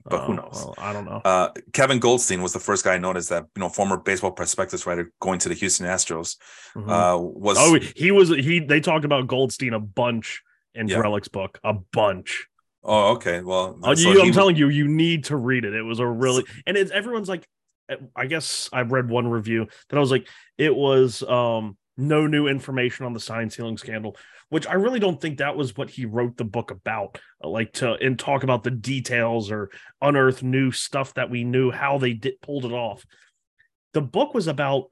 But 0.04 0.24
who 0.26 0.32
Uh, 0.32 0.36
knows? 0.36 0.50
well, 0.54 0.74
I 0.78 0.92
don't 0.92 1.04
know. 1.04 1.20
Uh, 1.24 1.50
Kevin 1.72 2.00
Goldstein 2.00 2.42
was 2.42 2.52
the 2.52 2.58
first 2.58 2.82
guy 2.84 2.94
I 2.94 2.98
noticed 2.98 3.28
that 3.28 3.44
you 3.54 3.60
know 3.60 3.68
former 3.68 3.96
baseball 3.96 4.32
prospectus 4.32 4.84
writer 4.84 5.12
going 5.20 5.38
to 5.40 5.48
the 5.48 5.54
Houston 5.54 5.86
Astros 5.86 6.36
Mhm. 6.74 6.90
uh, 6.90 7.18
was 7.20 7.56
oh, 7.60 7.78
he 7.94 8.10
was 8.10 8.28
he. 8.30 8.58
They 8.58 8.80
talked 8.80 9.04
about 9.04 9.28
Goldstein 9.28 9.74
a 9.74 9.78
bunch 9.80 10.42
in 10.74 10.88
Yeah. 10.88 11.00
Book, 11.32 11.60
a 11.62 11.74
bunch. 11.74 12.48
Oh 12.84 13.12
okay 13.12 13.40
well 13.40 13.78
so 13.94 14.10
you, 14.10 14.16
he- 14.16 14.28
I'm 14.28 14.32
telling 14.32 14.56
you, 14.56 14.68
you 14.68 14.88
need 14.88 15.24
to 15.24 15.36
read 15.36 15.64
it. 15.64 15.74
It 15.74 15.82
was 15.82 16.00
a 16.00 16.06
really, 16.06 16.44
and 16.66 16.76
it's 16.76 16.90
everyone's 16.90 17.28
like, 17.28 17.46
eh, 17.88 17.96
I 18.16 18.26
guess 18.26 18.68
I've 18.72 18.92
read 18.92 19.08
one 19.08 19.28
review 19.28 19.66
that 19.88 19.96
I 19.96 20.00
was 20.00 20.10
like, 20.10 20.28
it 20.58 20.74
was 20.74 21.22
um 21.22 21.76
no 21.96 22.26
new 22.26 22.48
information 22.48 23.04
on 23.06 23.12
the 23.12 23.20
sign 23.20 23.50
stealing 23.50 23.76
scandal, 23.76 24.16
which 24.48 24.66
I 24.66 24.74
really 24.74 24.98
don't 24.98 25.20
think 25.20 25.38
that 25.38 25.56
was 25.56 25.76
what 25.76 25.90
he 25.90 26.06
wrote 26.06 26.36
the 26.36 26.44
book 26.44 26.70
about, 26.70 27.20
uh, 27.44 27.48
like 27.48 27.72
to 27.74 27.92
and 27.94 28.18
talk 28.18 28.42
about 28.42 28.64
the 28.64 28.70
details 28.70 29.50
or 29.50 29.70
unearth 30.00 30.42
new 30.42 30.72
stuff 30.72 31.14
that 31.14 31.30
we 31.30 31.44
knew 31.44 31.70
how 31.70 31.98
they 31.98 32.14
did 32.14 32.40
pulled 32.40 32.64
it 32.64 32.72
off. 32.72 33.04
The 33.92 34.00
book 34.00 34.34
was 34.34 34.48
about 34.48 34.90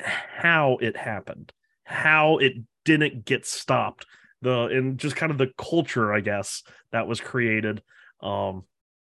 how 0.00 0.78
it 0.80 0.96
happened, 0.96 1.52
how 1.84 2.38
it 2.38 2.54
didn't 2.84 3.24
get 3.24 3.44
stopped, 3.46 4.06
the 4.42 4.66
and 4.66 4.98
just 4.98 5.16
kind 5.16 5.32
of 5.32 5.38
the 5.38 5.48
culture, 5.58 6.12
I 6.12 6.20
guess, 6.20 6.62
that 6.92 7.06
was 7.06 7.20
created. 7.20 7.82
Um, 8.22 8.64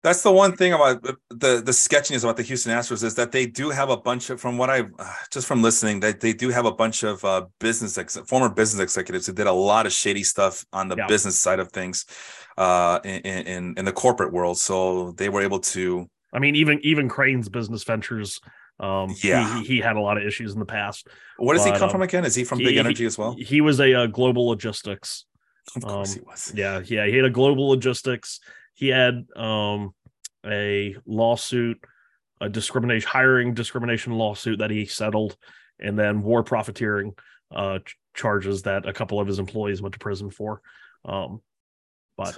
That's 0.04 0.24
the 0.24 0.32
one 0.32 0.56
thing 0.56 0.74
about 0.74 1.04
the 1.30 1.62
the 1.64 1.74
sketchiness 1.74 2.24
about 2.24 2.38
the 2.38 2.44
Houston 2.44 2.72
Astros 2.76 3.04
is 3.04 3.16
that 3.16 3.32
they 3.32 3.46
do 3.46 3.70
have 3.70 3.90
a 3.90 3.98
bunch 3.98 4.30
of 4.32 4.42
from 4.42 4.58
what 4.58 4.70
I 4.70 4.86
just 5.32 5.48
from 5.48 5.62
listening 5.62 6.00
that 6.02 6.20
they 6.20 6.34
do 6.34 6.50
have 6.50 6.66
a 6.66 6.72
bunch 6.72 7.04
of 7.04 7.24
uh, 7.24 7.46
business 7.60 7.98
ex- 7.98 8.18
former 8.28 8.50
business 8.50 8.82
executives 8.82 9.28
who 9.28 9.34
did 9.34 9.48
a 9.48 9.52
lot 9.54 9.86
of 9.86 9.92
shady 9.94 10.24
stuff 10.24 10.66
on 10.74 10.88
the 10.88 10.96
Yeah. 10.98 11.08
business 11.08 11.38
side 11.40 11.60
of 11.60 11.72
things 11.72 12.06
uh, 12.58 13.00
in, 13.04 13.22
in 13.22 13.74
in 13.78 13.86
the 13.86 13.94
corporate 13.94 14.34
world. 14.34 14.58
So 14.58 15.12
they 15.18 15.30
were 15.30 15.42
able 15.42 15.60
to 15.60 16.08
I 16.34 16.40
mean, 16.40 16.56
even 16.56 16.80
even 16.84 17.10
Crane's 17.10 17.50
business 17.50 17.84
ventures. 17.84 18.40
Um, 18.82 19.16
Yeah. 19.24 19.60
he, 19.62 19.76
he 19.76 19.80
had 19.80 19.96
a 19.96 20.02
lot 20.02 20.18
of 20.18 20.24
issues 20.24 20.54
in 20.54 20.60
the 20.60 20.66
past. 20.66 21.08
where 21.38 21.56
does 21.56 21.66
he 21.66 21.72
come 21.72 21.84
um, 21.84 21.90
from 21.90 22.02
again? 22.02 22.26
Is 22.26 22.36
he 22.36 22.44
from 22.44 22.60
he- 22.60 22.66
Big 22.66 22.78
Energy 22.78 23.06
as 23.06 23.18
well? 23.18 23.36
He 23.38 23.62
was 23.62 23.80
a, 23.80 23.94
uh 23.94 24.06
global 24.08 24.48
logistics. 24.48 25.26
Of 25.76 25.84
course 25.84 26.14
um, 26.14 26.16
he 26.16 26.22
was. 26.26 26.52
Yeah, 26.56 26.82
yeah, 26.84 27.06
he 27.06 27.16
had 27.16 27.26
a 27.26 27.30
global 27.30 27.70
logistics. 27.70 28.40
He 28.74 28.88
had 28.88 29.28
um 29.36 29.94
a 30.46 30.96
lawsuit, 31.06 31.78
a 32.42 32.50
discrimination 32.50 33.08
hiring 33.08 33.54
discrimination 33.54 34.14
lawsuit 34.14 34.58
that 34.60 34.72
he 34.72 34.86
settled, 34.88 35.38
and 35.80 35.98
then 35.98 36.24
war 36.24 36.44
profiteering 36.44 37.14
uh 37.56 37.78
ch- 37.80 37.98
charges 38.16 38.64
that 38.64 38.88
a 38.88 38.94
couple 38.94 39.20
of 39.20 39.28
his 39.28 39.38
employees 39.38 39.82
went 39.82 39.94
to 39.94 40.00
prison 40.00 40.32
for. 40.32 40.62
Um, 41.06 41.42
but 42.18 42.36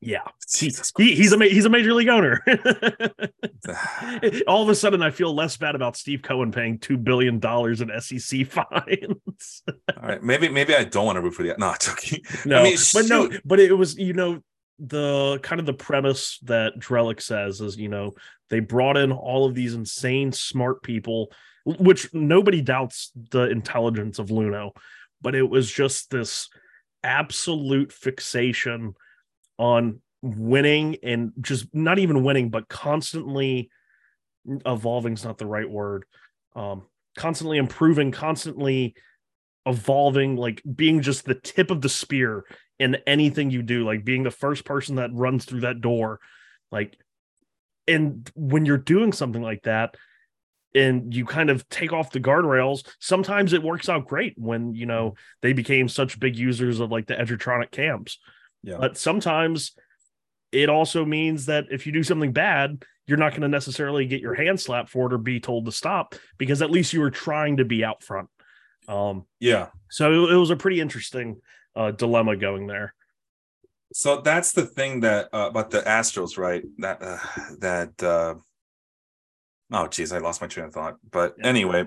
yeah, 0.00 0.22
Jesus 0.50 0.92
he 0.96 1.14
he's 1.14 1.32
a 1.32 1.44
he's 1.44 1.66
a 1.66 1.68
major 1.68 1.92
league 1.92 2.08
owner. 2.08 2.42
All 4.46 4.62
of 4.62 4.70
a 4.70 4.74
sudden, 4.74 5.02
I 5.02 5.10
feel 5.10 5.34
less 5.34 5.58
bad 5.58 5.74
about 5.74 5.94
Steve 5.94 6.22
Cohen 6.22 6.52
paying 6.52 6.78
two 6.78 6.96
billion 6.96 7.38
dollars 7.38 7.82
in 7.82 7.90
SEC 8.00 8.46
fines. 8.50 9.62
All 9.68 10.08
right, 10.08 10.22
maybe 10.22 10.48
maybe 10.48 10.74
I 10.74 10.84
don't 10.84 11.04
want 11.04 11.16
to 11.16 11.20
root 11.20 11.34
for 11.34 11.42
the 11.42 11.54
no. 11.58 11.72
It's 11.72 11.90
okay. 11.90 12.22
no, 12.46 12.62
mean, 12.62 12.78
but 12.94 13.08
no, 13.08 13.30
but 13.44 13.60
it 13.60 13.76
was 13.76 13.98
you 13.98 14.14
know 14.14 14.40
the 14.78 15.38
kind 15.42 15.60
of 15.60 15.66
the 15.66 15.74
premise 15.74 16.38
that 16.44 16.78
Drellich 16.78 17.20
says 17.20 17.60
is 17.60 17.76
you 17.76 17.90
know 17.90 18.14
they 18.48 18.60
brought 18.60 18.96
in 18.96 19.12
all 19.12 19.44
of 19.44 19.54
these 19.54 19.74
insane 19.74 20.32
smart 20.32 20.82
people, 20.82 21.30
which 21.66 22.12
nobody 22.14 22.62
doubts 22.62 23.12
the 23.32 23.50
intelligence 23.50 24.18
of 24.18 24.28
Luhnow, 24.28 24.70
but 25.20 25.34
it 25.34 25.48
was 25.48 25.70
just 25.70 26.10
this 26.10 26.48
absolute 27.02 27.92
fixation 27.92 28.94
on 29.60 30.00
winning 30.22 30.96
and 31.02 31.32
just 31.40 31.66
not 31.74 31.98
even 31.98 32.24
winning, 32.24 32.48
but 32.48 32.66
constantly 32.66 33.70
evolving 34.64 35.12
is 35.12 35.22
not 35.22 35.36
the 35.36 35.46
right 35.46 35.68
word. 35.68 36.06
Um, 36.56 36.86
constantly 37.16 37.58
improving, 37.58 38.10
constantly 38.10 38.94
evolving, 39.66 40.36
like 40.36 40.62
being 40.74 41.02
just 41.02 41.26
the 41.26 41.34
tip 41.34 41.70
of 41.70 41.82
the 41.82 41.90
spear 41.90 42.46
in 42.78 42.96
anything 43.06 43.50
you 43.50 43.62
do, 43.62 43.84
like 43.84 44.02
being 44.02 44.22
the 44.22 44.30
first 44.30 44.64
person 44.64 44.96
that 44.96 45.12
runs 45.12 45.44
through 45.44 45.60
that 45.60 45.82
door. 45.82 46.20
Like, 46.72 46.96
and 47.86 48.28
when 48.34 48.64
you're 48.64 48.78
doing 48.78 49.12
something 49.12 49.42
like 49.42 49.64
that, 49.64 49.94
and 50.72 51.12
you 51.12 51.26
kind 51.26 51.50
of 51.50 51.68
take 51.68 51.92
off 51.92 52.12
the 52.12 52.20
guardrails, 52.20 52.86
sometimes 53.00 53.52
it 53.52 53.62
works 53.62 53.88
out 53.88 54.06
great 54.06 54.34
when 54.38 54.72
you 54.72 54.86
know 54.86 55.14
they 55.42 55.52
became 55.52 55.88
such 55.88 56.20
big 56.20 56.36
users 56.36 56.78
of 56.78 56.92
like 56.92 57.08
the 57.08 57.14
Edgertronic 57.14 57.72
cams. 57.72 58.18
Yeah. 58.62 58.76
But 58.78 58.98
sometimes 58.98 59.72
it 60.52 60.68
also 60.68 61.04
means 61.04 61.46
that 61.46 61.66
if 61.70 61.86
you 61.86 61.92
do 61.92 62.02
something 62.02 62.32
bad, 62.32 62.84
you're 63.06 63.18
not 63.18 63.30
going 63.30 63.42
to 63.42 63.48
necessarily 63.48 64.06
get 64.06 64.20
your 64.20 64.34
hand 64.34 64.60
slapped 64.60 64.88
for 64.90 65.06
it 65.06 65.12
or 65.12 65.18
be 65.18 65.40
told 65.40 65.66
to 65.66 65.72
stop 65.72 66.14
because 66.38 66.62
at 66.62 66.70
least 66.70 66.92
you 66.92 67.00
were 67.00 67.10
trying 67.10 67.56
to 67.56 67.64
be 67.64 67.84
out 67.84 68.02
front. 68.02 68.28
Um, 68.88 69.24
Yeah. 69.40 69.68
so 69.90 70.26
it, 70.26 70.32
it 70.32 70.36
was 70.36 70.50
a 70.50 70.56
pretty 70.56 70.80
interesting 70.80 71.40
uh, 71.76 71.90
dilemma 71.92 72.36
going 72.36 72.66
there. 72.66 72.94
So 73.92 74.20
that's 74.20 74.52
the 74.52 74.66
thing 74.66 75.00
that 75.00 75.28
uh, 75.32 75.48
about 75.50 75.70
the 75.70 75.80
Astros, 75.82 76.38
right? 76.38 76.62
That 76.78 77.02
uh, 77.02 77.18
that 77.58 78.02
uh, 78.02 78.34
oh 79.72 79.88
geez, 79.88 80.12
I 80.12 80.18
lost 80.18 80.40
my 80.40 80.46
train 80.46 80.66
of 80.66 80.72
thought. 80.72 80.96
But 81.10 81.34
Yeah. 81.38 81.46
anyway, 81.46 81.84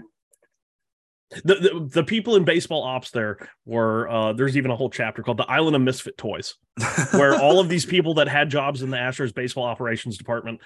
The, 1.44 1.56
the 1.56 1.90
the 1.92 2.04
people 2.04 2.36
in 2.36 2.44
baseball 2.44 2.84
ops 2.84 3.10
there 3.12 3.50
were 3.66 4.08
uh, 4.08 4.34
there's 4.34 4.56
even 4.56 4.70
a 4.70 4.76
whole 4.76 4.90
chapter 4.90 5.24
called 5.24 5.38
the 5.38 5.50
Island 5.50 5.76
of 5.76 5.82
Misfit 5.82 6.18
Toys, 6.18 6.56
where 7.12 7.36
all 7.36 7.60
of 7.60 7.70
these 7.70 7.86
people 7.86 8.16
that 8.16 8.28
had 8.28 8.50
jobs 8.50 8.84
in 8.84 8.92
the 8.92 8.98
Astros 8.98 9.34
baseball 9.34 9.64
operations 9.64 10.18
department 10.18 10.62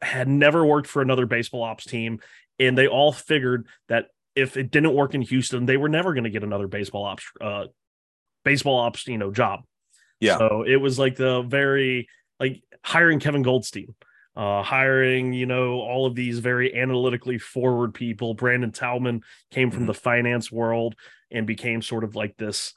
had 0.00 0.28
never 0.28 0.64
worked 0.64 0.86
for 0.86 1.02
another 1.02 1.26
baseball 1.26 1.62
ops 1.64 1.84
team, 1.84 2.20
and 2.60 2.78
they 2.78 2.86
all 2.86 3.12
figured 3.12 3.66
that 3.88 4.06
if 4.36 4.56
it 4.56 4.70
didn't 4.70 4.94
work 4.94 5.14
in 5.14 5.22
Houston, 5.22 5.66
they 5.66 5.76
were 5.76 5.88
never 5.88 6.14
going 6.14 6.24
to 6.24 6.30
get 6.30 6.44
another 6.44 6.68
baseball 6.68 7.04
ops 7.04 7.24
uh, 7.40 7.64
baseball 8.44 8.78
ops 8.78 9.06
you 9.08 9.18
know 9.18 9.32
job. 9.32 9.62
Yeah. 10.20 10.38
So 10.38 10.62
it 10.62 10.76
was 10.76 11.00
like 11.00 11.16
the 11.16 11.42
very 11.42 12.08
like 12.38 12.62
hiring 12.84 13.18
Kevin 13.18 13.42
Goldstein, 13.42 13.94
uh, 14.34 14.62
hiring 14.62 15.32
you 15.32 15.46
know 15.46 15.74
all 15.80 16.06
of 16.06 16.14
these 16.14 16.38
very 16.38 16.74
analytically 16.74 17.38
forward 17.38 17.92
people. 17.94 18.34
Brandon 18.34 18.70
Taubman 18.72 19.22
came 19.50 19.70
from 19.70 19.84
Mhm. 19.84 19.88
the 19.88 19.94
finance 19.94 20.50
world 20.50 20.94
and 21.30 21.46
became 21.46 21.82
sort 21.82 22.04
of 22.04 22.14
like 22.16 22.36
this 22.36 22.74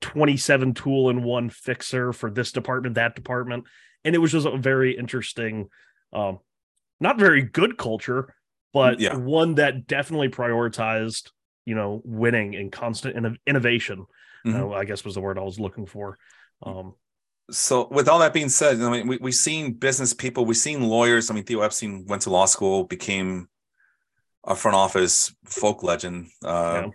27 0.00 0.74
tool 0.74 1.10
in 1.10 1.22
one 1.22 1.48
fixer 1.48 2.12
for 2.12 2.30
this 2.30 2.52
department, 2.52 2.94
that 2.96 3.14
department. 3.14 3.64
And 4.04 4.14
it 4.14 4.18
was 4.18 4.32
just 4.32 4.46
a 4.46 4.56
very 4.56 4.96
interesting, 4.96 5.68
um, 6.12 6.40
not 7.00 7.18
very 7.18 7.42
good 7.42 7.78
culture, 7.78 8.34
but 8.72 9.00
Yeah. 9.00 9.16
one 9.16 9.54
that 9.56 9.86
definitely 9.86 10.28
prioritized, 10.28 11.30
you 11.64 11.74
know, 11.74 12.02
winning 12.04 12.54
and 12.54 12.70
constant 12.72 13.16
inno- 13.16 13.38
innovation. 13.46 14.06
Mhm. 14.46 14.60
uh, 14.60 14.74
I 14.74 14.84
guess 14.84 15.04
was 15.04 15.14
the 15.14 15.20
word 15.20 15.38
I 15.38 15.42
was 15.42 15.60
looking 15.60 15.86
for. 15.86 16.18
Um, 16.62 16.94
so 17.52 17.86
with 17.90 18.08
all 18.08 18.18
that 18.20 18.32
being 18.32 18.48
said, 18.48 18.80
I 18.80 18.90
mean, 18.90 19.06
we, 19.06 19.18
we've 19.18 19.34
seen 19.34 19.72
business 19.74 20.12
people, 20.14 20.44
we've 20.44 20.56
seen 20.56 20.82
lawyers. 20.82 21.30
I 21.30 21.34
mean, 21.34 21.44
Theo 21.44 21.60
Epstein 21.60 22.04
went 22.06 22.22
to 22.22 22.30
law 22.30 22.46
school, 22.46 22.84
became 22.84 23.48
a 24.44 24.56
front 24.56 24.74
office 24.76 25.34
folk 25.44 25.82
legend. 25.82 26.28
Uh, 26.44 26.88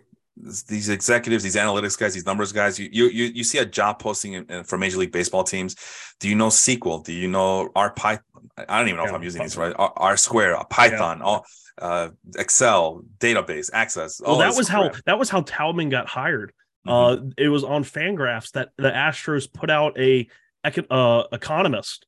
These 0.67 0.89
executives, 0.89 1.43
these 1.43 1.55
analytics 1.55 1.97
guys, 1.97 2.13
these 2.13 2.25
numbers 2.27 2.51
guys, 2.51 2.77
you 2.77 2.89
you 2.91 3.05
you, 3.07 3.43
see 3.43 3.57
a 3.57 3.65
job 3.65 3.97
posting 3.97 4.33
in, 4.33 4.45
in- 4.51 4.63
for 4.65 4.77
Major 4.77 4.97
League 4.97 5.11
Baseball 5.11 5.43
teams. 5.43 5.75
Do 6.19 6.29
you 6.29 6.35
know 6.35 6.49
SQL? 6.49 7.03
Do 7.03 7.11
you 7.11 7.27
know 7.27 7.69
R 7.75 7.91
Python? 7.91 8.23
I 8.57 8.77
don't 8.77 8.87
even 8.87 8.97
know 8.97 9.05
if 9.05 9.13
I'm 9.13 9.23
using 9.23 9.41
these 9.41 9.57
right. 9.57 9.73
R, 9.75 9.91
R 9.97 10.17
Square, 10.17 10.63
Python, 10.69 11.23
all 11.23 11.43
uh, 11.81 12.09
Excel, 12.37 13.01
database, 13.17 13.71
Access. 13.73 14.21
well, 14.21 14.33
all 14.33 14.37
that 14.37 14.55
was 14.55 14.67
how 14.67 14.91
that 15.07 15.17
was 15.17 15.29
how 15.29 15.41
Taubman 15.41 15.89
got 15.89 16.07
hired. 16.07 16.53
Mhm. 16.85 16.91
Uh, 16.91 17.31
it 17.37 17.49
was 17.49 17.63
on 17.63 17.83
Fangraphs 17.83 18.51
that 18.51 18.69
the 18.77 18.91
Astros 18.91 19.51
put 19.51 19.71
out 19.71 19.97
a 19.99 20.27
econ- 20.71 20.87
uh, 20.89 21.27
economist 21.31 22.05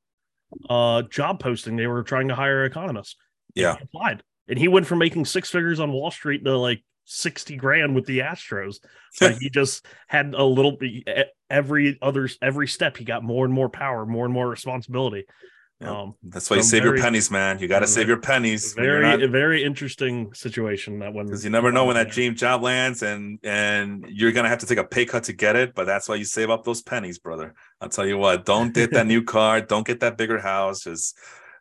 uh, 0.69 1.03
job 1.03 1.39
posting. 1.39 1.75
They 1.75 1.87
were 1.87 2.03
trying 2.03 2.27
to 2.29 2.35
hire 2.35 2.63
an 2.63 2.71
economist. 2.71 3.17
Yeah. 3.55 3.77
he 3.77 3.83
applied, 3.83 4.23
and 4.47 4.57
he 4.59 4.67
went 4.67 4.87
from 4.87 4.99
making 4.99 5.25
six 5.25 5.49
figures 5.49 5.79
on 5.79 5.91
Wall 5.91 6.11
Street 6.11 6.43
to 6.45 6.57
like 6.57 6.83
sixty 7.05 7.55
grand 7.55 7.95
with 7.95 8.05
the 8.05 8.19
Astros. 8.19 8.77
But 9.19 9.37
he 9.39 9.49
just 9.49 9.87
had 10.07 10.35
a 10.35 10.43
little 10.43 10.73
bit 10.73 11.03
every 11.49 11.97
other 11.99 12.29
every 12.43 12.67
step. 12.67 12.95
He 12.95 13.03
got 13.05 13.23
more 13.23 13.43
and 13.43 13.53
more 13.53 13.67
power, 13.67 14.05
more 14.05 14.25
and 14.25 14.33
more 14.33 14.47
responsibility. 14.47 15.25
Yeah. 15.81 15.91
Um, 16.01 16.15
That's 16.23 16.49
why 16.49 16.57
you 16.57 16.63
save 16.63 16.83
very- 16.83 16.97
your 16.97 17.03
pennies, 17.05 17.31
man. 17.31 17.59
You 17.59 17.69
got 17.69 17.79
to 17.79 17.87
save 17.87 18.09
your 18.09 18.19
pennies. 18.19 18.73
very 18.73 19.01
not- 19.01 19.21
a 19.23 19.29
very 19.29 19.63
interesting 19.63 20.33
situation 20.33 20.99
that 20.99 21.13
one. 21.13 21.25
because 21.27 21.43
you 21.45 21.49
never 21.49 21.71
know 21.71 21.85
when 21.85 21.95
that 21.95 22.09
dream 22.11 22.35
job 22.35 22.61
lands 22.63 23.01
and 23.01 23.39
and 23.43 24.05
you're 24.09 24.33
gonna 24.33 24.49
have 24.49 24.59
to 24.59 24.65
take 24.65 24.77
a 24.77 24.83
pay 24.83 25.05
cut 25.05 25.23
to 25.23 25.33
get 25.33 25.55
it 25.55 25.73
but 25.75 25.85
that's 25.85 26.09
why 26.09 26.15
you 26.15 26.25
save 26.25 26.49
up 26.49 26.65
those 26.65 26.81
pennies 26.81 27.17
brother 27.17 27.53
i'll 27.79 27.87
tell 27.87 28.05
you 28.05 28.17
what 28.17 28.43
don't 28.45 28.73
get 28.73 28.91
that 28.91 29.07
new 29.13 29.23
car 29.23 29.61
don't 29.61 29.87
get 29.87 30.01
that 30.01 30.17
bigger 30.17 30.37
house 30.39 30.83
just 30.83 31.17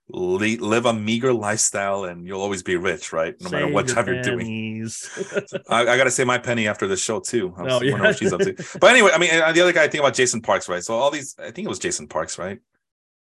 li- 0.09 0.57
live 0.57 0.87
a 0.87 0.93
meager 0.93 1.33
lifestyle 1.33 2.05
and 2.05 2.27
you'll 2.27 2.41
always 2.41 2.63
be 2.63 2.77
rich, 2.77 3.13
right? 3.13 3.35
No 3.43 3.51
matter 3.51 3.69
what 3.69 3.87
job 3.87 4.07
you're 4.09 4.23
doing. 4.23 4.83
I, 5.69 5.81
I 5.83 5.97
got 5.99 6.05
to 6.05 6.11
say 6.11 6.25
my 6.25 6.39
penny 6.39 6.67
after 6.67 6.87
the 6.87 6.97
show 6.97 7.21
too. 7.21 7.55
I 7.59 7.63
was 7.63 7.73
Oh, 7.75 7.83
yeah. 7.83 8.01
what 8.01 8.17
she's 8.19 8.33
up 8.33 8.41
to. 8.41 8.55
But 8.81 8.91
anyway, 8.91 9.11
I 9.15 9.19
mean, 9.19 9.31
uh, 9.31 9.53
the 9.53 9.61
other 9.61 9.73
guy, 9.75 9.83
I 9.85 9.89
think 9.89 10.01
about 10.03 10.15
Jason 10.15 10.41
Parks, 10.41 10.67
right? 10.67 10.83
So 10.83 10.95
all 10.95 11.11
these, 11.11 11.37
I 11.39 11.51
think 11.51 11.67
it 11.67 11.69
was 11.69 11.79
Jason 11.79 12.09
Parks, 12.09 12.39
right? 12.39 12.59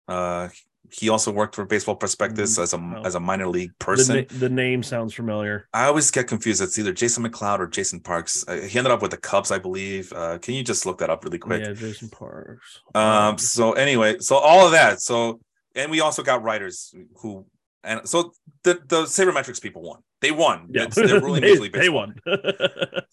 Uh, 0.07 0.49
he 0.91 1.09
also 1.09 1.31
worked 1.31 1.55
for 1.55 1.65
Baseball 1.65 1.95
Prospectus 1.95 2.57
as 2.59 2.73
a 2.73 2.77
Oh. 2.77 3.01
as 3.05 3.15
a 3.15 3.19
minor 3.19 3.47
league 3.47 3.71
the, 3.79 3.85
person. 3.85 4.15
na- 4.17 4.39
the 4.39 4.49
name 4.49 4.83
sounds 4.83 5.13
familiar. 5.13 5.67
I 5.73 5.85
always 5.85 6.11
get 6.11 6.27
confused. 6.27 6.61
It's 6.61 6.77
either 6.77 6.93
Jason 6.93 7.23
McLeod 7.23 7.59
or 7.59 7.67
Jason 7.67 7.99
Parks. 7.99 8.43
Uh, 8.47 8.55
he 8.61 8.77
ended 8.77 8.91
up 8.91 9.01
with 9.01 9.11
the 9.11 9.17
Cubs, 9.17 9.51
I 9.51 9.57
believe. 9.59 10.11
Uh, 10.13 10.37
can 10.37 10.53
you 10.53 10.63
just 10.63 10.85
look 10.85 10.97
that 10.99 11.09
up 11.09 11.23
really 11.23 11.37
quick? 11.39 11.61
Yeah, 11.65 11.73
Jason 11.73 12.09
Parks. 12.09 12.79
Um. 12.93 13.37
So 13.37 13.73
anyway, 13.73 14.19
so 14.19 14.35
all 14.37 14.65
of 14.65 14.71
that. 14.73 15.01
So 15.01 15.39
and 15.75 15.89
we 15.89 16.01
also 16.01 16.21
got 16.23 16.43
writers 16.43 16.93
who 17.21 17.45
and 17.83 18.07
so 18.07 18.33
the 18.63 18.79
the 18.87 19.03
sabermetrics 19.03 19.61
people 19.61 19.81
won. 19.81 19.99
They 20.21 20.31
won. 20.31 20.67
yeah, 20.69 20.85
they're 20.85 21.19
ruling 21.19 21.41
they, 21.41 21.67
they 21.69 21.89
won. 21.89 22.15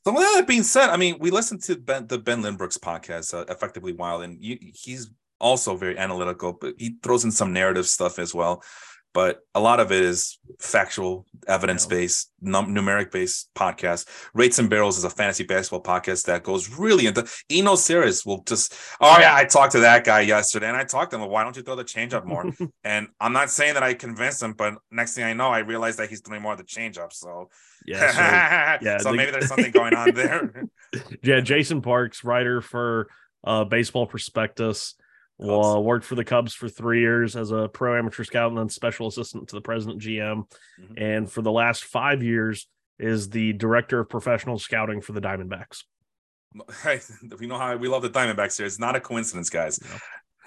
So 0.05 0.15
with 0.15 0.23
that 0.23 0.47
being 0.47 0.63
said, 0.63 0.89
I 0.89 0.97
mean, 0.97 1.17
we 1.21 1.31
listened 1.31 1.63
to 1.65 1.77
Ben, 1.77 2.07
the 2.07 2.17
Ben 2.19 2.41
Lindbergh's 2.41 2.79
podcast, 2.79 3.35
uh, 3.35 3.45
Effectively 3.53 3.93
Wild, 3.93 4.23
and 4.23 4.43
you, 4.43 4.57
he's 4.75 5.11
also 5.41 5.77
very 5.77 5.97
analytical, 5.99 6.53
but 6.53 6.75
he 6.79 6.97
throws 7.03 7.25
in 7.25 7.31
some 7.31 7.53
narrative 7.53 7.87
stuff 7.87 8.19
as 8.19 8.35
well. 8.35 8.63
But 9.15 9.41
a 9.55 9.61
lot 9.61 9.81
of 9.81 9.91
it 9.91 10.03
is 10.03 10.39
factual, 10.61 11.25
evidence 11.49 11.87
based, 11.87 12.31
num- 12.43 12.75
numeric 12.75 13.11
based 13.11 13.49
podcast. 13.57 14.07
Rates 14.35 14.59
and 14.59 14.69
Barrels 14.69 14.99
is 14.99 15.05
a 15.05 15.11
fantasy 15.11 15.45
basketball 15.45 15.83
podcast 15.83 16.27
that 16.27 16.43
goes 16.45 16.69
really 16.79 17.07
into. 17.07 17.27
Eno 17.51 17.73
Sarris 17.73 18.27
will 18.27 18.43
just, 18.45 18.75
oh 19.01 19.19
yeah, 19.19 19.35
I 19.35 19.45
talked 19.45 19.73
to 19.73 19.81
that 19.81 20.05
guy 20.05 20.21
yesterday, 20.21 20.69
and 20.69 20.77
I 20.77 20.85
talked 20.85 21.13
to 21.13 21.19
him. 21.19 21.29
Why 21.29 21.43
don't 21.43 21.57
you 21.57 21.63
throw 21.63 21.75
the 21.75 21.85
changeup 21.85 22.27
more? 22.27 22.53
and 22.85 23.09
I'm 23.19 23.33
not 23.33 23.51
saying 23.51 23.75
that 23.75 23.83
I 23.83 23.95
convinced 23.95 24.43
him, 24.43 24.53
but 24.53 24.75
next 24.91 25.15
thing 25.15 25.25
I 25.25 25.33
know, 25.33 25.49
I 25.49 25.61
realized 25.61 25.99
that 25.99 26.11
he's 26.11 26.21
throwing 26.21 26.43
more 26.43 26.53
of 26.53 26.59
the 26.59 26.65
changeup. 26.65 27.13
So 27.13 27.49
yeah, 27.87 28.13
so, 28.13 28.21
yeah, 28.21 28.79
yeah, 28.83 28.99
so 28.99 29.11
the- 29.11 29.17
maybe 29.17 29.31
there's 29.31 29.49
something 29.55 29.73
going 29.73 29.95
on 29.95 30.15
there. 30.15 30.65
yeah, 31.23 31.41
Jason 31.41 31.81
Parks, 31.81 32.25
writer 32.25 32.61
for 32.61 33.09
uh, 33.43 33.65
Baseball 33.65 34.07
Prospectus, 34.07 34.95
uh, 35.41 35.81
worked 35.81 36.05
for 36.05 36.15
the 36.15 36.25
Cubs 36.25 36.55
for 36.55 36.69
three 36.69 37.01
years 37.01 37.37
as 37.37 37.51
a 37.53 37.69
pro 37.69 37.97
amateur 37.99 38.25
scout 38.25 38.51
and 38.51 38.59
then 38.59 38.69
special 38.69 39.07
assistant 39.07 39.49
to 39.49 39.57
the 39.57 39.61
president 39.61 40.01
GM. 40.01 40.45
Mhm. 40.81 40.95
And 40.97 41.31
for 41.31 41.43
the 41.43 41.53
last 41.53 41.85
five 41.85 42.23
years 42.23 42.69
is 42.99 43.31
the 43.31 43.53
director 43.53 44.01
of 44.01 44.09
professional 44.09 44.59
scouting 44.59 45.01
for 45.01 45.13
the 45.13 45.21
Diamondbacks. 45.21 45.85
Hey, 46.83 47.01
we 47.39 47.47
know 47.47 47.59
how 47.59 47.77
we 47.77 47.89
love 47.89 48.03
the 48.03 48.11
Diamondbacks 48.11 48.57
here. 48.57 48.67
It's 48.67 48.79
not 48.79 48.97
a 48.97 49.01
coincidence, 49.01 49.51
guys. 49.51 49.81
No. 49.83 49.99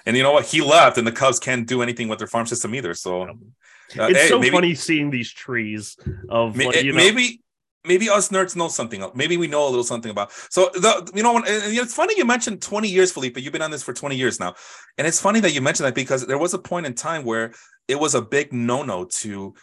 And 0.05 0.17
you 0.17 0.23
know 0.23 0.31
what? 0.31 0.45
He 0.45 0.59
left, 0.61 0.97
and 0.97 1.05
the 1.05 1.11
Cubs 1.11 1.39
can't 1.39 1.67
do 1.67 1.81
anything 1.83 2.07
with 2.07 2.17
their 2.17 2.27
farm 2.27 2.47
system 2.47 2.73
either. 2.73 2.95
So 2.95 3.21
uh, 3.23 3.33
it's 4.09 4.29
so 4.29 4.39
maybe, 4.39 4.51
funny 4.51 4.73
seeing 4.73 5.11
these 5.11 5.31
trees 5.31 5.95
of 6.27 6.55
may- 6.55 6.65
like, 6.65 6.83
you 6.83 6.91
know, 6.91 6.97
maybe 6.97 7.41
maybe 7.85 8.09
us 8.09 8.29
nerds 8.29 8.55
know 8.55 8.67
something. 8.67 9.03
Maybe 9.15 9.37
we 9.37 9.47
know 9.47 9.65
a 9.67 9.69
little 9.69 9.83
something 9.83 10.11
about. 10.11 10.31
So 10.49 10.69
the 10.73 11.09
you 11.15 11.23
know, 11.23 11.33
when, 11.33 11.43
and 11.47 11.77
it's 11.77 11.93
funny 11.95 12.13
you 12.17 12.25
mentioned 12.25 12.61
twenty 12.61 12.87
years, 12.89 13.11
Felipe. 13.11 13.37
You've 13.37 13.53
been 13.53 13.61
on 13.61 13.71
this 13.71 13.83
for 13.83 13.93
twenty 13.93 14.15
years 14.15 14.39
now, 14.39 14.55
and 14.97 15.07
it's 15.07 15.19
funny 15.19 15.39
that 15.41 15.51
you 15.53 15.61
mentioned 15.61 15.87
that 15.87 15.95
because 15.95 16.25
there 16.27 16.37
was 16.37 16.53
a 16.53 16.59
point 16.59 16.85
in 16.85 16.93
time 16.93 17.23
where 17.23 17.53
it 17.87 17.99
was 17.99 18.15
a 18.15 18.21
big 18.21 18.53
no-no 18.53 19.05
to 19.05 19.53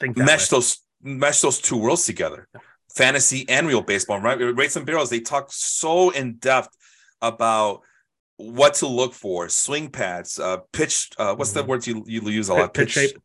think 0.00 0.16
mesh 0.16 0.50
way. 0.50 0.56
those 0.56 0.78
mesh 1.02 1.40
those 1.40 1.60
two 1.60 1.76
worlds 1.76 2.04
together 2.06 2.48
fantasy 2.94 3.46
and 3.48 3.66
real 3.68 3.82
baseball 3.82 4.18
right 4.20 4.38
rates 4.56 4.74
and 4.76 4.84
barrels 4.86 5.10
they 5.10 5.20
talk 5.20 5.46
so 5.50 6.10
in 6.10 6.34
depth 6.36 6.74
about 7.22 7.82
what 8.36 8.74
to 8.74 8.86
look 8.86 9.12
for 9.14 9.48
swing 9.48 9.88
paths 9.90 10.40
uh 10.40 10.56
pitch 10.72 11.10
uh 11.18 11.34
what's 11.36 11.52
the 11.52 11.62
Mhm. 11.62 11.66
word 11.68 11.86
you 11.86 12.02
you 12.06 12.20
use 12.30 12.48
a 12.48 12.52
Pitch- 12.54 12.60
lot 12.60 12.74
pitch 12.74 12.90
shape. 12.92 13.18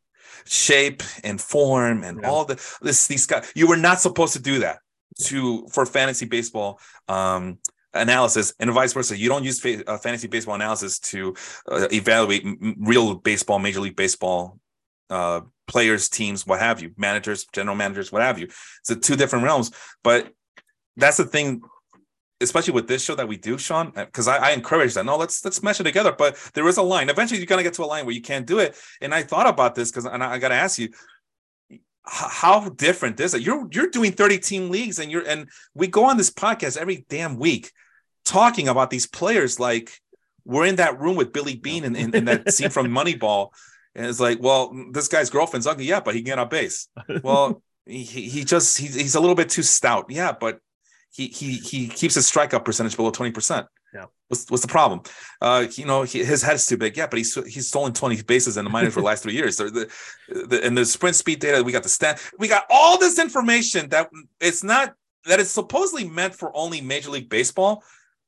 Shape 0.45 1.01
and 1.23 1.39
form 1.39 2.03
and 2.03 2.19
Yeah. 2.21 2.29
all 2.29 2.45
the 2.45 2.55
this 2.81 3.07
these 3.07 3.25
guys 3.25 3.51
you 3.55 3.67
were 3.67 3.77
not 3.77 3.99
supposed 4.01 4.33
to 4.33 4.41
do 4.41 4.59
that 4.59 4.79
to 5.25 5.67
for 5.71 5.85
fantasy 5.85 6.25
baseball 6.25 6.79
um 7.07 7.57
analysis 7.93 8.53
and 8.59 8.69
vice 8.71 8.91
versa. 8.91 9.17
You 9.17 9.29
don't 9.29 9.45
use 9.45 9.61
fa- 9.61 9.89
uh, 9.89 9.97
fantasy 9.97 10.27
baseball 10.27 10.55
analysis 10.55 10.99
to 11.11 11.33
uh, 11.71 11.87
evaluate 11.93 12.43
m- 12.45 12.75
real 12.79 13.15
baseball 13.15 13.57
major 13.59 13.79
league 13.79 13.95
baseball 13.95 14.59
uh 15.09 15.41
players 15.67 16.09
teams 16.09 16.45
what 16.45 16.59
have 16.59 16.81
you 16.81 16.91
managers 16.97 17.45
general 17.53 17.75
managers 17.75 18.11
what 18.11 18.21
have 18.21 18.37
you. 18.39 18.47
It's 18.81 18.89
a 18.89 18.95
two 18.95 19.15
different 19.15 19.45
realms 19.45 19.71
but 20.03 20.31
that's 20.97 21.17
the 21.17 21.25
thing 21.25 21.61
especially 22.41 22.73
with 22.73 22.87
this 22.87 23.03
show 23.03 23.15
that 23.15 23.27
we 23.27 23.37
do 23.37 23.57
sean 23.57 23.93
uh, 23.95 24.05
because 24.05 24.27
I, 24.27 24.37
I 24.37 24.51
encourage 24.51 24.93
that. 24.95 25.05
No 25.05 25.17
let's 25.17 25.43
let's 25.45 25.63
mesh 25.63 25.79
it 25.79 25.83
together 25.83 26.13
but 26.17 26.35
there 26.53 26.67
is 26.67 26.77
a 26.77 26.83
line. 26.83 27.09
Eventually 27.09 27.39
you're 27.39 27.47
going 27.47 27.59
to 27.59 27.63
get 27.63 27.73
to 27.75 27.83
a 27.83 27.85
line 27.85 28.05
where 28.05 28.15
you 28.15 28.21
can't 28.21 28.45
do 28.45 28.59
it. 28.59 28.75
And 29.01 29.13
i 29.13 29.23
thought 29.23 29.47
about 29.47 29.75
this 29.75 29.91
because 29.91 30.05
and 30.05 30.23
i, 30.23 30.33
I 30.33 30.37
got 30.39 30.49
to 30.49 30.55
ask 30.55 30.77
you 30.77 30.89
how 32.07 32.69
different 32.69 33.19
is 33.19 33.33
it? 33.33 33.41
You're 33.41 33.67
you're 33.71 33.89
doing 33.89 34.11
30 34.11 34.39
team 34.39 34.69
leagues 34.69 34.99
and 34.99 35.11
you're 35.11 35.27
and 35.27 35.49
we 35.73 35.87
go 35.87 36.05
on 36.05 36.17
this 36.17 36.29
podcast 36.29 36.77
every 36.77 37.05
damn 37.09 37.37
week 37.37 37.71
talking 38.23 38.67
about 38.67 38.89
these 38.89 39.07
players 39.07 39.59
like 39.59 39.99
we're 40.43 40.65
in 40.65 40.75
that 40.75 40.99
room 40.99 41.15
with 41.15 41.33
billy 41.33 41.55
beane 41.55 41.83
in, 41.83 41.95
in, 41.95 42.15
in 42.15 42.25
that 42.25 42.51
scene 42.53 42.69
from 42.69 42.87
moneyball. 42.87 43.49
And 43.95 44.05
it's 44.05 44.19
like 44.19 44.39
well 44.41 44.71
mm, 44.71 44.93
this 44.93 45.07
guy's 45.07 45.29
girlfriend's 45.29 45.67
ugly. 45.67 45.85
Yeah 45.85 45.99
but 45.99 46.13
he 46.13 46.21
can 46.21 46.25
get 46.25 46.39
on 46.39 46.49
base. 46.49 46.87
Well 47.23 47.61
he, 47.87 48.03
he 48.03 48.43
just 48.43 48.77
he's, 48.77 48.95
he's 48.95 49.15
a 49.15 49.19
little 49.19 49.35
bit 49.35 49.49
too 49.49 49.63
stout. 49.63 50.05
Yeah 50.09 50.33
but 50.39 50.59
he 51.15 51.27
he 51.27 51.53
he 51.57 51.87
keeps 51.87 52.15
his 52.15 52.29
strikeout 52.29 52.65
percentage 52.65 52.95
below 52.95 53.11
20% 53.11 53.65
Yeah. 53.93 54.05
what's, 54.27 54.49
what's 54.49 54.61
the 54.61 54.67
problem? 54.67 55.01
Uh 55.41 55.65
you 55.77 55.85
know 55.85 56.03
he, 56.03 56.23
his 56.23 56.41
head's 56.43 56.65
too 56.65 56.77
big. 56.77 56.97
Yeah 56.97 57.07
but 57.07 57.17
he's 57.17 57.33
he's 57.53 57.67
stolen 57.67 57.93
20 57.93 58.21
bases 58.23 58.57
in 58.57 58.63
the 58.65 58.69
minors 58.69 58.93
for 58.93 58.99
the 59.01 59.05
last 59.05 59.23
three 59.23 59.33
years. 59.33 59.57
The, 59.57 59.65
the, 60.27 60.47
the 60.47 60.65
and 60.65 60.77
the 60.77 60.85
sprint 60.85 61.15
speed 61.15 61.39
data 61.39 61.63
we 61.63 61.71
got 61.71 61.83
the 61.83 61.89
stat 61.89 62.21
we 62.39 62.47
got 62.47 62.63
all 62.69 62.97
this 62.99 63.17
information 63.19 63.89
that 63.89 64.09
it's 64.41 64.63
not 64.63 64.93
that 65.25 65.39
it's 65.39 65.51
supposedly 65.51 66.07
meant 66.07 66.35
for 66.35 66.55
only 66.55 66.81
major 66.81 67.09
league 67.09 67.29
baseball 67.29 67.83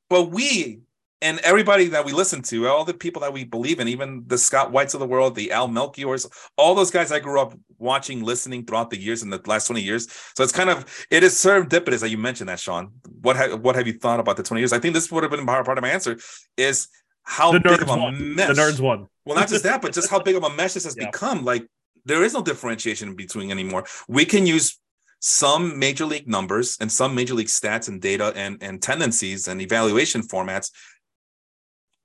but 0.08 0.30
we 0.30 0.80
and 1.20 1.38
everybody 1.40 1.86
that 1.88 2.04
we 2.04 2.12
listen 2.12 2.42
to, 2.42 2.68
all 2.68 2.84
the 2.84 2.94
people 2.94 3.20
that 3.22 3.32
we 3.32 3.44
believe 3.44 3.80
in, 3.80 3.88
even 3.88 4.22
the 4.26 4.38
Scott 4.38 4.70
Whites 4.70 4.94
of 4.94 5.00
the 5.00 5.06
world, 5.06 5.34
the 5.34 5.50
Al 5.50 5.68
Melchiors, 5.68 6.26
all 6.56 6.74
those 6.74 6.90
guys 6.92 7.10
I 7.10 7.18
grew 7.18 7.40
up 7.40 7.54
watching, 7.78 8.22
listening 8.22 8.64
throughout 8.64 8.90
the 8.90 8.98
years 9.00 9.22
in 9.22 9.30
the 9.30 9.40
last 9.46 9.66
20 9.66 9.82
years. 9.82 10.06
So 10.36 10.44
it's 10.44 10.52
kind 10.52 10.70
of 10.70 10.84
it 11.10 11.22
is 11.24 11.34
serendipitous 11.34 12.00
that 12.00 12.10
you 12.10 12.18
mentioned 12.18 12.48
that, 12.48 12.60
Sean. 12.60 12.92
What 13.22 13.36
ha- 13.36 13.56
what 13.56 13.74
have 13.76 13.86
you 13.86 13.94
thought 13.94 14.20
about 14.20 14.36
the 14.36 14.42
20 14.44 14.60
years? 14.60 14.72
I 14.72 14.78
think 14.78 14.94
this 14.94 15.10
would 15.10 15.22
have 15.24 15.30
been 15.32 15.44
part 15.44 15.64
part 15.66 15.78
of 15.78 15.82
my 15.82 15.90
answer 15.90 16.18
is 16.56 16.88
how 17.24 17.52
the 17.52 17.60
big 17.60 17.82
of 17.82 17.88
a 17.88 17.96
won. 17.96 18.34
mesh. 18.36 18.48
The 18.48 18.54
nerds 18.54 18.80
won. 18.80 19.08
Well, 19.24 19.36
not 19.36 19.48
just 19.48 19.64
that, 19.64 19.82
but 19.82 19.92
just 19.92 20.08
how 20.10 20.20
big 20.20 20.36
of 20.36 20.44
a 20.44 20.50
mesh 20.54 20.74
this 20.74 20.84
has 20.84 20.96
Yeah. 20.98 21.06
become. 21.06 21.44
Like 21.44 21.66
there 22.04 22.22
is 22.22 22.32
no 22.32 22.42
differentiation 22.42 23.14
between 23.16 23.50
anymore. 23.50 23.84
We 24.08 24.24
can 24.24 24.46
use 24.46 24.78
some 25.20 25.78
major 25.78 26.06
league 26.06 26.28
numbers 26.28 26.76
and 26.80 26.90
some 26.90 27.12
major 27.14 27.34
league 27.34 27.48
stats 27.48 27.88
and 27.88 28.00
data 28.00 28.32
and, 28.36 28.62
and 28.62 28.80
tendencies 28.80 29.48
and 29.48 29.60
evaluation 29.60 30.22
formats 30.22 30.70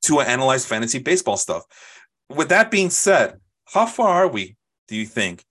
to 0.04 0.22
analyze 0.22 0.66
fantasy 0.66 1.00
baseball 1.00 1.38
stuff. 1.38 1.64
With 2.30 2.50
that 2.50 2.72
being 2.72 2.90
said, 2.90 3.40
how 3.66 3.86
far 3.86 4.26
are 4.26 4.28
we, 4.28 4.56
do 4.88 4.96
you 4.96 5.06
think, 5.06 5.44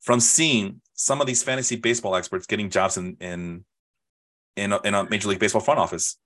from 0.00 0.20
seeing 0.20 0.80
some 0.94 1.20
of 1.20 1.26
these 1.26 1.42
fantasy 1.42 1.76
baseball 1.76 2.16
experts 2.16 2.46
getting 2.46 2.70
jobs 2.70 2.96
in 2.96 3.16
in 3.20 3.64
in 4.56 4.72
a, 4.72 4.80
in 4.80 4.94
a 4.94 5.08
major 5.08 5.28
league 5.28 5.38
baseball 5.38 5.60
front 5.60 5.80
office? 5.80 6.16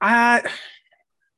I, 0.00 0.42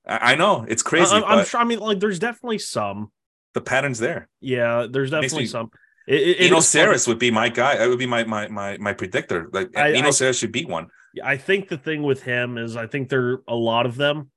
I, 0.07 0.35
know 0.37 0.65
it's 0.67 0.83
crazy, 0.83 1.15
I, 1.15 1.21
I'm 1.21 1.45
sure. 1.45 1.61
I 1.61 1.65
mean, 1.65 1.81
like, 1.81 2.01
there's 2.01 2.19
definitely 2.19 2.59
some. 2.59 3.13
the 3.53 3.61
pattern's 3.61 3.99
there. 3.99 4.29
Yeah, 4.41 4.87
there's 4.91 5.11
definitely 5.11 5.41
me- 5.41 5.47
some. 5.47 5.71
It, 6.07 6.21
it, 6.21 6.41
it 6.41 6.47
Eno. 6.47 6.59
Sarris 6.59 7.07
would 7.09 7.19
be 7.19 7.31
my 7.31 7.49
guy. 7.49 7.83
It 7.83 7.89
would 7.89 7.99
be 7.99 8.07
my 8.07 8.25
my 8.25 8.49
my 8.49 8.77
my 8.79 8.93
predictor. 8.93 9.49
Like 9.53 9.77
I- 9.77 9.93
Eno 9.93 10.09
I- 10.09 10.11
Sarris 10.11 10.39
should 10.39 10.53
be 10.53 10.65
one. 10.65 10.89
I 11.23 11.37
think 11.37 11.69
the 11.69 11.79
thing 11.79 12.03
with 12.03 12.23
him 12.23 12.59
is 12.59 12.77
I 12.77 12.87
think 12.87 13.09
there 13.09 13.25
are 13.25 13.43
a 13.47 13.55
lot 13.55 13.87
of 13.87 13.97
them 13.97 14.31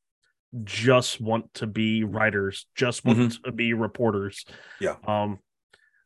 just 0.63 1.19
want 1.21 1.53
to 1.55 1.67
be 1.67 2.03
writers, 2.03 2.65
just 2.75 3.05
want 3.05 3.37
to 3.43 3.51
be 3.51 3.73
reporters. 3.73 4.45
Yeah. 4.79 4.95
Um, 5.05 5.39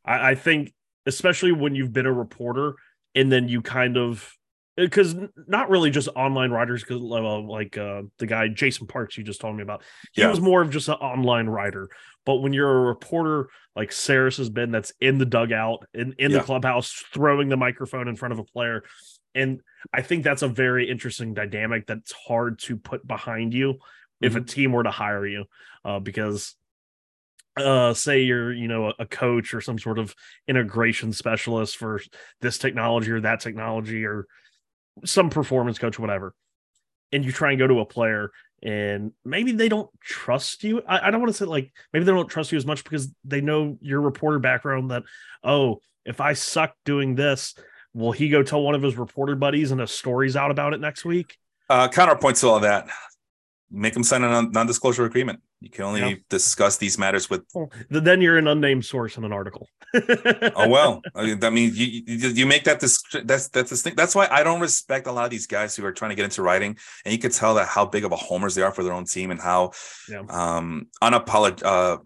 I, 0.06 0.32
I 0.32 0.36
think 0.36 0.74
especially 1.06 1.52
when 1.52 1.76
you've 1.76 1.94
been 1.94 2.06
a 2.06 2.14
reporter 2.14 2.76
and 3.16 3.32
then 3.32 3.48
you 3.48 3.62
kind 3.62 3.98
of 3.98 4.36
because 4.78 5.16
not 5.48 5.70
really 5.70 5.90
just 5.90 6.08
online 6.16 6.52
writers 6.52 6.82
because 6.84 7.02
like 7.02 7.78
uh, 7.78 8.04
the 8.20 8.26
guy 8.26 8.48
Jason 8.48 8.88
Parks 8.88 9.18
you 9.18 9.24
just 9.24 9.42
told 9.42 9.56
me 9.56 9.64
about 9.64 9.84
he 10.14 10.22
Yeah. 10.22 10.30
was 10.30 10.40
more 10.40 10.62
of 10.62 10.70
just 10.70 10.88
an 10.88 10.96
online 10.96 11.48
writer 11.48 11.90
but 12.26 12.38
when 12.38 12.54
you're 12.54 12.78
a 12.78 12.82
reporter 12.82 13.50
like 13.76 13.90
Sarris 13.90 14.38
has 14.38 14.50
been 14.50 14.72
that's 14.72 14.94
in 15.02 15.18
the 15.18 15.26
dugout 15.26 15.86
in, 15.94 16.14
in 16.18 16.32
Yeah. 16.32 16.38
the 16.38 16.44
clubhouse 16.44 16.92
throwing 17.14 17.50
the 17.50 17.58
microphone 17.58 18.08
in 18.08 18.16
front 18.16 18.32
of 18.32 18.40
a 18.40 18.44
player 18.46 18.84
and 19.36 19.62
I 19.94 20.02
think 20.02 20.24
that's 20.24 20.42
a 20.42 20.48
very 20.48 20.90
interesting 20.90 21.34
dynamic 21.34 21.88
that's 21.88 22.12
hard 22.12 22.60
to 22.60 22.78
put 22.78 23.06
behind 23.06 23.54
you 23.54 23.80
if 24.22 24.36
a 24.36 24.42
team 24.42 24.72
were 24.72 24.84
to 24.84 24.92
hire 24.92 25.26
you 25.26 25.46
uh, 25.86 26.00
because 26.00 26.56
uh 27.58 27.94
say 27.94 28.22
you're 28.22 28.54
you 28.54 28.70
know 28.70 28.88
a, 28.88 28.94
a 29.00 29.06
coach 29.06 29.54
or 29.54 29.60
some 29.60 29.78
sort 29.78 30.00
of 30.00 30.16
integration 30.48 31.12
specialist 31.12 31.76
for 31.76 32.00
this 32.40 32.58
technology 32.58 33.12
or 33.12 33.20
that 33.20 33.42
technology 33.42 34.06
or 34.06 34.26
some 35.04 35.30
performance 35.30 35.78
coach 35.78 36.00
whatever 36.00 36.34
and 37.12 37.26
you 37.26 37.32
try 37.32 37.50
and 37.50 37.60
go 37.60 37.68
to 37.68 37.82
a 37.82 37.86
player 37.86 38.32
and 38.64 39.12
maybe 39.26 39.52
they 39.54 39.70
don't 39.70 39.90
trust 40.02 40.64
you. 40.64 40.84
I, 40.88 41.08
I 41.08 41.12
don't 41.12 41.20
want 41.20 41.34
to 41.34 41.38
say 41.38 41.46
like 41.46 41.72
maybe 41.94 42.06
they 42.06 42.12
don't 42.12 42.28
trust 42.28 42.52
you 42.52 42.58
as 42.58 42.66
much 42.66 42.84
because 42.84 43.12
they 43.24 43.42
know 43.42 43.78
your 43.82 44.02
reporter 44.02 44.40
background 44.40 44.92
that, 44.92 45.04
oh, 45.44 45.82
if 46.06 46.22
I 46.22 46.34
suck 46.34 46.76
doing 46.86 47.16
this, 47.16 47.56
will 47.94 48.12
he 48.12 48.30
go 48.30 48.44
tell 48.44 48.62
one 48.62 48.76
of 48.76 48.82
his 48.82 48.98
reporter 48.98 49.36
buddies 49.36 49.72
and 49.72 49.82
a 49.82 49.88
story's 49.88 50.36
out 50.36 50.52
about 50.52 50.74
it 50.74 50.80
next 50.80 51.06
week? 51.06 51.38
Uh, 51.70 51.88
counterpoint 51.88 52.38
to 52.38 52.48
all 52.48 52.60
that, 52.60 52.88
make 53.72 53.94
them 53.94 54.04
sign 54.04 54.24
a 54.24 54.42
non-disclosure 54.42 55.06
agreement. 55.06 55.42
You 55.60 55.70
can 55.70 55.86
only 55.86 56.02
yeah. 56.02 56.16
discuss 56.30 56.78
these 56.78 56.98
matters 56.98 57.30
with. 57.30 57.44
Well, 57.54 57.70
then 57.90 58.22
you're 58.22 58.38
an 58.38 58.48
unnamed 58.48 58.86
source 58.86 59.18
in 59.18 59.24
an 59.24 59.32
article. 59.32 59.68
oh 59.94 60.68
well, 60.68 61.02
I 61.16 61.26
mean, 61.26 61.40
that 61.40 61.54
means 61.54 61.78
you, 61.78 62.04
you, 62.06 62.30
you 62.30 62.46
make 62.46 62.64
that 62.66 62.80
this 62.80 63.02
that's 63.24 63.50
that's 63.50 63.70
this 63.70 63.82
thing. 63.82 63.96
That's 63.96 64.16
why 64.16 64.28
I 64.32 64.44
don't 64.44 64.60
respect 64.60 65.08
a 65.08 65.12
lot 65.12 65.26
of 65.26 65.32
these 65.32 65.48
guys 65.48 65.76
who 65.76 65.86
are 65.86 65.92
trying 65.92 66.10
to 66.10 66.16
get 66.16 66.26
into 66.26 66.42
writing, 66.42 66.78
and 67.06 67.12
you 67.12 67.20
could 67.20 67.32
tell 67.32 67.56
that 67.56 67.68
how 67.68 67.86
big 67.86 68.06
of 68.06 68.12
a 68.12 68.16
homers 68.16 68.56
they 68.56 68.62
are 68.62 68.72
for 68.72 68.84
their 68.84 68.94
own 68.94 69.06
team 69.06 69.32
and 69.32 69.40
how 69.40 69.72
yeah. 70.10 70.24
um 70.30 70.88
unapolog 71.02 71.62
uh, 71.64 71.98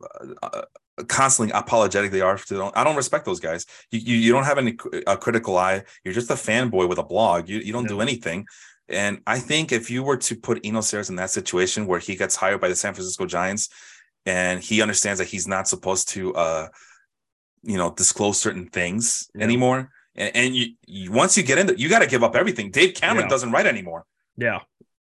uh, 0.44 0.62
constantly 1.08 1.52
apologetic 1.54 2.12
they 2.12 2.22
are. 2.22 2.38
To 2.38 2.72
I 2.76 2.84
don't 2.84 2.96
respect 2.96 3.26
those 3.26 3.40
guys. 3.40 3.66
You, 3.92 4.00
you, 4.00 4.16
you 4.16 4.32
don't 4.32 4.46
have 4.46 4.58
any 4.58 4.78
a 5.08 5.18
critical 5.18 5.58
eye. 5.58 5.84
You're 6.04 6.14
just 6.14 6.30
a 6.30 6.36
fanboy 6.36 6.88
with 6.90 6.98
a 6.98 7.04
blog. 7.04 7.50
You 7.50 7.60
you 7.60 7.74
don't 7.74 7.84
yeah. 7.84 7.90
do 7.90 8.02
anything. 8.02 8.46
And 8.88 9.22
I 9.26 9.40
think 9.40 9.72
if 9.72 9.90
you 9.90 10.04
were 10.04 10.18
to 10.18 10.36
put 10.36 10.60
Eno 10.64 10.80
Sarris 10.80 11.10
in 11.10 11.16
that 11.16 11.32
situation 11.32 11.88
where 11.88 12.00
he 12.00 12.16
gets 12.16 12.36
hired 12.36 12.62
by 12.62 12.68
the 12.68 12.76
San 12.76 12.94
Francisco 12.94 13.26
Giants 13.26 13.70
and 14.26 14.62
he 14.62 14.82
understands 14.82 15.20
that 15.20 15.28
he's 15.28 15.48
not 15.48 15.68
supposed 15.68 16.10
to, 16.10 16.34
uh, 16.36 16.68
you 17.64 17.78
know, 17.78 17.92
disclose 17.92 18.40
certain 18.40 18.68
things 18.68 19.30
yeah. 19.34 19.44
anymore. 19.44 19.92
And, 20.16 20.36
and 20.36 20.56
you, 20.56 20.68
you, 20.86 21.12
once 21.12 21.36
you 21.36 21.44
get 21.44 21.58
in 21.58 21.68
there, 21.68 21.76
you 21.76 21.90
got 21.90 22.00
to 22.00 22.08
give 22.08 22.24
up 22.24 22.36
everything. 22.36 22.70
Dave 22.72 22.94
Cameron 22.94 23.26
yeah. 23.26 23.30
doesn't 23.30 23.52
write 23.52 23.66
anymore. 23.66 24.06
Yeah. 24.38 24.60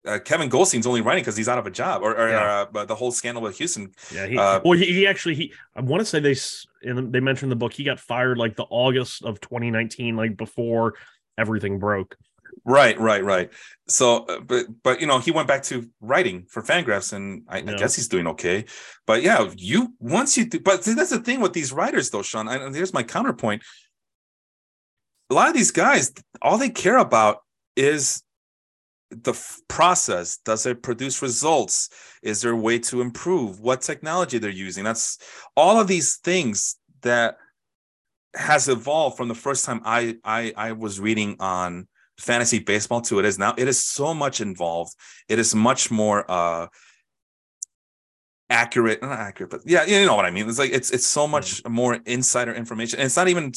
Uh, 0.07 0.19
Kevin 0.19 0.49
Goldstein's 0.49 0.87
only 0.87 1.03
writing 1.03 1.23
because 1.23 1.37
he's 1.37 1.49
out 1.49 1.59
of 1.59 1.67
a 1.67 1.71
job, 1.71 2.03
or, 2.03 2.17
or 2.17 2.29
yeah. 2.31 2.65
uh, 2.75 2.85
the 2.87 2.95
whole 2.95 3.11
scandal 3.11 3.43
with 3.43 3.59
Houston. 3.59 3.93
Yeah, 4.15 4.27
he, 4.27 4.39
uh, 4.39 4.61
well, 4.65 4.79
he, 4.79 4.87
he, 4.87 5.07
actually 5.07 5.35
he 5.35 5.53
I 5.75 5.83
want 5.83 6.01
to 6.01 6.07
say 6.07 6.21
they 6.21 6.37
in 6.89 7.11
they 7.11 7.21
mentioned 7.21 7.51
the 7.51 7.57
book 7.57 7.73
he 7.73 7.85
got 7.85 7.99
fired 7.99 8.39
like 8.39 8.57
the 8.57 8.65
August 8.71 9.25
of 9.25 9.41
2019, 9.41 10.17
like 10.17 10.37
before 10.37 10.95
everything 11.37 11.79
broke. 11.79 12.17
Right, 12.65 12.99
right, 12.99 13.25
right. 13.25 13.51
So, 13.89 14.25
uh, 14.27 14.41
but 14.41 14.67
but 14.83 15.01
you 15.01 15.07
know, 15.07 15.19
he 15.19 15.31
went 15.31 15.49
back 15.49 15.63
to 15.65 15.89
writing 16.01 16.47
for 16.49 16.63
Fangraphs, 16.63 17.13
and 17.13 17.45
I, 17.49 17.59
yeah. 17.59 17.73
I 17.73 17.75
guess 17.77 17.97
he's 17.97 18.09
doing 18.09 18.27
okay. 18.29 18.67
But 19.07 19.23
yeah, 19.23 19.51
you 19.57 19.95
once 19.99 20.37
you 20.37 20.45
do, 20.45 20.61
but 20.61 20.83
that's 20.85 21.11
the 21.11 21.21
thing 21.21 21.41
with 21.41 21.55
these 21.55 21.73
writers, 21.73 22.11
though, 22.11 22.23
Sean. 22.23 22.49
And 22.49 22.75
here's 22.75 22.93
my 22.93 23.03
counterpoint: 23.03 23.63
a 25.31 25.35
lot 25.35 25.49
of 25.49 25.55
these 25.55 25.71
guys, 25.71 26.13
all 26.43 26.59
they 26.59 26.71
care 26.71 26.99
about 26.99 27.43
is 27.77 28.23
the 29.11 29.33
f- 29.33 29.61
process 29.69 30.39
does 30.45 30.67
it 30.67 30.83
produce 30.83 31.23
results 31.23 31.89
is 32.23 32.43
there 32.43 32.53
a 32.53 32.57
way 32.57 32.79
to 32.79 33.01
improve 33.01 33.61
what 33.61 33.81
technology 33.81 34.39
they're 34.39 34.51
using 34.51 34.85
that's 34.85 35.19
all 35.57 35.81
of 35.81 35.89
these 35.89 36.17
things 36.17 36.77
that 37.01 37.37
has 38.37 38.69
evolved 38.69 39.17
from 39.17 39.29
the 39.29 39.35
first 39.35 39.65
time 39.65 39.81
i 39.85 40.17
i 40.25 40.53
i 40.57 40.73
was 40.73 41.01
reading 41.01 41.37
on 41.41 41.89
fantasy 42.19 42.59
baseball 42.59 43.01
to 43.03 43.19
it 43.19 43.25
is 43.25 43.39
now. 43.39 43.55
It 43.57 43.69
is 43.69 43.83
so 43.83 44.15
much 44.15 44.41
involved. 44.41 44.95
It 45.29 45.39
is 45.39 45.55
much 45.55 45.91
more 45.91 46.31
uh 46.31 46.69
accurate, 48.51 49.03
not 49.03 49.19
accurate, 49.19 49.51
but 49.51 49.61
yeah, 49.67 49.85
you 49.85 50.07
know 50.07 50.17
what 50.17 50.25
I 50.25 50.31
mean. 50.31 50.49
It's 50.49 50.59
like 50.59 50.73
it's 50.73 50.91
it's 50.91 51.07
so 51.07 51.27
much 51.27 51.65
more 51.69 51.99
insider 52.07 52.55
information. 52.55 52.99
And 52.99 53.07
it's 53.07 53.17
not 53.17 53.29
even 53.29 53.53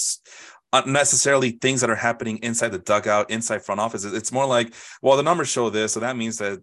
necessarily 0.85 1.51
things 1.51 1.81
that 1.81 1.89
are 1.89 1.95
happening 1.95 2.37
inside 2.37 2.69
the 2.69 2.79
dugout, 2.79 3.29
inside 3.29 3.63
front 3.63 3.81
office. 3.81 4.05
It's 4.05 4.31
more 4.31 4.45
like, 4.45 4.73
well, 5.01 5.17
the 5.17 5.23
numbers 5.23 5.49
show 5.49 5.69
this, 5.69 5.93
so 5.93 5.99
that 5.99 6.15
means 6.15 6.37
that 6.37 6.59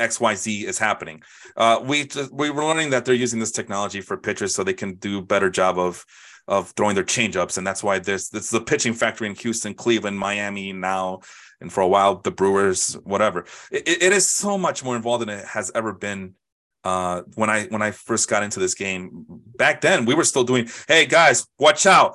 XYZ 0.00 0.64
is 0.64 0.78
happening. 0.78 1.22
Uh, 1.56 1.80
we 1.82 2.06
just, 2.06 2.32
we 2.32 2.50
were 2.50 2.64
learning 2.64 2.90
that 2.90 3.04
they're 3.04 3.14
using 3.14 3.40
this 3.40 3.50
technology 3.50 4.00
for 4.00 4.16
pitchers 4.16 4.54
so 4.54 4.62
they 4.62 4.74
can 4.74 4.94
do 4.96 5.22
better 5.22 5.50
job 5.50 5.78
of 5.78 6.04
of 6.48 6.70
throwing 6.70 6.94
their 6.94 7.04
changeups, 7.04 7.58
and 7.58 7.66
that's 7.66 7.82
why 7.84 7.98
this 7.98 8.30
this 8.30 8.44
is 8.44 8.50
the 8.50 8.60
pitching 8.60 8.94
factory 8.94 9.28
in 9.28 9.34
Houston, 9.36 9.74
Cleveland, 9.74 10.18
Miami 10.18 10.72
now, 10.72 11.20
and 11.60 11.72
for 11.72 11.82
a 11.82 11.88
while 11.88 12.16
the 12.16 12.30
Brewers, 12.30 12.94
whatever. 13.04 13.44
It, 13.70 13.86
it 13.86 14.12
is 14.12 14.28
so 14.28 14.56
much 14.56 14.82
more 14.82 14.96
involved 14.96 15.22
than 15.22 15.28
it 15.28 15.44
has 15.44 15.70
ever 15.74 15.92
been. 15.92 16.34
Uh, 16.82 17.22
when 17.34 17.50
I 17.50 17.66
when 17.66 17.82
I 17.82 17.90
first 17.90 18.30
got 18.30 18.42
into 18.42 18.60
this 18.60 18.74
game 18.74 19.26
back 19.28 19.82
then, 19.82 20.06
we 20.06 20.14
were 20.14 20.24
still 20.24 20.44
doing. 20.44 20.68
Hey 20.88 21.04
guys, 21.04 21.46
watch 21.58 21.84
out! 21.84 22.14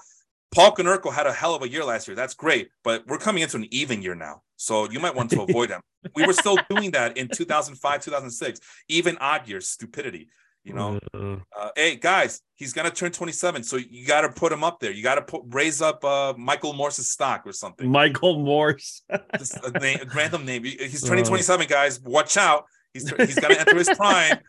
Paul 0.54 0.76
Konerko 0.76 1.14
had 1.14 1.28
a 1.28 1.34
hell 1.34 1.54
of 1.54 1.62
a 1.62 1.70
year 1.70 1.84
last 1.86 2.08
year. 2.08 2.16
That's 2.16 2.34
great, 2.34 2.70
but 2.84 3.06
we're 3.08 3.20
coming 3.20 3.44
into 3.44 3.58
an 3.58 3.68
even 3.72 4.02
year 4.02 4.16
now, 4.16 4.42
so 4.56 4.90
you 4.90 5.00
might 5.00 5.16
want 5.16 5.30
to 5.32 5.42
avoid 5.48 5.70
him. 5.70 5.82
We 6.16 6.26
were 6.26 6.34
still 6.34 6.58
doing 6.70 6.92
that 6.92 7.18
in 7.18 7.28
2005, 7.28 8.04
2006, 8.04 8.60
even 8.90 9.18
odd 9.20 9.48
years, 9.48 9.68
stupidity. 9.68 10.30
You 10.64 10.74
know, 10.74 10.98
uh, 11.14 11.36
uh, 11.58 11.70
hey 11.76 11.98
guys, 11.98 12.42
he's 12.56 12.72
gonna 12.72 12.90
turn 12.90 13.12
27, 13.12 13.64
so 13.64 13.76
you 13.76 14.08
got 14.08 14.22
to 14.22 14.30
put 14.30 14.50
him 14.52 14.64
up 14.64 14.80
there. 14.80 14.92
You 14.92 15.04
got 15.04 15.16
to 15.16 15.22
put 15.22 15.42
raise 15.50 15.82
up 15.82 16.06
uh, 16.06 16.34
Michael 16.38 16.72
Morse's 16.72 17.10
stock 17.10 17.44
or 17.46 17.52
something. 17.52 17.92
Michael 17.92 18.40
Morse, 18.40 19.04
just 19.38 19.58
a, 19.58 19.78
name, 19.80 20.00
a 20.02 20.06
random 20.16 20.46
name. 20.46 20.64
He's 20.64 21.04
turning 21.04 21.26
uh. 21.26 21.28
27, 21.28 21.68
guys. 21.68 22.00
Watch 22.00 22.38
out. 22.38 22.64
He's 22.94 23.10
he's 23.10 23.38
gonna 23.38 23.56
enter 23.56 23.76
his 23.76 23.90
prime. 23.98 24.40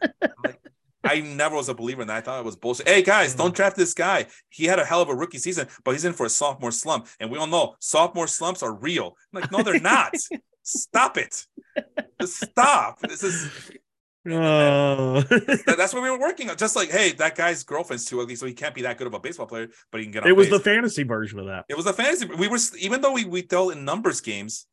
Like, 0.45 0.61
I 1.03 1.20
never 1.20 1.57
was 1.57 1.69
a 1.69 1.74
believer 1.74 2.03
in 2.03 2.09
that. 2.09 2.19
I 2.19 2.20
thought 2.20 2.39
it 2.39 2.45
was 2.45 2.55
bullshit. 2.55 2.89
Hey 2.89 3.03
guys, 3.03 3.35
don't 3.35 3.55
draft 3.55 3.77
this 3.77 3.93
guy. 3.93 4.27
He 4.51 4.66
had 4.66 4.78
a 4.78 4.85
hell 4.85 5.03
of 5.03 5.09
a 5.09 5.15
rookie 5.16 5.39
season, 5.39 5.66
but 5.85 5.93
he's 5.93 6.05
in 6.05 6.12
for 6.12 6.27
a 6.27 6.31
sophomore 6.31 6.70
slump, 6.70 7.09
and 7.19 7.28
we 7.28 7.39
all 7.39 7.49
know 7.49 7.74
sophomore 7.81 8.28
slumps 8.28 8.62
are 8.62 8.73
real. 8.73 9.16
I'm 9.35 9.41
like, 9.41 9.51
no, 9.51 9.65
they're 9.65 9.81
not. 9.81 10.15
stop 10.62 11.19
it. 11.19 11.45
Just 12.20 12.41
stop. 12.41 13.01
This 13.01 13.23
is 13.23 13.70
Oh. 14.26 15.20
that's 15.66 15.92
what 15.92 16.02
we 16.02 16.10
were 16.10 16.18
working 16.18 16.48
on. 16.48 16.56
Just 16.56 16.76
like, 16.76 16.90
hey, 16.90 17.12
that 17.12 17.36
guy's 17.36 17.62
girlfriend's 17.62 18.06
too 18.06 18.20
ugly, 18.20 18.36
so 18.36 18.46
he 18.46 18.55
can't 18.55 18.74
be 18.74 18.82
that 18.82 18.96
good 18.96 19.06
of 19.06 19.14
a 19.14 19.20
baseball 19.20 19.46
player, 19.46 19.68
but 19.92 20.01
he 20.01 20.06
can 20.06 20.12
get. 20.12 20.26
it 20.26 20.32
was 20.32 20.48
base. 20.48 20.59
the 20.59 20.64
fantasy 20.64 21.02
version 21.02 21.38
of 21.38 21.46
that. 21.46 21.66
It 21.68 21.76
was 21.76 21.86
a 21.86 21.92
fantasy. 21.92 22.26
We 22.26 22.48
were 22.48 22.59
even 22.78 23.01
though 23.01 23.12
we 23.12 23.24
we 23.24 23.42
dealt 23.42 23.72
in 23.72 23.84
numbers 23.84 24.20
games, 24.20 24.66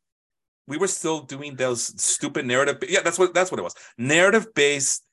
we 0.66 0.78
were 0.78 0.88
still 0.88 1.20
doing 1.20 1.56
those 1.56 2.00
stupid 2.02 2.46
narrative. 2.46 2.78
Yeah, 2.88 3.02
that's 3.02 3.18
what 3.18 3.34
that's 3.34 3.50
what 3.50 3.60
it 3.60 3.62
was. 3.62 3.74
Narrative 3.98 4.54
based 4.54 5.04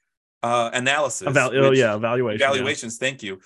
uh 0.41 0.70
analysis. 0.74 1.28
Eval- 1.28 1.52
oh 1.56 1.72
yeah, 1.72 1.95
evaluation. 1.95 2.41
Evaluations. 2.41 2.98
Yeah. 2.99 3.07
Thank 3.07 3.24
you. 3.24 3.40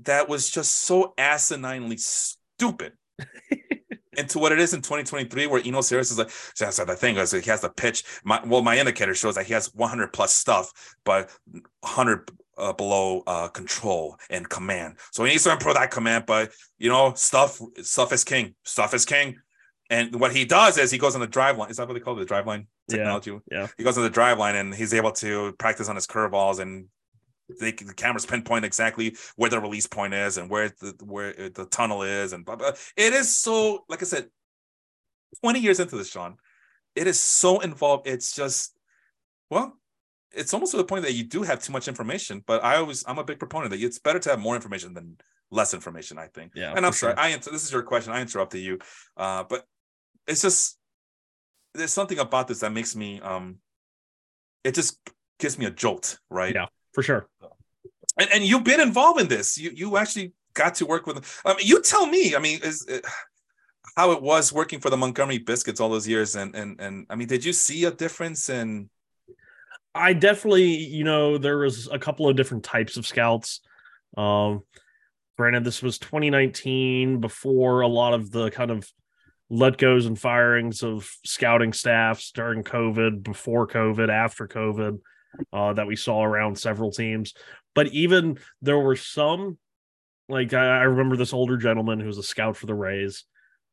That 0.00 0.28
was 0.28 0.50
just 0.50 0.72
so 0.72 1.14
asininely 1.18 1.98
stupid. 1.98 2.92
into 4.18 4.38
what 4.38 4.52
it 4.52 4.58
is 4.58 4.74
in 4.74 4.80
2023, 4.80 5.46
where 5.46 5.62
Eno 5.64 5.80
Sarris 5.80 6.10
is 6.10 6.18
like, 6.18 6.30
so 6.30 6.64
that's 6.64 6.76
the 6.76 6.94
thing 6.94 7.16
is 7.16 7.32
he 7.32 7.50
has 7.50 7.60
the 7.60 7.70
pitch. 7.70 8.04
My, 8.24 8.40
well, 8.44 8.62
my 8.62 8.78
indicator 8.78 9.14
shows 9.14 9.34
that 9.36 9.46
he 9.46 9.52
has 9.52 9.74
100 9.74 10.12
plus 10.12 10.32
stuff, 10.34 10.94
but 11.04 11.30
100 11.80 12.30
uh, 12.58 12.72
below 12.72 13.22
uh, 13.26 13.48
control 13.48 14.16
and 14.30 14.48
command. 14.48 14.96
So 15.12 15.24
he 15.24 15.32
needs 15.32 15.44
to 15.44 15.52
improve 15.52 15.74
that 15.74 15.90
command. 15.90 16.24
But 16.26 16.52
you 16.78 16.88
know, 16.88 17.12
stuff 17.14 17.60
stuff 17.82 18.12
is 18.12 18.24
king. 18.24 18.54
Stuff 18.64 18.94
is 18.94 19.04
king. 19.04 19.36
And 19.88 20.18
what 20.18 20.34
he 20.34 20.44
does 20.44 20.78
is 20.78 20.90
he 20.90 20.98
goes 20.98 21.14
on 21.14 21.20
the 21.20 21.28
Driveline. 21.28 21.70
Is 21.70 21.76
that 21.76 21.86
what 21.86 21.94
they 21.94 22.00
call 22.00 22.18
it? 22.18 22.26
The 22.26 22.34
Driveline 22.34 22.66
technology? 22.90 23.30
Yeah. 23.30 23.60
yeah. 23.60 23.66
He 23.76 23.84
goes 23.84 23.96
on 23.96 24.04
the 24.04 24.10
Driveline 24.10 24.54
and 24.54 24.74
he's 24.74 24.92
able 24.92 25.12
to 25.12 25.52
practice 25.58 25.88
on 25.88 25.94
his 25.94 26.06
curveballs 26.06 26.58
and 26.58 26.86
they 27.48 27.72
the 27.72 27.94
cameras 27.94 28.26
pinpoint 28.26 28.64
exactly 28.64 29.16
where 29.36 29.50
the 29.50 29.60
release 29.60 29.86
point 29.86 30.14
is 30.14 30.36
and 30.36 30.50
where 30.50 30.68
the 30.68 30.94
where 31.04 31.32
the 31.32 31.66
tunnel 31.66 32.02
is 32.02 32.32
and 32.32 32.44
blah, 32.44 32.56
blah. 32.56 32.72
it 32.96 33.12
is 33.12 33.36
so 33.36 33.84
like 33.88 34.02
I 34.02 34.06
said, 34.06 34.28
20 35.42 35.60
years 35.60 35.80
into 35.80 35.96
this, 35.96 36.10
Sean, 36.10 36.36
it 36.94 37.06
is 37.06 37.20
so 37.20 37.60
involved. 37.60 38.06
It's 38.06 38.34
just 38.34 38.76
well, 39.50 39.78
it's 40.32 40.52
almost 40.52 40.72
to 40.72 40.76
the 40.76 40.84
point 40.84 41.04
that 41.04 41.14
you 41.14 41.24
do 41.24 41.42
have 41.42 41.62
too 41.62 41.72
much 41.72 41.88
information. 41.88 42.42
But 42.46 42.64
I 42.64 42.76
always 42.76 43.04
I'm 43.06 43.18
a 43.18 43.24
big 43.24 43.38
proponent 43.38 43.70
that 43.70 43.80
it's 43.80 43.98
better 43.98 44.18
to 44.18 44.30
have 44.30 44.40
more 44.40 44.56
information 44.56 44.94
than 44.94 45.16
less 45.50 45.72
information. 45.72 46.18
I 46.18 46.26
think. 46.26 46.52
Yeah. 46.54 46.72
And 46.74 46.84
I'm 46.84 46.92
sorry, 46.92 47.14
sure. 47.14 47.20
I 47.20 47.36
this 47.36 47.64
is 47.64 47.72
your 47.72 47.82
question. 47.82 48.12
I 48.12 48.20
interrupted 48.20 48.60
you, 48.60 48.78
uh, 49.16 49.44
but 49.48 49.64
it's 50.26 50.42
just 50.42 50.78
there's 51.74 51.92
something 51.92 52.18
about 52.18 52.48
this 52.48 52.60
that 52.60 52.72
makes 52.72 52.96
me 52.96 53.20
um, 53.20 53.58
it 54.64 54.74
just 54.74 54.98
gives 55.38 55.58
me 55.58 55.66
a 55.66 55.70
jolt, 55.70 56.18
right? 56.28 56.54
Yeah 56.54 56.66
for 56.96 57.02
sure. 57.02 57.28
And, 58.18 58.30
and 58.32 58.42
you've 58.42 58.64
been 58.64 58.80
involved 58.80 59.20
in 59.20 59.28
this. 59.28 59.58
You 59.58 59.70
you 59.74 59.98
actually 59.98 60.32
got 60.54 60.76
to 60.76 60.86
work 60.86 61.06
with. 61.06 61.42
I 61.44 61.54
mean, 61.54 61.66
you 61.66 61.82
tell 61.82 62.06
me. 62.06 62.34
I 62.34 62.38
mean, 62.38 62.60
is 62.64 62.86
it, 62.88 63.04
how 63.98 64.12
it 64.12 64.22
was 64.22 64.50
working 64.50 64.80
for 64.80 64.88
the 64.88 64.96
Montgomery 64.96 65.36
Biscuits 65.36 65.78
all 65.78 65.90
those 65.90 66.08
years, 66.08 66.36
and 66.36 66.56
and 66.56 66.80
and 66.80 67.06
I 67.10 67.14
mean, 67.16 67.28
did 67.28 67.44
you 67.44 67.52
see 67.52 67.84
a 67.84 67.90
difference 67.90 68.48
in? 68.48 68.88
I 69.94 70.14
definitely, 70.14 70.64
you 70.64 71.04
know, 71.04 71.36
there 71.36 71.58
was 71.58 71.86
a 71.92 71.98
couple 71.98 72.28
of 72.28 72.36
different 72.36 72.64
types 72.64 72.96
of 72.96 73.06
scouts. 73.06 73.60
Um, 74.16 74.62
granted, 75.36 75.64
this 75.64 75.82
was 75.82 75.98
2019 75.98 77.20
before 77.20 77.82
a 77.82 77.88
lot 77.88 78.14
of 78.14 78.30
the 78.30 78.50
kind 78.50 78.70
of 78.70 78.90
let 79.50 79.76
goes 79.76 80.06
and 80.06 80.18
firings 80.18 80.82
of 80.82 81.10
scouting 81.26 81.74
staffs 81.74 82.30
during 82.30 82.62
COVID, 82.62 83.22
before 83.22 83.68
COVID, 83.68 84.08
after 84.08 84.48
COVID 84.48 84.98
uh, 85.52 85.72
that 85.74 85.86
we 85.86 85.96
saw 85.96 86.22
around 86.22 86.58
several 86.58 86.90
teams. 86.90 87.34
But 87.74 87.88
even 87.88 88.38
there 88.62 88.78
were 88.78 88.96
some, 88.96 89.58
like 90.28 90.52
I, 90.52 90.64
I 90.64 90.82
remember 90.82 91.16
this 91.16 91.32
older 91.32 91.56
gentleman 91.56 92.00
who 92.00 92.06
was 92.06 92.18
a 92.18 92.22
scout 92.22 92.56
for 92.56 92.66
the 92.66 92.74
Rays, 92.74 93.24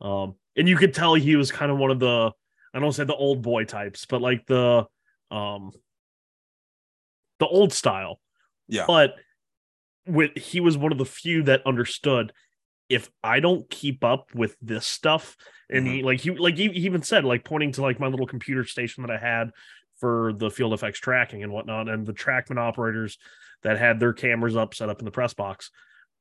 um, 0.02 0.36
and 0.56 0.68
you 0.68 0.78
could 0.78 0.94
tell 0.94 1.16
he 1.16 1.36
was 1.36 1.52
kind 1.52 1.72
of 1.72 1.78
one 1.78 1.92
of 1.92 2.00
the 2.00 2.32
I 2.74 2.80
don't 2.80 2.92
say 2.92 3.04
the 3.04 3.16
old 3.16 3.42
boy 3.42 3.66
types, 3.66 4.06
but 4.06 4.22
like 4.22 4.46
the 4.46 4.86
um, 5.32 5.72
the 7.40 7.48
old 7.48 7.74
style. 7.74 8.20
Yeah. 8.68 8.86
But 8.88 9.16
with 10.06 10.38
he 10.38 10.60
was 10.60 10.78
one 10.78 10.92
of 10.92 10.98
the 10.98 11.06
few 11.06 11.44
that 11.44 11.66
understood 11.66 12.34
if 12.90 13.10
I 13.24 13.40
don't 13.40 13.70
keep 13.70 14.04
up 14.04 14.34
with 14.36 14.56
this 14.62 14.86
stuff, 14.86 15.38
and 15.70 15.88
he 15.88 16.04
like 16.04 16.20
he 16.20 16.32
like 16.32 16.58
he, 16.58 16.70
he 16.70 16.82
even 16.82 17.02
said 17.02 17.24
like 17.24 17.44
pointing 17.44 17.72
to 17.74 17.82
like 17.82 18.00
my 18.00 18.08
little 18.08 18.28
computer 18.28 18.66
station 18.66 19.04
that 19.04 19.12
I 19.12 19.18
had 19.18 19.52
for 20.04 20.34
the 20.34 20.52
field 20.52 20.74
effects 20.74 21.00
tracking 21.00 21.44
and 21.44 21.54
whatnot, 21.54 21.88
and 21.88 22.06
the 22.06 22.12
trackman 22.12 22.58
operators 22.60 23.18
that 23.62 23.80
had 23.80 24.02
their 24.02 24.12
cameras 24.12 24.58
up 24.58 24.76
set 24.76 24.90
up 24.90 25.00
in 25.00 25.06
the 25.06 25.12
press 25.12 25.34
box. 25.34 25.72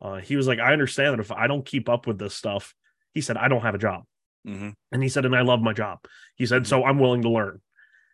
Uh, 0.00 0.18
he 0.18 0.36
was 0.36 0.46
like, 0.46 0.60
I 0.60 0.72
understand 0.72 1.14
that 1.14 1.18
if 1.20 1.32
I 1.32 1.48
don't 1.48 1.66
keep 1.66 1.88
up 1.88 2.06
with 2.06 2.16
this 2.16 2.32
stuff, 2.32 2.76
he 3.12 3.20
said 3.20 3.36
I 3.36 3.48
don't 3.48 3.62
have 3.62 3.74
a 3.74 3.78
job, 3.78 4.04
hmm 4.46 4.68
and 4.92 5.02
he 5.02 5.08
said, 5.08 5.24
and 5.24 5.34
I 5.34 5.40
love 5.42 5.60
my 5.60 5.72
job. 5.72 5.98
He 6.36 6.46
said, 6.46 6.64
so 6.64 6.84
I'm 6.84 7.00
willing 7.00 7.22
to 7.22 7.28
learn. 7.28 7.60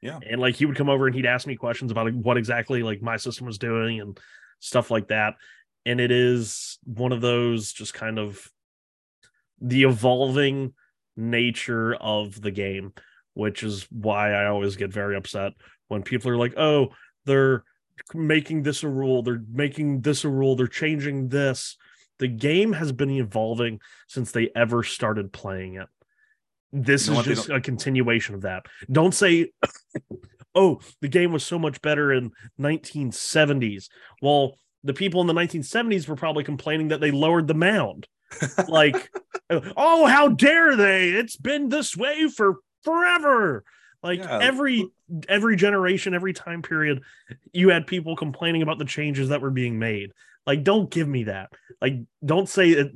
Yeah. 0.01 0.20
and 0.27 0.40
like 0.40 0.55
he 0.55 0.65
would 0.65 0.77
come 0.77 0.89
over 0.89 1.07
and 1.07 1.15
he'd 1.15 1.27
ask 1.27 1.47
me 1.47 1.57
questions 1.57 1.90
about 1.90 2.11
what 2.15 2.39
exactly 2.39 2.82
like 2.82 3.03
my 3.03 3.19
system 3.19 3.47
was 3.47 3.59
doing 3.59 4.01
and 4.01 4.19
stuff 4.61 4.90
like 4.90 5.09
that. 5.09 5.35
And 5.85 6.01
it 6.01 6.11
is 6.11 6.78
one 6.85 7.12
of 7.12 7.20
those 7.20 7.73
just 7.73 7.93
kind 7.93 8.19
of 8.19 8.49
the 9.61 9.82
evolving 9.82 10.73
nature 11.16 11.95
of 11.95 12.40
the 12.40 12.53
game, 12.53 12.93
which 13.34 13.62
is 13.62 13.86
why 13.90 14.32
I 14.32 14.46
always 14.46 14.76
get 14.76 14.92
very 14.92 15.16
upset 15.16 15.52
when 15.88 16.02
people 16.02 16.30
are 16.30 16.36
like, 16.36 16.55
oh, 16.56 16.88
they're 17.24 17.64
making 18.14 18.62
this 18.62 18.82
a 18.82 18.88
rule, 18.88 19.22
they're 19.22 19.42
making 19.50 20.00
this 20.00 20.24
a 20.24 20.28
rule, 20.28 20.56
they're 20.56 20.66
changing 20.66 21.28
this. 21.28 21.76
The 22.18 22.28
game 22.28 22.72
has 22.72 22.92
been 22.92 23.10
evolving 23.10 23.80
since 24.09 24.32
they 24.32 24.50
ever 24.55 24.82
started 24.82 25.32
playing 25.32 25.74
it. 25.74 25.88
This 26.72 27.06
You 27.06 27.14
know 27.14 27.20
is 27.20 27.26
what, 27.26 27.34
just 27.34 27.50
a 27.50 27.60
continuation 27.60 28.34
of 28.34 28.42
that. 28.42 28.66
Don't 28.90 29.14
say, 29.14 29.52
oh, 30.55 30.80
the 31.00 31.09
game 31.09 31.32
was 31.32 31.44
so 31.44 31.59
much 31.59 31.80
better 31.80 32.12
in 32.12 32.32
1970s. 32.60 33.88
Well, 34.20 34.56
the 34.84 34.94
people 34.94 35.20
in 35.20 35.26
the 35.26 35.32
1970s 35.32 36.09
were 36.09 36.16
probably 36.16 36.44
complaining 36.44 36.88
that 36.88 37.00
they 37.00 37.10
lowered 37.10 37.46
the 37.46 37.55
mound 37.55 38.06
like 38.68 39.10
oh 39.76 40.06
how 40.06 40.28
dare 40.28 40.76
they 40.76 41.09
it's 41.09 41.36
been 41.36 41.70
this 41.70 41.96
way 41.96 42.28
for 42.28 42.56
forever 42.89 43.65
like 44.02 44.20
Yeah. 44.20 44.39
every 44.40 44.89
every 45.28 45.56
generation 45.56 46.15
every 46.15 46.32
time 46.32 46.62
period 46.62 47.02
you 47.52 47.69
had 47.70 47.86
people 47.86 48.16
complaining 48.16 48.62
about 48.62 48.78
the 48.78 48.85
changes 48.85 49.28
that 49.28 49.40
were 49.40 49.51
being 49.51 49.78
made 49.78 50.12
like 50.47 50.62
don't 50.65 50.89
give 50.90 51.09
me 51.09 51.24
that 51.24 51.51
like 51.82 51.94
don't 52.24 52.48
say 52.48 52.70
it 52.70 52.93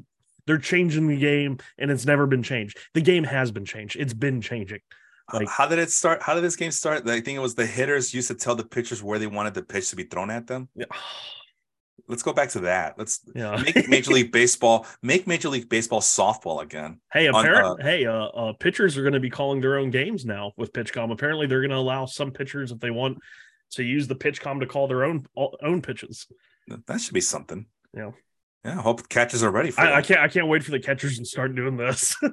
they're 0.46 0.58
changing 0.58 1.06
the 1.08 1.16
game 1.18 1.58
and 1.78 1.90
it's 1.90 2.06
never 2.06 2.26
been 2.26 2.42
changed 2.42 2.78
the 2.94 3.00
game 3.00 3.24
has 3.24 3.50
been 3.50 3.64
changed 3.64 3.96
it's 3.96 4.14
been 4.14 4.40
changing 4.40 4.80
like- 5.32 5.48
how 5.48 5.66
did 5.66 5.78
it 5.78 5.90
start? 5.90 6.20
How 6.20 6.34
did 6.34 6.42
this 6.44 6.56
game 6.56 6.72
start? 6.72 7.08
I 7.08 7.20
think 7.20 7.36
it 7.36 7.40
was 7.40 7.54
the 7.54 7.64
hitters 7.64 8.12
used 8.12 8.28
to 8.28 8.34
tell 8.34 8.54
the 8.54 8.64
pitchers 8.66 9.02
where 9.02 9.18
they 9.18 9.28
wanted 9.28 9.54
the 9.54 9.62
pitch 9.62 9.88
to 9.90 9.96
be 9.96 10.02
thrown 10.04 10.30
at 10.30 10.46
them. 10.46 10.68
yeah, 10.74 10.84
Let's 12.08 12.22
go 12.22 12.32
back 12.32 12.50
to 12.50 12.60
that. 12.60 12.98
Let's 12.98 13.20
yeah. 13.34 13.56
make 13.56 13.88
Major 13.88 14.12
League 14.12 14.32
Baseball 14.40 14.86
make 15.02 15.26
Major 15.26 15.48
League 15.48 15.68
Baseball 15.68 16.00
softball 16.00 16.62
again. 16.62 17.00
Hey, 17.12 17.28
on, 17.28 17.34
apparently, 17.34 17.82
hey, 17.82 18.06
uh, 18.06 18.26
uh, 18.26 18.52
pitchers 18.54 18.96
are 18.98 19.02
going 19.02 19.14
to 19.14 19.20
be 19.20 19.30
calling 19.30 19.60
their 19.60 19.78
own 19.78 19.90
games 19.90 20.24
now 20.24 20.52
with 20.56 20.72
PitchCom. 20.72 21.12
Apparently, 21.12 21.46
they're 21.46 21.60
going 21.60 21.70
to 21.70 21.76
allow 21.76 22.06
some 22.06 22.30
pitchers 22.30 22.72
if 22.72 22.80
they 22.80 22.90
want 22.90 23.18
to 23.72 23.82
use 23.82 24.08
the 24.08 24.16
PitchCom 24.16 24.60
to 24.60 24.66
call 24.66 24.88
their 24.88 25.04
own 25.04 25.24
own 25.36 25.80
pitches. 25.80 26.26
That 26.86 27.00
should 27.00 27.14
be 27.14 27.20
something. 27.20 27.66
Yeah. 27.94 28.10
Yeah. 28.64 28.78
I 28.78 28.82
hope 28.82 29.08
catchers 29.08 29.42
are 29.42 29.50
ready 29.50 29.72
for 29.72 29.80
I. 29.80 29.94
I 29.98 30.02
can't. 30.02 30.20
I 30.20 30.28
can't 30.28 30.46
wait 30.46 30.62
for 30.62 30.70
the 30.70 30.78
catchers 30.78 31.18
to 31.18 31.24
start 31.24 31.54
doing 31.54 31.76
this. 31.76 32.16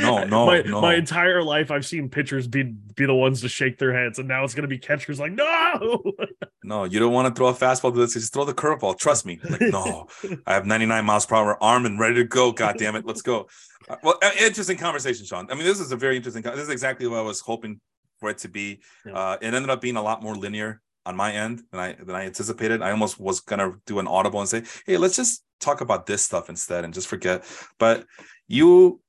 No, 0.00 0.24
no, 0.24 0.46
my, 0.46 0.62
no. 0.62 0.80
My 0.80 0.94
entire 0.94 1.42
life, 1.42 1.70
I've 1.70 1.84
seen 1.84 2.08
pitchers 2.08 2.48
be 2.48 2.62
be 2.62 3.04
the 3.04 3.14
ones 3.14 3.42
to 3.42 3.48
shake 3.48 3.78
their 3.78 3.92
heads, 3.92 4.18
and 4.18 4.26
now 4.26 4.42
it's 4.42 4.54
going 4.54 4.62
to 4.62 4.68
be 4.68 4.78
catchers 4.78 5.20
like, 5.20 5.32
no. 5.32 6.02
No, 6.64 6.84
you 6.84 6.98
don't 6.98 7.12
want 7.12 7.28
to 7.28 7.38
throw 7.38 7.48
a 7.48 7.54
fastball 7.54 7.92
to 7.92 7.98
this. 7.98 8.14
Just 8.14 8.32
throw 8.32 8.44
the 8.44 8.54
curveball. 8.54 8.96
Trust 8.98 9.26
me. 9.26 9.38
Like, 9.48 9.60
no, 9.60 10.06
I 10.46 10.54
have 10.54 10.64
99 10.64 11.04
miles 11.04 11.26
per 11.26 11.34
hour 11.36 11.62
arm 11.62 11.86
and 11.86 11.98
ready 12.00 12.14
to 12.16 12.24
go. 12.24 12.52
God 12.52 12.76
damn 12.78 12.96
it. 12.96 13.04
Let's 13.04 13.20
go. 13.20 13.48
Uh, 13.88 13.96
Well, 14.02 14.18
uh, 14.22 14.30
interesting 14.40 14.78
conversation, 14.78 15.26
Sean. 15.26 15.50
I 15.50 15.54
mean, 15.54 15.64
this 15.64 15.80
is 15.80 15.92
a 15.92 15.96
very 15.96 16.16
interesting. 16.16 16.42
This 16.42 16.60
is 16.60 16.70
exactly 16.70 17.06
what 17.06 17.18
I 17.18 17.22
was 17.22 17.40
hoping 17.40 17.80
for 18.18 18.30
it 18.30 18.38
to 18.38 18.48
be. 18.48 18.80
Yeah. 19.04 19.12
Uh, 19.12 19.36
it 19.42 19.52
ended 19.52 19.70
up 19.70 19.80
being 19.80 19.96
a 19.96 20.02
lot 20.02 20.22
more 20.22 20.34
linear 20.36 20.80
on 21.04 21.16
my 21.16 21.32
end 21.32 21.62
than 21.70 21.80
I 21.80 21.92
than 21.94 22.14
I 22.14 22.24
anticipated. 22.24 22.80
I 22.80 22.92
almost 22.92 23.20
was 23.20 23.40
gonna 23.40 23.72
do 23.86 23.98
an 23.98 24.06
audible 24.06 24.40
and 24.40 24.48
say, 24.48 24.62
"Hey, 24.86 24.96
let's 24.96 25.16
just 25.16 25.44
talk 25.62 25.80
about 25.80 26.06
this 26.06 26.22
stuff 26.22 26.48
instead 26.50 26.84
and 26.84 26.92
just 26.92 27.08
forget." 27.08 27.44
But 27.78 28.04
you, 28.48 29.00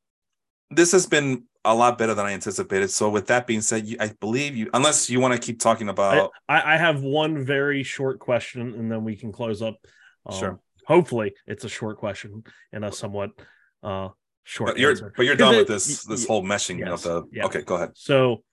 this 0.71 0.91
has 0.93 1.05
been 1.05 1.43
a 1.65 1.73
lot 1.73 1.97
better 1.97 2.13
than 2.13 2.25
I 2.25 2.31
anticipated. 2.33 2.91
So, 2.91 3.09
with 3.09 3.27
that 3.27 3.47
being 3.47 3.61
said, 3.61 3.85
you, 3.87 3.97
I 3.99 4.11
believe 4.19 4.55
you, 4.55 4.69
unless 4.73 5.09
you 5.09 5.19
want 5.19 5.33
to 5.33 5.39
keep 5.39 5.59
talking 5.59 5.89
about. 5.89 6.31
I, 6.49 6.73
I 6.73 6.77
have 6.77 7.01
one 7.01 7.43
very 7.45 7.83
short 7.83 8.19
question, 8.19 8.73
and 8.75 8.91
then 8.91 9.03
we 9.03 9.15
can 9.15 9.31
close 9.31 9.61
up. 9.61 9.77
Um, 10.25 10.39
Sure. 10.39 10.59
Hopefully, 10.87 11.33
it's 11.47 11.63
a 11.63 11.69
short 11.69 11.97
question 11.97 12.43
and 12.73 12.83
a 12.85 12.91
somewhat 12.91 13.31
uh 13.83 14.09
short 14.43 14.71
but 14.71 14.79
you're 14.79 14.91
answer. 14.91 15.13
but 15.15 15.25
you're 15.25 15.35
done 15.35 15.55
it- 15.55 15.59
with 15.59 15.67
this 15.67 16.03
this 16.03 16.27
whole 16.27 16.43
meshing 16.43 16.79
yes, 16.79 16.89
of 16.89 17.03
the 17.03 17.37
yeah. 17.37 17.45
okay 17.45 17.61
go 17.61 17.75
ahead 17.75 17.91
So, 17.95 18.43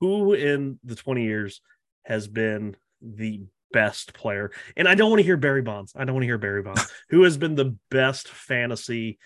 who 0.00 0.32
in 0.32 0.78
the 0.84 0.94
20 0.94 1.22
years 1.22 1.60
has 2.04 2.28
been 2.28 2.76
the 3.02 3.44
best 3.72 4.14
player? 4.14 4.52
And 4.76 4.88
I 4.88 4.94
don't 4.94 5.10
want 5.10 5.20
to 5.20 5.24
hear 5.26 5.36
Barry 5.36 5.62
Bonds. 5.62 5.92
I 5.96 6.04
don't 6.04 6.14
want 6.14 6.22
to 6.22 6.28
hear 6.28 6.38
Barry 6.38 6.62
Bonds. 6.62 6.90
who 7.10 7.22
has 7.22 7.36
been 7.36 7.54
the 7.54 7.76
best 7.90 8.28
fantasy, 8.28 9.18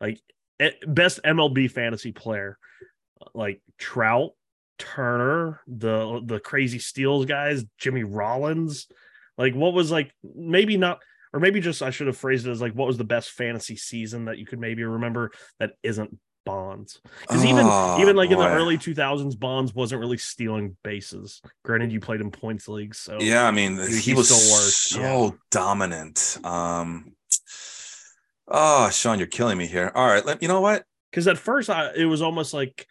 like 0.00 0.20
eh, 0.60 0.70
best 0.86 1.20
MLB 1.24 1.70
fantasy 1.70 2.12
player? 2.12 2.58
Like 3.34 3.60
Trout, 3.78 4.32
Turner, 4.78 5.60
the 5.66 6.20
the 6.24 6.40
crazy 6.40 6.78
steals 6.78 7.26
guys, 7.26 7.64
Jimmy 7.78 8.04
Rollins. 8.04 8.88
Like, 9.38 9.54
what 9.54 9.74
was 9.74 9.90
like 9.90 10.12
maybe 10.22 10.76
not, 10.76 11.00
or 11.32 11.40
maybe 11.40 11.60
just 11.60 11.82
I 11.82 11.90
should 11.90 12.06
have 12.06 12.16
phrased 12.16 12.46
it 12.46 12.50
as 12.50 12.60
like, 12.60 12.72
what 12.72 12.86
was 12.86 12.98
the 12.98 13.04
best 13.04 13.30
fantasy 13.30 13.76
season 13.76 14.26
that 14.26 14.38
you 14.38 14.46
could 14.46 14.60
maybe 14.60 14.84
remember 14.84 15.32
that 15.58 15.72
isn't 15.82 16.18
Bonds? 16.46 17.00
Because 17.20 17.44
even 17.44 17.66
Oh, 17.68 18.00
even 18.00 18.16
like 18.16 18.30
in 18.30 18.38
the 18.38 18.48
early 18.48 18.78
2000s, 18.78 19.38
Bonds 19.38 19.74
wasn't 19.74 20.00
really 20.00 20.16
stealing 20.16 20.76
bases. 20.82 21.42
Granted, 21.64 21.92
you 21.92 22.00
played 22.00 22.22
in 22.22 22.30
points 22.30 22.68
leagues, 22.68 22.98
so 22.98 23.18
yeah 23.20 23.46
i 23.46 23.50
mean 23.50 23.76
he- 23.76 23.98
he, 23.98 24.14
was 24.14 24.28
so 24.30 25.36
dominant. 25.50 26.38
Um 26.44 27.12
oh 28.48 28.88
sean 28.90 29.18
you're 29.18 29.26
killing 29.26 29.58
me 29.58 29.66
here. 29.66 29.92
All 29.94 30.06
right 30.06 30.24
let 30.24 30.40
you 30.40 30.48
know 30.48 30.62
what? 30.62 30.84
Because 31.10 31.28
at 31.28 31.36
first 31.36 31.68
I, 31.68 31.92
it 31.94 32.06
was 32.06 32.22
almost 32.22 32.54
like 32.54 32.86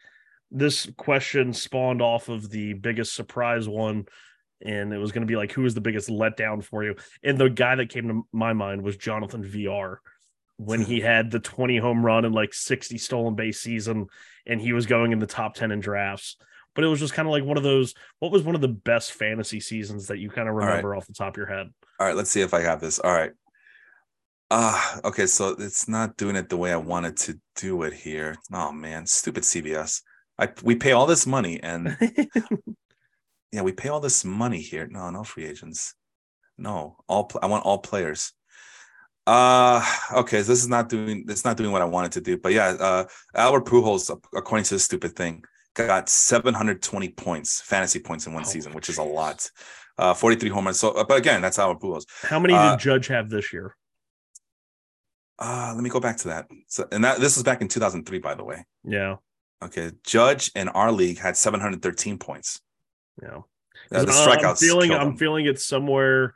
this 0.51 0.87
question 0.97 1.53
spawned 1.53 2.01
off 2.01 2.29
of 2.29 2.49
the 2.49 2.73
biggest 2.73 3.15
surprise 3.15 3.67
one 3.67 4.05
and 4.63 4.93
it 4.93 4.97
was 4.97 5.11
going 5.11 5.21
to 5.25 5.27
be 5.31 5.35
like 5.35 5.51
who 5.51 5.61
was 5.63 5.73
the 5.73 5.81
biggest 5.81 6.09
letdown 6.09 6.63
for 6.63 6.83
you? 6.83 6.95
And 7.23 7.37
the 7.37 7.49
guy 7.49 7.75
that 7.75 7.89
came 7.89 8.07
to 8.09 8.27
my 8.31 8.53
mind 8.53 8.81
was 8.83 8.97
jonathan 8.97 9.43
villar 9.43 10.01
when 10.57 10.81
he 10.81 11.01
had 11.01 11.31
the 11.31 11.39
20 11.39 11.77
home 11.77 12.05
run 12.05 12.25
and 12.25 12.33
like 12.33 12.53
60 12.53 12.97
stolen 12.97 13.35
base 13.35 13.59
season 13.59 14.07
and 14.45 14.61
he 14.61 14.73
was 14.73 14.85
going 14.85 15.11
in 15.11 15.19
the 15.19 15.27
top 15.27 15.55
10 15.55 15.71
in 15.71 15.79
drafts. 15.79 16.37
But 16.73 16.83
it 16.83 16.87
was 16.87 16.99
just 16.99 17.13
kind 17.13 17.27
of 17.27 17.31
like 17.31 17.43
one 17.43 17.57
of 17.57 17.63
those 17.63 17.93
what 18.19 18.31
was 18.31 18.43
one 18.43 18.55
of 18.55 18.61
the 18.61 18.67
best 18.67 19.13
fantasy 19.13 19.59
seasons 19.59 20.07
that 20.07 20.19
you 20.19 20.29
kind 20.29 20.49
of 20.49 20.55
right. 20.55 20.67
remember 20.67 20.95
off 20.95 21.07
the 21.07 21.13
top 21.13 21.33
of 21.33 21.37
your 21.37 21.45
head? 21.45 21.67
All 21.99 22.07
right 22.07 22.15
let's 22.15 22.29
see 22.29 22.41
if 22.41 22.53
i 22.53 22.61
have 22.61 22.81
this. 22.81 22.99
All 22.99 23.13
right. 23.13 23.31
Ah 24.51 24.99
okay 25.03 25.25
so 25.25 25.55
it's 25.57 25.87
not 25.87 26.17
doing 26.17 26.35
it 26.35 26.49
the 26.49 26.57
way 26.57 26.71
i 26.71 26.77
wanted 26.77 27.17
to 27.17 27.39
do 27.55 27.83
it 27.83 27.93
here. 27.93 28.35
Oh 28.51 28.71
man 28.71 29.05
stupid 29.05 29.43
cbs 29.43 30.01
i 30.37 30.49
we 30.63 30.75
pay 30.75 30.91
all 30.91 31.05
this 31.05 31.25
money 31.25 31.61
and 31.63 31.97
yeah 33.51 33.61
we 33.61 33.71
pay 33.71 33.89
all 33.89 34.01
this 34.01 34.23
money 34.25 34.61
here. 34.61 34.87
No 34.87 35.09
no 35.09 35.23
free 35.23 35.45
agents. 35.45 35.95
No 36.57 36.97
all 37.07 37.29
i 37.41 37.45
want 37.45 37.65
all 37.65 37.79
players 37.79 38.33
uh 39.27 39.83
okay 40.13 40.37
this 40.37 40.49
is 40.49 40.67
not 40.67 40.87
doing 40.87 41.25
it's 41.27 41.43
not 41.43 41.57
doing 41.57 41.71
what 41.71 41.81
i 41.81 41.85
wanted 41.85 42.11
to 42.11 42.21
do 42.21 42.37
but 42.37 42.51
yeah 42.53 42.67
uh 42.79 43.03
albert 43.33 43.65
pujols 43.65 44.09
according 44.35 44.63
to 44.63 44.75
this 44.75 44.83
stupid 44.85 45.15
thing 45.15 45.43
got 45.73 46.07
720 46.09 47.09
points 47.09 47.59
fantasy 47.61 47.99
points 47.99 48.27
in 48.27 48.33
one 48.33 48.43
Oh, 48.43 48.47
season 48.47 48.73
which 48.73 48.87
is 48.87 48.97
a 48.97 49.03
lot. 49.03 49.49
Uh 49.97 50.13
43 50.13 50.49
home 50.49 50.65
runs 50.65 50.79
so 50.79 50.91
uh, 50.91 51.03
but 51.03 51.17
again 51.17 51.41
that's 51.41 51.57
albert 51.57 51.81
pujols. 51.81 52.05
How 52.21 52.39
many 52.39 52.53
Uh, 52.53 52.71
did 52.75 52.79
judge 52.81 53.07
have 53.07 53.29
this 53.29 53.51
year? 53.51 53.75
Uh 55.39 55.73
let 55.75 55.83
me 55.83 55.89
go 55.89 55.99
back 55.99 56.17
to 56.17 56.27
that. 56.29 56.47
So 56.67 56.87
and 56.91 57.03
that 57.03 57.19
this 57.19 57.35
was 57.35 57.43
back 57.43 57.61
in 57.61 57.67
2003 57.67 58.19
by 58.19 58.35
the 58.35 58.43
way. 58.43 58.63
Yeah. 58.83 59.15
Okay 59.63 59.91
judge 60.05 60.51
in 60.55 60.69
our 60.69 60.91
league 60.91 61.17
had 61.17 61.35
713 61.35 62.17
points. 62.19 62.61
Yeah. 63.21 63.39
Uh, 63.91 64.03
the 64.05 64.11
uh, 64.11 64.27
strikeouts 64.27 64.49
I'm 64.49 64.55
feeling 64.55 64.91
I'm 64.91 65.17
feeling 65.17 65.45
it 65.45 65.59
somewhere 65.59 66.35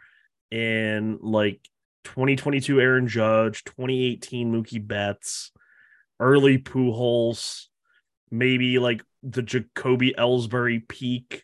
in 0.52 1.20
like 1.22 1.60
2022 2.04 2.80
Aaron 2.80 3.08
Judge, 3.08 3.64
2018 3.64 4.52
Mookie 4.52 4.86
Betts, 4.86 5.52
early 6.20 6.58
Pujols, 6.58 7.66
maybe 8.32 8.80
like 8.80 9.04
the 9.24 9.42
Jacoby 9.42 10.14
Ellsbury 10.18 10.88
peak 10.88 11.44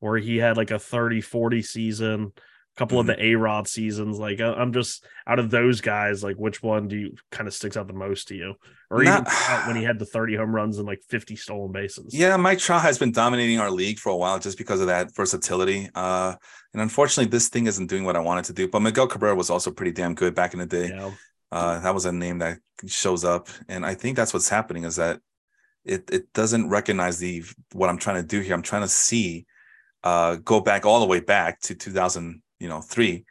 where 0.00 0.18
he 0.18 0.36
had 0.36 0.56
like 0.56 0.70
a 0.70 0.78
30 0.78 1.20
40 1.20 1.62
season 1.62 2.32
couple 2.76 3.00
of 3.00 3.06
the 3.06 3.22
A 3.22 3.34
Rod 3.34 3.66
seasons. 3.66 4.18
Like 4.18 4.40
I'm 4.40 4.72
just 4.72 5.04
out 5.26 5.38
of 5.38 5.50
those 5.50 5.80
guys, 5.80 6.22
like 6.22 6.36
which 6.36 6.62
one 6.62 6.88
do 6.88 6.96
you 6.96 7.14
kind 7.30 7.48
of 7.48 7.54
sticks 7.54 7.76
out 7.76 7.86
the 7.86 7.94
most 7.94 8.28
to 8.28 8.34
you? 8.34 8.54
Or 8.90 9.02
even 9.02 9.14
Not- 9.14 9.28
out 9.48 9.66
when 9.66 9.76
he 9.76 9.82
had 9.82 9.98
the 9.98 10.04
30 10.06 10.36
home 10.36 10.54
runs 10.54 10.78
and 10.78 10.86
like 10.86 11.02
50 11.08 11.36
stolen 11.36 11.72
bases. 11.72 12.14
Yeah, 12.14 12.36
Mike 12.36 12.58
Trout 12.58 12.82
has 12.82 12.98
been 12.98 13.12
dominating 13.12 13.58
our 13.58 13.70
league 13.70 13.98
for 13.98 14.10
a 14.10 14.16
while 14.16 14.38
just 14.38 14.58
because 14.58 14.80
of 14.80 14.86
that 14.86 15.14
versatility. 15.14 15.88
Uh, 15.94 16.34
and 16.72 16.82
unfortunately, 16.82 17.30
this 17.30 17.48
thing 17.48 17.66
isn't 17.66 17.88
doing 17.88 18.04
what 18.04 18.16
I 18.16 18.20
wanted 18.20 18.44
to 18.46 18.52
do. 18.52 18.68
But 18.68 18.80
Miguel 18.80 19.08
Cabrera 19.08 19.34
was 19.34 19.50
also 19.50 19.70
pretty 19.70 19.92
damn 19.92 20.14
good 20.14 20.34
back 20.34 20.52
in 20.52 20.60
the 20.60 20.66
day. 20.66 20.88
Yeah. 20.88 21.10
Uh, 21.50 21.80
that 21.80 21.94
was 21.94 22.04
a 22.04 22.12
name 22.12 22.38
that 22.38 22.58
shows 22.86 23.24
up, 23.24 23.48
and 23.68 23.86
I 23.86 23.94
think 23.94 24.16
that's 24.16 24.34
what's 24.34 24.48
happening 24.48 24.82
is 24.84 24.96
that 24.96 25.20
it 25.84 26.10
it 26.10 26.32
doesn't 26.32 26.68
recognize 26.68 27.18
the 27.18 27.44
what 27.72 27.88
I'm 27.88 27.98
trying 27.98 28.16
to 28.16 28.26
do 28.26 28.40
here. 28.40 28.52
I'm 28.52 28.62
trying 28.62 28.82
to 28.82 28.88
see, 28.88 29.46
uh, 30.02 30.36
go 30.36 30.60
back 30.60 30.84
all 30.84 30.98
the 30.98 31.06
way 31.06 31.20
back 31.20 31.60
to 31.62 31.76
2000, 31.76 32.42
you 32.58 32.68
know, 32.68 32.80
three, 32.80 33.24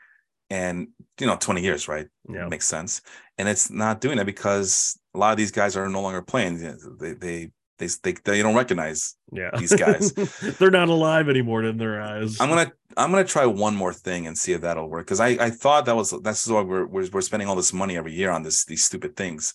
and 0.50 0.88
you 1.20 1.28
know, 1.28 1.38
20 1.38 1.62
years, 1.62 1.88
right? 1.88 2.08
Yeah. 2.30 2.48
makes 2.48 2.68
sense. 2.68 3.02
And 3.38 3.48
it's 3.50 3.70
not 3.70 4.02
doing 4.02 4.20
it 4.20 4.26
because 4.26 5.00
a 5.14 5.18
lot 5.18 5.32
of 5.32 5.38
these 5.38 5.52
guys 5.52 5.76
are 5.76 5.90
no 5.90 6.02
longer 6.02 6.22
playing. 6.22 6.60
They 7.00 7.14
they 7.14 7.52
they 7.78 7.88
they, 8.04 8.14
they 8.24 8.42
don't 8.42 8.56
recognize 8.56 9.16
Yeah. 9.34 9.52
These 9.58 9.76
guys. 9.76 10.14
They're 10.60 10.72
not 10.72 10.90
alive 10.90 11.28
anymore 11.28 11.64
in 11.64 11.78
their 11.78 12.02
eyes. 12.02 12.40
I'm 12.40 12.50
gonna 12.50 12.72
I'm 12.96 13.12
gonna 13.12 13.26
try 13.26 13.46
one 13.46 13.76
more 13.76 13.94
thing 13.94 14.28
and 14.28 14.38
see 14.38 14.54
if 14.54 14.62
that'll 14.62 14.90
work 14.90 15.06
because 15.06 15.20
I 15.20 15.30
I 15.30 15.50
thought 15.50 15.86
that 15.86 15.96
was 15.96 16.14
that's 16.24 16.48
why 16.48 16.62
we're, 16.62 16.86
we're 16.86 17.10
we're 17.12 17.22
spending 17.22 17.50
all 17.50 17.56
this 17.56 17.74
money 17.74 17.98
every 17.98 18.14
year 18.14 18.32
on 18.32 18.44
this 18.44 18.66
these 18.66 18.84
stupid 18.84 19.16
things 19.16 19.54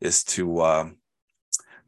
is 0.00 0.24
to 0.24 0.62
um, 0.62 0.96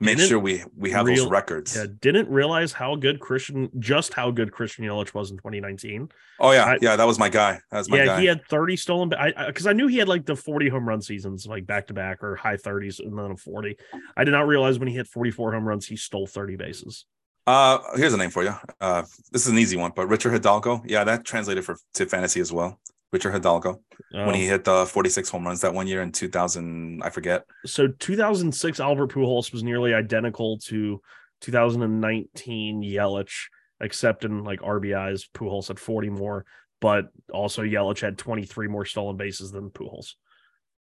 make 0.02 0.16
Didn't 0.16 0.28
sure 0.28 0.38
we 0.38 0.64
we 0.76 0.90
have 0.90 1.06
those 1.06 1.24
records. 1.26 1.76
yeah, 1.76 1.86
didn't 2.00 2.28
realize 2.28 2.72
how 2.72 2.96
good 2.96 3.20
Christian, 3.20 3.70
just 3.78 4.12
how 4.12 4.30
good 4.30 4.52
Christian 4.52 4.84
Yelich 4.84 5.14
was 5.14 5.30
in 5.30 5.36
2019. 5.38 6.10
Oh 6.40 6.50
yeah, 6.52 6.64
I- 6.64 6.78
yeah, 6.82 6.96
that 6.96 7.06
was 7.06 7.18
my 7.18 7.28
guy. 7.28 7.60
That 7.70 7.78
was 7.78 7.88
my 7.88 7.98
guy. 7.98 8.04
yeah, 8.04 8.14
guy. 8.14 8.20
he 8.20 8.26
had 8.26 8.44
30 8.48 8.76
stolen. 8.76 9.08
ba- 9.08 9.20
I 9.20 9.46
because 9.46 9.66
I, 9.66 9.72
knew 9.72 9.86
he 9.86 9.98
had 9.98 10.08
like 10.08 10.26
the 10.26 10.36
40 10.36 10.68
home 10.68 10.88
run 10.88 11.00
seasons, 11.00 11.46
like 11.46 11.66
back 11.66 11.86
to 11.86 11.94
back 11.94 12.22
or 12.22 12.36
high 12.36 12.56
30s, 12.56 12.98
and 13.00 13.16
then 13.18 13.30
a 13.30 13.36
40. 13.36 13.76
I 14.16 14.24
did 14.24 14.32
not 14.32 14.46
realize 14.46 14.78
when 14.78 14.88
he 14.88 14.94
hit 14.94 15.06
44 15.06 15.52
home 15.52 15.66
runs, 15.66 15.86
he 15.86 15.96
stole 15.96 16.26
30 16.26 16.56
bases. 16.56 17.06
uh, 17.46 17.78
here's 17.96 18.12
a 18.12 18.16
name 18.16 18.30
for 18.30 18.42
you. 18.44 18.54
Uh, 18.80 19.02
this 19.32 19.46
is 19.46 19.48
an 19.52 19.58
easy 19.58 19.76
one, 19.76 19.92
but 19.96 20.06
Richard 20.08 20.32
Hidalgo. 20.32 20.82
Yeah, 20.86 21.04
that 21.04 21.24
translated 21.24 21.64
for 21.64 21.76
to 21.94 22.06
fantasy 22.06 22.40
as 22.40 22.52
well. 22.52 22.78
Richard 23.12 23.32
Hidalgo 23.32 23.80
when 24.10 24.28
Um, 24.28 24.34
he 24.34 24.46
hit 24.46 24.64
the 24.64 24.86
46 24.86 25.28
home 25.28 25.46
runs 25.46 25.60
that 25.60 25.74
one 25.74 25.86
year 25.86 26.02
in 26.02 26.12
2000. 26.12 27.02
I 27.02 27.10
forget. 27.10 27.44
so 27.66 27.88
2006 27.88 28.80
Albert 28.80 29.12
Pujols 29.12 29.52
was 29.52 29.62
nearly 29.62 29.92
identical 29.94 30.58
to 30.58 31.00
2019 31.40 32.82
Yelich, 32.82 33.48
except 33.80 34.24
in 34.24 34.44
like 34.44 34.60
RBIs, 34.60 35.28
Pujols 35.34 35.68
had 35.68 35.78
40 35.78 36.10
more, 36.10 36.44
but 36.80 37.06
also 37.32 37.62
Yelich 37.62 38.00
had 38.00 38.18
23 38.18 38.68
more 38.68 38.84
stolen 38.84 39.16
bases 39.16 39.50
than 39.50 39.70
Pujols. 39.70 40.14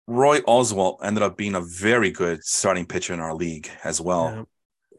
Roy 0.07 0.39
Oswalt 0.41 0.99
ended 1.03 1.21
up 1.21 1.35
being 1.37 1.55
a 1.55 1.61
very 1.61 2.11
good 2.11 2.43
starting 2.43 2.85
pitcher 2.85 3.13
in 3.13 3.19
our 3.19 3.35
league 3.35 3.69
as 3.83 3.99
well. 3.99 4.47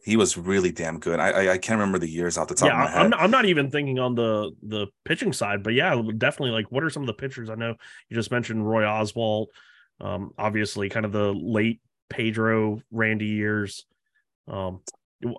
He 0.04 0.16
was 0.16 0.36
really 0.36 0.72
damn 0.72 0.98
good. 0.98 1.20
I, 1.20 1.30
I 1.30 1.52
I 1.52 1.58
can't 1.58 1.78
remember 1.78 1.98
the 1.98 2.08
years 2.08 2.38
off 2.38 2.48
the 2.48 2.54
top 2.54 2.68
yeah, 2.68 2.74
of 2.74 2.78
my 2.78 2.90
head. 2.90 3.02
I'm 3.02 3.10
not, 3.10 3.20
I'm 3.20 3.30
not 3.30 3.44
even 3.44 3.70
thinking 3.70 3.98
on 3.98 4.14
the 4.14 4.52
the 4.62 4.86
pitching 5.04 5.32
side, 5.32 5.62
but 5.62 5.74
yeah, 5.74 6.00
definitely. 6.16 6.50
Like, 6.50 6.70
what 6.70 6.84
are 6.84 6.90
some 6.90 7.02
of 7.02 7.06
the 7.06 7.14
pitchers? 7.14 7.50
I 7.50 7.54
know 7.54 7.74
you 8.08 8.14
just 8.16 8.30
mentioned 8.30 8.68
Roy 8.68 8.82
Oswalt, 8.82 9.46
um, 10.00 10.32
obviously, 10.38 10.88
kind 10.88 11.06
of 11.06 11.12
the 11.12 11.32
late 11.32 11.80
Pedro 12.08 12.80
Randy 12.90 13.26
years. 13.26 13.84
Um, 14.46 14.80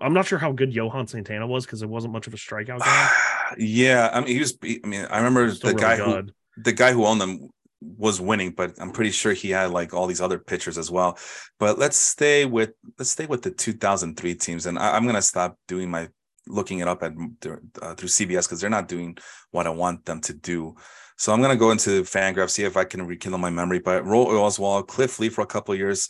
I'm 0.00 0.12
not 0.12 0.26
sure 0.26 0.38
how 0.38 0.52
good 0.52 0.74
Johan 0.74 1.06
Santana 1.06 1.46
was 1.46 1.64
because 1.64 1.82
it 1.82 1.88
wasn't 1.88 2.12
much 2.12 2.26
of 2.26 2.34
a 2.34 2.36
strikeout 2.36 2.80
guy. 2.80 3.10
yeah, 3.58 4.10
I 4.12 4.20
mean 4.20 4.28
he 4.28 4.38
was. 4.38 4.58
I 4.62 4.86
mean 4.86 5.06
I 5.10 5.18
remember 5.18 5.50
Still 5.52 5.70
the 5.70 5.76
really 5.76 5.96
guy 5.96 6.22
who 6.22 6.28
the 6.58 6.72
guy 6.72 6.92
who 6.92 7.06
owned 7.06 7.20
them 7.20 7.48
was 7.80 8.20
winning, 8.20 8.50
but 8.50 8.74
I'm 8.78 8.92
pretty 8.92 9.10
sure 9.10 9.32
he 9.32 9.50
had 9.50 9.70
like 9.70 9.94
all 9.94 10.06
these 10.06 10.20
other 10.20 10.38
pitchers 10.38 10.78
as 10.78 10.90
well. 10.90 11.18
But 11.58 11.78
let's 11.78 11.96
stay 11.96 12.44
with 12.44 12.72
let's 12.98 13.10
stay 13.10 13.26
with 13.26 13.42
the 13.42 13.50
2003 13.50 14.34
teams, 14.34 14.66
and 14.66 14.78
I, 14.78 14.96
I'm 14.96 15.06
gonna 15.06 15.22
stop 15.22 15.56
doing 15.66 15.90
my 15.90 16.08
looking 16.46 16.80
it 16.80 16.88
up 16.88 17.02
at 17.02 17.12
uh, 17.12 17.94
through 17.94 18.08
CBS 18.08 18.44
because 18.44 18.60
they're 18.60 18.70
not 18.70 18.88
doing 18.88 19.16
what 19.50 19.66
I 19.66 19.70
want 19.70 20.04
them 20.04 20.20
to 20.22 20.34
do. 20.34 20.74
So 21.16 21.32
I'm 21.32 21.42
gonna 21.42 21.56
go 21.56 21.70
into 21.70 22.02
Fangraph 22.02 22.50
see 22.50 22.64
if 22.64 22.76
I 22.76 22.84
can 22.84 23.06
rekindle 23.06 23.38
my 23.38 23.50
memory. 23.50 23.78
But 23.78 24.04
Roy 24.04 24.24
Oswalt, 24.24 24.88
Cliff 24.88 25.18
Lee 25.18 25.28
for 25.28 25.42
a 25.42 25.46
couple 25.46 25.72
of 25.72 25.78
years. 25.78 26.08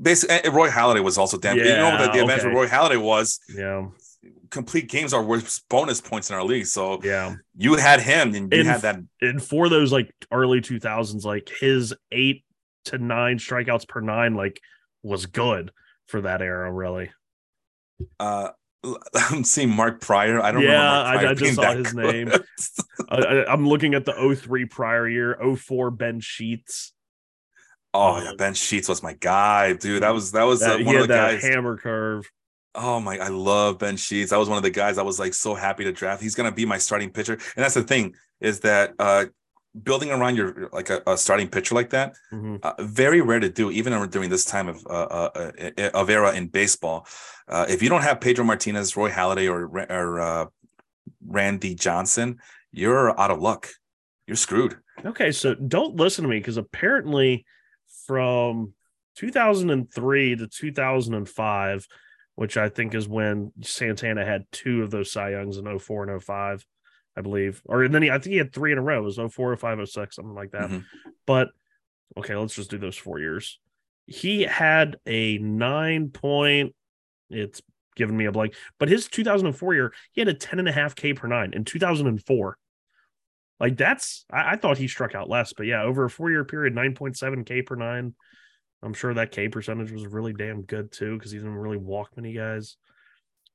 Basically, 0.00 0.50
Roy 0.50 0.68
Halladay 0.70 1.04
was 1.04 1.18
also 1.18 1.38
damn. 1.38 1.56
you 1.56 1.64
know 1.64 1.90
what 1.90 1.98
the, 1.98 2.06
the 2.06 2.18
Yeah, 2.18 2.24
okay. 2.24 2.48
with 2.48 2.54
Roy 2.54 2.66
Halladay 2.66 3.00
was 3.00 3.38
Yeah, 3.48 3.86
complete 4.50 4.88
games 4.88 5.12
are 5.12 5.22
worth 5.24 5.60
bonus 5.68 6.00
points 6.00 6.30
in 6.30 6.36
our 6.36 6.44
league. 6.44 6.66
So 6.66 7.00
yeah. 7.02 7.34
you 7.56 7.74
had 7.76 8.00
him 8.00 8.34
and 8.34 8.52
you 8.52 8.60
And 8.60 8.68
had 8.68 8.82
that 8.82 8.96
And 9.20 9.42
for 9.42 9.68
those 9.68 9.92
like 9.92 10.12
early 10.32 10.60
2000s, 10.60 11.24
like 11.24 11.50
his 11.60 11.94
eight 12.12 12.44
to 12.86 12.98
nine 12.98 13.38
strikeouts 13.38 13.88
per 13.88 14.00
nine, 14.00 14.34
like 14.34 14.60
was 15.02 15.26
good 15.26 15.70
for 16.06 16.20
that 16.22 16.40
era, 16.42 16.70
really. 16.72 17.10
uh 18.20 18.50
I'm 19.14 19.44
seeing 19.44 19.70
Mark 19.70 20.02
Prior. 20.02 20.40
I 20.40 20.52
don't 20.52 20.62
Yeah, 20.62 20.82
I- 21.02 21.30
I 21.30 21.34
just 21.34 21.54
saw 21.54 21.74
his 21.74 21.92
good. 21.94 22.28
name. 22.28 22.32
I, 23.08 23.44
I'm 23.48 23.66
looking 23.66 23.94
at 23.94 24.04
the 24.04 24.12
03 24.36 24.66
prior 24.66 25.08
year, 25.08 25.38
04 25.56 25.90
Ben 25.90 26.20
Sheets. 26.20 26.92
oh 27.94 28.22
yeah, 28.22 28.32
Ben 28.36 28.52
Sheets 28.54 28.88
was 28.88 29.02
my 29.02 29.14
guy, 29.14 29.72
dude. 29.72 30.02
That 30.02 30.10
was 30.10 30.32
that 30.32 30.42
was 30.42 30.62
uh, 30.62 30.68
That, 30.70 30.80
he 30.80 30.84
one 30.84 30.96
of 30.96 31.08
the 31.08 31.14
guys. 31.14 31.42
hammer 31.42 31.76
curve. 31.78 32.30
Oh 32.74 33.00
my, 33.00 33.18
I 33.18 33.28
love 33.28 33.78
Ben 33.78 33.96
Sheets. 33.96 34.32
I 34.32 34.36
was 34.36 34.48
one 34.48 34.56
of 34.58 34.62
the 34.64 34.70
guys 34.70 34.98
I 34.98 35.02
was 35.02 35.18
like 35.18 35.34
so 35.34 35.54
happy 35.54 35.84
to 35.84 35.92
draft. 35.92 36.22
He's 36.22 36.34
gonna 36.34 36.52
be 36.52 36.64
my 36.66 36.78
starting 36.78 37.10
pitcher, 37.10 37.34
and 37.34 37.64
that's 37.64 37.74
the 37.74 37.82
thing 37.82 38.14
is 38.40 38.60
that 38.60 38.94
uh 38.98 39.26
building 39.82 40.10
around 40.12 40.36
your 40.36 40.68
like 40.72 40.88
a, 40.90 41.02
a 41.06 41.18
starting 41.18 41.48
pitcher 41.48 41.74
like 41.74 41.90
that 41.90 42.14
Mhm. 42.32 42.60
uh, 42.62 42.74
very 42.80 43.20
rare 43.20 43.40
to 43.40 43.48
do 43.48 43.70
even 43.72 43.92
during 44.10 44.30
this 44.30 44.44
time 44.44 44.68
of 44.68 44.84
uh, 44.86 44.90
uh, 44.90 45.50
uh, 45.78 45.90
of 45.94 46.08
era 46.10 46.32
in 46.32 46.46
baseball 46.46 47.08
uh, 47.48 47.66
if 47.68 47.82
you 47.82 47.88
don't 47.88 48.02
have 48.02 48.20
pedro 48.20 48.44
martinez 48.44 48.96
roy 48.96 49.10
halladay 49.10 49.50
or, 49.50 49.66
or 49.90 50.20
uh, 50.20 50.46
randy 51.26 51.74
johnson 51.74 52.38
you're 52.70 53.18
out 53.20 53.32
of 53.32 53.40
luck 53.40 53.68
you're 54.28 54.36
screwed 54.36 54.76
Okay, 55.04 55.32
so 55.32 55.54
don't 55.56 55.96
listen 55.96 56.22
to 56.22 56.30
me 56.30 56.38
because 56.38 56.56
apparently 56.56 57.44
from 58.06 58.74
2003 59.16 60.36
to 60.36 60.46
2005, 60.46 61.86
which 62.36 62.56
I 62.56 62.68
think 62.68 62.94
is 62.94 63.08
when 63.08 63.52
Santana 63.62 64.24
had 64.24 64.44
two 64.50 64.82
of 64.82 64.90
those 64.90 65.12
Cy 65.12 65.30
Youngs 65.30 65.56
in 65.56 65.78
04 65.78 66.08
and 66.08 66.22
05, 66.22 66.66
I 67.16 67.20
believe. 67.20 67.62
Or 67.64 67.86
then 67.88 68.02
he, 68.02 68.10
I 68.10 68.14
think 68.14 68.32
he 68.32 68.38
had 68.38 68.52
three 68.52 68.72
in 68.72 68.78
a 68.78 68.82
row. 68.82 68.98
It 68.98 69.04
was 69.04 69.18
04, 69.32 69.56
05, 69.56 69.88
06, 69.88 70.16
something 70.16 70.34
like 70.34 70.50
that. 70.52 70.70
Mhm. 70.70 70.84
But 71.26 71.50
okay, 72.16 72.34
let's 72.34 72.54
just 72.54 72.70
do 72.70 72.78
those 72.78 72.96
four 72.96 73.20
years. 73.20 73.60
He 74.06 74.42
had 74.42 74.96
a 75.06 75.38
nine 75.38 76.10
point, 76.10 76.74
it's 77.30 77.62
giving 77.96 78.16
me 78.16 78.26
a 78.26 78.32
blank, 78.32 78.54
but 78.78 78.88
his 78.88 79.08
2004 79.08 79.74
year, 79.74 79.92
he 80.12 80.20
had 80.20 80.28
a 80.28 80.34
10 80.34 80.58
and 80.58 80.68
a 80.68 80.72
half 80.72 80.94
K 80.94 81.14
per 81.14 81.28
nine 81.28 81.52
in 81.54 81.64
2004. 81.64 82.58
Like 83.60 83.76
that's, 83.76 84.26
I, 84.30 84.52
I 84.52 84.56
thought 84.56 84.78
he 84.78 84.88
struck 84.88 85.14
out 85.14 85.30
less, 85.30 85.52
but 85.52 85.66
yeah, 85.66 85.82
over 85.82 86.04
a 86.04 86.10
four 86.10 86.30
year 86.30 86.44
period, 86.44 86.74
9.7 86.74 87.46
K 87.46 87.62
per 87.62 87.76
nine. 87.76 88.14
I'm 88.84 88.94
sure 88.94 89.14
that 89.14 89.32
K 89.32 89.48
percentage 89.48 89.90
was 89.90 90.06
really 90.06 90.32
damn 90.34 90.62
good 90.62 90.92
too 90.92 91.16
because 91.16 91.32
he 91.32 91.38
didn't 91.38 91.54
really 91.54 91.78
walk 91.78 92.10
many 92.16 92.32
guys. 92.34 92.76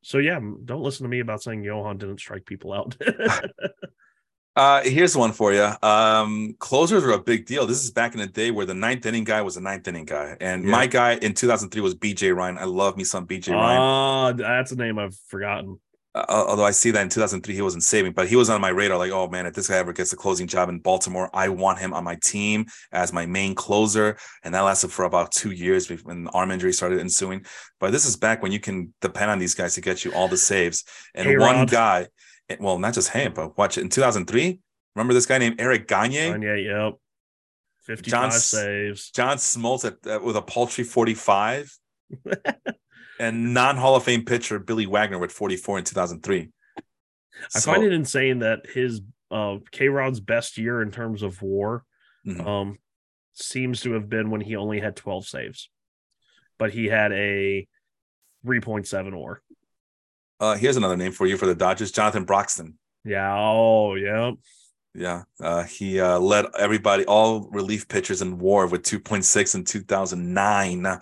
So 0.02 0.18
yeah, 0.18 0.40
don't 0.66 0.82
listen 0.82 1.04
to 1.04 1.10
me 1.10 1.20
about 1.20 1.44
saying 1.44 1.64
Johan 1.64 1.98
didn't 1.98 2.20
strike 2.20 2.46
people 2.46 2.74
out. 2.74 2.96
uh 4.56 4.82
here's 4.82 5.16
one 5.16 5.32
for 5.32 5.54
you 5.54 5.70
um 5.84 6.56
closers 6.58 7.04
are 7.04 7.12
a 7.12 7.20
big 7.22 7.46
deal 7.46 7.68
this 7.68 7.84
is 7.84 7.92
back 7.92 8.14
in 8.16 8.20
the 8.20 8.26
day 8.26 8.50
where 8.50 8.66
the 8.66 8.74
ninth 8.74 9.06
inning 9.06 9.24
guy 9.24 9.44
was 9.44 9.58
a 9.58 9.62
ninth 9.62 9.88
inning 9.88 10.06
guy 10.06 10.36
and 10.42 10.66
Yeah. 10.66 10.72
my 10.72 10.88
guy 10.88 11.14
in 11.14 11.36
2003 11.36 11.82
was 11.82 11.94
bj 11.94 12.36
ryan 12.36 12.58
i 12.58 12.64
love 12.64 12.98
me 12.98 13.04
some 13.04 13.28
bj 13.28 13.54
ryan 13.54 13.80
Ah, 13.80 14.32
that's 14.34 14.72
a 14.72 14.76
name 14.76 14.98
I've 14.98 15.16
forgotten. 15.28 15.80
Although 16.28 16.66
I 16.66 16.72
see 16.72 16.92
that 16.92 17.02
in 17.02 17.10
2003 17.10 17.54
he 17.54 17.62
wasn't 17.62 17.84
saving, 17.84 18.14
but 18.14 18.28
he 18.28 18.36
was 18.36 18.50
on 18.50 18.60
my 18.60 18.70
radar. 18.70 18.98
Like, 18.98 19.12
oh 19.12 19.28
man, 19.28 19.46
if 19.46 19.54
this 19.54 19.68
guy 19.68 19.78
ever 19.78 19.94
gets 19.94 20.12
a 20.14 20.18
closing 20.18 20.48
job 20.48 20.70
in 20.70 20.80
Baltimore, 20.80 21.30
I 21.34 21.50
want 21.50 21.80
him 21.80 21.94
on 21.94 22.04
my 22.04 22.16
team 22.16 22.66
as 22.92 23.14
my 23.14 23.26
main 23.26 23.56
closer. 23.56 24.18
And 24.44 24.54
that 24.54 24.62
lasted 24.62 24.92
for 24.92 25.06
about 25.06 25.32
two 25.32 25.52
years 25.52 25.90
when 26.04 26.28
arm 26.30 26.52
injury 26.52 26.74
started 26.74 27.00
ensuing. 27.00 27.46
But 27.80 27.92
this 27.92 28.06
is 28.06 28.16
back 28.16 28.42
when 28.42 28.52
you 28.52 28.60
can 28.60 28.94
depend 29.02 29.32
on 29.32 29.40
these 29.40 29.56
guys 29.56 29.76
to 29.76 29.82
get 29.82 30.04
you 30.04 30.14
all 30.14 30.28
the 30.28 30.38
saves. 30.38 30.84
And 31.16 31.40
one 31.40 31.66
guy, 31.66 32.08
well, 32.60 32.80
not 32.80 32.94
just 32.94 33.10
him, 33.10 33.34
but 33.34 33.58
watch 33.58 33.78
it 33.78 33.82
in 33.82 33.90
2003. 33.90 34.60
Remember 34.96 35.14
this 35.14 35.26
guy 35.26 35.38
named 35.38 35.60
Eric 35.60 35.88
Gagne? 35.88 36.16
Yeah, 36.16 36.56
yep. 36.56 36.94
55 37.84 38.12
John 38.12 38.32
saves. 38.32 39.12
John 39.12 39.38
Smoltz 39.38 39.86
at, 39.86 40.06
uh, 40.06 40.20
with 40.24 40.36
a 40.36 40.42
paltry 40.42 40.84
45. 40.84 41.76
and 43.20 43.54
non 43.54 43.78
Hall 43.78 43.96
of 43.96 44.04
Fame 44.04 44.26
pitcher 44.26 44.58
Billy 44.60 44.86
Wagner 44.86 45.20
with 45.20 45.32
44 45.32 45.80
in 45.80 45.84
2003. 45.84 46.50
I 46.78 46.82
So- 47.60 47.72
find 47.72 47.84
it 47.84 47.94
insane 47.94 48.40
that 48.40 48.66
his 48.74 49.02
uh 49.32 49.58
K 49.72 49.90
Rod's 49.90 50.20
best 50.20 50.58
year 50.58 50.82
in 50.82 50.90
terms 50.92 51.22
of 51.22 51.42
war 51.42 51.84
Mhm. 52.26 52.46
um 52.48 52.78
seems 53.34 53.82
to 53.82 53.92
have 53.94 54.10
been 54.10 54.30
when 54.32 54.42
he 54.42 54.56
only 54.56 54.80
had 54.80 54.96
12 54.96 55.28
saves. 55.28 55.70
But 56.58 56.72
he 56.72 56.88
had 56.88 57.12
a 57.14 57.68
3.7 58.46 59.14
or. 59.14 59.42
Uh, 60.42 60.56
here's 60.56 60.78
another 60.78 60.98
name 60.98 61.12
for 61.12 61.28
you 61.28 61.38
for 61.38 61.46
the 61.46 61.56
Dodgers, 61.56 61.92
Jonathan 61.92 62.26
Broxton. 62.26 62.78
Yeah, 63.06 63.34
oh 63.38 63.96
yeah. 63.96 64.32
Yeah, 64.96 65.24
uh, 65.40 65.64
he 65.64 66.00
uh, 66.02 66.20
led 66.20 66.48
everybody, 66.58 67.06
all 67.06 67.48
relief 67.52 67.88
pitchers 67.88 68.22
in 68.22 68.40
WAR 68.40 68.66
with 68.68 68.82
2.6 68.84 69.54
in 69.56 69.64
2009. 69.64 71.00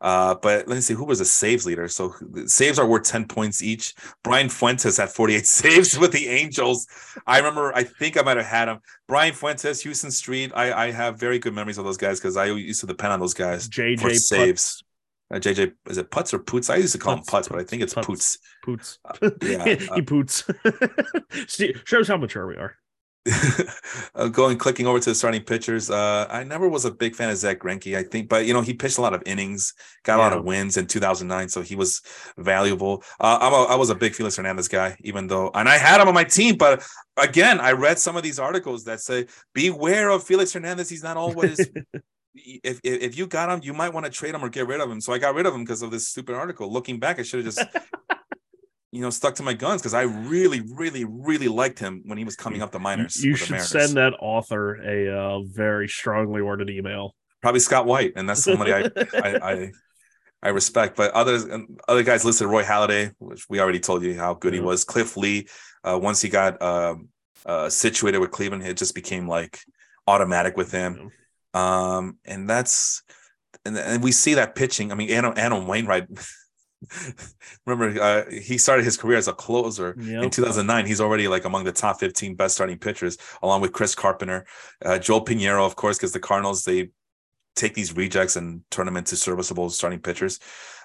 Uh, 0.00 0.34
but 0.34 0.68
let 0.68 0.74
me 0.74 0.80
see 0.80 0.94
who 0.94 1.04
was 1.04 1.20
a 1.20 1.24
saves 1.24 1.64
leader. 1.66 1.88
So 1.88 2.14
saves 2.46 2.78
are 2.78 2.86
worth 2.86 3.04
10 3.04 3.26
points 3.28 3.62
each. 3.62 3.94
Brian 4.22 4.48
Fuentes 4.48 4.96
had 4.96 5.10
48 5.10 5.46
saves 5.46 5.98
with 5.98 6.12
the 6.12 6.28
Angels. 6.28 6.86
I 7.26 7.38
remember, 7.38 7.74
I 7.74 7.84
think 7.84 8.18
I 8.18 8.22
might 8.22 8.36
have 8.36 8.46
had 8.46 8.68
him. 8.68 8.80
Brian 9.08 9.32
Fuentes, 9.32 9.82
Houston 9.82 10.10
Street. 10.10 10.52
I, 10.54 10.86
I 10.86 10.90
have 10.90 11.18
very 11.18 11.38
good 11.38 11.54
memories 11.54 11.78
of 11.78 11.84
those 11.84 11.96
guys 11.96 12.20
because 12.20 12.36
I 12.36 12.46
used 12.46 12.80
to 12.80 12.86
depend 12.86 13.12
on 13.12 13.20
those 13.20 13.34
guys. 13.34 13.68
JJ 13.68 14.00
for 14.00 14.14
saves. 14.14 14.82
Uh, 15.30 15.36
JJ, 15.36 15.72
is 15.88 15.98
it 15.98 16.10
Putz 16.10 16.32
or 16.32 16.38
Poots? 16.38 16.70
I 16.70 16.76
used 16.76 16.92
to 16.92 16.98
call 16.98 17.14
him 17.14 17.24
Putz, 17.24 17.48
but 17.48 17.58
I 17.58 17.64
think 17.64 17.82
it's 17.82 17.94
Poots. 17.94 18.38
Poots. 18.64 18.98
Uh, 19.04 19.30
yeah, 19.42 19.64
he 19.94 20.02
poots. 20.02 20.44
Shows 21.84 22.06
how 22.06 22.16
mature 22.16 22.46
we 22.46 22.56
are. 22.56 22.76
going 24.32 24.58
clicking 24.58 24.86
over 24.86 25.00
to 25.00 25.10
the 25.10 25.14
starting 25.14 25.42
pitchers. 25.42 25.90
Uh, 25.90 26.26
I 26.30 26.44
never 26.44 26.68
was 26.68 26.84
a 26.84 26.90
big 26.90 27.14
fan 27.14 27.30
of 27.30 27.36
Zack 27.36 27.60
Greinke. 27.60 27.96
I 27.96 28.02
think, 28.02 28.28
but 28.28 28.46
you 28.46 28.54
know, 28.54 28.60
he 28.60 28.74
pitched 28.74 28.98
a 28.98 29.00
lot 29.00 29.14
of 29.14 29.22
innings, 29.26 29.74
got 30.04 30.18
a 30.18 30.22
lot 30.22 30.32
of 30.32 30.44
wins 30.44 30.76
in 30.76 30.86
2009, 30.86 31.48
so 31.48 31.62
he 31.62 31.74
was 31.74 32.02
valuable. 32.38 33.02
Uh, 33.20 33.38
I'm 33.40 33.52
a, 33.52 33.64
I 33.64 33.74
was 33.76 33.90
a 33.90 33.94
big 33.94 34.14
Felix 34.14 34.36
Hernandez 34.36 34.68
guy, 34.68 34.96
even 35.00 35.26
though, 35.26 35.50
and 35.54 35.68
I 35.68 35.78
had 35.78 36.00
him 36.00 36.08
on 36.08 36.14
my 36.14 36.24
team. 36.24 36.56
But 36.56 36.86
again, 37.16 37.60
I 37.60 37.72
read 37.72 37.98
some 37.98 38.16
of 38.16 38.22
these 38.22 38.38
articles 38.38 38.84
that 38.84 39.00
say, 39.00 39.26
"Beware 39.54 40.10
of 40.10 40.24
Felix 40.24 40.52
Hernandez. 40.52 40.88
He's 40.88 41.02
not 41.02 41.16
always." 41.16 41.58
if, 42.34 42.80
if 42.82 43.02
if 43.02 43.18
you 43.18 43.26
got 43.26 43.50
him, 43.50 43.60
you 43.62 43.72
might 43.72 43.92
want 43.92 44.06
to 44.06 44.12
trade 44.12 44.34
him 44.34 44.44
or 44.44 44.48
get 44.48 44.66
rid 44.66 44.80
of 44.80 44.90
him. 44.90 45.00
So 45.00 45.12
I 45.12 45.18
got 45.18 45.34
rid 45.34 45.46
of 45.46 45.54
him 45.54 45.62
because 45.64 45.82
of 45.82 45.90
this 45.90 46.08
stupid 46.08 46.34
article. 46.34 46.72
Looking 46.72 46.98
back, 46.98 47.18
I 47.18 47.22
should 47.22 47.44
have 47.44 47.54
just 47.54 47.66
you 48.96 49.02
know, 49.02 49.10
stuck 49.10 49.34
to 49.34 49.42
my 49.42 49.52
guns 49.52 49.82
because 49.82 49.92
I 49.92 50.02
really, 50.02 50.62
really, 50.62 51.04
really 51.04 51.48
liked 51.48 51.78
him 51.78 52.02
when 52.06 52.16
he 52.16 52.24
was 52.24 52.34
coming 52.34 52.62
up 52.62 52.72
the 52.72 52.78
minors. 52.78 53.22
You 53.22 53.36
should 53.36 53.60
send 53.60 53.98
that 53.98 54.14
author 54.18 54.76
a 54.82 55.14
uh, 55.14 55.42
very 55.42 55.86
strongly 55.86 56.40
worded 56.40 56.70
email. 56.70 57.14
Probably 57.42 57.60
Scott 57.60 57.84
White, 57.84 58.14
and 58.16 58.26
that's 58.26 58.42
somebody 58.42 58.72
I, 58.72 58.90
I, 59.12 59.52
I, 59.52 59.72
I 60.42 60.48
respect. 60.48 60.96
But 60.96 61.12
others, 61.12 61.44
other 61.86 62.02
guys 62.02 62.24
listed 62.24 62.48
Roy 62.48 62.64
Halladay, 62.64 63.12
which 63.18 63.44
we 63.50 63.60
already 63.60 63.80
told 63.80 64.02
you 64.02 64.14
how 64.14 64.32
good 64.32 64.54
yeah. 64.54 64.60
he 64.60 64.64
was. 64.64 64.84
Cliff 64.84 65.14
Lee, 65.18 65.46
uh, 65.84 65.98
once 66.02 66.22
he 66.22 66.30
got 66.30 66.60
uh, 66.62 66.94
uh, 67.44 67.68
situated 67.68 68.18
with 68.18 68.30
Cleveland, 68.30 68.66
it 68.66 68.78
just 68.78 68.94
became 68.94 69.28
like 69.28 69.60
automatic 70.06 70.56
with 70.56 70.72
him. 70.72 71.12
Yeah. 71.54 71.96
Um, 71.96 72.16
and 72.24 72.48
that's 72.48 73.02
and, 73.66 73.76
and 73.76 74.02
we 74.02 74.12
see 74.12 74.34
that 74.34 74.54
pitching. 74.54 74.90
I 74.90 74.94
mean, 74.94 75.10
Adam, 75.10 75.34
Adam 75.36 75.66
Wainwright. 75.66 76.06
Remember 77.66 78.00
uh, 78.00 78.30
he 78.30 78.58
started 78.58 78.84
his 78.84 78.96
career 78.96 79.18
as 79.18 79.28
a 79.28 79.32
closer 79.32 79.96
yep. 79.98 80.24
in 80.24 80.30
2009 80.30 80.86
he's 80.86 81.00
already 81.00 81.26
like 81.26 81.44
among 81.44 81.64
the 81.64 81.72
top 81.72 81.98
15 81.98 82.34
best 82.34 82.54
starting 82.54 82.78
pitchers 82.78 83.16
along 83.42 83.62
with 83.62 83.72
chris 83.72 83.94
carpenter 83.94 84.44
uh, 84.84 84.98
joel 84.98 85.24
pineiro 85.24 85.64
of 85.64 85.74
course 85.74 85.96
because 85.96 86.12
the 86.12 86.20
cardinals 86.20 86.64
they 86.64 86.90
take 87.56 87.74
these 87.74 87.96
rejects 87.96 88.36
and 88.36 88.62
turn 88.70 88.86
them 88.86 88.96
into 88.96 89.16
serviceable 89.16 89.70
starting 89.70 89.98
pitchers. 89.98 90.38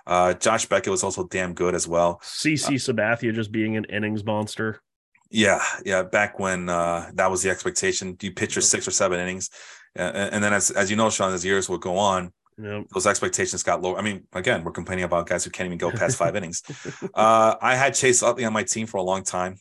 Uh, 0.07 0.33
josh 0.33 0.65
beckett 0.65 0.89
was 0.89 1.03
also 1.03 1.27
damn 1.27 1.53
good 1.53 1.75
as 1.75 1.87
well. 1.87 2.19
Cc 2.23 2.67
uh, 2.67 2.71
sabathia 2.71 3.33
just 3.33 3.51
being 3.51 3.77
an 3.77 3.85
innings 3.85 4.23
monster. 4.25 4.81
Yeah 5.29 5.61
yeah 5.85 6.01
back 6.01 6.39
when 6.39 6.69
uh, 6.69 7.11
that 7.13 7.29
was 7.29 7.43
the 7.43 7.51
expectation. 7.51 8.17
You 8.19 8.31
pitch 8.31 8.55
your 8.55 8.63
six 8.63 8.87
or 8.87 8.91
seven 8.91 9.19
innings 9.19 9.51
uh, 9.99 10.29
and 10.31 10.43
then 10.43 10.53
as, 10.53 10.71
as 10.71 10.89
you 10.89 10.95
know 10.95 11.09
sean 11.09 11.33
as 11.33 11.45
years 11.45 11.69
will 11.69 11.77
go 11.77 11.97
on 11.97 12.31
Those 12.93 13.07
expectations 13.07 13.63
got 13.63 13.81
lower. 13.81 13.97
I 13.97 14.01
mean, 14.01 14.27
again, 14.33 14.63
we're 14.63 14.71
complaining 14.71 15.05
about 15.05 15.27
guys 15.27 15.43
who 15.43 15.49
can't 15.49 15.65
even 15.65 15.77
go 15.77 15.91
past 15.91 16.17
five 16.17 16.35
innings. 16.39 16.61
Uh, 17.13 17.55
I 17.61 17.75
had 17.75 17.93
Chase 17.93 18.21
Utley 18.23 18.45
on 18.45 18.53
my 18.53 18.63
team 18.63 18.87
for 18.87 18.97
a 18.97 19.03
long 19.03 19.23
time. 19.23 19.57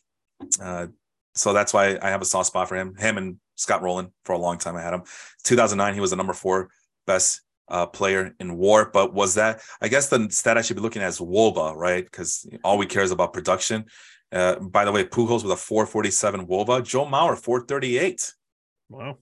Uh, 0.60 0.88
so 1.34 1.52
that's 1.52 1.72
why 1.72 1.98
I 2.00 2.10
have 2.10 2.22
a 2.22 2.24
soft 2.24 2.48
spot 2.48 2.68
for 2.68 2.76
him. 2.76 2.94
Him 2.96 3.18
and 3.18 3.36
Scott 3.56 3.82
Rolen 3.82 4.12
for 4.24 4.32
a 4.32 4.38
long 4.38 4.58
time. 4.58 4.76
I 4.76 4.82
had 4.82 4.94
him. 4.94 5.02
2009, 5.44 5.94
he 5.94 6.00
was 6.00 6.10
the 6.10 6.16
number 6.16 6.32
four 6.32 6.70
best 7.06 7.42
uh, 7.68 7.86
player 7.86 8.34
in 8.40 8.56
WAR. 8.56 8.90
But 8.90 9.14
was 9.14 9.34
that? 9.34 9.60
I 9.80 9.88
guess 9.88 10.08
the 10.08 10.28
stat 10.30 10.58
I 10.58 10.62
should 10.62 10.76
be 10.76 10.82
looking 10.82 11.02
at 11.02 11.08
is 11.08 11.18
WOBA, 11.20 11.76
right? 11.76 12.04
Because 12.04 12.48
all 12.64 12.78
we 12.78 12.86
care 12.86 13.02
is 13.02 13.12
about 13.12 13.32
production. 13.32 13.86
Uh, 14.32 14.56
by 14.56 14.84
the 14.84 14.92
way, 14.92 15.04
Pujols 15.04 15.42
with 15.42 15.52
a 15.52 15.56
447 15.56 16.46
WOBA. 16.46 16.84
Joe 16.84 17.06
Mauer 17.06 17.36
438. 17.36 18.34
Wow. 18.88 19.18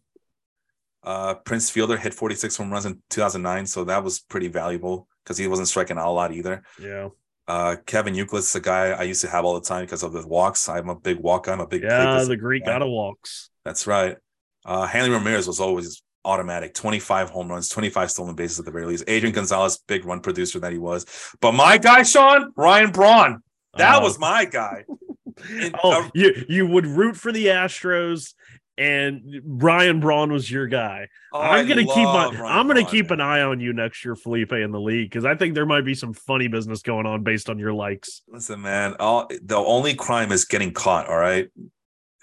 Uh, 1.09 1.33
Prince 1.33 1.71
Fielder 1.71 1.97
hit 1.97 2.13
46 2.13 2.55
home 2.59 2.71
runs 2.71 2.85
in 2.85 3.03
2009, 3.09 3.65
so 3.65 3.85
that 3.85 4.05
was 4.05 4.19
pretty 4.19 4.49
valuable 4.49 5.09
because 5.25 5.39
he 5.39 5.47
wasn't 5.47 5.67
striking 5.67 5.97
out 5.97 6.07
a 6.07 6.11
lot 6.11 6.35
either. 6.35 6.63
Yeah. 6.79 7.09
Uh, 7.47 7.77
Kevin 7.87 8.13
Youkilis 8.13 8.41
is 8.41 8.55
a 8.57 8.61
guy 8.61 8.91
I 8.91 9.05
used 9.05 9.23
to 9.23 9.29
have 9.29 9.47
all 9.47 9.59
the 9.59 9.67
time 9.67 9.87
because 9.87 10.03
of 10.03 10.13
the 10.13 10.27
walks. 10.27 10.69
I'm 10.69 10.91
a 10.91 10.95
big 10.95 11.19
walk 11.19 11.47
guy. 11.47 11.55
I'm 11.55 11.61
a 11.61 11.67
big 11.67 11.83
yeah. 11.83 12.23
The 12.25 12.37
Greek 12.37 12.67
guy. 12.67 12.77
of 12.77 12.91
walks. 12.91 13.49
That's 13.65 13.87
right. 13.87 14.19
Uh, 14.67 14.87
Hanley 14.87 15.09
Ramirez 15.09 15.47
was 15.47 15.61
always 15.61 16.03
automatic 16.27 16.75
25 16.75 17.31
home 17.31 17.49
runs, 17.49 17.71
25 17.71 18.11
stolen 18.11 18.35
bases 18.35 18.59
at 18.59 18.67
the 18.67 18.71
very 18.71 18.85
least. 18.85 19.05
Adrian 19.07 19.35
Gonzalez, 19.35 19.79
big 19.89 20.05
run 20.05 20.21
producer 20.21 20.61
that 20.61 20.73
he 20.73 20.79
was. 20.79 21.07
But 21.41 21.53
my 21.53 21.79
guy, 21.79 22.03
Sean, 22.03 22.53
Ryan 22.55 22.91
Braun, 22.91 23.43
that 23.79 23.95
oh. 23.95 24.03
was 24.03 24.19
my 24.19 24.45
guy. 24.45 24.85
oh, 25.83 26.05
uh, 26.05 26.11
you 26.15 26.45
you 26.51 26.67
would 26.67 26.85
root 26.85 27.17
for 27.17 27.33
the 27.33 27.47
Astros 27.47 28.35
and 28.79 29.43
Ryan 29.45 30.01
Braun 30.01 30.33
was 30.33 30.51
your 30.51 30.67
guy. 30.69 31.09
Oh, 31.33 31.41
I'm 31.41 31.67
gonna 31.67 31.85
keep 31.85 31.97
my, 31.97 32.27
I'm 32.27 32.67
gonna 32.67 32.81
Braun, 32.81 32.87
keep 32.87 33.11
man. 33.11 33.21
an 33.21 33.27
eye 33.27 33.43
on 33.43 33.61
you 33.61 33.73
next 33.73 34.05
year, 34.05 34.15
Felipe, 34.15 34.53
in 34.53 34.71
the 34.71 34.81
league 34.81 35.11
because 35.11 35.25
I 35.25 35.35
think 35.35 35.55
there 35.55 35.67
might 35.67 35.85
be 35.85 35.95
some 35.95 36.13
funny 36.15 36.49
business 36.49 36.81
going 36.81 37.05
on 37.05 37.25
based 37.25 37.51
on 37.51 37.59
your 37.59 37.75
likes. 37.75 38.23
Listen, 38.29 38.63
man, 38.63 38.95
all 39.01 39.29
the 39.43 39.57
only 39.57 39.95
crime 39.95 40.33
is 40.33 40.45
getting 40.45 40.73
caught. 40.73 41.09
All 41.09 41.19
right, 41.19 41.49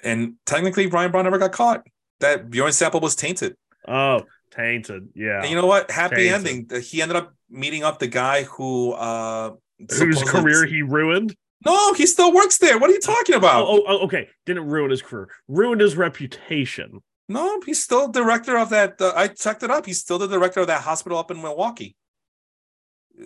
and 0.03 0.35
technically, 0.45 0.87
Ryan 0.87 1.11
Braun 1.11 1.25
never 1.25 1.37
got 1.37 1.51
caught. 1.51 1.85
That 2.21 2.49
Bjorn 2.49 2.71
sample 2.71 3.01
was 3.01 3.15
tainted. 3.15 3.57
Oh, 3.87 4.23
tainted. 4.51 5.09
Yeah. 5.15 5.41
And 5.41 5.49
you 5.49 5.55
know 5.55 5.67
what? 5.67 5.91
Happy 5.91 6.29
tainted. 6.29 6.33
ending. 6.71 6.81
He 6.81 7.01
ended 7.01 7.17
up 7.17 7.33
meeting 7.49 7.83
up 7.83 7.99
the 7.99 8.07
guy 8.07 8.43
who 8.43 8.93
uh 8.93 9.51
whose 9.97 10.23
career 10.23 10.65
he 10.65 10.81
ruined. 10.81 11.35
No, 11.65 11.93
he 11.93 12.05
still 12.05 12.31
works 12.31 12.59
there. 12.59 12.77
What 12.77 12.91
are 12.91 12.93
you 12.93 12.99
talking 12.99 13.35
about? 13.35 13.65
Oh, 13.67 13.83
oh, 13.87 13.97
okay. 14.05 14.29
Didn't 14.45 14.67
ruin 14.67 14.91
his 14.91 15.01
career. 15.01 15.29
Ruined 15.47 15.81
his 15.81 15.97
reputation. 15.97 17.01
No, 17.27 17.59
he's 17.65 17.83
still 17.83 18.07
director 18.07 18.55
of 18.57 18.69
that. 18.69 19.01
Uh, 19.01 19.13
I 19.15 19.29
checked 19.29 19.63
it 19.63 19.71
up. 19.71 19.87
He's 19.87 19.99
still 19.99 20.19
the 20.19 20.27
director 20.27 20.59
of 20.59 20.67
that 20.67 20.81
hospital 20.81 21.17
up 21.17 21.31
in 21.31 21.41
Milwaukee. 21.41 21.95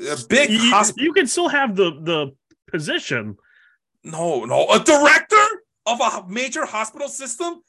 A 0.10 0.18
big 0.30 0.52
you, 0.52 0.70
hospital. 0.70 1.04
You 1.04 1.14
can 1.14 1.28
still 1.28 1.50
have 1.50 1.76
the 1.76 1.92
the 2.02 2.36
position. 2.72 3.36
No, 4.04 4.46
no, 4.46 4.70
a 4.70 4.80
director 4.80 5.36
of 5.86 6.00
a 6.00 6.26
major 6.30 6.66
hospital 6.66 7.10
system, 7.10 7.62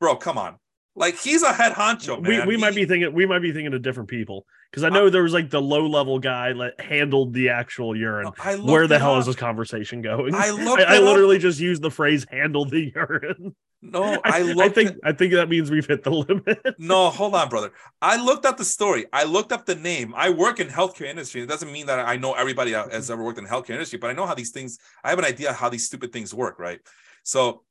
bro. 0.00 0.16
Come 0.16 0.38
on. 0.38 0.56
Like 0.94 1.18
he's 1.18 1.42
a 1.42 1.52
head 1.52 1.72
honcho, 1.72 2.22
man. 2.22 2.46
We, 2.46 2.46
we 2.46 2.54
he, 2.54 2.60
might 2.60 2.74
be 2.74 2.86
thinking 2.86 3.12
we 3.12 3.26
might 3.26 3.42
be 3.42 3.52
thinking 3.52 3.74
of 3.74 3.82
different 3.82 4.08
people 4.08 4.46
because 4.70 4.84
I 4.84 4.88
know 4.88 5.06
uh, 5.06 5.10
there 5.10 5.22
was 5.22 5.32
like 5.32 5.50
the 5.50 5.60
low 5.60 5.86
level 5.86 6.18
guy 6.18 6.52
that 6.52 6.80
handled 6.80 7.32
the 7.32 7.48
actual 7.50 7.96
urine. 7.96 8.32
Where 8.62 8.86
the 8.86 8.98
hell 8.98 9.14
up. 9.14 9.20
is 9.20 9.26
this 9.26 9.36
conversation 9.36 10.02
going? 10.02 10.34
I 10.34 10.50
looked. 10.64 10.82
I, 10.82 10.96
I 10.96 10.98
literally 10.98 11.36
up. 11.36 11.42
just 11.42 11.60
used 11.60 11.82
the 11.82 11.90
phrase 11.90 12.26
"handle 12.30 12.64
the 12.64 12.92
urine." 12.94 13.54
No, 13.82 14.02
I, 14.24 14.42
I, 14.42 14.64
I 14.64 14.68
think 14.68 14.96
I 15.04 15.12
think 15.12 15.32
that 15.34 15.48
means 15.48 15.70
we've 15.70 15.86
hit 15.86 16.02
the 16.02 16.10
limit. 16.10 16.58
no, 16.78 17.10
hold 17.10 17.34
on, 17.34 17.48
brother. 17.48 17.72
I 18.02 18.22
looked 18.22 18.44
up 18.44 18.56
the 18.56 18.64
story. 18.64 19.06
I 19.12 19.24
looked 19.24 19.52
up 19.52 19.66
the 19.66 19.74
name. 19.74 20.14
I 20.16 20.30
work 20.30 20.60
in 20.60 20.68
healthcare 20.68 21.06
industry. 21.06 21.42
It 21.42 21.48
doesn't 21.48 21.72
mean 21.72 21.86
that 21.86 22.00
I 22.00 22.16
know 22.16 22.32
everybody 22.32 22.72
that 22.72 22.92
has 22.92 23.10
ever 23.10 23.22
worked 23.22 23.38
in 23.38 23.46
healthcare 23.46 23.70
industry, 23.70 23.98
but 23.98 24.10
I 24.10 24.12
know 24.12 24.26
how 24.26 24.34
these 24.34 24.50
things. 24.50 24.78
I 25.04 25.10
have 25.10 25.18
an 25.18 25.24
idea 25.24 25.52
how 25.52 25.68
these 25.68 25.86
stupid 25.86 26.12
things 26.12 26.34
work, 26.34 26.58
right? 26.58 26.80
So, 27.22 27.62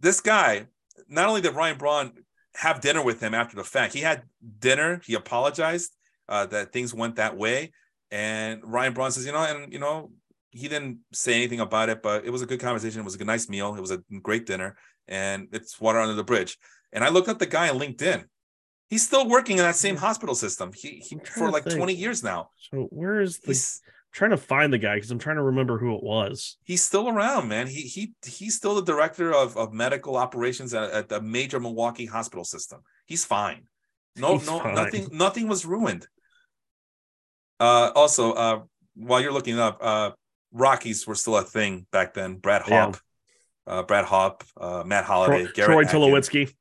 this 0.00 0.20
guy, 0.20 0.66
not 1.08 1.28
only 1.28 1.40
did 1.40 1.54
Ryan 1.54 1.78
Braun 1.78 2.12
have 2.56 2.80
dinner 2.80 3.02
with 3.02 3.20
him 3.20 3.34
after 3.34 3.56
the 3.56 3.64
fact. 3.64 3.94
He 3.94 4.00
had 4.00 4.22
dinner. 4.58 5.00
He 5.04 5.14
apologized 5.14 5.92
uh, 6.28 6.46
that 6.46 6.72
things 6.72 6.94
went 6.94 7.16
that 7.16 7.36
way. 7.36 7.72
And 8.10 8.60
Ryan 8.64 8.92
Braun 8.92 9.12
says, 9.12 9.26
you 9.26 9.32
know, 9.32 9.42
and 9.42 9.72
you 9.72 9.78
know, 9.78 10.10
he 10.50 10.68
didn't 10.68 11.00
say 11.12 11.34
anything 11.34 11.60
about 11.60 11.88
it, 11.88 12.02
but 12.02 12.24
it 12.24 12.30
was 12.30 12.42
a 12.42 12.46
good 12.46 12.60
conversation. 12.60 13.00
It 13.00 13.04
was 13.04 13.14
a 13.14 13.18
good, 13.18 13.26
nice 13.26 13.48
meal. 13.48 13.74
It 13.74 13.80
was 13.80 13.90
a 13.90 14.02
great 14.22 14.46
dinner, 14.46 14.76
and 15.06 15.48
it's 15.52 15.80
water 15.80 15.98
under 15.98 16.14
the 16.14 16.24
bridge. 16.24 16.56
And 16.92 17.04
I 17.04 17.08
looked 17.10 17.28
up 17.28 17.38
the 17.38 17.46
guy 17.46 17.68
on 17.68 17.78
LinkedIn. 17.78 18.24
He's 18.88 19.04
still 19.04 19.28
working 19.28 19.58
in 19.58 19.64
that 19.64 19.76
same 19.76 19.96
hospital 19.96 20.34
system. 20.34 20.70
He, 20.72 21.02
he 21.06 21.18
for 21.24 21.50
like 21.50 21.64
think. 21.64 21.76
20 21.76 21.94
years 21.94 22.22
now. 22.22 22.50
So 22.56 22.84
where 22.90 23.20
is 23.20 23.38
the 23.40 23.48
He's, 23.48 23.82
trying 24.16 24.30
to 24.30 24.36
find 24.38 24.72
the 24.72 24.78
guy 24.78 24.94
because 24.94 25.10
I'm 25.10 25.18
trying 25.18 25.36
to 25.36 25.42
remember 25.42 25.76
who 25.76 25.94
it 25.94 26.02
was. 26.02 26.56
He's 26.64 26.82
still 26.82 27.06
around, 27.06 27.48
man. 27.48 27.66
He 27.66 27.82
he 27.82 28.14
he's 28.24 28.56
still 28.56 28.74
the 28.74 28.82
director 28.82 29.32
of, 29.32 29.58
of 29.58 29.74
medical 29.74 30.16
operations 30.16 30.72
at, 30.72 30.90
at 30.90 31.08
the 31.10 31.20
major 31.20 31.60
Milwaukee 31.60 32.06
hospital 32.06 32.42
system. 32.42 32.80
He's 33.04 33.26
fine. 33.26 33.68
No, 34.16 34.38
he's 34.38 34.46
no, 34.46 34.58
fine. 34.58 34.74
nothing, 34.74 35.08
nothing 35.12 35.48
was 35.48 35.66
ruined. 35.66 36.08
Uh, 37.60 37.90
also, 37.94 38.32
uh, 38.32 38.62
while 38.94 39.20
you're 39.20 39.32
looking 39.32 39.58
up, 39.58 39.78
uh, 39.82 40.12
Rockies 40.50 41.06
were 41.06 41.14
still 41.14 41.36
a 41.36 41.42
thing 41.42 41.86
back 41.92 42.14
then. 42.14 42.36
Brad 42.36 42.62
Hawpe, 42.62 42.98
yeah. 43.66 43.74
uh, 43.74 43.82
Brad 43.82 44.06
Hawpe, 44.06 44.42
uh, 44.58 44.82
Matt 44.86 45.04
Holliday, 45.04 45.46
Troy, 45.52 45.66
Troy 45.66 45.84
Tulowitzki. 45.84 46.54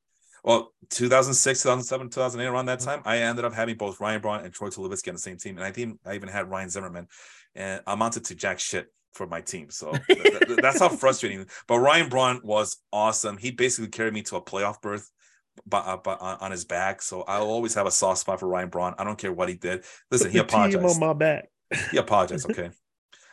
Well, 0.44 0.74
2006, 0.90 1.64
2007, 1.64 2.10
2008, 2.10 2.48
around 2.48 2.66
that 2.68 2.82
time, 2.82 3.02
I 3.06 3.20
ended 3.20 3.46
up 3.46 3.54
having 3.54 3.78
both 3.78 4.00
Ryan 4.02 4.22
Braun 4.22 4.44
and 4.44 4.54
Troy 4.54 4.68
Tulowitzki 4.68 5.08
on 5.08 5.16
the 5.16 5.22
same 5.22 5.38
team, 5.38 5.56
and 5.58 5.66
I 5.66 5.72
think 5.72 6.00
I 6.06 6.16
even 6.16 6.30
had 6.30 6.50
Ryan 6.50 6.70
Zimmerman 6.70 7.08
and 7.56 7.82
amounted 7.88 8.26
to 8.26 8.36
jack 8.36 8.60
shit 8.60 8.92
for 9.14 9.26
my 9.28 9.42
team. 9.42 9.70
So 9.70 9.92
th- 10.08 10.24
th- 10.48 10.60
that's 10.62 10.80
how 10.80 10.90
frustrating. 10.90 11.46
But 11.68 11.80
Ryan 11.80 12.10
Braun 12.10 12.42
was 12.44 12.78
awesome. 12.92 13.38
He 13.38 13.52
basically 13.52 13.90
carried 13.90 14.14
me 14.14 14.22
to 14.24 14.36
a 14.38 14.42
playoff 14.42 14.82
berth 14.82 15.10
but, 15.66 15.86
uh, 15.86 15.98
but 15.98 16.22
on, 16.22 16.38
on 16.42 16.52
his 16.52 16.66
back. 16.66 17.02
So 17.02 17.22
I'll 17.24 17.44
always 17.48 17.74
have 17.76 17.88
a 17.88 17.92
soft 17.92 18.20
spot 18.20 18.40
for 18.40 18.48
Ryan 18.48 18.70
Braun. 18.70 18.96
I 18.98 19.04
don't 19.04 19.18
care 19.18 19.32
what 19.32 19.50
he 19.50 19.56
did. 19.56 19.84
Listen, 20.12 20.32
he 20.32 20.38
the 20.38 20.44
team 20.44 20.60
apologized. 20.60 20.86
on 20.96 21.00
my 21.00 21.14
back. 21.14 21.50
He 21.92 21.98
apologized. 21.98 22.50
Okay. 22.52 22.72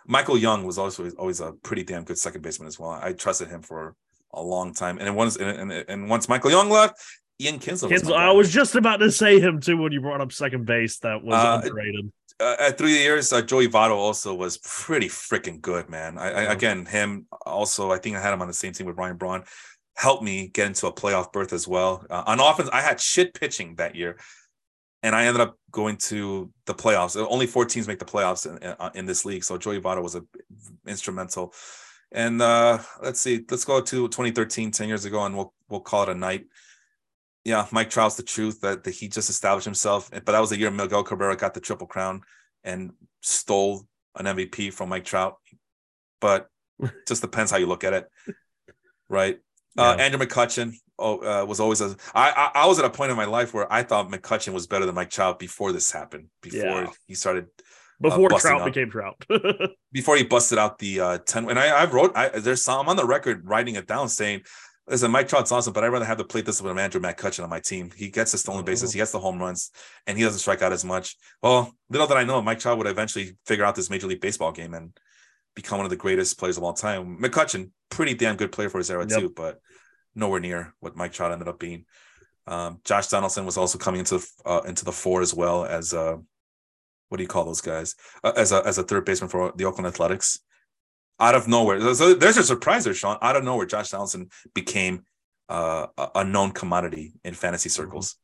Michael 0.07 0.37
Young 0.37 0.65
was 0.65 0.79
also 0.79 1.09
always 1.13 1.41
a 1.41 1.53
pretty 1.53 1.85
damn 1.85 2.03
good 2.03 2.19
second 2.19 2.43
baseman 2.43 2.67
as 2.67 2.79
well. 2.79 2.91
I 2.91 3.13
trusted 3.13 3.49
him 3.49 3.63
for 3.63 3.95
a 4.35 4.43
long 4.43 4.75
time. 4.75 4.99
And 4.99 5.15
once 5.15 5.37
and, 5.37 5.71
and, 5.71 5.85
and 5.89 6.09
once 6.11 6.29
Michael 6.29 6.51
Young 6.51 6.69
left, 6.71 7.01
Ian 7.41 7.61
Kinsler. 7.61 7.89
Was 7.91 8.11
I 8.11 8.31
was 8.33 8.53
just 8.53 8.75
about 8.75 8.97
to 8.97 9.13
say 9.13 9.39
him 9.39 9.61
too 9.61 9.77
when 9.77 9.93
you 9.93 10.01
brought 10.01 10.21
up 10.21 10.33
second 10.33 10.67
base. 10.67 10.99
That 11.01 11.23
was 11.23 11.35
Uh, 11.35 11.61
underrated. 11.63 12.13
Uh, 12.41 12.57
at 12.59 12.79
three 12.79 12.99
years, 12.99 13.33
uh, 13.33 13.43
Joey 13.43 13.69
Votto 13.69 13.97
also 13.97 14.35
was 14.35 14.59
pretty 14.59 15.09
freaking 15.09 15.61
good, 15.61 15.89
man. 15.89 16.19
I, 16.19 16.31
I 16.31 16.43
again 16.53 16.87
him 16.87 17.27
also. 17.47 17.91
I 17.91 17.99
think 17.99 18.17
I 18.17 18.21
had 18.21 18.33
him 18.33 18.43
on 18.43 18.49
the 18.49 18.55
same 18.55 18.73
team 18.73 18.87
with 18.87 18.97
Ryan 18.97 19.17
Braun. 19.17 19.45
Helped 19.97 20.23
me 20.23 20.49
get 20.49 20.67
into 20.67 20.87
a 20.87 20.93
playoff 20.93 21.33
berth 21.33 21.53
as 21.53 21.69
well. 21.69 22.05
Uh, 22.09 22.25
on 22.27 22.41
offense, 22.41 22.69
I 22.73 22.81
had 22.81 23.01
shit 23.01 23.35
pitching 23.35 23.77
that 23.77 23.95
year, 23.95 24.19
and 25.03 25.15
I 25.15 25.27
ended 25.27 25.41
up 25.41 25.59
going 25.71 25.97
to 26.09 26.51
the 26.67 26.75
playoffs. 26.75 27.17
Only 27.17 27.47
four 27.47 27.65
teams 27.65 27.89
make 27.89 27.99
the 27.99 28.05
playoffs 28.05 28.47
in, 28.47 28.59
in, 28.63 28.75
in 28.95 29.07
this 29.07 29.25
league, 29.25 29.45
so 29.45 29.59
Joey 29.59 29.81
Votto 29.81 30.03
was 30.03 30.15
a 30.15 30.23
instrumental. 30.87 31.55
And 32.11 32.43
uh, 32.43 32.79
let's 33.03 33.21
see, 33.21 33.45
let's 33.51 33.65
go 33.65 33.81
to 33.81 34.09
2013, 34.09 34.71
10 34.71 34.89
years 34.89 35.05
ago, 35.05 35.25
and 35.25 35.37
we'll 35.37 35.53
we'll 35.69 35.81
call 35.81 36.05
it 36.05 36.09
a 36.11 36.15
night. 36.15 36.47
Yeah, 37.45 37.67
Mike 37.73 37.91
Trout's 37.91 38.17
the 38.17 38.23
truth 38.23 38.61
that, 38.61 38.85
that 38.85 38.95
he 38.95 39.09
just 39.09 39.29
established 39.29 39.65
himself. 39.65 40.11
But 40.11 40.27
that 40.27 40.41
was 40.41 40.51
the 40.51 40.59
year 40.59 40.71
Miguel 40.71 41.03
Cabrera 41.03 41.37
got 41.37 41.55
the 41.55 41.61
triple 41.61 41.87
crown 41.89 42.23
and 42.63 42.93
stole 43.21 43.87
an 44.17 44.27
MVP 44.27 44.73
from 44.73 44.89
Mike 44.89 45.05
Trout. 45.05 45.37
But 46.21 46.49
just 47.09 47.23
depends 47.23 47.51
how 47.51 47.57
you 47.59 47.67
look 47.67 47.85
at 47.85 47.93
it, 47.95 48.09
right? 49.09 49.39
Uh, 49.77 49.97
Andrew 49.99 50.21
McCutchen 50.25 50.75
oh, 50.99 51.19
uh, 51.19 51.45
was 51.47 51.59
always 51.59 51.81
a. 51.81 51.97
I, 52.15 52.31
I 52.31 52.63
I 52.63 52.67
was 52.67 52.79
at 52.79 52.85
a 52.85 52.91
point 52.91 53.11
in 53.11 53.17
my 53.17 53.25
life 53.25 53.55
where 53.55 53.71
I 53.73 53.83
thought 53.83 54.11
McCutchen 54.11 54.53
was 54.53 54.67
better 54.67 54.85
than 54.87 54.95
Mike 54.95 55.11
Trout 55.11 55.39
before 55.39 55.73
this 55.73 55.91
happened. 55.91 56.29
Before 56.43 56.61
Yeah. 56.61 56.87
he 57.07 57.15
started 57.15 57.47
Before 58.01 58.29
busting 58.29 58.51
Trout 58.51 58.61
out. 58.63 58.67
became 58.67 58.91
Trout. 58.91 59.25
before 59.93 60.17
he 60.17 60.25
busted 60.25 60.59
out 60.59 60.79
the 60.79 61.01
uh 61.01 61.19
10 61.19 61.49
and 61.51 61.59
I 61.59 61.69
I 61.69 61.85
wrote 61.87 62.13
I 62.15 62.29
there's 62.29 62.65
some 62.65 62.81
I'm 62.81 62.89
on 62.89 62.97
the 62.97 63.07
record 63.07 63.49
writing 63.49 63.77
it 63.77 63.87
down 63.87 64.09
saying 64.09 64.43
listen 64.89 65.11
Mike 65.11 65.29
Trout's 65.29 65.53
awesome 65.53 65.73
but 65.73 65.85
I'd 65.85 65.89
rather 65.89 66.05
have 66.05 66.19
the 66.19 66.25
plate 66.25 66.45
discipline 66.45 66.73
of 66.73 66.79
Andrew 66.79 67.01
McCutchen 67.01 67.45
on 67.45 67.51
my 67.51 67.61
team 67.61 67.91
he 67.97 68.09
gets 68.11 68.33
the 68.33 68.39
stolen 68.39 68.65
bases 68.65 68.91
Oh. 68.91 68.93
he 68.93 68.99
gets 68.99 69.13
the 69.13 69.21
home 69.21 69.39
runs 69.39 69.71
and 70.07 70.17
he 70.19 70.25
doesn't 70.25 70.41
strike 70.41 70.63
out 70.63 70.73
as 70.73 70.85
much 70.85 71.17
well 71.43 71.73
little 71.91 72.07
did 72.07 72.17
I 72.17 72.25
know 72.25 72.41
Mike 72.43 72.59
Trout 72.61 72.79
would 72.79 72.87
eventually 72.87 73.37
figure 73.47 73.65
out 73.65 73.75
this 73.75 73.91
major 73.91 74.07
league 74.07 74.21
baseball 74.21 74.53
game 74.53 74.75
and 74.75 74.97
become 75.55 75.79
one 75.79 75.87
of 75.87 75.91
the 75.91 75.97
greatest 75.97 76.39
players 76.39 76.57
of 76.57 76.63
all 76.65 76.73
time 76.73 77.19
McCutchen 77.19 77.71
pretty 77.91 78.15
damn 78.15 78.37
good 78.37 78.53
player 78.53 78.69
for 78.69 78.79
his 78.79 78.91
era 78.91 79.07
Yep. 79.09 79.21
too 79.21 79.33
but 79.35 79.61
nowhere 80.15 80.41
near 80.41 80.75
what 80.81 80.97
Mike 80.97 81.13
Trout 81.13 81.33
ended 81.33 81.49
up 81.49 81.59
being 81.59 81.85
um 82.47 82.81
Josh 82.85 83.07
Donaldson 83.09 83.47
was 83.47 83.57
also 83.57 83.79
coming 83.79 84.01
into 84.01 84.19
the 84.19 84.27
uh, 84.45 84.63
into 84.67 84.85
the 84.85 84.93
four 84.93 85.21
as 85.23 85.33
well 85.33 85.65
as 85.65 85.95
uh 85.95 86.17
what 87.09 87.19
do 87.19 87.23
you 87.23 87.29
call 87.29 87.45
those 87.45 87.61
guys 87.61 87.95
uh, 88.25 88.33
as 88.37 88.51
a 88.53 88.63
as 88.67 88.79
a 88.79 88.83
third 88.83 89.05
baseman 89.05 89.29
for 89.31 89.53
the 89.57 89.65
Oakland 89.67 89.87
Athletics. 89.87 90.41
Out 91.23 91.35
of 91.37 91.47
nowhere, 91.47 91.79
so 91.95 92.15
there's 92.15 92.37
a 92.37 92.43
surprise 92.43 92.83
there, 92.85 92.95
Sean. 92.95 93.17
Out 93.23 93.37
of 93.37 93.45
nowhere, 93.45 93.67
Josh 93.67 93.91
Donaldson 93.91 94.29
became 94.55 95.05
uh, 95.49 95.87
a- 96.17 96.25
known 96.25 96.51
commodity 96.51 97.13
in 97.25 97.35
fantasy 97.35 97.69
circles. 97.69 98.17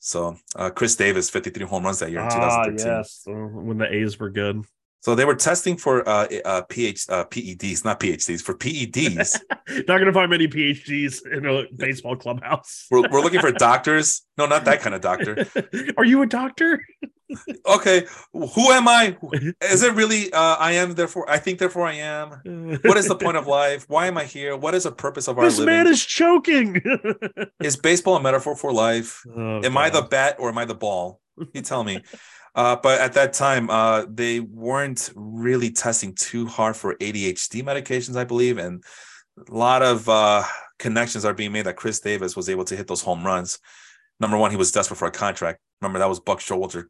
So 0.00 0.36
uh, 0.56 0.70
Chris 0.70 0.96
Davis, 0.96 1.30
53 1.30 1.64
home 1.66 1.84
runs 1.84 2.00
that 2.00 2.10
year 2.10 2.20
in 2.20 2.26
ah, 2.26 2.64
2013. 2.66 2.86
yes. 2.86 3.24
Uh, 3.26 3.32
When 3.32 3.78
the 3.78 3.88
A's 3.98 4.18
were 4.18 4.30
good. 4.30 4.64
So 5.04 5.14
they 5.14 5.26
were 5.26 5.34
testing 5.34 5.76
for 5.76 6.08
uh, 6.08 6.26
uh, 6.46 6.62
PH, 6.62 7.10
uh, 7.10 7.26
PEDs, 7.26 7.84
not 7.84 8.00
PhDs, 8.00 8.40
for 8.40 8.54
PEDs. 8.54 9.38
Not 9.86 9.86
going 9.86 10.06
to 10.06 10.12
find 10.14 10.30
many 10.30 10.48
PhDs 10.48 11.20
in 11.30 11.44
a 11.44 11.64
baseball 11.76 12.16
clubhouse. 12.16 12.86
we're, 12.90 13.06
we're 13.10 13.20
looking 13.20 13.40
for 13.40 13.52
doctors. 13.52 14.22
No, 14.38 14.46
not 14.46 14.64
that 14.64 14.80
kind 14.80 14.94
of 14.94 15.02
doctor. 15.02 15.46
Are 15.98 16.04
you 16.04 16.22
a 16.22 16.26
doctor? 16.26 16.84
Okay, 17.66 18.04
who 18.32 18.70
am 18.70 18.86
I? 18.86 19.16
Is 19.62 19.82
it 19.82 19.94
really? 19.94 20.30
Uh, 20.32 20.56
I 20.56 20.72
am. 20.72 20.94
Therefore, 20.94 21.28
I 21.28 21.38
think. 21.38 21.58
Therefore, 21.58 21.86
I 21.86 21.94
am. 21.94 22.78
What 22.84 22.96
is 22.98 23.08
the 23.08 23.16
point 23.16 23.36
of 23.38 23.46
life? 23.46 23.86
Why 23.88 24.06
am 24.06 24.18
I 24.18 24.24
here? 24.24 24.54
What 24.56 24.74
is 24.74 24.84
the 24.84 24.92
purpose 24.92 25.26
of 25.26 25.38
our 25.38 25.44
This 25.44 25.58
living? 25.58 25.74
man 25.74 25.86
is 25.88 26.04
choking. 26.04 26.80
Is 27.60 27.76
baseball 27.76 28.16
a 28.16 28.22
metaphor 28.22 28.54
for 28.54 28.72
life? 28.72 29.22
Oh, 29.26 29.64
am 29.64 29.76
I 29.76 29.88
the 29.90 30.02
God. 30.02 30.10
bat 30.10 30.36
or 30.38 30.50
am 30.50 30.58
I 30.58 30.66
the 30.66 30.74
ball? 30.74 31.20
You 31.54 31.62
tell 31.62 31.82
me. 31.82 32.02
Uh, 32.54 32.76
but 32.76 33.00
at 33.00 33.14
that 33.14 33.32
time, 33.32 33.68
uh, 33.68 34.04
they 34.08 34.40
weren't 34.40 35.10
really 35.16 35.70
testing 35.70 36.14
too 36.14 36.46
hard 36.46 36.76
for 36.76 36.94
ADHD 36.96 37.62
medications, 37.64 38.16
I 38.16 38.24
believe, 38.24 38.58
and 38.58 38.82
a 39.48 39.52
lot 39.54 39.82
of 39.82 40.08
uh, 40.08 40.44
connections 40.78 41.24
are 41.24 41.34
being 41.34 41.50
made 41.52 41.66
that 41.66 41.76
Chris 41.76 41.98
Davis 42.00 42.36
was 42.36 42.48
able 42.48 42.64
to 42.66 42.76
hit 42.76 42.86
those 42.86 43.02
home 43.02 43.24
runs. 43.24 43.58
Number 44.20 44.36
one, 44.36 44.52
he 44.52 44.56
was 44.56 44.70
desperate 44.70 44.96
for 44.98 45.08
a 45.08 45.10
contract. 45.10 45.58
Remember 45.80 45.98
that 45.98 46.08
was 46.08 46.20
Buck 46.20 46.38
Showalter 46.38 46.84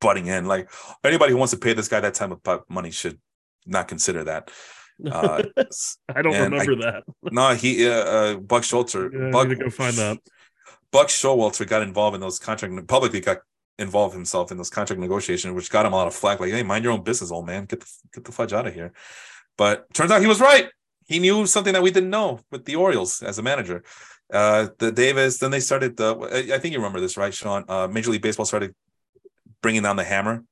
butting 0.00 0.26
in. 0.26 0.46
Like 0.46 0.70
anybody 1.04 1.32
who 1.32 1.38
wants 1.38 1.52
to 1.52 1.58
pay 1.58 1.74
this 1.74 1.88
guy 1.88 2.00
that 2.00 2.14
type 2.14 2.30
of 2.46 2.62
money 2.70 2.90
should 2.90 3.18
not 3.66 3.88
consider 3.88 4.24
that. 4.24 4.50
Uh, 5.04 5.42
I 6.14 6.22
don't 6.22 6.34
and 6.34 6.54
I- 6.54 6.64
remember 6.64 6.76
that. 6.76 7.02
no, 7.24 7.54
he 7.54 7.86
uh, 7.86 7.92
uh, 7.92 8.36
Buck 8.36 8.62
Showalter. 8.62 9.12
Yeah, 9.12 9.30
Buck, 9.30 9.48
go 9.58 9.68
find 9.68 9.94
that. 9.96 10.18
Buck 10.90 11.08
Showalter 11.08 11.66
got 11.66 11.82
involved 11.82 12.14
in 12.14 12.20
those 12.20 12.38
contract 12.38 12.86
publicly 12.86 13.20
got 13.20 13.38
involved 13.78 14.14
himself 14.14 14.50
in 14.50 14.56
those 14.56 14.70
contract 14.70 15.00
negotiations, 15.00 15.54
which 15.54 15.70
got 15.70 15.86
him 15.86 15.92
a 15.92 15.96
lot 15.96 16.06
of 16.06 16.14
flack. 16.14 16.40
Like, 16.40 16.52
hey, 16.52 16.62
mind 16.62 16.84
your 16.84 16.92
own 16.92 17.02
business, 17.02 17.30
old 17.30 17.46
man. 17.46 17.64
Get 17.64 17.80
the 17.80 17.86
get 18.12 18.24
the 18.24 18.32
fudge 18.32 18.52
out 18.52 18.66
of 18.66 18.74
here. 18.74 18.92
But 19.56 19.92
turns 19.94 20.10
out 20.10 20.20
he 20.20 20.26
was 20.26 20.40
right. 20.40 20.68
He 21.06 21.18
knew 21.18 21.46
something 21.46 21.72
that 21.74 21.82
we 21.82 21.90
didn't 21.90 22.10
know 22.10 22.40
with 22.50 22.64
the 22.64 22.76
Orioles 22.76 23.22
as 23.22 23.38
a 23.38 23.42
manager. 23.42 23.84
Uh, 24.32 24.68
the 24.78 24.90
Davis. 24.90 25.38
Then 25.38 25.50
they 25.50 25.60
started. 25.60 25.96
The, 25.96 26.14
I 26.16 26.54
I 26.54 26.58
think 26.58 26.72
you 26.72 26.78
remember 26.78 27.00
this, 27.00 27.16
right, 27.16 27.34
Sean? 27.34 27.64
Uh, 27.68 27.88
Major 27.88 28.10
League 28.10 28.22
Baseball 28.22 28.46
started 28.46 28.74
bringing 29.60 29.82
down 29.82 29.96
the 29.96 30.04
hammer 30.04 30.44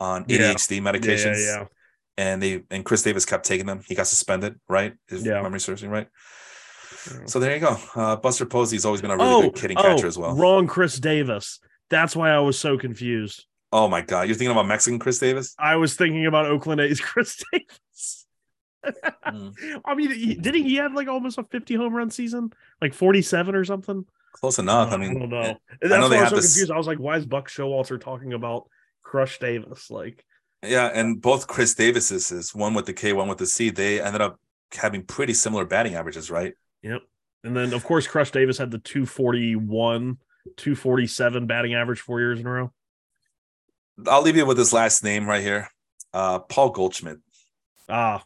on 0.00 0.24
ADHD 0.24 0.76
Yeah, 0.76 0.92
medications, 0.92 1.44
yeah, 1.44 1.60
yeah. 1.60 1.66
and 2.16 2.42
they 2.42 2.62
and 2.70 2.84
Chris 2.84 3.02
Davis 3.02 3.24
kept 3.24 3.44
taking 3.44 3.66
them. 3.66 3.80
He 3.86 3.94
got 3.94 4.06
suspended, 4.06 4.58
right? 4.68 4.94
If 5.08 5.24
Yeah. 5.24 5.42
memory 5.42 5.60
serves 5.60 5.82
me 5.82 5.88
right. 5.88 6.08
So 7.26 7.38
there 7.38 7.54
you 7.54 7.60
go. 7.60 7.76
Uh, 7.94 8.16
Buster 8.16 8.46
Posey's 8.46 8.84
always 8.84 9.00
been 9.00 9.10
a 9.10 9.16
really 9.16 9.30
oh, 9.30 9.42
good 9.42 9.58
hitting 9.58 9.78
oh, 9.78 9.82
catcher 9.82 10.06
as 10.06 10.18
well. 10.18 10.34
Wrong, 10.34 10.66
Chris 10.66 10.98
Davis. 10.98 11.60
That's 11.90 12.16
why 12.16 12.30
I 12.30 12.40
was 12.40 12.58
so 12.58 12.76
confused. 12.78 13.44
Oh 13.72 13.88
my 13.88 14.00
god, 14.00 14.22
you're 14.28 14.36
thinking 14.36 14.52
about 14.52 14.66
Mexican 14.66 14.98
Chris 14.98 15.18
Davis? 15.18 15.54
I 15.58 15.76
was 15.76 15.94
thinking 15.96 16.26
about 16.26 16.46
Oakland 16.46 16.80
A's 16.80 17.00
Chris 17.10 17.42
Davis. 17.52 18.26
Mm, 19.26 19.80
I 19.84 19.94
mean, 19.94 20.40
didn't 20.40 20.64
he 20.64 20.76
have 20.76 20.94
like 20.94 21.08
almost 21.08 21.38
a 21.38 21.44
50 21.44 21.74
home 21.74 21.92
run 21.94 22.10
season, 22.10 22.52
like 22.80 22.94
47 22.94 23.54
or 23.54 23.64
something? 23.64 24.04
Close 24.32 24.58
enough. 24.58 24.90
I 24.92 24.94
I 24.94 24.96
mean, 24.98 25.18
don't 25.18 25.30
know. 25.30 25.40
eh, 25.40 25.54
That's 25.82 25.90
know 25.92 26.08
why 26.08 26.16
I 26.18 26.20
was 26.22 26.30
so 26.30 26.36
this- 26.36 26.52
confused. 26.54 26.70
I 26.70 26.76
was 26.76 26.86
like, 26.86 26.98
why 26.98 27.16
is 27.16 27.26
Buck 27.26 27.48
Showalter 27.48 28.00
talking 28.00 28.32
about 28.32 28.68
Crush 29.02 29.38
Davis? 29.38 29.90
Like, 29.90 30.24
yeah, 30.62 30.90
and 30.94 31.20
both 31.20 31.46
Chris 31.46 31.74
Davises 31.74 32.30
is 32.32 32.54
one 32.54 32.74
with 32.74 32.86
the 32.86 32.92
K, 32.92 33.12
one 33.12 33.28
with 33.28 33.38
the 33.38 33.46
C. 33.46 33.70
They 33.70 34.00
ended 34.00 34.20
up 34.22 34.38
having 34.72 35.02
pretty 35.04 35.34
similar 35.34 35.64
batting 35.64 35.94
averages, 35.94 36.30
right? 36.30 36.54
yep. 36.82 37.02
And 37.44 37.56
then, 37.56 37.72
of 37.74 37.84
course, 37.84 38.06
Crush 38.08 38.32
Davis 38.32 38.58
had 38.58 38.70
the 38.72 38.78
241, 38.78 40.18
247 40.56 41.46
batting 41.46 41.74
average 41.74 42.00
four 42.00 42.20
years 42.20 42.40
in 42.40 42.46
a 42.46 42.50
row. 42.50 42.72
I'll 44.06 44.22
leave 44.22 44.36
you 44.36 44.46
with 44.46 44.58
his 44.58 44.72
last 44.72 45.02
name 45.02 45.26
right 45.26 45.42
here, 45.42 45.68
uh, 46.12 46.40
Paul 46.40 46.70
Goldschmidt. 46.70 47.18
Ah, 47.88 48.22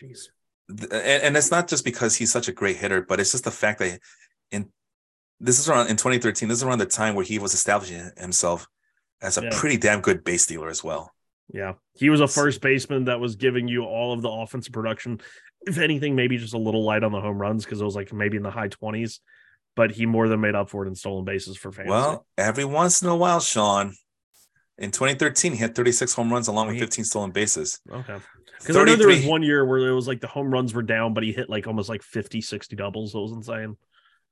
jeez. 0.00 0.28
And, 0.68 0.92
and 0.92 1.36
it's 1.36 1.50
not 1.50 1.68
just 1.68 1.84
because 1.84 2.16
he's 2.16 2.32
such 2.32 2.48
a 2.48 2.52
great 2.52 2.76
hitter, 2.76 3.02
but 3.02 3.20
it's 3.20 3.32
just 3.32 3.44
the 3.44 3.50
fact 3.50 3.78
that 3.78 4.00
in 4.50 4.70
this 5.40 5.58
is 5.58 5.68
around 5.68 5.88
in 5.88 5.96
2013. 5.96 6.48
This 6.48 6.58
is 6.58 6.64
around 6.64 6.78
the 6.78 6.86
time 6.86 7.14
where 7.14 7.24
he 7.24 7.38
was 7.38 7.54
establishing 7.54 8.10
himself 8.16 8.66
as 9.20 9.36
a 9.38 9.42
Yeah. 9.42 9.50
pretty 9.52 9.76
damn 9.76 10.00
good 10.00 10.24
base 10.24 10.46
dealer 10.46 10.68
as 10.68 10.82
well. 10.84 11.12
Yeah. 11.52 11.74
He 11.94 12.08
was 12.08 12.20
a 12.20 12.28
first 12.28 12.60
baseman 12.60 13.04
that 13.04 13.20
was 13.20 13.36
giving 13.36 13.68
you 13.68 13.84
all 13.84 14.12
of 14.12 14.22
the 14.22 14.30
offensive 14.30 14.72
production. 14.72 15.20
If 15.66 15.78
anything, 15.78 16.14
maybe 16.14 16.38
just 16.38 16.54
a 16.54 16.58
little 16.58 16.84
light 16.84 17.02
on 17.04 17.12
the 17.12 17.20
home 17.20 17.38
runs 17.38 17.64
because 17.64 17.80
it 17.80 17.84
was 17.84 17.96
like 17.96 18.12
maybe 18.12 18.36
in 18.36 18.42
the 18.42 18.50
high 18.50 18.68
20s, 18.68 19.20
but 19.76 19.92
he 19.92 20.06
more 20.06 20.28
than 20.28 20.40
made 20.40 20.54
up 20.54 20.70
for 20.70 20.84
it 20.84 20.88
in 20.88 20.94
stolen 20.94 21.24
bases 21.24 21.56
for 21.56 21.72
fantasy. 21.72 21.90
Well, 21.90 22.26
every 22.38 22.64
once 22.64 23.02
in 23.02 23.08
a 23.08 23.16
while, 23.16 23.40
Sean. 23.40 23.94
In 24.76 24.90
2013, 24.90 25.52
he 25.52 25.58
had 25.58 25.74
36 25.74 26.12
home 26.14 26.32
runs 26.32 26.48
along 26.48 26.66
with 26.68 26.78
15 26.78 27.04
stolen 27.04 27.30
bases. 27.30 27.80
okay. 27.90 28.16
Because 28.58 28.76
I 28.76 28.84
know 28.84 28.96
there 28.96 29.08
was 29.08 29.24
one 29.26 29.42
year 29.42 29.64
where 29.64 29.78
it 29.78 29.92
was 29.94 30.08
like 30.08 30.20
the 30.20 30.26
home 30.26 30.50
runs 30.50 30.72
were 30.74 30.82
down, 30.82 31.12
but 31.12 31.22
he 31.22 31.32
hit 31.32 31.50
like 31.50 31.66
almost 31.66 31.88
like 31.88 32.02
50, 32.02 32.40
60 32.40 32.76
doubles. 32.76 33.12
That 33.12 33.20
was 33.20 33.32
insane. 33.32 33.76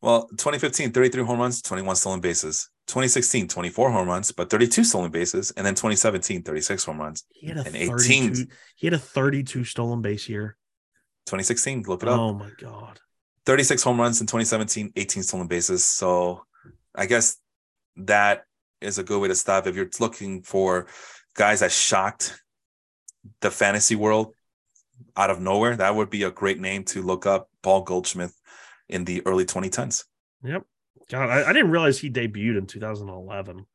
Well, 0.01 0.27
2015, 0.31 0.91
33 0.93 1.23
home 1.25 1.39
runs, 1.39 1.63
21 1.63 1.95
stolen 1.97 2.21
bases. 2.21 2.69
2016, 2.89 3.47
24 3.49 3.91
home 3.93 4.09
runs, 4.09 4.33
but 4.33 4.51
32 4.51 4.83
stolen 4.85 5.11
bases. 5.11 5.53
And 5.57 5.65
then 5.67 5.75
2017, 5.75 6.43
36 6.43 6.85
home 6.85 6.99
runs. 7.01 7.25
He 7.31 7.47
had 7.49 7.59
a 7.59 7.67
And 7.67 7.75
32, 7.75 7.95
18. 8.33 8.49
he 8.77 8.87
had 8.87 8.95
a 8.95 8.99
32 8.99 9.65
stolen 9.65 10.03
base 10.03 10.29
year. 10.29 10.57
2016, 11.27 11.85
look 11.87 12.03
it 12.03 12.09
up. 12.09 12.19
Oh 12.19 12.33
my 12.33 12.51
God. 12.59 12.99
36 13.47 13.83
home 13.83 14.01
runs 14.01 14.21
in 14.21 14.27
2017, 14.27 14.93
18 14.97 15.23
stolen 15.23 15.47
bases. 15.47 15.85
So 15.85 16.45
I 16.95 17.07
guess 17.07 17.37
that 17.97 18.45
is 18.81 18.99
a 18.99 19.05
good 19.05 19.21
way 19.21 19.29
to 19.29 19.35
stop. 19.35 19.67
If 19.67 19.77
you're 19.77 19.91
looking 20.01 20.43
for 20.43 20.87
guys 21.35 21.61
that 21.61 21.73
shocked 21.73 22.41
the 23.41 23.51
fantasy 23.51 23.95
world, 23.97 24.35
out 25.17 25.31
of 25.31 25.41
nowhere. 25.41 25.77
That 25.77 25.95
would 25.95 26.11
be 26.11 26.23
a 26.25 26.31
great 26.31 26.61
name 26.61 26.85
to 26.85 27.03
look 27.03 27.27
up 27.27 27.49
Paul 27.63 27.83
Goldschmidt 27.83 28.31
in 28.89 29.05
the 29.05 29.25
early 29.27 29.45
2010s. 29.45 30.05
Yep. 30.45 30.63
God, 31.11 31.29
I, 31.29 31.49
I 31.49 31.53
didn't 31.53 31.71
realize 31.71 31.99
he 31.99 32.11
debuted 32.11 32.57
in 32.57 32.67
2011. 32.67 33.67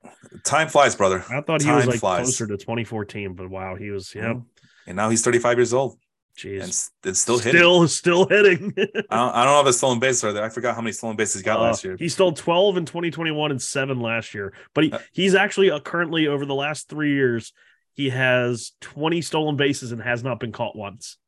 Time 0.44 0.70
flies, 0.70 0.96
brother. 0.96 1.24
I 1.30 1.42
thought 1.42 1.62
he 1.62 1.68
Time 1.68 1.78
was 1.78 1.88
like 1.88 2.00
flies. 2.00 2.24
closer 2.24 2.48
to 2.48 2.58
2014, 2.58 3.34
but 3.34 3.50
wow, 3.50 3.76
he 3.76 3.92
was 3.92 4.14
yeah. 4.16 4.34
Mm-hmm. 4.34 4.40
And 4.88 4.96
now 4.96 5.10
he's 5.10 5.24
35 5.24 5.58
years 5.58 5.74
old 5.74 5.98
Jeez. 6.38 6.54
and, 6.62 6.70
s- 6.70 6.92
and 7.04 7.18
still 7.18 7.40
hitting. 7.40 7.60
still 7.60 7.88
still 7.88 8.28
hitting. 8.28 8.74
I 8.78 8.84
don't, 8.84 9.36
I 9.36 9.44
don't 9.44 9.54
know 9.54 9.60
if 9.62 9.66
the 9.66 9.74
stolen 9.74 10.00
bases 10.00 10.24
are 10.24 10.34
there. 10.34 10.44
I 10.44 10.50
forgot 10.50 10.76
how 10.76 10.82
many 10.82 10.92
stolen 10.92 11.16
bases 11.18 11.42
he 11.42 11.46
got 11.46 11.58
Uh, 11.60 11.64
last 11.64 11.84
year. 11.84 11.96
He 11.98 12.10
stole 12.10 12.32
12 12.34 12.78
in 12.78 12.86
2021 12.86 13.52
and 13.52 13.62
seven 13.62 14.00
last 14.00 14.34
year. 14.36 14.54
But 14.76 14.84
he, 14.84 14.92
Uh, 14.92 15.00
he's 15.14 15.34
actually 15.36 15.72
uh, 15.72 15.80
currently 15.80 16.28
over 16.28 16.46
the 16.46 16.54
last 16.56 16.90
three 16.90 17.14
years, 17.16 17.54
he 17.96 18.10
has 18.10 18.74
20 18.82 19.22
stolen 19.24 19.56
bases 19.56 19.92
and 19.92 20.00
has 20.02 20.24
not 20.24 20.40
been 20.40 20.52
caught 20.52 20.76
once. 20.76 21.18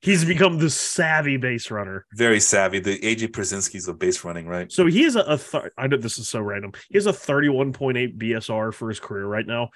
He's 0.00 0.24
become 0.24 0.58
the 0.58 0.68
savvy 0.70 1.36
base 1.36 1.70
runner. 1.70 2.06
Very 2.14 2.40
savvy. 2.40 2.80
The 2.80 2.98
AJ 2.98 3.28
Pierzynski's 3.28 3.86
of 3.86 4.00
base 4.00 4.24
running, 4.24 4.48
right? 4.48 4.70
So 4.72 4.86
he 4.86 5.04
is 5.04 5.14
a, 5.14 5.20
a 5.20 5.38
th- 5.38 5.72
I 5.78 5.86
know 5.86 5.96
this 5.96 6.18
is 6.18 6.28
so 6.28 6.40
random. 6.40 6.72
He 6.88 6.96
has 6.96 7.06
a 7.06 7.12
31.8 7.12 8.18
BSR 8.18 8.74
for 8.74 8.88
his 8.88 8.98
career 8.98 9.26
right 9.26 9.46
now. 9.46 9.68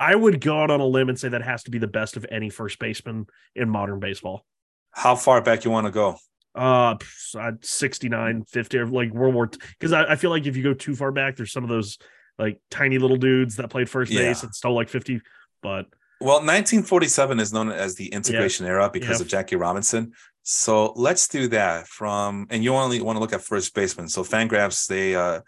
I 0.00 0.14
would 0.14 0.40
go 0.40 0.60
out 0.62 0.70
on 0.70 0.80
a 0.80 0.86
limb 0.86 1.10
and 1.10 1.18
say 1.18 1.28
that 1.28 1.42
has 1.42 1.62
to 1.64 1.70
be 1.70 1.78
the 1.78 1.86
best 1.86 2.16
of 2.16 2.24
any 2.30 2.48
first 2.50 2.78
baseman 2.78 3.26
in 3.54 3.68
modern 3.68 4.00
baseball. 4.00 4.46
How 4.92 5.14
far 5.14 5.42
back 5.42 5.64
you 5.64 5.70
want 5.70 5.86
to 5.86 5.92
go? 5.92 6.16
Uh, 6.54 6.96
pff, 6.96 7.64
69, 7.64 8.44
50, 8.44 8.78
or 8.78 8.86
like 8.86 9.12
World 9.12 9.34
War. 9.34 9.46
Because 9.46 9.92
I, 9.92 10.04
I 10.12 10.16
feel 10.16 10.30
like 10.30 10.46
if 10.46 10.56
you 10.56 10.62
go 10.62 10.74
too 10.74 10.96
far 10.96 11.12
back, 11.12 11.36
there's 11.36 11.52
some 11.52 11.62
of 11.62 11.68
those 11.68 11.98
like 12.38 12.58
tiny 12.70 12.98
little 12.98 13.18
dudes 13.18 13.56
that 13.56 13.68
played 13.68 13.88
first 13.90 14.10
base 14.10 14.40
Yeah. 14.42 14.46
and 14.46 14.54
stole 14.54 14.74
like 14.74 14.88
50. 14.88 15.20
But 15.62 15.86
Well, 16.20 16.38
1947 16.38 17.38
is 17.38 17.52
known 17.52 17.70
as 17.70 17.94
the 17.94 18.06
integration 18.08 18.66
era 18.66 18.88
because 18.90 19.20
Yeah. 19.20 19.24
of 19.24 19.28
Jackie 19.28 19.56
Robinson. 19.56 20.12
So 20.42 20.92
let's 20.96 21.28
do 21.28 21.48
that 21.48 21.86
from, 21.86 22.46
and 22.50 22.64
you 22.64 22.74
only 22.74 23.00
want 23.02 23.16
to 23.16 23.20
look 23.20 23.34
at 23.34 23.42
first 23.42 23.74
baseman. 23.74 24.08
So 24.08 24.24
Fangraphs, 24.24 24.86
they, 24.86 25.14
uh, 25.14 25.42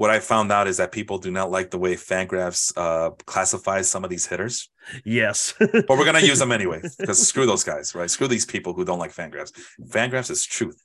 what 0.00 0.08
I 0.08 0.18
found 0.18 0.50
out 0.50 0.66
is 0.66 0.78
that 0.78 0.92
people 0.92 1.18
do 1.18 1.30
not 1.30 1.50
like 1.50 1.70
the 1.70 1.78
way 1.78 1.94
Fangraphs 1.94 2.72
uh, 2.74 3.10
classifies 3.26 3.86
some 3.90 4.02
of 4.02 4.08
these 4.08 4.24
hitters, 4.24 4.70
yes, 5.04 5.52
but 5.58 5.90
we're 5.90 6.06
gonna 6.06 6.20
use 6.20 6.38
them 6.38 6.52
anyway 6.52 6.80
because 6.98 7.28
screw 7.28 7.44
those 7.44 7.64
guys, 7.64 7.94
right? 7.94 8.08
Screw 8.08 8.26
these 8.26 8.46
people 8.46 8.72
who 8.72 8.86
don't 8.86 8.98
like 8.98 9.14
Fangraphs. 9.14 9.52
Fangraphs 9.90 10.30
is 10.30 10.46
truth. 10.46 10.82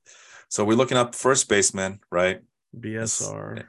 So 0.50 0.66
we're 0.66 0.76
looking 0.76 0.98
up 0.98 1.16
first 1.16 1.48
baseman, 1.48 2.02
right? 2.12 2.42
BSR. 2.78 3.64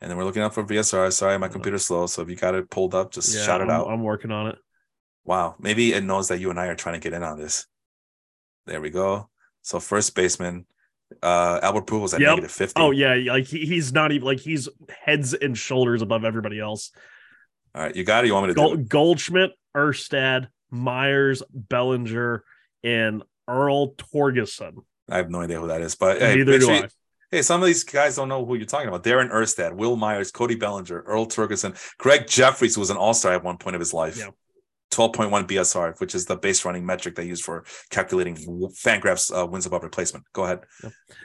And 0.00 0.08
then 0.08 0.16
we're 0.16 0.24
looking 0.24 0.42
up 0.42 0.54
for 0.54 0.62
BSR. 0.62 1.12
Sorry, 1.12 1.40
my 1.40 1.48
computer's 1.48 1.86
slow. 1.86 2.06
So 2.06 2.22
if 2.22 2.30
you 2.30 2.36
got 2.36 2.54
it 2.54 2.70
pulled 2.70 2.94
up, 2.94 3.10
just 3.10 3.34
Yeah, 3.34 3.42
shout 3.42 3.62
it 3.62 3.64
I'm, 3.64 3.70
out. 3.70 3.88
I'm 3.88 4.04
working 4.04 4.30
on 4.30 4.46
it. 4.46 4.58
Wow. 5.24 5.56
Maybe 5.58 5.92
it 5.92 6.04
knows 6.04 6.28
that 6.28 6.38
you 6.38 6.50
and 6.50 6.60
I 6.60 6.66
are 6.68 6.76
trying 6.76 6.94
to 6.94 7.00
get 7.00 7.14
in 7.14 7.24
on 7.24 7.36
this. 7.36 7.66
There 8.66 8.80
we 8.80 8.90
go. 8.90 9.28
So 9.62 9.80
first 9.80 10.14
baseman, 10.14 10.66
uh 11.22 11.60
Albert 11.62 11.86
Pujols 11.86 12.14
at 12.14 12.20
Yep. 12.20 12.28
negative 12.30 12.50
50. 12.52 12.80
Oh 12.80 12.90
yeah, 12.90 13.14
like 13.32 13.46
he, 13.46 13.66
he's 13.66 13.92
not 13.92 14.12
even 14.12 14.26
like 14.26 14.40
he's 14.40 14.68
heads 15.04 15.34
and 15.34 15.56
shoulders 15.56 16.02
above 16.02 16.24
everybody 16.24 16.58
else. 16.60 16.90
All 17.74 17.82
right, 17.82 17.94
you 17.96 18.04
got 18.04 18.24
it. 18.24 18.28
You 18.28 18.34
want 18.34 18.48
me 18.48 18.54
to 18.54 18.60
do 18.60 18.74
it? 18.74 18.88
Goldschmidt, 18.88 19.50
Erstad, 19.76 20.48
Myers, 20.70 21.42
Bellinger, 21.52 22.44
and 22.82 23.22
Earl 23.48 23.94
Torgeson. 23.94 24.74
I 25.10 25.16
have 25.18 25.30
no 25.30 25.40
idea 25.40 25.60
who 25.60 25.68
that 25.68 25.80
is, 25.80 25.94
but 25.96 26.20
hey, 26.20 26.36
Neither 26.36 26.58
do 26.58 26.64
sure 26.66 26.74
I. 26.74 26.78
you- 26.78 26.88
hey, 27.30 27.42
some 27.42 27.60
of 27.60 27.66
these 27.66 27.82
guys 27.84 28.16
don't 28.16 28.28
know 28.28 28.44
who 28.46 28.54
you're 28.54 28.64
talking 28.64 28.88
about. 28.88 29.02
Darren 29.02 29.30
Erstad, 29.30 29.74
Wil 29.74 29.96
Myers, 29.96 30.30
Cody 30.30 30.54
Bellinger, 30.54 31.00
Earl 31.02 31.26
Torgeson, 31.26 31.76
Gregg 31.98 32.26
Jefferies, 32.28 32.74
who 32.76 32.80
was 32.80 32.90
an 32.90 32.96
all-star 32.96 33.32
at 33.34 33.42
one 33.42 33.58
point 33.58 33.74
of 33.76 33.80
his 33.80 33.92
life. 33.92 34.16
Yeah. 34.16 34.28
12.1 34.94 35.46
BSR, 35.48 35.98
which 36.00 36.14
is 36.14 36.26
the 36.26 36.36
base 36.36 36.64
running 36.64 36.86
metric 36.86 37.14
they 37.14 37.24
use 37.24 37.40
for 37.40 37.64
calculating 37.90 38.36
Fangraphs 38.36 39.30
uh, 39.36 39.46
wins 39.46 39.66
above 39.66 39.82
replacement. 39.82 40.24
Go 40.32 40.44
ahead. 40.44 40.60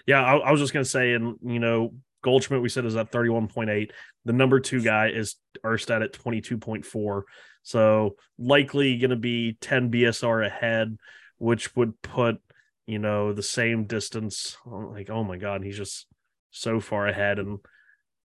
Yeah, 0.05 0.23
I, 0.23 0.37
I 0.37 0.51
was 0.51 0.59
just 0.59 0.73
gonna 0.73 0.85
say, 0.85 1.13
and 1.13 1.35
you 1.43 1.59
know, 1.59 1.93
Goldschmidt 2.23 2.61
we 2.61 2.69
said 2.69 2.85
is 2.85 2.95
at 2.95 3.11
thirty 3.11 3.29
one 3.29 3.47
point 3.47 3.69
eight. 3.69 3.91
The 4.25 4.33
number 4.33 4.59
two 4.59 4.81
guy 4.81 5.09
is 5.09 5.35
Erstad 5.63 6.03
at 6.03 6.13
twenty 6.13 6.41
two 6.41 6.57
point 6.57 6.85
four. 6.85 7.25
So 7.63 8.15
likely 8.37 8.97
going 8.97 9.09
to 9.11 9.15
be 9.15 9.57
ten 9.61 9.91
BSR 9.91 10.45
ahead, 10.45 10.97
which 11.37 11.75
would 11.75 12.01
put 12.01 12.41
you 12.87 12.99
know 12.99 13.33
the 13.33 13.43
same 13.43 13.85
distance. 13.85 14.57
Like, 14.65 15.09
oh 15.09 15.23
my 15.23 15.37
god, 15.37 15.63
he's 15.63 15.77
just 15.77 16.07
so 16.51 16.79
far 16.79 17.07
ahead. 17.07 17.37
And 17.39 17.59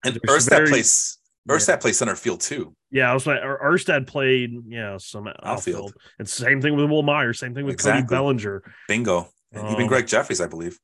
And 0.05 0.21
Erstad 0.23 0.49
very- 0.49 0.69
plays 0.69 1.17
Erstad 1.49 1.81
plays 1.81 1.97
center 1.97 2.15
field 2.15 2.39
too. 2.41 2.73
yeah, 2.91 3.11
I 3.11 3.13
was 3.13 3.27
like, 3.27 3.39
Er- 3.43 3.59
Erstad 3.63 4.07
played 4.07 4.51
yeah 4.67 4.97
some 4.97 5.27
outfield. 5.27 5.45
Outfield. 5.45 5.93
And 6.19 6.29
same 6.29 6.61
thing 6.61 6.75
with 6.75 6.89
Wil 6.89 7.03
Myers. 7.03 7.39
Same 7.39 7.53
thing 7.53 7.65
with 7.65 7.73
Exactly. 7.73 8.03
Cody 8.03 8.09
Bellinger. 8.15 8.63
Bingo. 8.87 9.27
And 9.51 9.67
even 9.69 9.83
Um, 9.83 9.87
Gregg 9.87 10.07
Jefferies, 10.07 10.39
I 10.41 10.47
believe. 10.47 10.79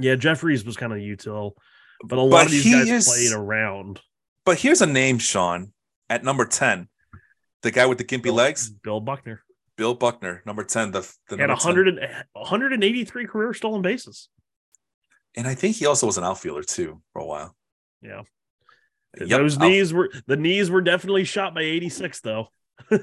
Yeah, 0.00 0.14
Jefferies 0.14 0.64
was 0.64 0.76
kind 0.76 0.92
of 0.92 0.98
util, 0.98 1.52
but 2.04 2.18
a 2.18 2.22
lot 2.22 2.30
But 2.30 2.46
of 2.46 2.50
these 2.52 2.64
he 2.64 2.72
guys 2.72 2.88
is- 2.88 3.08
played 3.08 3.32
around. 3.32 4.00
But 4.44 4.58
here's 4.58 4.80
a 4.82 4.86
name, 4.86 5.18
Sean, 5.18 5.72
at 6.10 6.22
number 6.22 6.44
10. 6.44 6.88
The 7.62 7.70
guy 7.70 7.86
with 7.86 7.98
the 7.98 8.04
gimpy 8.04 8.32
legs, 8.32 8.70
Bill 8.70 9.00
Buckner. 9.00 9.42
Bill 9.76 9.94
Buckner, 9.94 10.42
number 10.46 10.62
10. 10.64 10.90
The, 10.92 11.00
the 11.28 11.36
had 11.38 11.46
number 11.48 11.54
10. 11.62 11.74
100 11.74 11.88
and, 11.98 12.24
183 12.34 13.26
career 13.26 13.52
stolen 13.54 13.82
bases. 13.82 14.28
And 15.36 15.46
I 15.48 15.54
think 15.54 15.76
he 15.76 15.86
also 15.86 16.06
was 16.06 16.16
an 16.18 16.24
outfielder 16.24 16.62
too 16.62 17.02
for 17.12 17.20
a 17.20 17.26
while. 17.26 17.56
Yeah. 18.02 18.22
Yep, 19.20 19.28
Those 19.28 19.58
knees 19.58 19.92
were 19.92 20.10
the 20.26 20.36
knees 20.36 20.70
were 20.70 20.80
definitely 20.80 21.24
shot 21.24 21.54
by 21.54 21.62
86 21.62 22.20
though. 22.20 22.48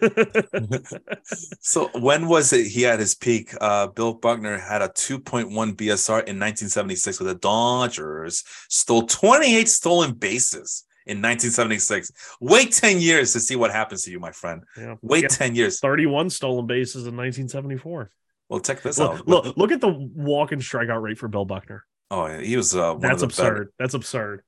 So 1.61 1.89
when 1.99 2.27
was 2.27 2.51
it 2.53 2.67
he 2.67 2.81
had 2.81 2.99
his 2.99 3.15
peak? 3.15 3.53
Uh, 3.61 3.87
Bill 3.87 4.13
Buckner 4.13 4.57
had 4.57 4.81
a 4.81 4.89
2.1 4.89 5.45
BSR 5.49 6.19
in 6.27 6.39
1976 6.39 7.19
with 7.19 7.29
the 7.29 7.35
Dodgers, 7.35 8.43
stole 8.69 9.03
28 9.03 9.69
stolen 9.69 10.13
bases 10.13 10.85
in 11.05 11.17
1976. 11.17 12.11
Wait 12.41 12.71
10 12.71 12.99
years 12.99 13.33
to 13.33 13.39
see 13.39 13.55
what 13.55 13.71
happens 13.71 14.03
to 14.03 14.11
you, 14.11 14.19
my 14.19 14.31
friend. 14.31 14.63
yeah. 14.77 14.95
Wait 15.01 15.23
Yeah, 15.23 15.27
10 15.29 15.55
years. 15.55 15.79
31 15.79 16.29
stolen 16.29 16.67
bases 16.67 17.07
in 17.07 17.15
1974. 17.15 18.11
Well, 18.49 18.59
check 18.59 18.81
this 18.81 18.99
out. 18.99 19.27
Look, 19.27 19.45
look, 19.45 19.57
look 19.57 19.71
at 19.71 19.81
the 19.81 19.89
walk 19.89 20.51
and 20.51 20.61
strikeout 20.61 21.01
rate 21.01 21.17
for 21.17 21.27
Bill 21.27 21.45
Buckner. 21.45 21.85
Oh, 22.09 22.25
yeah, 22.25 22.41
he 22.41 22.57
was 22.57 22.75
uh, 22.75 22.95
That's 22.95 23.21
the 23.21 23.27
better 23.27 23.45
absurd. 23.53 23.73
That's 23.79 23.93
absurd. 23.93 24.43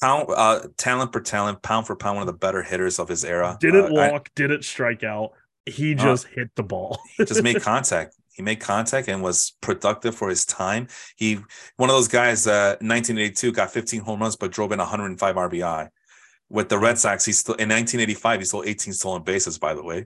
Pound, 0.00 0.28
uh, 0.34 0.60
talent 0.76 1.12
per 1.12 1.20
talent, 1.20 1.62
pound 1.62 1.86
for 1.86 1.96
pound, 1.96 2.16
one 2.16 2.22
of 2.28 2.32
the 2.32 2.38
better 2.38 2.62
hitters 2.62 2.98
of 2.98 3.08
his 3.08 3.24
era. 3.24 3.56
Didn't 3.60 3.96
Uh, 3.96 4.00
I- 4.00 4.10
walk, 4.12 4.30
didn't 4.34 4.64
strike 4.64 5.02
out. 5.02 5.30
He 5.66 5.94
just 5.94 6.26
hit 6.26 6.50
the 6.56 6.62
ball. 6.62 6.98
he 7.16 7.24
just 7.24 7.42
made 7.42 7.60
contact. 7.62 8.14
He 8.34 8.42
made 8.42 8.60
contact 8.60 9.08
and 9.08 9.22
was 9.22 9.52
productive 9.60 10.14
for 10.14 10.28
his 10.28 10.44
time. 10.44 10.88
He 11.16 11.38
one 11.76 11.88
of 11.88 11.96
those 11.96 12.08
guys. 12.08 12.46
Uh, 12.46 12.76
1982 12.80 13.52
got 13.52 13.70
15 13.72 14.00
home 14.00 14.20
runs, 14.20 14.36
but 14.36 14.50
drove 14.50 14.72
in 14.72 14.78
105 14.80 15.36
RBI. 15.36 15.88
With 16.50 16.68
the 16.68 16.78
Red 16.78 16.98
Sox, 16.98 17.24
he's 17.24 17.38
still 17.38 17.54
in 17.54 17.68
1985. 17.70 18.40
He 18.40 18.44
stole 18.44 18.64
18 18.66 18.92
stolen 18.92 19.22
bases. 19.22 19.56
By 19.58 19.72
the 19.74 19.82
way, 19.82 20.04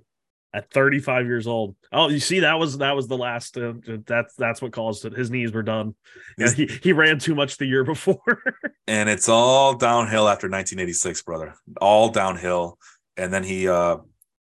At 0.54 0.70
35 0.70 1.26
years 1.26 1.46
old. 1.46 1.76
Oh, 1.92 2.08
you 2.08 2.20
see, 2.20 2.40
that 2.40 2.58
was 2.58 2.78
that 2.78 2.96
was 2.96 3.06
the 3.06 3.18
last. 3.18 3.58
Uh, 3.58 3.74
that's 4.06 4.34
that's 4.34 4.62
what 4.62 4.72
caused 4.72 5.04
it. 5.04 5.12
His 5.12 5.30
knees 5.30 5.52
were 5.52 5.62
done. 5.62 5.94
Yeah, 6.38 6.50
he, 6.50 6.66
he 6.82 6.92
ran 6.92 7.18
too 7.18 7.34
much 7.34 7.58
the 7.58 7.66
year 7.66 7.84
before. 7.94 8.42
and 8.86 9.10
it's 9.10 9.28
all 9.28 9.74
downhill 9.74 10.26
after 10.26 10.46
1986, 10.46 11.22
brother. 11.22 11.54
All 11.82 12.08
downhill, 12.08 12.78
and 13.18 13.30
then 13.32 13.44
he 13.44 13.68
uh, 13.68 13.98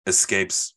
escapes 0.07 0.75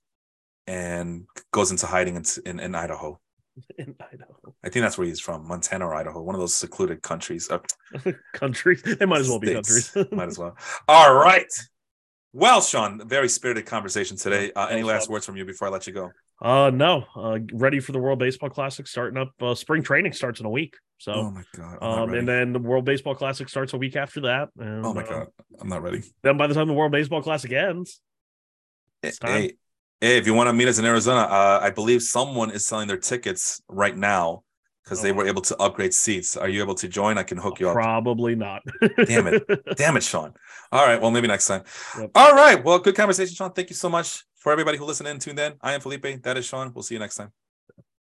and 0.67 1.25
goes 1.51 1.71
into 1.71 1.85
hiding 1.87 2.15
in, 2.17 2.23
in, 2.45 2.59
in 2.59 2.75
Idaho. 2.75 3.19
in 3.77 3.95
Idaho 3.99 4.55
I 4.63 4.69
think 4.69 4.83
that's 4.83 4.97
where 4.97 5.05
he's 5.05 5.19
from, 5.19 5.47
Montana 5.47 5.87
or 5.87 5.93
Idaho, 5.93 6.21
one 6.21 6.35
of 6.35 6.41
those 6.41 6.55
secluded 6.55 7.01
countries. 7.01 7.49
Uh, 7.49 7.59
countries. 8.33 8.81
They 8.81 9.05
might 9.05 9.19
as 9.19 9.29
well 9.29 9.39
be 9.39 9.47
States. 9.47 9.91
countries. 9.91 10.11
Might 10.11 10.27
as 10.29 10.39
well. 10.39 10.57
All 10.87 11.13
right. 11.13 11.51
Well, 12.35 12.61
Sean, 12.61 13.07
very 13.07 13.29
spirited 13.29 13.67
conversation 13.67 14.17
today. 14.17 14.51
Uh, 14.53 14.65
any 14.65 14.81
last 14.81 15.07
words 15.07 15.23
from 15.23 15.37
you 15.37 15.45
before 15.45 15.67
I 15.67 15.71
let 15.71 15.85
you 15.85 15.93
go? 15.93 16.11
Uh, 16.41 16.71
no. 16.71 17.05
Uh, 17.15 17.37
ready 17.53 17.79
for 17.79 17.91
the 17.91 17.99
World 17.99 18.17
Baseball 18.17 18.49
Classic 18.49 18.87
starting 18.87 19.19
up. 19.19 19.31
Uh, 19.39 19.53
spring 19.53 19.83
training 19.83 20.13
starts 20.13 20.39
in 20.39 20.47
a 20.47 20.49
week. 20.49 20.73
So, 20.97 21.13
oh 21.13 21.31
my 21.31 21.43
god! 21.55 21.77
I'm 21.79 21.89
not 21.89 21.99
um, 21.99 22.09
ready. 22.09 22.19
and 22.19 22.27
then 22.27 22.53
the 22.53 22.59
World 22.59 22.85
Baseball 22.85 23.13
Classic 23.13 23.47
starts 23.47 23.73
a 23.73 23.77
week 23.77 23.95
after 23.95 24.21
that. 24.21 24.49
And, 24.57 24.83
oh 24.83 24.93
my 24.93 25.03
uh, 25.03 25.09
god, 25.09 25.27
I'm 25.59 25.67
not 25.69 25.83
ready. 25.83 26.01
then 26.23 26.37
by 26.37 26.47
the 26.47 26.55
time 26.55 26.67
the 26.67 26.73
World 26.73 26.91
Baseball 26.91 27.21
Classic 27.21 27.51
ends, 27.51 28.01
It's 29.03 29.19
time. 29.19 29.31
Hey, 29.31 29.53
hey, 30.01 30.17
if 30.17 30.25
you 30.25 30.33
want 30.33 30.47
to 30.47 30.53
meet 30.53 30.67
us 30.67 30.79
in 30.79 30.85
Arizona, 30.85 31.21
uh, 31.21 31.59
I 31.61 31.69
believe 31.69 32.01
someone 32.01 32.49
is 32.49 32.65
selling 32.65 32.87
their 32.87 32.97
tickets 32.97 33.61
right 33.67 33.95
now 33.95 34.43
because 34.83 35.01
they 35.01 35.11
Oh. 35.11 35.15
were 35.15 35.27
able 35.27 35.41
to 35.43 35.57
upgrade 35.57 35.93
seats. 35.93 36.35
Are 36.37 36.49
you 36.49 36.61
able 36.61 36.75
to 36.75 36.87
join? 36.87 37.17
I 37.17 37.23
can 37.23 37.37
hook 37.37 37.59
you 37.59 37.69
up. 37.69 37.73
probably 37.73 38.35
not. 38.35 38.61
Damn 39.05 39.27
it. 39.27 39.43
Damn 39.77 39.97
it, 39.97 40.03
Sean. 40.03 40.33
All 40.71 40.85
right. 40.85 40.99
Well, 41.01 41.11
maybe 41.11 41.27
next 41.27 41.47
time. 41.47 41.63
Yep. 41.99 42.11
All 42.15 42.33
right. 42.33 42.63
Well, 42.63 42.79
good 42.79 42.95
conversation, 42.95 43.33
Sean. 43.35 43.51
Thank 43.51 43.69
you 43.69 43.75
so 43.75 43.89
much 43.89 44.23
for 44.35 44.51
everybody 44.51 44.77
who 44.77 44.85
listened 44.85 45.07
in, 45.09 45.19
tuned 45.19 45.39
in. 45.39 45.53
I 45.61 45.73
am 45.73 45.81
Felipe. 45.81 46.23
That 46.23 46.37
is 46.37 46.45
Sean. 46.45 46.71
We'll 46.73 46.83
see 46.83 46.95
you 46.95 46.99
next 46.99 47.15
time. 47.15 47.31